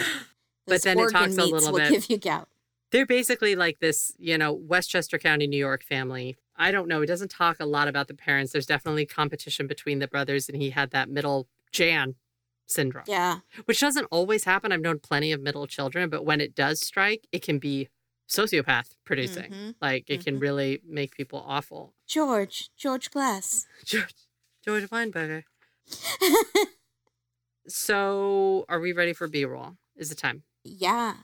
But 0.66 0.82
then 0.82 0.98
it 0.98 1.10
talks 1.10 1.36
a 1.36 1.44
little 1.44 1.72
will 1.72 1.78
bit- 1.80 1.90
give 1.90 2.10
you 2.10 2.18
gout. 2.18 2.48
they're 2.90 3.06
basically 3.06 3.54
like 3.56 3.78
this, 3.80 4.12
you 4.18 4.36
know, 4.38 4.52
Westchester 4.52 5.18
County, 5.18 5.46
New 5.46 5.56
York 5.58 5.82
family. 5.84 6.36
I 6.56 6.70
don't 6.70 6.86
know. 6.88 7.02
It 7.02 7.06
doesn't 7.06 7.30
talk 7.30 7.56
a 7.60 7.64
lot 7.66 7.88
about 7.88 8.08
the 8.08 8.14
parents. 8.14 8.52
There's 8.52 8.66
definitely 8.66 9.06
competition 9.06 9.66
between 9.66 9.98
the 9.98 10.06
brothers, 10.08 10.48
and 10.48 10.60
he 10.60 10.70
had 10.70 10.90
that 10.90 11.08
middle 11.08 11.48
Jan 11.72 12.14
syndrome, 12.66 13.04
Yeah. 13.08 13.38
which 13.64 13.80
doesn't 13.80 14.04
always 14.10 14.44
happen. 14.44 14.70
I've 14.72 14.80
known 14.80 14.98
plenty 14.98 15.32
of 15.32 15.40
middle 15.40 15.66
children, 15.66 16.08
but 16.10 16.24
when 16.24 16.40
it 16.40 16.54
does 16.54 16.80
strike, 16.80 17.26
it 17.32 17.42
can 17.42 17.58
be 17.58 17.88
sociopath 18.28 18.94
producing. 19.04 19.50
Mhm. 19.50 19.74
Like 19.80 20.04
it 20.08 20.24
can 20.24 20.36
Mhm. 20.38 20.40
really 20.42 20.80
make 20.86 21.16
people 21.16 21.42
awful. 21.46 21.94
George, 22.06 22.70
George 22.76 23.10
Glass. 23.10 23.66
George, 23.84 24.14
George 24.64 24.84
Weinberger. 24.90 25.44
So, 27.68 28.64
are 28.68 28.80
we 28.80 28.92
ready 28.92 29.12
for 29.12 29.28
B 29.28 29.44
roll? 29.44 29.76
Is 29.96 30.10
it 30.10 30.18
time? 30.18 30.42
yeah. 30.64 31.14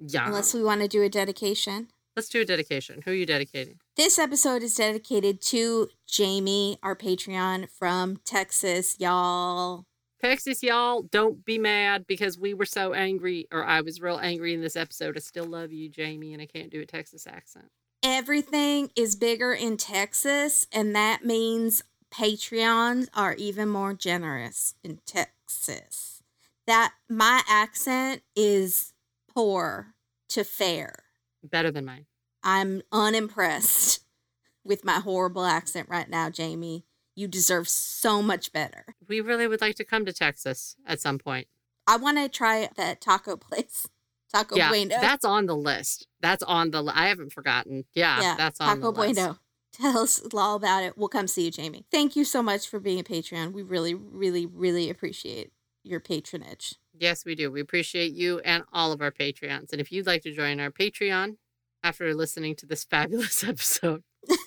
Yeah. 0.00 0.26
Unless 0.26 0.52
we 0.52 0.62
want 0.62 0.82
to 0.82 0.88
do 0.88 1.02
a 1.02 1.08
dedication. 1.08 1.88
Let's 2.16 2.28
do 2.28 2.40
a 2.40 2.44
dedication. 2.44 3.02
Who 3.04 3.12
are 3.12 3.14
you 3.14 3.24
dedicating? 3.24 3.78
This 3.96 4.18
episode 4.18 4.62
is 4.62 4.74
dedicated 4.74 5.40
to 5.42 5.88
Jamie, 6.06 6.78
our 6.82 6.94
Patreon 6.94 7.70
from 7.70 8.18
Texas, 8.24 8.96
y'all. 8.98 9.84
Texas, 10.20 10.62
y'all, 10.62 11.02
don't 11.02 11.44
be 11.44 11.58
mad 11.58 12.06
because 12.06 12.38
we 12.38 12.54
were 12.54 12.66
so 12.66 12.92
angry, 12.92 13.46
or 13.52 13.64
I 13.64 13.80
was 13.80 14.00
real 14.00 14.18
angry 14.18 14.52
in 14.52 14.60
this 14.60 14.76
episode. 14.76 15.16
I 15.16 15.20
still 15.20 15.46
love 15.46 15.72
you, 15.72 15.88
Jamie, 15.88 16.32
and 16.32 16.42
I 16.42 16.46
can't 16.46 16.70
do 16.70 16.80
a 16.80 16.86
Texas 16.86 17.26
accent. 17.26 17.66
Everything 18.02 18.90
is 18.96 19.16
bigger 19.16 19.54
in 19.54 19.76
Texas, 19.76 20.66
and 20.72 20.94
that 20.94 21.24
means 21.24 21.82
Patreons 22.14 23.08
are 23.12 23.34
even 23.34 23.68
more 23.68 23.92
generous 23.92 24.74
in 24.84 25.00
Texas. 25.04 26.22
That 26.66 26.94
my 27.08 27.42
accent 27.48 28.22
is 28.36 28.92
poor 29.28 29.94
to 30.28 30.44
fair. 30.44 30.94
Better 31.42 31.72
than 31.72 31.84
mine. 31.84 32.06
I'm 32.42 32.82
unimpressed 32.92 34.04
with 34.64 34.84
my 34.84 35.00
horrible 35.00 35.44
accent 35.44 35.88
right 35.88 36.08
now, 36.08 36.30
Jamie. 36.30 36.84
You 37.16 37.26
deserve 37.26 37.68
so 37.68 38.22
much 38.22 38.52
better. 38.52 38.94
We 39.08 39.20
really 39.20 39.46
would 39.48 39.60
like 39.60 39.76
to 39.76 39.84
come 39.84 40.04
to 40.04 40.12
Texas 40.12 40.76
at 40.86 41.00
some 41.00 41.18
point. 41.18 41.48
I 41.86 41.96
want 41.96 42.18
to 42.18 42.28
try 42.28 42.68
that 42.76 43.00
taco 43.00 43.36
place. 43.36 43.88
Taco 44.32 44.56
yeah, 44.56 44.68
Bueno. 44.70 44.96
that's 45.00 45.24
on 45.24 45.46
the 45.46 45.56
list. 45.56 46.08
That's 46.20 46.42
on 46.42 46.70
the. 46.70 46.82
Li- 46.82 46.92
I 46.94 47.08
haven't 47.08 47.32
forgotten. 47.32 47.84
Yeah, 47.94 48.34
that's 48.36 48.60
on 48.60 48.80
Taco 48.80 48.92
the 48.92 49.00
list. 49.00 49.38
Tell 49.74 49.98
us 49.98 50.22
all 50.32 50.54
about 50.56 50.84
it. 50.84 50.96
We'll 50.96 51.08
come 51.08 51.26
see 51.26 51.46
you, 51.46 51.50
Jamie. 51.50 51.84
Thank 51.90 52.14
you 52.16 52.24
so 52.24 52.42
much 52.42 52.68
for 52.68 52.78
being 52.78 53.00
a 53.00 53.04
Patreon. 53.04 53.52
We 53.52 53.62
really, 53.62 53.92
really, 53.94 54.46
really 54.46 54.88
appreciate 54.88 55.50
your 55.82 55.98
patronage. 56.00 56.76
Yes, 56.96 57.24
we 57.24 57.34
do. 57.34 57.50
We 57.50 57.60
appreciate 57.60 58.12
you 58.12 58.38
and 58.40 58.62
all 58.72 58.92
of 58.92 59.02
our 59.02 59.10
Patreons. 59.10 59.72
And 59.72 59.80
if 59.80 59.90
you'd 59.90 60.06
like 60.06 60.22
to 60.22 60.32
join 60.32 60.60
our 60.60 60.70
Patreon 60.70 61.36
after 61.82 62.14
listening 62.14 62.54
to 62.56 62.66
this 62.66 62.84
fabulous 62.90 63.42
episode, 63.42 64.04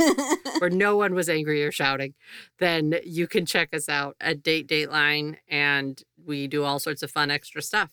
where 0.59 0.69
no 0.69 0.95
one 0.95 1.13
was 1.13 1.27
angry 1.29 1.63
or 1.63 1.71
shouting, 1.71 2.13
then 2.59 2.95
you 3.03 3.27
can 3.27 3.45
check 3.45 3.73
us 3.73 3.89
out 3.89 4.15
at 4.21 4.41
Date 4.41 4.67
Dateline, 4.67 5.35
and 5.47 6.01
we 6.25 6.47
do 6.47 6.63
all 6.63 6.79
sorts 6.79 7.03
of 7.03 7.11
fun 7.11 7.29
extra 7.29 7.61
stuff 7.61 7.91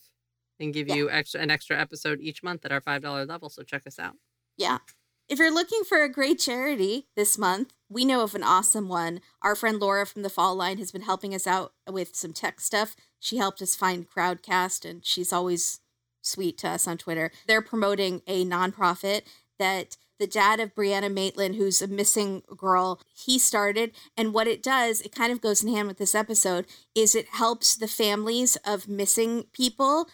and 0.60 0.72
give 0.72 0.88
Yeah. 0.88 0.94
you 0.94 1.10
extra 1.10 1.40
an 1.40 1.50
extra 1.50 1.78
episode 1.78 2.20
each 2.20 2.42
month 2.44 2.64
at 2.64 2.70
our 2.72 2.80
five 2.80 3.02
dollar 3.02 3.26
level. 3.26 3.48
So 3.50 3.62
check 3.64 3.82
us 3.86 3.98
out. 3.98 4.14
yeah. 4.56 4.78
If 5.26 5.38
you're 5.38 5.54
looking 5.54 5.84
for 5.84 6.02
a 6.02 6.12
great 6.12 6.38
charity 6.38 7.06
this 7.16 7.38
month, 7.38 7.72
we 7.88 8.04
know 8.04 8.22
of 8.22 8.34
an 8.34 8.42
awesome 8.42 8.88
one. 8.88 9.20
Our 9.40 9.54
friend 9.54 9.80
Laura 9.80 10.04
from 10.04 10.22
the 10.22 10.28
Fall 10.28 10.54
Line 10.54 10.76
has 10.76 10.92
been 10.92 11.02
helping 11.02 11.34
us 11.34 11.46
out 11.46 11.72
with 11.90 12.14
some 12.14 12.34
tech 12.34 12.60
stuff. 12.60 12.94
She 13.20 13.38
helped 13.38 13.62
us 13.62 13.74
find 13.74 14.06
Crowdcast, 14.08 14.88
and 14.88 15.04
she's 15.04 15.32
always 15.32 15.80
sweet 16.20 16.58
to 16.58 16.68
us 16.68 16.86
on 16.86 16.98
Twitter. 16.98 17.30
They're 17.46 17.62
promoting 17.62 18.20
a 18.26 18.44
nonprofit 18.44 19.22
that 19.58 19.96
the 20.18 20.26
dad 20.26 20.60
of 20.60 20.74
Brianna 20.74 21.10
Maitland, 21.10 21.54
who's 21.54 21.80
a 21.80 21.86
missing 21.88 22.42
girl, 22.54 23.00
he 23.14 23.38
started. 23.38 23.92
And 24.18 24.34
what 24.34 24.46
it 24.46 24.62
does, 24.62 25.00
it 25.00 25.14
kind 25.14 25.32
of 25.32 25.40
goes 25.40 25.62
in 25.62 25.74
hand 25.74 25.88
with 25.88 25.96
this 25.96 26.14
episode, 26.14 26.66
is 26.94 27.14
it 27.14 27.28
helps 27.32 27.74
the 27.74 27.88
families 27.88 28.56
of 28.66 28.88
missing 28.88 29.44
people 29.54 30.06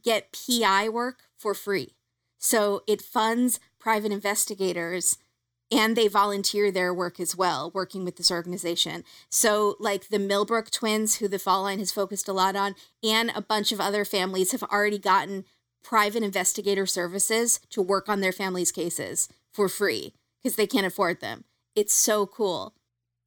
get 0.00 0.32
PI 0.32 0.88
work 0.88 1.22
for 1.36 1.52
free. 1.52 1.96
So 2.38 2.82
it 2.86 3.02
funds 3.02 3.58
private 3.86 4.10
investigators 4.10 5.16
and 5.70 5.94
they 5.94 6.08
volunteer 6.08 6.72
their 6.72 6.92
work 6.92 7.20
as 7.20 7.36
well, 7.36 7.70
working 7.72 8.04
with 8.04 8.16
this 8.16 8.32
organization. 8.32 9.04
So, 9.30 9.76
like 9.78 10.08
the 10.08 10.18
Millbrook 10.18 10.72
twins, 10.72 11.18
who 11.18 11.28
the 11.28 11.38
Fall 11.38 11.62
Line 11.62 11.78
has 11.78 11.92
focused 11.92 12.26
a 12.26 12.32
lot 12.32 12.56
on, 12.56 12.74
and 13.04 13.30
a 13.32 13.40
bunch 13.40 13.70
of 13.70 13.80
other 13.80 14.04
families 14.04 14.50
have 14.50 14.64
already 14.64 14.98
gotten 14.98 15.44
private 15.84 16.24
investigator 16.24 16.84
services 16.84 17.60
to 17.70 17.80
work 17.80 18.08
on 18.08 18.20
their 18.20 18.32
families' 18.32 18.72
cases 18.72 19.28
for 19.54 19.68
free 19.68 20.14
because 20.42 20.56
they 20.56 20.66
can't 20.66 20.84
afford 20.84 21.20
them. 21.20 21.44
It's 21.76 21.94
so 21.94 22.26
cool. 22.26 22.74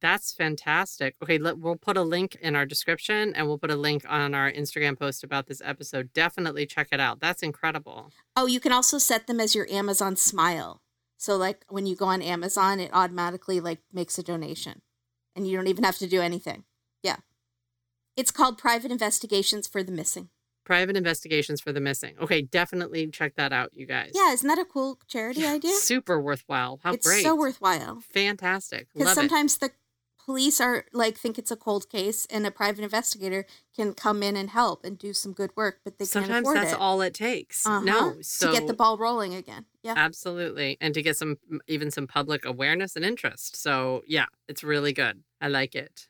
That's 0.00 0.32
fantastic. 0.32 1.16
Okay, 1.22 1.38
let, 1.38 1.58
we'll 1.58 1.76
put 1.76 1.96
a 1.96 2.02
link 2.02 2.36
in 2.40 2.56
our 2.56 2.64
description 2.64 3.34
and 3.34 3.46
we'll 3.46 3.58
put 3.58 3.70
a 3.70 3.76
link 3.76 4.04
on 4.08 4.34
our 4.34 4.50
Instagram 4.50 4.98
post 4.98 5.22
about 5.22 5.46
this 5.46 5.60
episode. 5.64 6.12
Definitely 6.12 6.66
check 6.66 6.88
it 6.92 7.00
out. 7.00 7.20
That's 7.20 7.42
incredible. 7.42 8.10
Oh, 8.36 8.46
you 8.46 8.60
can 8.60 8.72
also 8.72 8.98
set 8.98 9.26
them 9.26 9.40
as 9.40 9.54
your 9.54 9.68
Amazon 9.70 10.16
Smile. 10.16 10.80
So 11.16 11.36
like 11.36 11.64
when 11.68 11.86
you 11.86 11.96
go 11.96 12.06
on 12.06 12.22
Amazon, 12.22 12.80
it 12.80 12.90
automatically 12.92 13.60
like 13.60 13.80
makes 13.92 14.18
a 14.18 14.22
donation. 14.22 14.80
And 15.36 15.46
you 15.46 15.56
don't 15.56 15.68
even 15.68 15.84
have 15.84 15.98
to 15.98 16.08
do 16.08 16.20
anything. 16.20 16.64
Yeah. 17.02 17.16
It's 18.16 18.30
called 18.30 18.58
Private 18.58 18.90
Investigations 18.90 19.68
for 19.68 19.82
the 19.82 19.92
Missing. 19.92 20.30
Private 20.64 20.96
investigations 20.96 21.60
for 21.60 21.72
the 21.72 21.80
missing. 21.80 22.14
Okay, 22.20 22.42
definitely 22.42 23.08
check 23.08 23.34
that 23.36 23.52
out, 23.52 23.70
you 23.72 23.86
guys. 23.86 24.12
Yeah, 24.14 24.32
isn't 24.32 24.46
that 24.46 24.58
a 24.58 24.64
cool 24.64 24.98
charity 25.08 25.44
idea? 25.44 25.72
Super 25.72 26.20
worthwhile. 26.20 26.78
How 26.84 26.92
it's 26.92 27.06
great. 27.06 27.24
so 27.24 27.34
worthwhile. 27.34 28.00
Fantastic. 28.12 28.86
Because 28.92 29.06
Love 29.06 29.12
it. 29.12 29.20
sometimes 29.20 29.58
the 29.58 29.70
police 30.30 30.60
are 30.60 30.84
like 30.92 31.16
think 31.18 31.38
it's 31.40 31.50
a 31.50 31.56
cold 31.56 31.88
case 31.90 32.24
and 32.30 32.46
a 32.46 32.52
private 32.52 32.84
investigator 32.84 33.44
can 33.74 33.92
come 33.94 34.22
in 34.22 34.36
and 34.36 34.50
help 34.50 34.84
and 34.84 34.96
do 34.96 35.12
some 35.12 35.32
good 35.32 35.50
work, 35.56 35.80
but 35.84 35.98
they 35.98 36.04
can't 36.04 36.10
Sometimes 36.26 36.46
afford 36.46 36.56
that's 36.58 36.72
it. 36.72 36.78
all 36.78 37.00
it 37.00 37.14
takes. 37.14 37.66
Uh-huh. 37.66 37.80
No, 37.80 38.14
so 38.22 38.46
to 38.46 38.52
get 38.58 38.68
the 38.68 38.74
ball 38.74 38.96
rolling 38.96 39.34
again. 39.34 39.64
Yeah. 39.82 39.94
absolutely, 39.96 40.76
and 40.80 40.94
to 40.94 41.02
get 41.02 41.16
some 41.16 41.38
even 41.66 41.90
some 41.90 42.06
public 42.06 42.44
awareness 42.44 42.94
and 42.94 43.04
interest. 43.04 43.56
So 43.56 44.02
yeah, 44.06 44.26
it's 44.46 44.62
really 44.62 44.92
good. 44.92 45.22
I 45.40 45.48
like 45.48 45.74
it. 45.74 46.06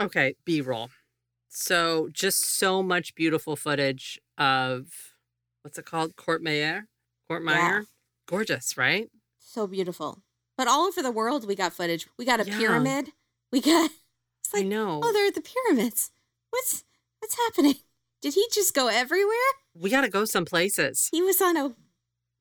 Okay, 0.00 0.34
B 0.46 0.62
roll. 0.62 0.88
So 1.50 2.08
just 2.12 2.40
so 2.58 2.82
much 2.82 3.14
beautiful 3.14 3.54
footage 3.56 4.18
of 4.38 4.86
what's 5.62 5.78
it 5.78 5.84
called? 5.84 6.16
Courmayeur. 6.16 6.84
Court 7.28 7.42
Yeah. 7.42 7.52
Meyer. 7.52 7.84
Gorgeous, 8.26 8.76
right? 8.78 9.10
So 9.38 9.66
beautiful. 9.66 10.22
But 10.56 10.68
all 10.68 10.86
over 10.86 11.02
the 11.02 11.10
world, 11.12 11.46
we 11.46 11.54
got 11.54 11.72
footage. 11.72 12.06
We 12.18 12.24
got 12.24 12.40
a 12.40 12.44
Yeah. 12.46 12.58
pyramid. 12.58 13.12
We 13.52 13.60
got. 13.60 13.90
It's 14.40 14.54
I 14.54 14.58
like, 14.58 14.66
know. 14.68 15.00
oh, 15.02 15.12
they're 15.12 15.30
the 15.30 15.42
pyramids. 15.42 16.10
What's 16.50 16.82
what's 17.18 17.36
happening? 17.36 17.74
Did 18.22 18.34
he 18.34 18.46
just 18.52 18.72
go 18.74 18.88
everywhere? 18.88 19.34
we 19.74 19.90
got 19.90 20.00
to 20.02 20.08
go 20.08 20.24
some 20.24 20.44
places. 20.46 21.08
He 21.12 21.20
was 21.20 21.40
on 21.42 21.56
a 21.56 21.74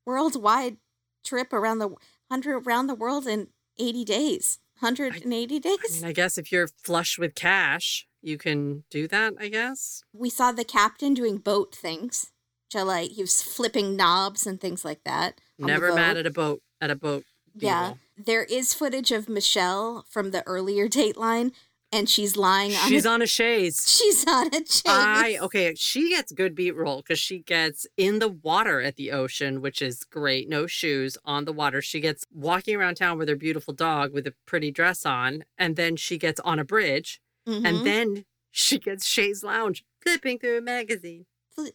worldwide 0.06 0.78
trip 1.26 1.52
around 1.54 1.80
the 1.80 1.90
hundred 2.32 2.60
around 2.66 2.88
the 2.88 2.96
world 2.96 3.28
in 3.28 3.48
eighty 3.78 4.06
days. 4.06 4.60
Hundred 4.80 5.22
and 5.24 5.34
eighty 5.34 5.60
days. 5.60 5.78
I 5.90 5.96
mean, 5.96 6.06
I 6.06 6.14
guess 6.14 6.38
if 6.38 6.52
you're 6.52 6.68
flush 6.84 7.18
with 7.18 7.36
cash, 7.36 8.08
you 8.22 8.38
can 8.38 8.84
do 8.92 9.08
that. 9.08 9.34
I 9.40 9.48
guess. 9.50 10.04
we 10.14 10.30
saw 10.30 10.52
the 10.52 10.64
captain 10.64 11.14
doing 11.14 11.38
boat 11.40 11.76
things. 11.76 12.32
Which 12.68 12.80
I 12.80 12.84
like. 12.84 13.12
He 13.12 13.22
was 13.22 13.42
flipping 13.42 13.96
knobs 13.96 14.46
and 14.46 14.62
things 14.62 14.86
like 14.86 15.04
that. 15.04 15.42
Never 15.58 15.94
mad 15.94 16.16
at 16.18 16.26
a 16.26 16.32
boat. 16.32 16.62
At 16.80 16.92
a 16.92 16.96
boat. 16.96 17.24
Yeah. 17.56 17.94
There 18.18 18.44
is 18.44 18.74
footage 18.74 19.12
of 19.12 19.30
Michelle 19.30 20.06
from 20.10 20.32
the 20.32 20.46
earlier 20.48 20.88
Dateline, 20.90 21.52
and 21.92 22.10
she's 22.10 22.36
lying 22.36 22.72
on. 22.76 22.90
She's 22.90 23.06
a, 23.06 23.10
on 23.10 23.22
a 23.22 23.28
chaise. 23.28 23.86
She's 23.88 24.26
on 24.28 24.48
a 24.48 24.58
chaise. 24.66 24.82
I 24.86 25.38
okay, 25.42 25.76
she 25.76 26.10
gets 26.10 26.32
good 26.32 26.56
beat 26.56 26.76
roll 26.76 26.98
because 26.98 27.20
she 27.20 27.40
gets 27.40 27.86
in 27.96 28.20
the 28.20 28.28
water 28.28 28.82
at 28.82 28.96
the 28.96 29.12
ocean, 29.12 29.62
which 29.62 29.82
is 29.82 30.04
great. 30.04 30.50
No 30.50 30.66
shoes 30.68 31.18
on 31.26 31.46
the 31.46 31.54
water. 31.54 31.82
She 31.82 32.00
gets 32.00 32.26
walking 32.34 32.76
around 32.76 32.96
town 32.96 33.18
with 33.18 33.30
her 33.30 33.36
beautiful 33.36 33.74
dog 33.74 34.14
with 34.14 34.26
a 34.28 34.34
pretty 34.46 34.72
dress 34.72 35.06
on, 35.06 35.44
and 35.58 35.76
then 35.76 35.96
she 35.96 36.18
gets 36.18 36.40
on 36.42 36.60
a 36.60 36.66
bridge, 36.66 37.22
Mhm. 37.48 37.66
and 37.66 37.86
then 37.86 38.26
she 38.52 38.80
gets 38.80 39.06
chaise 39.06 39.44
lounge 39.44 39.86
flipping 40.02 40.40
through 40.40 40.58
a 40.58 40.62
magazine. 40.62 41.26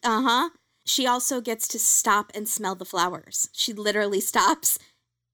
Uh 0.03 0.21
huh. 0.21 0.49
She 0.85 1.07
also 1.07 1.39
gets 1.39 1.67
to 1.69 1.79
stop 1.79 2.31
and 2.35 2.47
smell 2.49 2.75
the 2.75 2.83
flowers. 2.85 3.47
She 3.53 3.71
literally 3.71 4.19
stops 4.19 4.77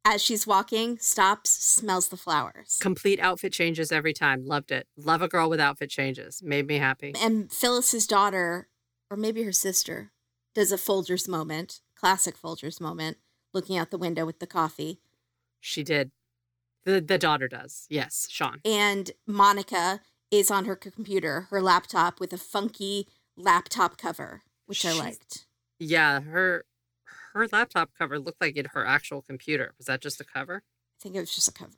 as 0.05 0.21
she's 0.21 0.47
walking, 0.47 0.97
stops, 0.97 1.49
smells 1.49 2.09
the 2.09 2.17
flowers. 2.17 2.77
Complete 2.81 3.19
outfit 3.19 3.53
changes 3.53 3.91
every 3.91 4.13
time. 4.13 4.45
Loved 4.45 4.71
it. 4.71 4.87
Love 4.97 5.21
a 5.21 5.27
girl 5.27 5.49
with 5.49 5.59
outfit 5.59 5.89
changes. 5.89 6.41
Made 6.43 6.67
me 6.67 6.77
happy. 6.77 7.13
And 7.21 7.51
Phyllis's 7.51 8.07
daughter, 8.07 8.69
or 9.09 9.17
maybe 9.17 9.43
her 9.43 9.51
sister, 9.51 10.11
does 10.55 10.71
a 10.71 10.77
Folgers 10.77 11.27
moment, 11.27 11.81
classic 11.95 12.39
Folgers 12.39 12.81
moment, 12.81 13.17
looking 13.53 13.77
out 13.77 13.91
the 13.91 13.97
window 13.97 14.25
with 14.25 14.39
the 14.39 14.47
coffee. 14.47 14.99
She 15.59 15.83
did. 15.83 16.11
The 16.85 17.01
the 17.01 17.17
daughter 17.17 17.47
does. 17.47 17.85
Yes, 17.89 18.25
Sean. 18.29 18.61
And 18.63 19.11
Monica 19.27 20.01
is 20.31 20.49
on 20.49 20.65
her 20.65 20.75
computer, 20.75 21.47
her 21.49 21.61
laptop, 21.61 22.19
with 22.19 22.31
a 22.31 22.37
funky 22.37 23.07
laptop 23.35 23.97
cover, 23.97 24.43
which 24.65 24.85
I 24.85 24.93
liked. 24.93 25.45
Yeah, 25.79 26.21
her 26.21 26.65
her 27.33 27.47
laptop 27.51 27.91
cover 27.97 28.19
looked 28.19 28.41
like 28.41 28.57
it 28.57 28.67
her 28.73 28.85
actual 28.85 29.21
computer. 29.21 29.73
Was 29.77 29.87
that 29.87 30.01
just 30.01 30.19
a 30.21 30.25
cover? 30.25 30.63
I 30.99 31.03
think 31.03 31.15
it 31.15 31.19
was 31.19 31.33
just 31.33 31.47
a 31.47 31.53
cover. 31.53 31.77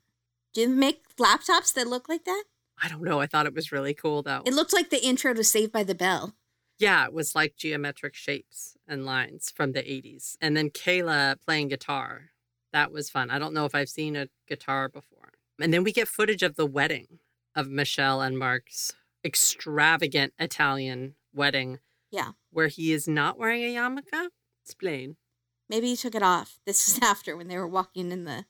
Do 0.54 0.62
you 0.62 0.70
make 0.70 1.16
laptops 1.18 1.74
that 1.74 1.88
look 1.88 2.10
like 2.10 2.26
that? 2.26 2.44
I 2.82 2.88
don't 2.90 3.04
know. 3.04 3.20
I 3.20 3.28
thought 3.28 3.46
it 3.46 3.54
was 3.54 3.72
really 3.72 3.94
cool 3.94 4.22
though. 4.24 4.42
It 4.46 4.54
looked 4.54 4.74
like 4.74 4.90
the 4.90 5.04
intro 5.06 5.34
to 5.34 5.44
Saved 5.44 5.72
by 5.72 5.84
the 5.84 5.96
Bell. 5.96 6.34
yeah, 6.80 7.06
it 7.06 7.14
was 7.14 7.36
like 7.36 7.56
geometric 7.56 8.16
shapes 8.16 8.76
and 8.88 9.06
lines 9.06 9.52
from 9.56 9.72
the 9.74 9.82
80s. 9.84 10.36
And 10.42 10.58
then 10.58 10.70
Kayla 10.72 11.40
playing 11.40 11.68
guitar. 11.68 12.32
That 12.74 12.92
was 12.92 13.10
fun. 13.10 13.30
I 13.30 13.38
don't 13.38 13.54
know 13.54 13.66
if 13.66 13.76
I've 13.76 13.90
seen 13.90 14.16
a 14.16 14.28
guitar 14.48 14.90
before. 14.90 15.34
And 15.60 15.72
then 15.74 15.84
we 15.84 15.92
get 15.92 16.08
footage 16.08 16.42
of 16.42 16.56
the 16.56 16.66
wedding 16.66 17.20
of 17.56 17.70
Michelle 17.70 18.22
and 18.22 18.40
Mark's 18.40 18.94
extravagant 19.24 20.34
Italian 20.40 21.16
wedding. 21.34 21.80
Yeah. 22.10 22.32
Where 22.52 22.68
he 22.68 22.92
is 22.94 23.08
not 23.08 23.38
wearing 23.38 23.62
a 23.64 23.76
yarmulke. 23.76 24.30
Explain. 24.66 25.18
Maybe 25.72 25.88
he 25.88 25.96
took 25.96 26.14
it 26.16 26.22
off. 26.22 26.60
This 26.66 26.86
was 26.88 27.00
after 27.02 27.36
when 27.38 27.48
they 27.48 27.58
were 27.58 27.68
walking 27.68 28.12
in 28.12 28.26
the 28.26 28.46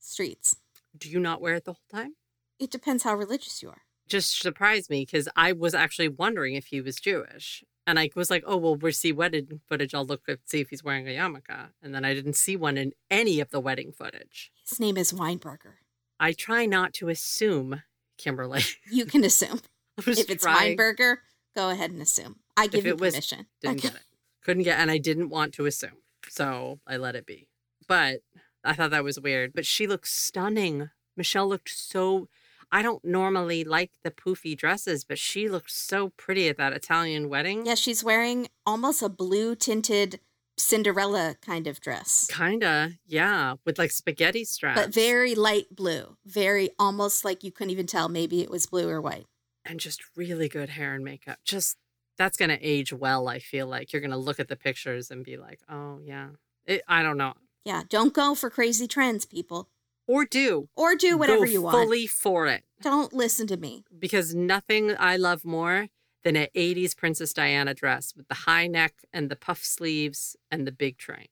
streets. 0.00 0.56
Do 0.98 1.08
you 1.08 1.20
not 1.20 1.40
wear 1.40 1.54
it 1.54 1.64
the 1.64 1.72
whole 1.74 1.88
time? 2.00 2.16
It 2.58 2.70
depends 2.70 3.04
how 3.04 3.14
religious 3.14 3.62
you 3.62 3.68
are. 3.70 3.82
Just 4.08 4.40
surprised 4.40 4.90
me 4.90 5.02
because 5.04 5.28
I 5.36 5.52
was 5.52 5.74
actually 5.74 6.08
wondering 6.08 6.54
if 6.54 6.66
he 6.66 6.80
was 6.80 6.96
Jewish. 6.96 7.62
And 7.86 7.98
I 8.00 8.10
was 8.16 8.30
like, 8.30 8.42
oh, 8.46 8.56
well, 8.56 8.74
we'll 8.74 8.92
see 8.92 9.12
wedding 9.12 9.60
footage. 9.68 9.94
I'll 9.94 10.04
look 10.04 10.22
and 10.26 10.38
see 10.44 10.60
if 10.60 10.70
he's 10.70 10.82
wearing 10.82 11.06
a 11.06 11.12
yarmulke. 11.12 11.68
And 11.82 11.94
then 11.94 12.04
I 12.04 12.14
didn't 12.14 12.34
see 12.34 12.56
one 12.56 12.76
in 12.76 12.92
any 13.10 13.38
of 13.38 13.50
the 13.50 13.60
wedding 13.60 13.92
footage. 13.92 14.50
His 14.68 14.80
name 14.80 14.96
is 14.96 15.12
Weinberger. 15.12 15.74
I 16.18 16.32
try 16.32 16.66
not 16.66 16.92
to 16.94 17.08
assume, 17.08 17.82
Kimberly. 18.18 18.62
You 18.90 19.06
can 19.06 19.24
assume. 19.24 19.60
If 19.98 20.08
it's 20.08 20.42
trying, 20.42 20.76
Weinberger, 20.76 21.18
go 21.54 21.70
ahead 21.70 21.90
and 21.90 22.02
assume. 22.02 22.36
I 22.56 22.66
give 22.66 22.84
you 22.84 22.92
it 22.92 23.00
was- 23.00 23.14
permission. 23.14 23.46
Didn't 23.62 23.82
get 23.82 23.94
it. 23.94 24.00
Couldn't 24.42 24.64
get, 24.64 24.78
and 24.78 24.90
I 24.90 24.98
didn't 24.98 25.28
want 25.30 25.54
to 25.54 25.66
assume. 25.66 25.98
So 26.28 26.80
I 26.86 26.96
let 26.96 27.14
it 27.16 27.26
be. 27.26 27.48
But 27.88 28.20
I 28.64 28.72
thought 28.74 28.90
that 28.90 29.04
was 29.04 29.20
weird. 29.20 29.52
But 29.54 29.66
she 29.66 29.86
looked 29.86 30.08
stunning. 30.08 30.90
Michelle 31.16 31.48
looked 31.48 31.70
so. 31.70 32.28
I 32.72 32.82
don't 32.82 33.04
normally 33.04 33.62
like 33.62 33.92
the 34.02 34.10
poofy 34.10 34.56
dresses, 34.56 35.04
but 35.04 35.18
she 35.18 35.48
looked 35.48 35.70
so 35.70 36.08
pretty 36.16 36.48
at 36.48 36.56
that 36.56 36.72
Italian 36.72 37.28
wedding. 37.28 37.64
Yeah, 37.64 37.76
she's 37.76 38.02
wearing 38.02 38.48
almost 38.66 39.02
a 39.02 39.08
blue 39.08 39.54
tinted 39.54 40.18
Cinderella 40.58 41.36
kind 41.42 41.66
of 41.68 41.80
dress, 41.80 42.26
Kinda, 42.32 42.92
yeah, 43.06 43.54
with 43.64 43.78
like 43.78 43.90
spaghetti 43.92 44.42
straps. 44.44 44.80
but 44.80 44.92
very 44.92 45.34
light 45.34 45.66
blue. 45.70 46.16
Very 46.24 46.70
almost 46.78 47.24
like 47.26 47.44
you 47.44 47.52
couldn't 47.52 47.70
even 47.70 47.86
tell 47.86 48.08
maybe 48.08 48.40
it 48.42 48.50
was 48.50 48.66
blue 48.66 48.88
or 48.88 49.00
white. 49.00 49.26
and 49.64 49.78
just 49.78 50.00
really 50.16 50.48
good 50.48 50.70
hair 50.70 50.94
and 50.94 51.04
makeup. 51.04 51.38
Just 51.44 51.76
that's 52.18 52.36
gonna 52.36 52.58
age 52.60 52.92
well. 52.92 53.28
I 53.28 53.38
feel 53.38 53.66
like 53.66 53.92
you're 53.92 54.02
gonna 54.02 54.16
look 54.18 54.40
at 54.40 54.48
the 54.48 54.56
pictures 54.56 55.10
and 55.10 55.24
be 55.24 55.36
like, 55.36 55.60
oh 55.68 56.00
yeah. 56.02 56.28
It, 56.66 56.82
I 56.88 57.02
don't 57.02 57.16
know, 57.16 57.34
Yeah, 57.64 57.82
don't 57.88 58.12
go 58.12 58.34
for 58.34 58.50
crazy 58.50 58.88
trends, 58.88 59.24
people. 59.24 59.68
or 60.08 60.24
do 60.24 60.68
Or 60.76 60.94
do 60.96 61.16
whatever 61.16 61.46
Go 61.46 61.52
you 61.52 61.62
want. 61.62 61.76
Fully 61.76 62.06
for 62.06 62.46
it. 62.48 62.64
Don't 62.82 63.12
listen 63.12 63.46
to 63.48 63.56
me. 63.56 63.84
because 63.98 64.34
nothing 64.34 64.94
I 64.98 65.16
love 65.16 65.44
more 65.44 65.88
than 66.24 66.34
an 66.36 66.48
80s 66.56 66.96
Princess 66.96 67.32
Diana 67.32 67.72
dress 67.72 68.12
with 68.16 68.26
the 68.26 68.34
high 68.34 68.66
neck 68.66 68.94
and 69.12 69.30
the 69.30 69.36
puff 69.36 69.62
sleeves 69.64 70.36
and 70.50 70.66
the 70.66 70.72
big 70.72 70.98
train. 70.98 71.28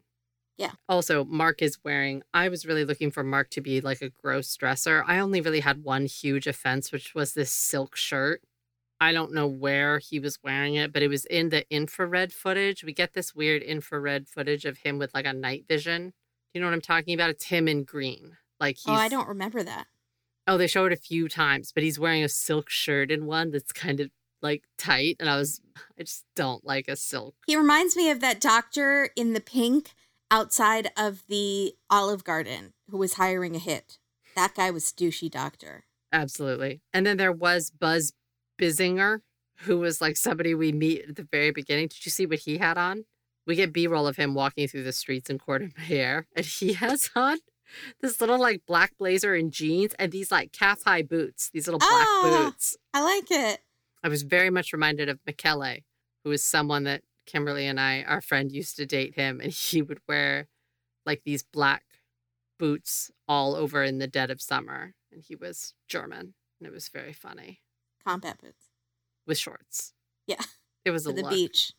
Yeah. 0.57 0.71
Also, 0.89 1.25
Mark 1.25 1.63
is 1.63 1.79
wearing, 1.83 2.23
I 2.33 2.49
was 2.49 2.65
really 2.65 2.85
looking 2.85 3.11
for 3.11 3.25
Mark 3.25 3.51
to 3.51 3.61
be 3.61 3.81
like 3.81 4.01
a 4.03 4.11
gross 4.11 4.55
dresser. 4.57 5.03
I 5.05 5.19
only 5.19 5.41
really 5.41 5.61
had 5.61 5.83
one 5.83 6.07
huge 6.07 6.47
offense, 6.47 6.93
which 6.93 7.13
was 7.13 7.35
this 7.35 7.51
silk 7.51 7.97
shirt. 7.97 8.41
I 9.05 9.13
don't 9.13 9.35
know 9.35 9.47
where 9.47 9.99
he 9.99 10.19
was 10.19 10.39
wearing 10.43 10.77
it, 10.77 10.91
but 10.91 11.03
it 11.03 11.09
was 11.09 11.27
in 11.27 11.51
the 11.51 11.67
infrared 11.69 12.33
footage. 12.33 12.83
We 12.83 12.95
get 12.95 13.13
this 13.13 13.35
weird 13.35 13.61
infrared 13.63 14.27
footage 14.29 14.65
of 14.65 14.79
him 14.79 14.97
with 14.97 15.13
like 15.13 15.27
a 15.27 15.35
night 15.35 15.67
vision. 15.69 16.07
Do 16.09 16.13
you 16.55 16.61
know 16.63 16.69
what 16.69 16.73
I'm 16.73 16.81
talking 16.81 17.13
about? 17.13 17.29
It's 17.29 17.45
him 17.45 17.69
in 17.69 17.85
green. 17.85 18.39
Like 18.59 18.77
he's 18.77 18.87
Oh, 18.89 18.95
I 18.95 19.09
don't 19.11 19.29
remember 19.29 19.63
that. 19.63 19.89
Oh, 20.47 20.57
they 20.57 20.67
show 20.67 20.87
it 20.87 20.93
a 20.93 20.97
few 20.97 21.29
times, 21.29 21.71
but 21.71 21.83
he's 21.83 21.99
wearing 21.99 22.25
a 22.25 22.31
silk 22.31 22.71
shirt 22.71 23.11
in 23.11 23.27
one 23.27 23.51
that's 23.51 23.73
kind 23.73 24.01
of 24.01 24.09
like 24.41 24.65
tight. 24.79 25.17
And 25.21 25.29
I 25.29 25.37
was, 25.37 25.61
I 25.99 26.05
just 26.05 26.25
don't 26.35 26.65
like 26.65 26.89
a 26.89 26.97
silk. 26.97 27.35
He 27.47 27.57
reminds 27.57 27.97
me 27.97 28.11
of 28.11 28.21
that 28.21 28.41
doctor 28.41 29.11
in 29.17 29.35
the 29.35 29.41
pink 29.41 29.91
outside 30.31 30.91
of 30.97 31.25
the 31.29 31.75
Olive 31.91 32.25
Garden 32.25 32.73
who 32.91 32.97
was 32.97 33.15
hiring 33.15 33.55
a 33.55 33.59
hit. 33.59 33.99
That 34.35 34.55
guy 34.55 34.71
was 34.71 34.95
douchey 34.97 35.31
doctor. 35.31 35.85
Absolutely. 36.11 36.81
And 36.95 37.05
then 37.05 37.19
there 37.19 37.33
was 37.33 37.71
Buzz 37.71 38.15
Bissinger, 38.59 39.21
who 39.59 39.79
was 39.79 40.01
like 40.01 40.17
somebody 40.17 40.55
we 40.55 40.73
meet 40.73 41.09
at 41.09 41.17
the 41.17 41.27
very 41.31 41.51
beginning. 41.51 41.89
Did 41.89 42.05
you 42.07 42.11
see 42.11 42.27
what 42.27 42.41
he 42.41 42.59
had 42.59 42.77
on? 42.79 43.05
We 43.47 43.57
get 43.57 43.73
B 43.73 43.87
roll 43.87 44.07
of 44.07 44.17
him 44.17 44.35
walking 44.35 44.67
through 44.69 44.85
the 44.85 44.93
streets 44.93 45.29
in 45.29 45.39
Court 45.39 45.63
of 45.63 45.77
Hair, 45.77 46.27
and 46.35 46.47
he 46.47 46.73
has 46.75 47.11
on 47.15 47.39
this 48.01 48.21
little 48.21 48.39
like 48.39 48.63
black 48.67 48.97
blazer 48.99 49.35
and 49.35 49.51
jeans 49.53 49.95
and 49.99 50.13
these 50.13 50.31
like 50.31 50.53
calf 50.53 50.83
high 50.85 51.03
boots, 51.03 51.51
these 51.51 51.67
little 51.67 51.81
black 51.81 52.07
Ah. 52.09 52.45
boots. 52.47 52.77
I 52.93 53.03
like 53.03 53.31
it. 53.31 53.61
I 54.03 54.09
was 54.09 54.23
very 54.23 54.51
much 54.51 54.73
reminded 54.73 55.09
of 55.09 55.19
Michele, 55.27 55.79
who 56.25 56.31
is 56.31 56.43
someone 56.45 56.85
that 56.85 57.03
Kimberly 57.27 57.67
and 57.67 57.81
I, 57.81 58.03
our 58.03 58.21
friend, 58.21 58.53
used 58.53 58.77
to 58.77 58.87
date 58.87 59.15
him, 59.15 59.41
and 59.41 59.51
he 59.51 59.81
would 59.83 60.01
wear 60.07 60.47
like 61.07 61.23
these 61.25 61.43
black 61.43 61.85
boots 62.59 63.11
all 63.27 63.55
over 63.55 63.83
in 63.83 63.99
the 63.99 64.07
dead 64.07 64.31
of 64.31 64.41
summer. 64.43 64.95
And 65.11 65.23
he 65.23 65.35
was 65.35 65.75
German, 65.89 66.35
and 66.61 66.67
it 66.67 66.73
was 66.73 66.89
very 66.89 67.13
funny 67.13 67.61
Combat 68.07 68.39
boots 68.43 68.65
with 69.27 69.39
shorts. 69.39 69.93
Yeah. 70.27 70.43
It 70.85 70.91
was 70.91 71.07
a 71.07 71.13
the 71.13 71.23
look 71.23 71.31
beach. 71.31 71.73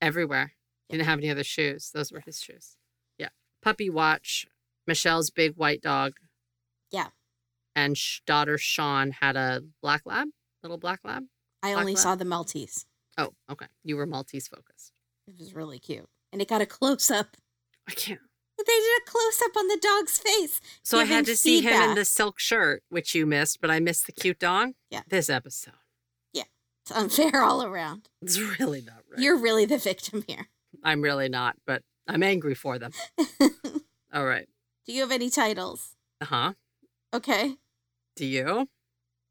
everywhere. 0.00 0.52
He 0.88 0.96
didn't 0.96 1.08
have 1.08 1.18
any 1.18 1.30
other 1.30 1.44
shoes. 1.44 1.90
Those 1.92 2.10
were 2.12 2.20
his 2.20 2.40
shoes. 2.40 2.76
Yeah. 3.18 3.28
Puppy 3.62 3.90
watch. 3.90 4.46
Michelle's 4.86 5.30
big 5.30 5.54
white 5.56 5.82
dog. 5.82 6.12
Yeah. 6.90 7.08
And 7.74 7.98
sh- 7.98 8.20
daughter 8.26 8.56
Sean 8.56 9.10
had 9.10 9.36
a 9.36 9.62
black 9.82 10.02
lab, 10.06 10.28
little 10.62 10.78
black 10.78 11.00
lab. 11.04 11.24
I 11.62 11.72
Black 11.72 11.80
only 11.80 11.94
lab? 11.94 12.02
saw 12.02 12.14
the 12.14 12.24
Maltese. 12.24 12.86
Oh, 13.18 13.30
okay. 13.50 13.66
You 13.82 13.96
were 13.96 14.06
Maltese 14.06 14.46
focused. 14.48 14.92
It 15.26 15.34
was 15.38 15.54
really 15.54 15.78
cute. 15.78 16.08
And 16.32 16.40
it 16.40 16.48
got 16.48 16.60
a 16.62 16.66
close 16.66 17.10
up. 17.10 17.36
I 17.88 17.92
can't. 17.92 18.20
They 18.58 18.64
did 18.64 19.02
a 19.02 19.10
close 19.10 19.42
up 19.44 19.56
on 19.56 19.68
the 19.68 19.78
dog's 19.80 20.18
face. 20.18 20.60
So 20.82 20.98
I 20.98 21.04
had 21.04 21.26
to 21.26 21.36
see 21.36 21.60
him 21.60 21.90
in 21.90 21.94
the 21.94 22.04
silk 22.04 22.38
shirt, 22.38 22.82
which 22.88 23.14
you 23.14 23.26
missed, 23.26 23.60
but 23.60 23.70
I 23.70 23.80
missed 23.80 24.06
the 24.06 24.12
cute 24.12 24.38
dog. 24.38 24.70
Yeah. 24.90 25.02
This 25.08 25.28
episode. 25.28 25.74
Yeah. 26.32 26.44
It's 26.82 26.90
unfair 26.90 27.42
all 27.42 27.62
around. 27.62 28.08
It's 28.22 28.38
really 28.58 28.80
not 28.80 29.02
right. 29.10 29.20
You're 29.20 29.36
really 29.36 29.66
the 29.66 29.78
victim 29.78 30.24
here. 30.26 30.48
I'm 30.82 31.02
really 31.02 31.28
not, 31.28 31.56
but 31.66 31.82
I'm 32.08 32.22
angry 32.22 32.54
for 32.54 32.78
them. 32.78 32.92
All 34.12 34.24
right. 34.24 34.46
Do 34.86 34.92
you 34.92 35.00
have 35.00 35.12
any 35.12 35.30
titles? 35.30 35.96
Uh 36.20 36.26
huh. 36.26 36.52
Okay. 37.12 37.56
Do 38.14 38.24
you? 38.24 38.68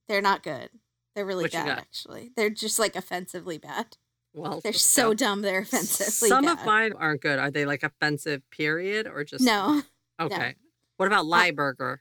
They're 0.07 0.21
not 0.21 0.43
good. 0.43 0.69
They're 1.15 1.25
really 1.25 1.45
What 1.45 1.53
bad, 1.53 1.69
actually. 1.69 2.31
They're 2.35 2.49
just 2.49 2.77
like 2.77 2.95
offensively 2.95 3.57
bad. 3.57 3.97
Well, 4.35 4.59
They're 4.61 4.73
so 4.73 5.13
dumb, 5.13 5.41
they're 5.41 5.59
offensive 5.59 6.07
Some 6.07 6.43
bad. 6.43 6.59
of 6.59 6.65
mine 6.65 6.93
aren't 6.97 7.21
good. 7.21 7.39
Are 7.39 7.49
they 7.49 7.65
like 7.65 7.83
offensive, 7.83 8.41
period, 8.51 9.07
or 9.07 9.23
just 9.23 9.43
no. 9.43 9.81
Okay. 10.19 10.55
What 10.97 11.07
about 11.07 11.25
Lieberger? 11.25 11.99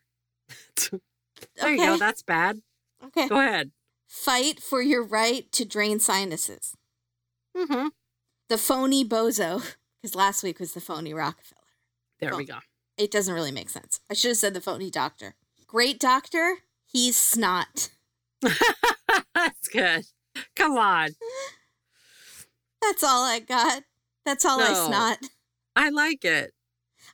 there 1.56 1.70
you 1.70 1.76
go. 1.76 1.96
That's 1.96 2.22
bad. 2.22 2.60
Okay. 3.04 3.28
Go 3.28 3.38
ahead. 3.38 3.70
Fight 4.08 4.60
for 4.60 4.82
your 4.82 5.04
right 5.04 5.50
to 5.52 5.64
drain 5.64 6.00
sinuses. 6.00 6.76
Mm-hmm. 7.56 7.88
The 8.48 8.58
phony 8.58 9.04
bozo, 9.04 9.74
because 10.02 10.14
last 10.14 10.42
week 10.42 10.58
was 10.58 10.72
the 10.74 10.80
phony 10.80 11.14
Rockefeller. 11.14 11.60
There 12.20 12.36
we 12.36 12.44
go. 12.44 12.58
It 12.96 13.10
doesn't 13.10 13.34
really 13.34 13.52
make 13.52 13.70
sense. 13.70 14.00
I 14.10 14.14
should 14.14 14.28
have 14.30 14.38
said 14.38 14.54
the 14.54 14.60
phony 14.60 14.90
doctor. 14.90 15.34
Great 15.66 15.98
doctor, 16.00 16.58
he's 16.86 17.16
snot. 17.16 17.90
That's 19.34 19.68
good. 19.68 20.04
Come 20.56 20.76
on. 20.78 21.10
That's 22.86 23.02
all 23.02 23.22
I 23.24 23.40
got. 23.40 23.82
That's 24.24 24.44
all 24.44 24.60
I 24.60 24.72
No. 24.72 24.86
snot. 24.86 25.18
I 25.76 25.90
like 25.90 26.24
it. 26.24 26.52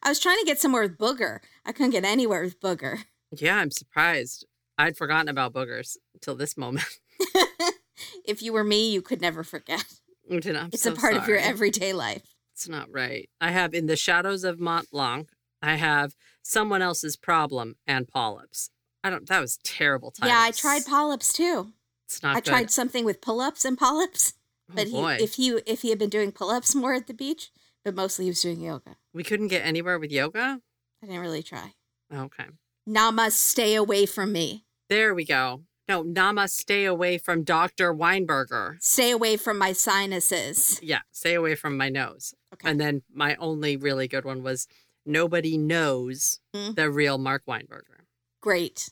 I 0.03 0.09
was 0.09 0.21
trying 0.21 0.39
to 0.39 0.45
get 0.47 0.59
somewhere 0.59 0.83
with 0.83 0.99
booger. 0.99 1.41
I 1.65 1.73
couldn't 1.73 1.91
get 1.91 2.05
anywhere 2.05 2.43
with 2.43 2.61
booger. 2.61 3.05
Yeah, 3.37 3.57
I'm 3.57 3.71
surprised. 3.71 4.47
I'd 4.79 4.97
forgotten 4.97 5.29
about 5.29 5.53
boogers 5.53 5.97
until 6.15 6.35
this 6.35 6.57
moment. 6.57 6.87
if 8.25 8.43
you 8.43 8.53
were 8.53 8.65
me, 8.65 8.91
you 8.93 9.03
could 9.03 9.21
never 9.21 9.43
forget. 9.45 9.85
I'm 10.31 10.71
it's 10.73 10.83
so 10.83 10.93
a 10.93 10.97
part 10.97 11.17
of 11.17 11.27
your 11.27 11.39
everyday 11.39 11.93
life. 11.93 12.23
It's 12.55 12.69
not 12.69 12.89
right. 12.91 13.29
I 13.41 13.51
have 13.51 13.75
in 13.75 13.87
the 13.87 13.97
shadows 13.97 14.45
of 14.45 14.61
Mont 14.61 14.91
Blanc. 14.91 15.29
I 15.61 15.75
have 15.77 16.15
someone 16.43 16.83
else's 16.83 17.17
problem 17.17 17.77
and 17.87 18.07
polyps. 18.07 18.71
I 19.03 19.11
don't. 19.11 19.29
That 19.29 19.41
was 19.41 19.59
terrible. 19.65 20.13
Titles. 20.13 20.31
Yeah, 20.31 20.41
I 20.41 20.51
tried 20.53 20.87
polyps 20.87 21.33
too. 21.33 21.73
It's 22.07 22.23
not. 22.23 22.37
I 22.37 22.41
good. 22.41 22.45
tried 22.51 22.71
something 22.71 23.05
with 23.05 23.21
pull-ups 23.21 23.65
and 23.65 23.77
polyps. 23.77 24.35
Oh, 24.71 24.75
But 24.77 24.87
he, 24.87 24.93
boy, 24.93 25.19
if 25.21 25.35
he 25.35 25.49
if 25.67 25.83
he 25.83 25.91
had 25.91 25.99
been 25.99 26.11
doing 26.11 26.33
pull-ups 26.33 26.75
more 26.75 26.95
at 26.95 27.07
the 27.07 27.15
beach, 27.15 27.51
but 27.85 27.95
mostly 27.95 28.25
he 28.27 28.31
was 28.31 28.43
doing 28.43 28.61
yoga. 28.61 28.97
we 29.13 29.23
couldn't 29.25 29.49
get 29.49 29.65
anywhere 29.65 29.99
with 29.99 30.13
yoga. 30.13 30.61
I 31.03 31.07
didn't 31.07 31.21
really 31.21 31.43
try. 31.43 31.75
Okay, 32.15 32.47
Nama, 32.87 33.31
stay 33.31 33.75
away 33.75 34.07
from 34.07 34.33
me. 34.33 34.65
there 34.89 35.15
we 35.15 35.25
go. 35.25 35.63
No, 35.89 36.03
Nama, 36.03 36.47
stay 36.47 36.85
away 36.85 37.19
from 37.19 37.43
Doctor 37.43 37.93
Weinberger. 37.93 38.77
Stay 38.81 39.11
away 39.11 39.37
from 39.37 39.59
my 39.59 39.73
sinuses. 39.73 40.79
Yeah, 40.83 41.01
stay 41.11 41.35
away 41.35 41.55
from 41.57 41.77
my 41.77 41.89
nose. 41.89 42.33
Okay. 42.55 42.69
And 42.71 42.81
then 42.81 43.03
my 43.13 43.35
only 43.37 43.77
really 43.77 44.07
good 44.07 44.25
one 44.25 44.43
was 44.45 44.69
nobody 45.05 45.57
knows 45.59 46.39
Hmm. 46.55 46.73
the 46.75 46.91
real 46.91 47.19
Mark 47.19 47.43
Weinberger. 47.47 48.05
Great. 48.41 48.91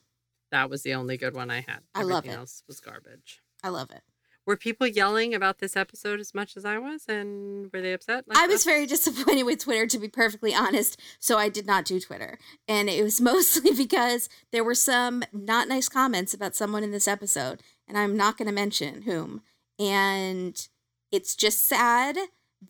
That 0.50 0.70
was 0.70 0.82
the 0.82 0.94
only 0.94 1.16
good 1.16 1.34
one 1.34 1.50
I 1.50 1.60
had. 1.60 1.80
I 1.94 2.02
love 2.02 2.24
it. 2.24 2.30
else 2.30 2.62
was 2.66 2.80
garbage. 2.80 3.42
I 3.62 3.68
love 3.68 3.90
it. 3.90 4.02
Were 4.48 4.56
people 4.56 4.86
yelling 4.86 5.34
about 5.34 5.58
this 5.58 5.76
episode 5.76 6.20
as 6.20 6.34
much 6.34 6.56
as 6.56 6.64
I 6.64 6.78
was? 6.78 7.04
And 7.06 7.70
were 7.70 7.82
they 7.82 7.92
upset? 7.92 8.26
like 8.26 8.38
I 8.38 8.46
was 8.46 8.60
us? 8.60 8.64
very 8.64 8.86
disappointed 8.94 9.42
with 9.42 9.58
Twitter, 9.58 9.86
to 9.86 9.98
be 9.98 10.08
perfectly 10.08 10.54
honest. 10.54 10.98
So 11.18 11.36
I 11.36 11.50
did 11.50 11.66
not 11.66 11.84
do 11.84 12.00
Twitter. 12.00 12.38
And 12.66 12.88
it 12.88 13.02
was 13.02 13.20
mostly 13.30 13.72
because 13.74 14.30
there 14.50 14.64
were 14.64 14.74
some 14.74 15.22
not 15.34 15.68
nice 15.68 15.90
comments 15.90 16.32
about 16.32 16.56
someone 16.56 16.82
in 16.82 16.92
this 16.92 17.06
episode. 17.06 17.62
And 17.86 17.98
I'm 17.98 18.16
not 18.16 18.38
going 18.38 18.48
to 18.48 18.54
mention 18.54 19.02
whom. 19.02 19.42
And 19.78 20.66
it's 21.12 21.36
just 21.36 21.66
sad 21.66 22.16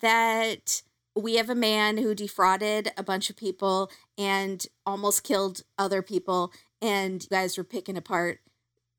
that 0.01 0.81
we 1.15 1.37
have 1.37 1.49
a 1.49 1.55
man 1.55 1.95
who 1.95 2.13
defrauded 2.13 2.91
a 2.97 3.03
bunch 3.03 3.29
of 3.29 3.37
people 3.37 3.89
and 4.17 4.67
almost 4.85 5.23
killed 5.23 5.61
other 5.77 6.01
people. 6.01 6.51
And 6.81 7.23
you 7.23 7.29
guys 7.29 7.57
were 7.57 7.63
picking 7.63 7.95
apart 7.95 8.41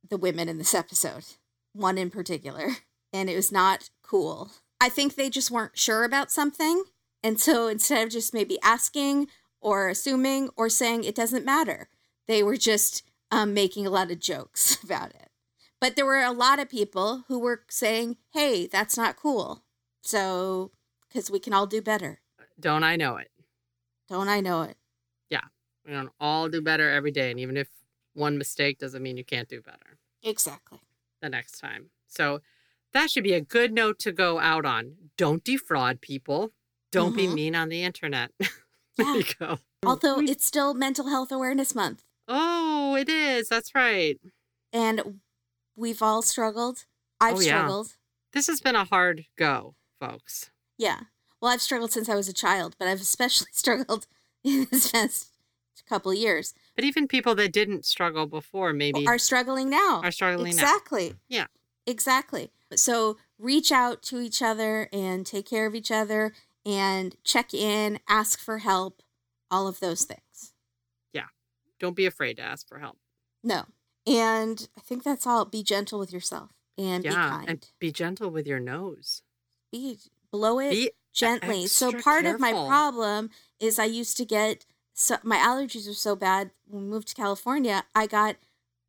the 0.08 0.16
women 0.16 0.48
in 0.48 0.56
this 0.56 0.74
episode, 0.74 1.24
one 1.72 1.98
in 1.98 2.10
particular. 2.10 2.68
And 3.12 3.28
it 3.28 3.34
was 3.34 3.50
not 3.50 3.90
cool. 4.04 4.52
I 4.80 4.88
think 4.88 5.16
they 5.16 5.30
just 5.30 5.50
weren't 5.50 5.76
sure 5.76 6.04
about 6.04 6.30
something. 6.30 6.84
And 7.24 7.40
so 7.40 7.66
instead 7.76 8.04
of 8.04 8.12
just 8.12 8.32
maybe 8.32 8.56
asking 8.62 9.26
or 9.60 9.88
assuming 9.88 10.48
or 10.56 10.68
saying 10.68 11.02
it 11.02 11.16
doesn't 11.16 11.44
matter, 11.44 11.88
they 12.28 12.40
were 12.44 12.56
just 12.56 13.02
um, 13.32 13.52
making 13.52 13.84
a 13.84 13.90
lot 13.90 14.12
of 14.12 14.20
jokes 14.20 14.80
about 14.84 15.10
it. 15.10 15.28
But 15.80 15.96
there 15.96 16.06
were 16.06 16.22
a 16.22 16.30
lot 16.30 16.60
of 16.60 16.70
people 16.70 17.24
who 17.26 17.40
were 17.40 17.64
saying, 17.68 18.18
hey, 18.32 18.68
that's 18.68 18.96
not 18.96 19.16
cool. 19.16 19.64
So, 20.02 20.70
because 21.08 21.32
we 21.32 21.40
can 21.40 21.52
all 21.52 21.66
do 21.66 21.82
better. 21.82 22.20
Don't 22.60 22.84
I 22.84 22.94
know 22.94 23.16
it? 23.16 23.32
Don't 24.08 24.28
I 24.28 24.38
know 24.38 24.62
it? 24.62 24.76
Yeah. 25.30 25.46
We 25.84 25.92
don't 25.94 26.10
all 26.20 26.48
do 26.48 26.62
better 26.62 26.88
every 26.88 27.10
day. 27.10 27.32
And 27.32 27.40
even 27.40 27.56
if 27.56 27.66
one 28.14 28.38
mistake 28.38 28.78
doesn't 28.78 29.02
mean 29.02 29.16
you 29.16 29.24
can't 29.24 29.48
do 29.48 29.60
better 29.60 29.98
Exactly. 30.22 30.80
The 31.20 31.28
next 31.28 31.58
time. 31.58 31.90
So 32.08 32.40
that 32.92 33.10
should 33.10 33.24
be 33.24 33.34
a 33.34 33.40
good 33.40 33.72
note 33.72 33.98
to 34.00 34.12
go 34.12 34.38
out 34.38 34.64
on. 34.64 34.94
Don't 35.16 35.44
defraud 35.44 36.00
people. 36.00 36.52
Don't 36.92 37.14
be 37.16 37.26
Mhm. 37.26 37.34
mean 37.34 37.54
on 37.54 37.68
the 37.68 37.82
internet. 37.84 38.32
there 38.96 39.06
Yeah. 39.06 39.14
you 39.14 39.24
go. 39.38 39.58
Although 39.84 40.18
We- 40.18 40.30
it's 40.30 40.44
still 40.44 40.74
Mental 40.74 41.08
Health 41.08 41.30
Awareness 41.32 41.74
Month. 41.74 42.02
oh, 42.28 42.96
it 42.96 43.08
is. 43.08 43.48
That's 43.48 43.74
right. 43.74 44.18
And 44.72 45.20
we've 45.76 46.02
all 46.02 46.22
struggled. 46.22 46.84
I've 47.20 47.36
Oh, 47.36 47.40
yeah. 47.40 47.58
struggled. 47.58 47.96
This 48.32 48.46
has 48.48 48.60
been 48.60 48.76
a 48.76 48.84
hard 48.84 49.26
go, 49.36 49.74
folks. 49.98 50.50
Yeah. 50.78 51.00
Well, 51.40 51.50
I've 51.52 51.62
struggled 51.62 51.92
since 51.92 52.08
I 52.08 52.14
was 52.14 52.28
a 52.28 52.32
child, 52.32 52.76
but 52.78 52.86
I've 52.88 53.00
especially 53.00 53.48
struggled 53.52 54.06
in 54.44 54.66
this 54.70 54.90
past 54.90 55.32
couple 55.88 56.10
of 56.12 56.18
years. 56.18 56.54
But 56.76 56.84
even 56.84 57.08
people 57.08 57.34
that 57.36 57.52
didn't 57.52 57.84
struggle 57.84 58.26
before 58.26 58.72
maybe 58.72 59.06
Are 59.06 59.18
struggling 59.18 59.70
now. 59.70 60.00
are 60.02 60.10
struggling 60.12 60.56
now. 60.56 60.62
exactly. 60.62 61.14
Yeah. 61.28 61.46
Exactly. 61.86 62.50
So 62.76 63.16
reach 63.38 63.72
out 63.72 64.02
to 64.04 64.20
each 64.20 64.42
other 64.42 64.88
and 64.92 65.26
take 65.26 65.48
care 65.48 65.66
of 65.66 65.74
each 65.74 65.90
other 65.90 66.32
and 66.64 67.16
check 67.24 67.52
in, 67.54 67.98
ask 68.08 68.38
for 68.38 68.58
help, 68.58 69.02
all 69.50 69.66
of 69.66 69.80
those 69.80 70.04
things. 70.04 70.52
Yeah. 71.12 71.26
Don't 71.80 71.96
be 71.96 72.06
afraid 72.06 72.36
to 72.36 72.42
ask 72.42 72.68
for 72.68 72.78
help. 72.78 72.98
No. 73.42 73.64
And 74.06 74.68
I 74.76 74.80
think 74.80 75.02
that's 75.02 75.26
all. 75.26 75.44
Be 75.44 75.62
gentle 75.62 75.98
with 75.98 76.12
yourself 76.12 76.50
and 76.78 77.02
be 77.02 77.08
yeah, 77.08 77.28
kind. 77.30 77.48
and 77.48 77.68
be 77.78 77.90
gentle 77.90 78.30
with 78.30 78.46
your 78.46 78.60
nose. 78.60 79.22
be 79.72 79.98
blow 80.30 80.60
it 80.60 80.70
Be 80.70 80.90
gently. 81.12 81.66
So 81.66 81.92
part 81.92 82.24
of 82.24 82.38
my 82.38 82.52
problem 82.52 83.30
is 83.58 83.78
I 83.78 83.84
used 83.86 84.16
to 84.18 84.24
get 84.24 84.64
so 85.00 85.16
my 85.22 85.38
allergies 85.38 85.86
were 85.88 85.94
so 85.94 86.14
bad 86.14 86.50
when 86.68 86.82
we 86.84 86.88
moved 86.90 87.08
to 87.08 87.14
California. 87.14 87.84
I 87.94 88.06
got 88.06 88.36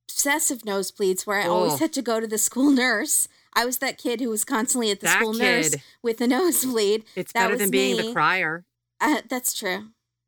obsessive 0.09 0.63
nosebleeds 0.63 1.25
where 1.25 1.39
I 1.39 1.47
always 1.47 1.73
Oh. 1.73 1.77
had 1.77 1.93
to 1.93 2.01
go 2.01 2.19
to 2.19 2.27
the 2.27 2.37
school 2.37 2.69
nurse. 2.69 3.29
I 3.53 3.63
was 3.65 3.77
that 3.77 3.97
kid 3.97 4.19
who 4.19 4.29
was 4.29 4.43
constantly 4.43 4.91
at 4.91 4.99
the 4.99 5.05
that 5.05 5.19
school 5.19 5.33
nurse 5.33 5.75
with 6.03 6.19
a 6.19 6.27
nosebleed. 6.35 7.05
It's 7.15 7.31
that 7.31 7.45
better 7.45 7.55
than 7.55 7.71
being 7.71 7.95
the 7.95 8.03
me. 8.03 8.13
crier. 8.13 8.65
Uh, 8.99 9.21
that's 9.29 9.53
true. 9.53 9.87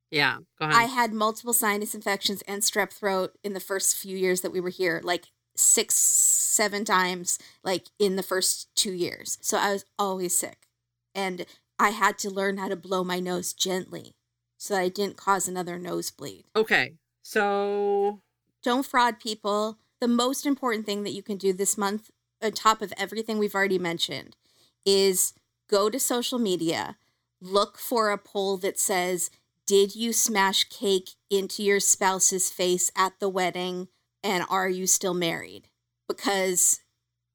Yeah, 0.09 0.37
go 0.59 0.65
ahead. 0.67 0.75
I 0.77 0.83
had 0.85 1.11
multiple 1.11 1.53
sinus 1.53 1.93
infections 1.93 2.41
and 2.47 2.61
strep 2.61 2.93
throat 2.93 3.35
in 3.43 3.53
the 3.53 3.59
first 3.59 3.97
few 3.97 4.15
years 4.17 4.39
that 4.41 4.51
we 4.51 4.61
were 4.61 4.69
here, 4.69 5.01
like 5.03 5.25
six, 5.57 5.95
seven 5.95 6.85
times, 6.85 7.39
like 7.63 7.87
in 7.99 8.15
the 8.15 8.23
first 8.23 8.69
two 8.75 8.93
years. 8.93 9.37
So 9.41 9.57
I 9.57 9.73
was 9.73 9.85
always 9.99 10.37
sick. 10.37 10.67
And 11.13 11.45
I 11.77 11.89
had 11.89 12.17
to 12.19 12.29
learn 12.29 12.57
how 12.57 12.69
to 12.69 12.75
blow 12.75 13.03
my 13.03 13.19
nose 13.19 13.51
gently 13.53 14.15
so 14.63 14.77
I 14.77 14.87
didn't 14.87 15.17
cause 15.17 15.49
another 15.49 15.77
nosebleed. 15.77 16.45
okay, 16.55 16.93
so 17.21 18.21
Don't 18.63 18.85
fraud 18.85 19.19
people. 19.19 19.77
The 19.99 20.07
most 20.07 20.45
important 20.45 20.85
thing 20.85 21.03
that 21.03 21.11
you 21.11 21.21
can 21.21 21.35
do 21.35 21.51
this 21.51 21.77
month, 21.77 22.11
on 22.41 22.53
top 22.53 22.81
of 22.81 22.93
everything 22.97 23.37
we've 23.37 23.55
already 23.55 23.77
mentioned, 23.77 24.37
is 24.85 25.33
go 25.69 25.89
to 25.89 25.99
social 25.99 26.39
media, 26.39 26.95
look 27.41 27.77
for 27.77 28.09
a 28.09 28.17
poll 28.17 28.55
that 28.55 28.79
says, 28.79 29.29
Did 29.67 29.97
you 29.97 30.13
smash 30.13 30.63
cake 30.69 31.09
into 31.29 31.61
your 31.61 31.81
spouse's 31.81 32.49
face 32.49 32.89
at 32.95 33.19
the 33.19 33.27
wedding? 33.27 33.89
And 34.23 34.45
are 34.49 34.69
you 34.69 34.87
still 34.87 35.13
married? 35.13 35.67
Because 36.07 36.79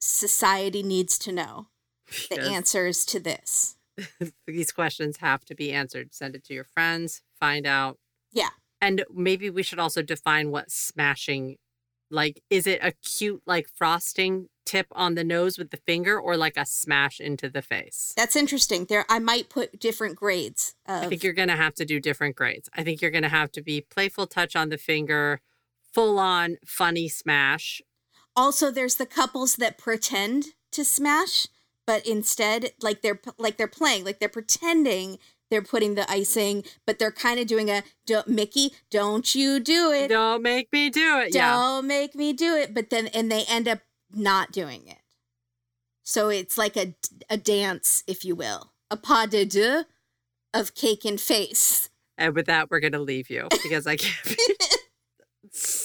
society 0.01 0.83
needs 0.83 1.19
to 1.19 1.33
know 1.33 1.67
the 2.31 2.37
because 2.37 2.49
answers 2.49 3.05
to 3.05 3.21
this. 3.21 3.77
these 4.47 4.73
questions 4.73 5.19
have 5.19 5.45
to 5.47 5.55
be 5.55 5.73
answered. 5.73 6.15
Send 6.15 6.35
it 6.35 6.45
to 6.45 6.55
your 6.55 6.65
friends, 6.65 7.23
find 7.39 7.67
out. 7.67 7.99
Yeah. 8.33 8.51
And 8.81 9.05
maybe 9.13 9.51
we 9.51 9.63
should 9.63 9.79
also 9.79 10.03
define 10.03 10.51
what 10.51 10.71
smashing 10.71 11.57
like 12.11 12.43
is 12.49 12.67
it 12.67 12.81
a 12.83 12.93
cute 12.93 13.43
like 13.47 13.69
frosting 13.69 14.49
tip 14.65 14.87
on 14.93 15.15
the 15.15 15.25
nose 15.25 15.59
with 15.59 15.71
the 15.71 15.79
finger 15.79 16.19
or 16.19 16.37
like 16.37 16.57
a 16.57 16.67
smash 16.67 17.21
into 17.21 17.49
the 17.49 17.63
face? 17.63 18.13
That's 18.17 18.37
interesting. 18.37 18.87
There, 18.87 19.05
I 19.09 19.19
might 19.19 19.49
put 19.49 19.79
different 19.81 20.17
grades. 20.17 20.75
Of, 20.87 21.05
I 21.05 21.09
think 21.09 21.23
you're 21.23 21.33
going 21.33 21.49
to 21.49 21.57
have 21.57 21.75
to 21.75 21.85
do 21.85 22.01
different 22.01 22.37
grades. 22.37 22.69
I 22.75 22.83
think 22.83 23.01
you're 23.01 23.11
going 23.11 23.23
to 23.23 23.29
have 23.29 23.51
to 23.53 23.63
be 23.63 23.81
playful 23.81 24.27
touch 24.27 24.55
on 24.57 24.69
the 24.69 24.79
finger, 24.79 25.41
full 25.93 26.19
on 26.19 26.57
funny 26.67 27.09
smash. 27.09 27.83
also 28.37 28.71
there's 28.71 28.97
the 28.97 29.07
couples 29.07 29.57
that 29.57 29.79
pretend 29.79 30.47
to 30.73 30.85
smash 30.85 31.49
but 31.89 32.07
instead 32.07 32.73
like 32.83 33.01
they're 33.01 33.19
like 33.39 33.57
they're 33.57 33.67
playing 33.67 34.05
like 34.05 34.21
they're 34.21 34.29
pretending 34.29 35.19
they're 35.51 35.63
putting 35.63 35.95
the 35.95 36.09
icing 36.11 36.63
but 36.87 36.99
they're 36.99 37.11
kind 37.11 37.41
of 37.41 37.47
doing 37.47 37.71
a 37.71 37.83
don't, 38.07 38.29
mickey 38.29 38.75
don't 38.91 39.35
you 39.35 39.59
do 39.59 39.91
it. 39.91 40.09
Don't 40.09 40.43
make 40.43 40.71
me 40.71 40.91
do 40.91 41.19
it. 41.19 41.33
Don't 41.33 41.87
make 41.87 42.15
me 42.15 42.35
do 42.35 42.55
it 42.55 42.75
but 42.75 42.91
then 42.91 43.07
and 43.09 43.33
they 43.33 43.45
end 43.49 43.67
up 43.67 43.79
not 44.13 44.53
doing 44.53 44.87
it. 44.87 44.99
So 46.05 46.29
it's 46.29 46.59
like 46.59 46.77
a 46.77 46.95
a 47.31 47.39
dance 47.39 48.05
if 48.07 48.23
you 48.23 48.37
will 48.37 48.73
a 48.91 48.99
pas 48.99 49.27
de 49.27 49.47
deux 49.47 49.85
of 50.53 50.75
cake 50.75 51.07
and 51.07 51.19
face. 51.19 51.89
And 52.19 52.35
with 52.35 52.47
that, 52.47 52.69
we're 52.69 52.81
going 52.81 52.95
to 52.95 52.99
leave 52.99 53.31
you 53.31 53.47
because 53.63 53.87
I 53.87 53.95
can't 53.97 54.27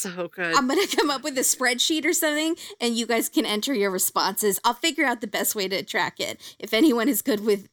so 0.04 0.28
good. 0.28 0.56
I'm 0.56 0.68
gonna 0.68 0.88
come 0.96 1.10
up 1.10 1.24
with 1.24 1.38
a 1.38 1.42
spreadsheet 1.42 2.06
or 2.06 2.14
something, 2.14 2.56
and 2.80 2.96
you 2.96 3.06
guys 3.06 3.30
can 3.30 3.46
enter 3.46 3.74
your 3.74 3.90
responses. 3.92 4.60
I'll 4.64 4.74
figure 4.74 5.06
out 5.06 5.22
the 5.22 5.28
best 5.28 5.56
way 5.56 5.68
to 5.68 5.84
track 5.84 6.20
it. 6.20 6.40
If 6.60 6.74
anyone 6.74 7.10
is 7.10 7.22
good 7.22 7.44
with 7.46 7.68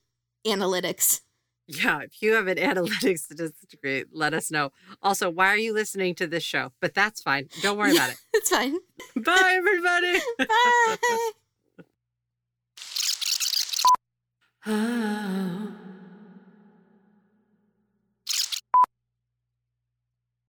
analytics, 0.47 1.21
Yeah, 1.67 2.01
if 2.03 2.21
you 2.23 2.33
have 2.35 2.49
an 2.49 2.59
analytics 2.71 3.29
degree, 3.69 4.05
let 4.13 4.35
us 4.35 4.51
know. 4.51 4.71
Also, 5.03 5.31
why 5.31 5.49
are 5.49 5.57
you 5.59 5.73
listening 5.73 6.15
to 6.17 6.27
this 6.27 6.43
show? 6.43 6.73
But 6.81 6.95
that's 6.95 7.21
fine. 7.23 7.49
Don't 7.63 7.79
worry 7.79 7.93
about 7.93 8.11
it. 8.15 8.17
it's 8.35 8.51
fine. 8.51 8.77
Bye, 9.17 9.55
everybody. 9.57 10.19
Bye. 10.39 11.31
Ah. 14.67 15.69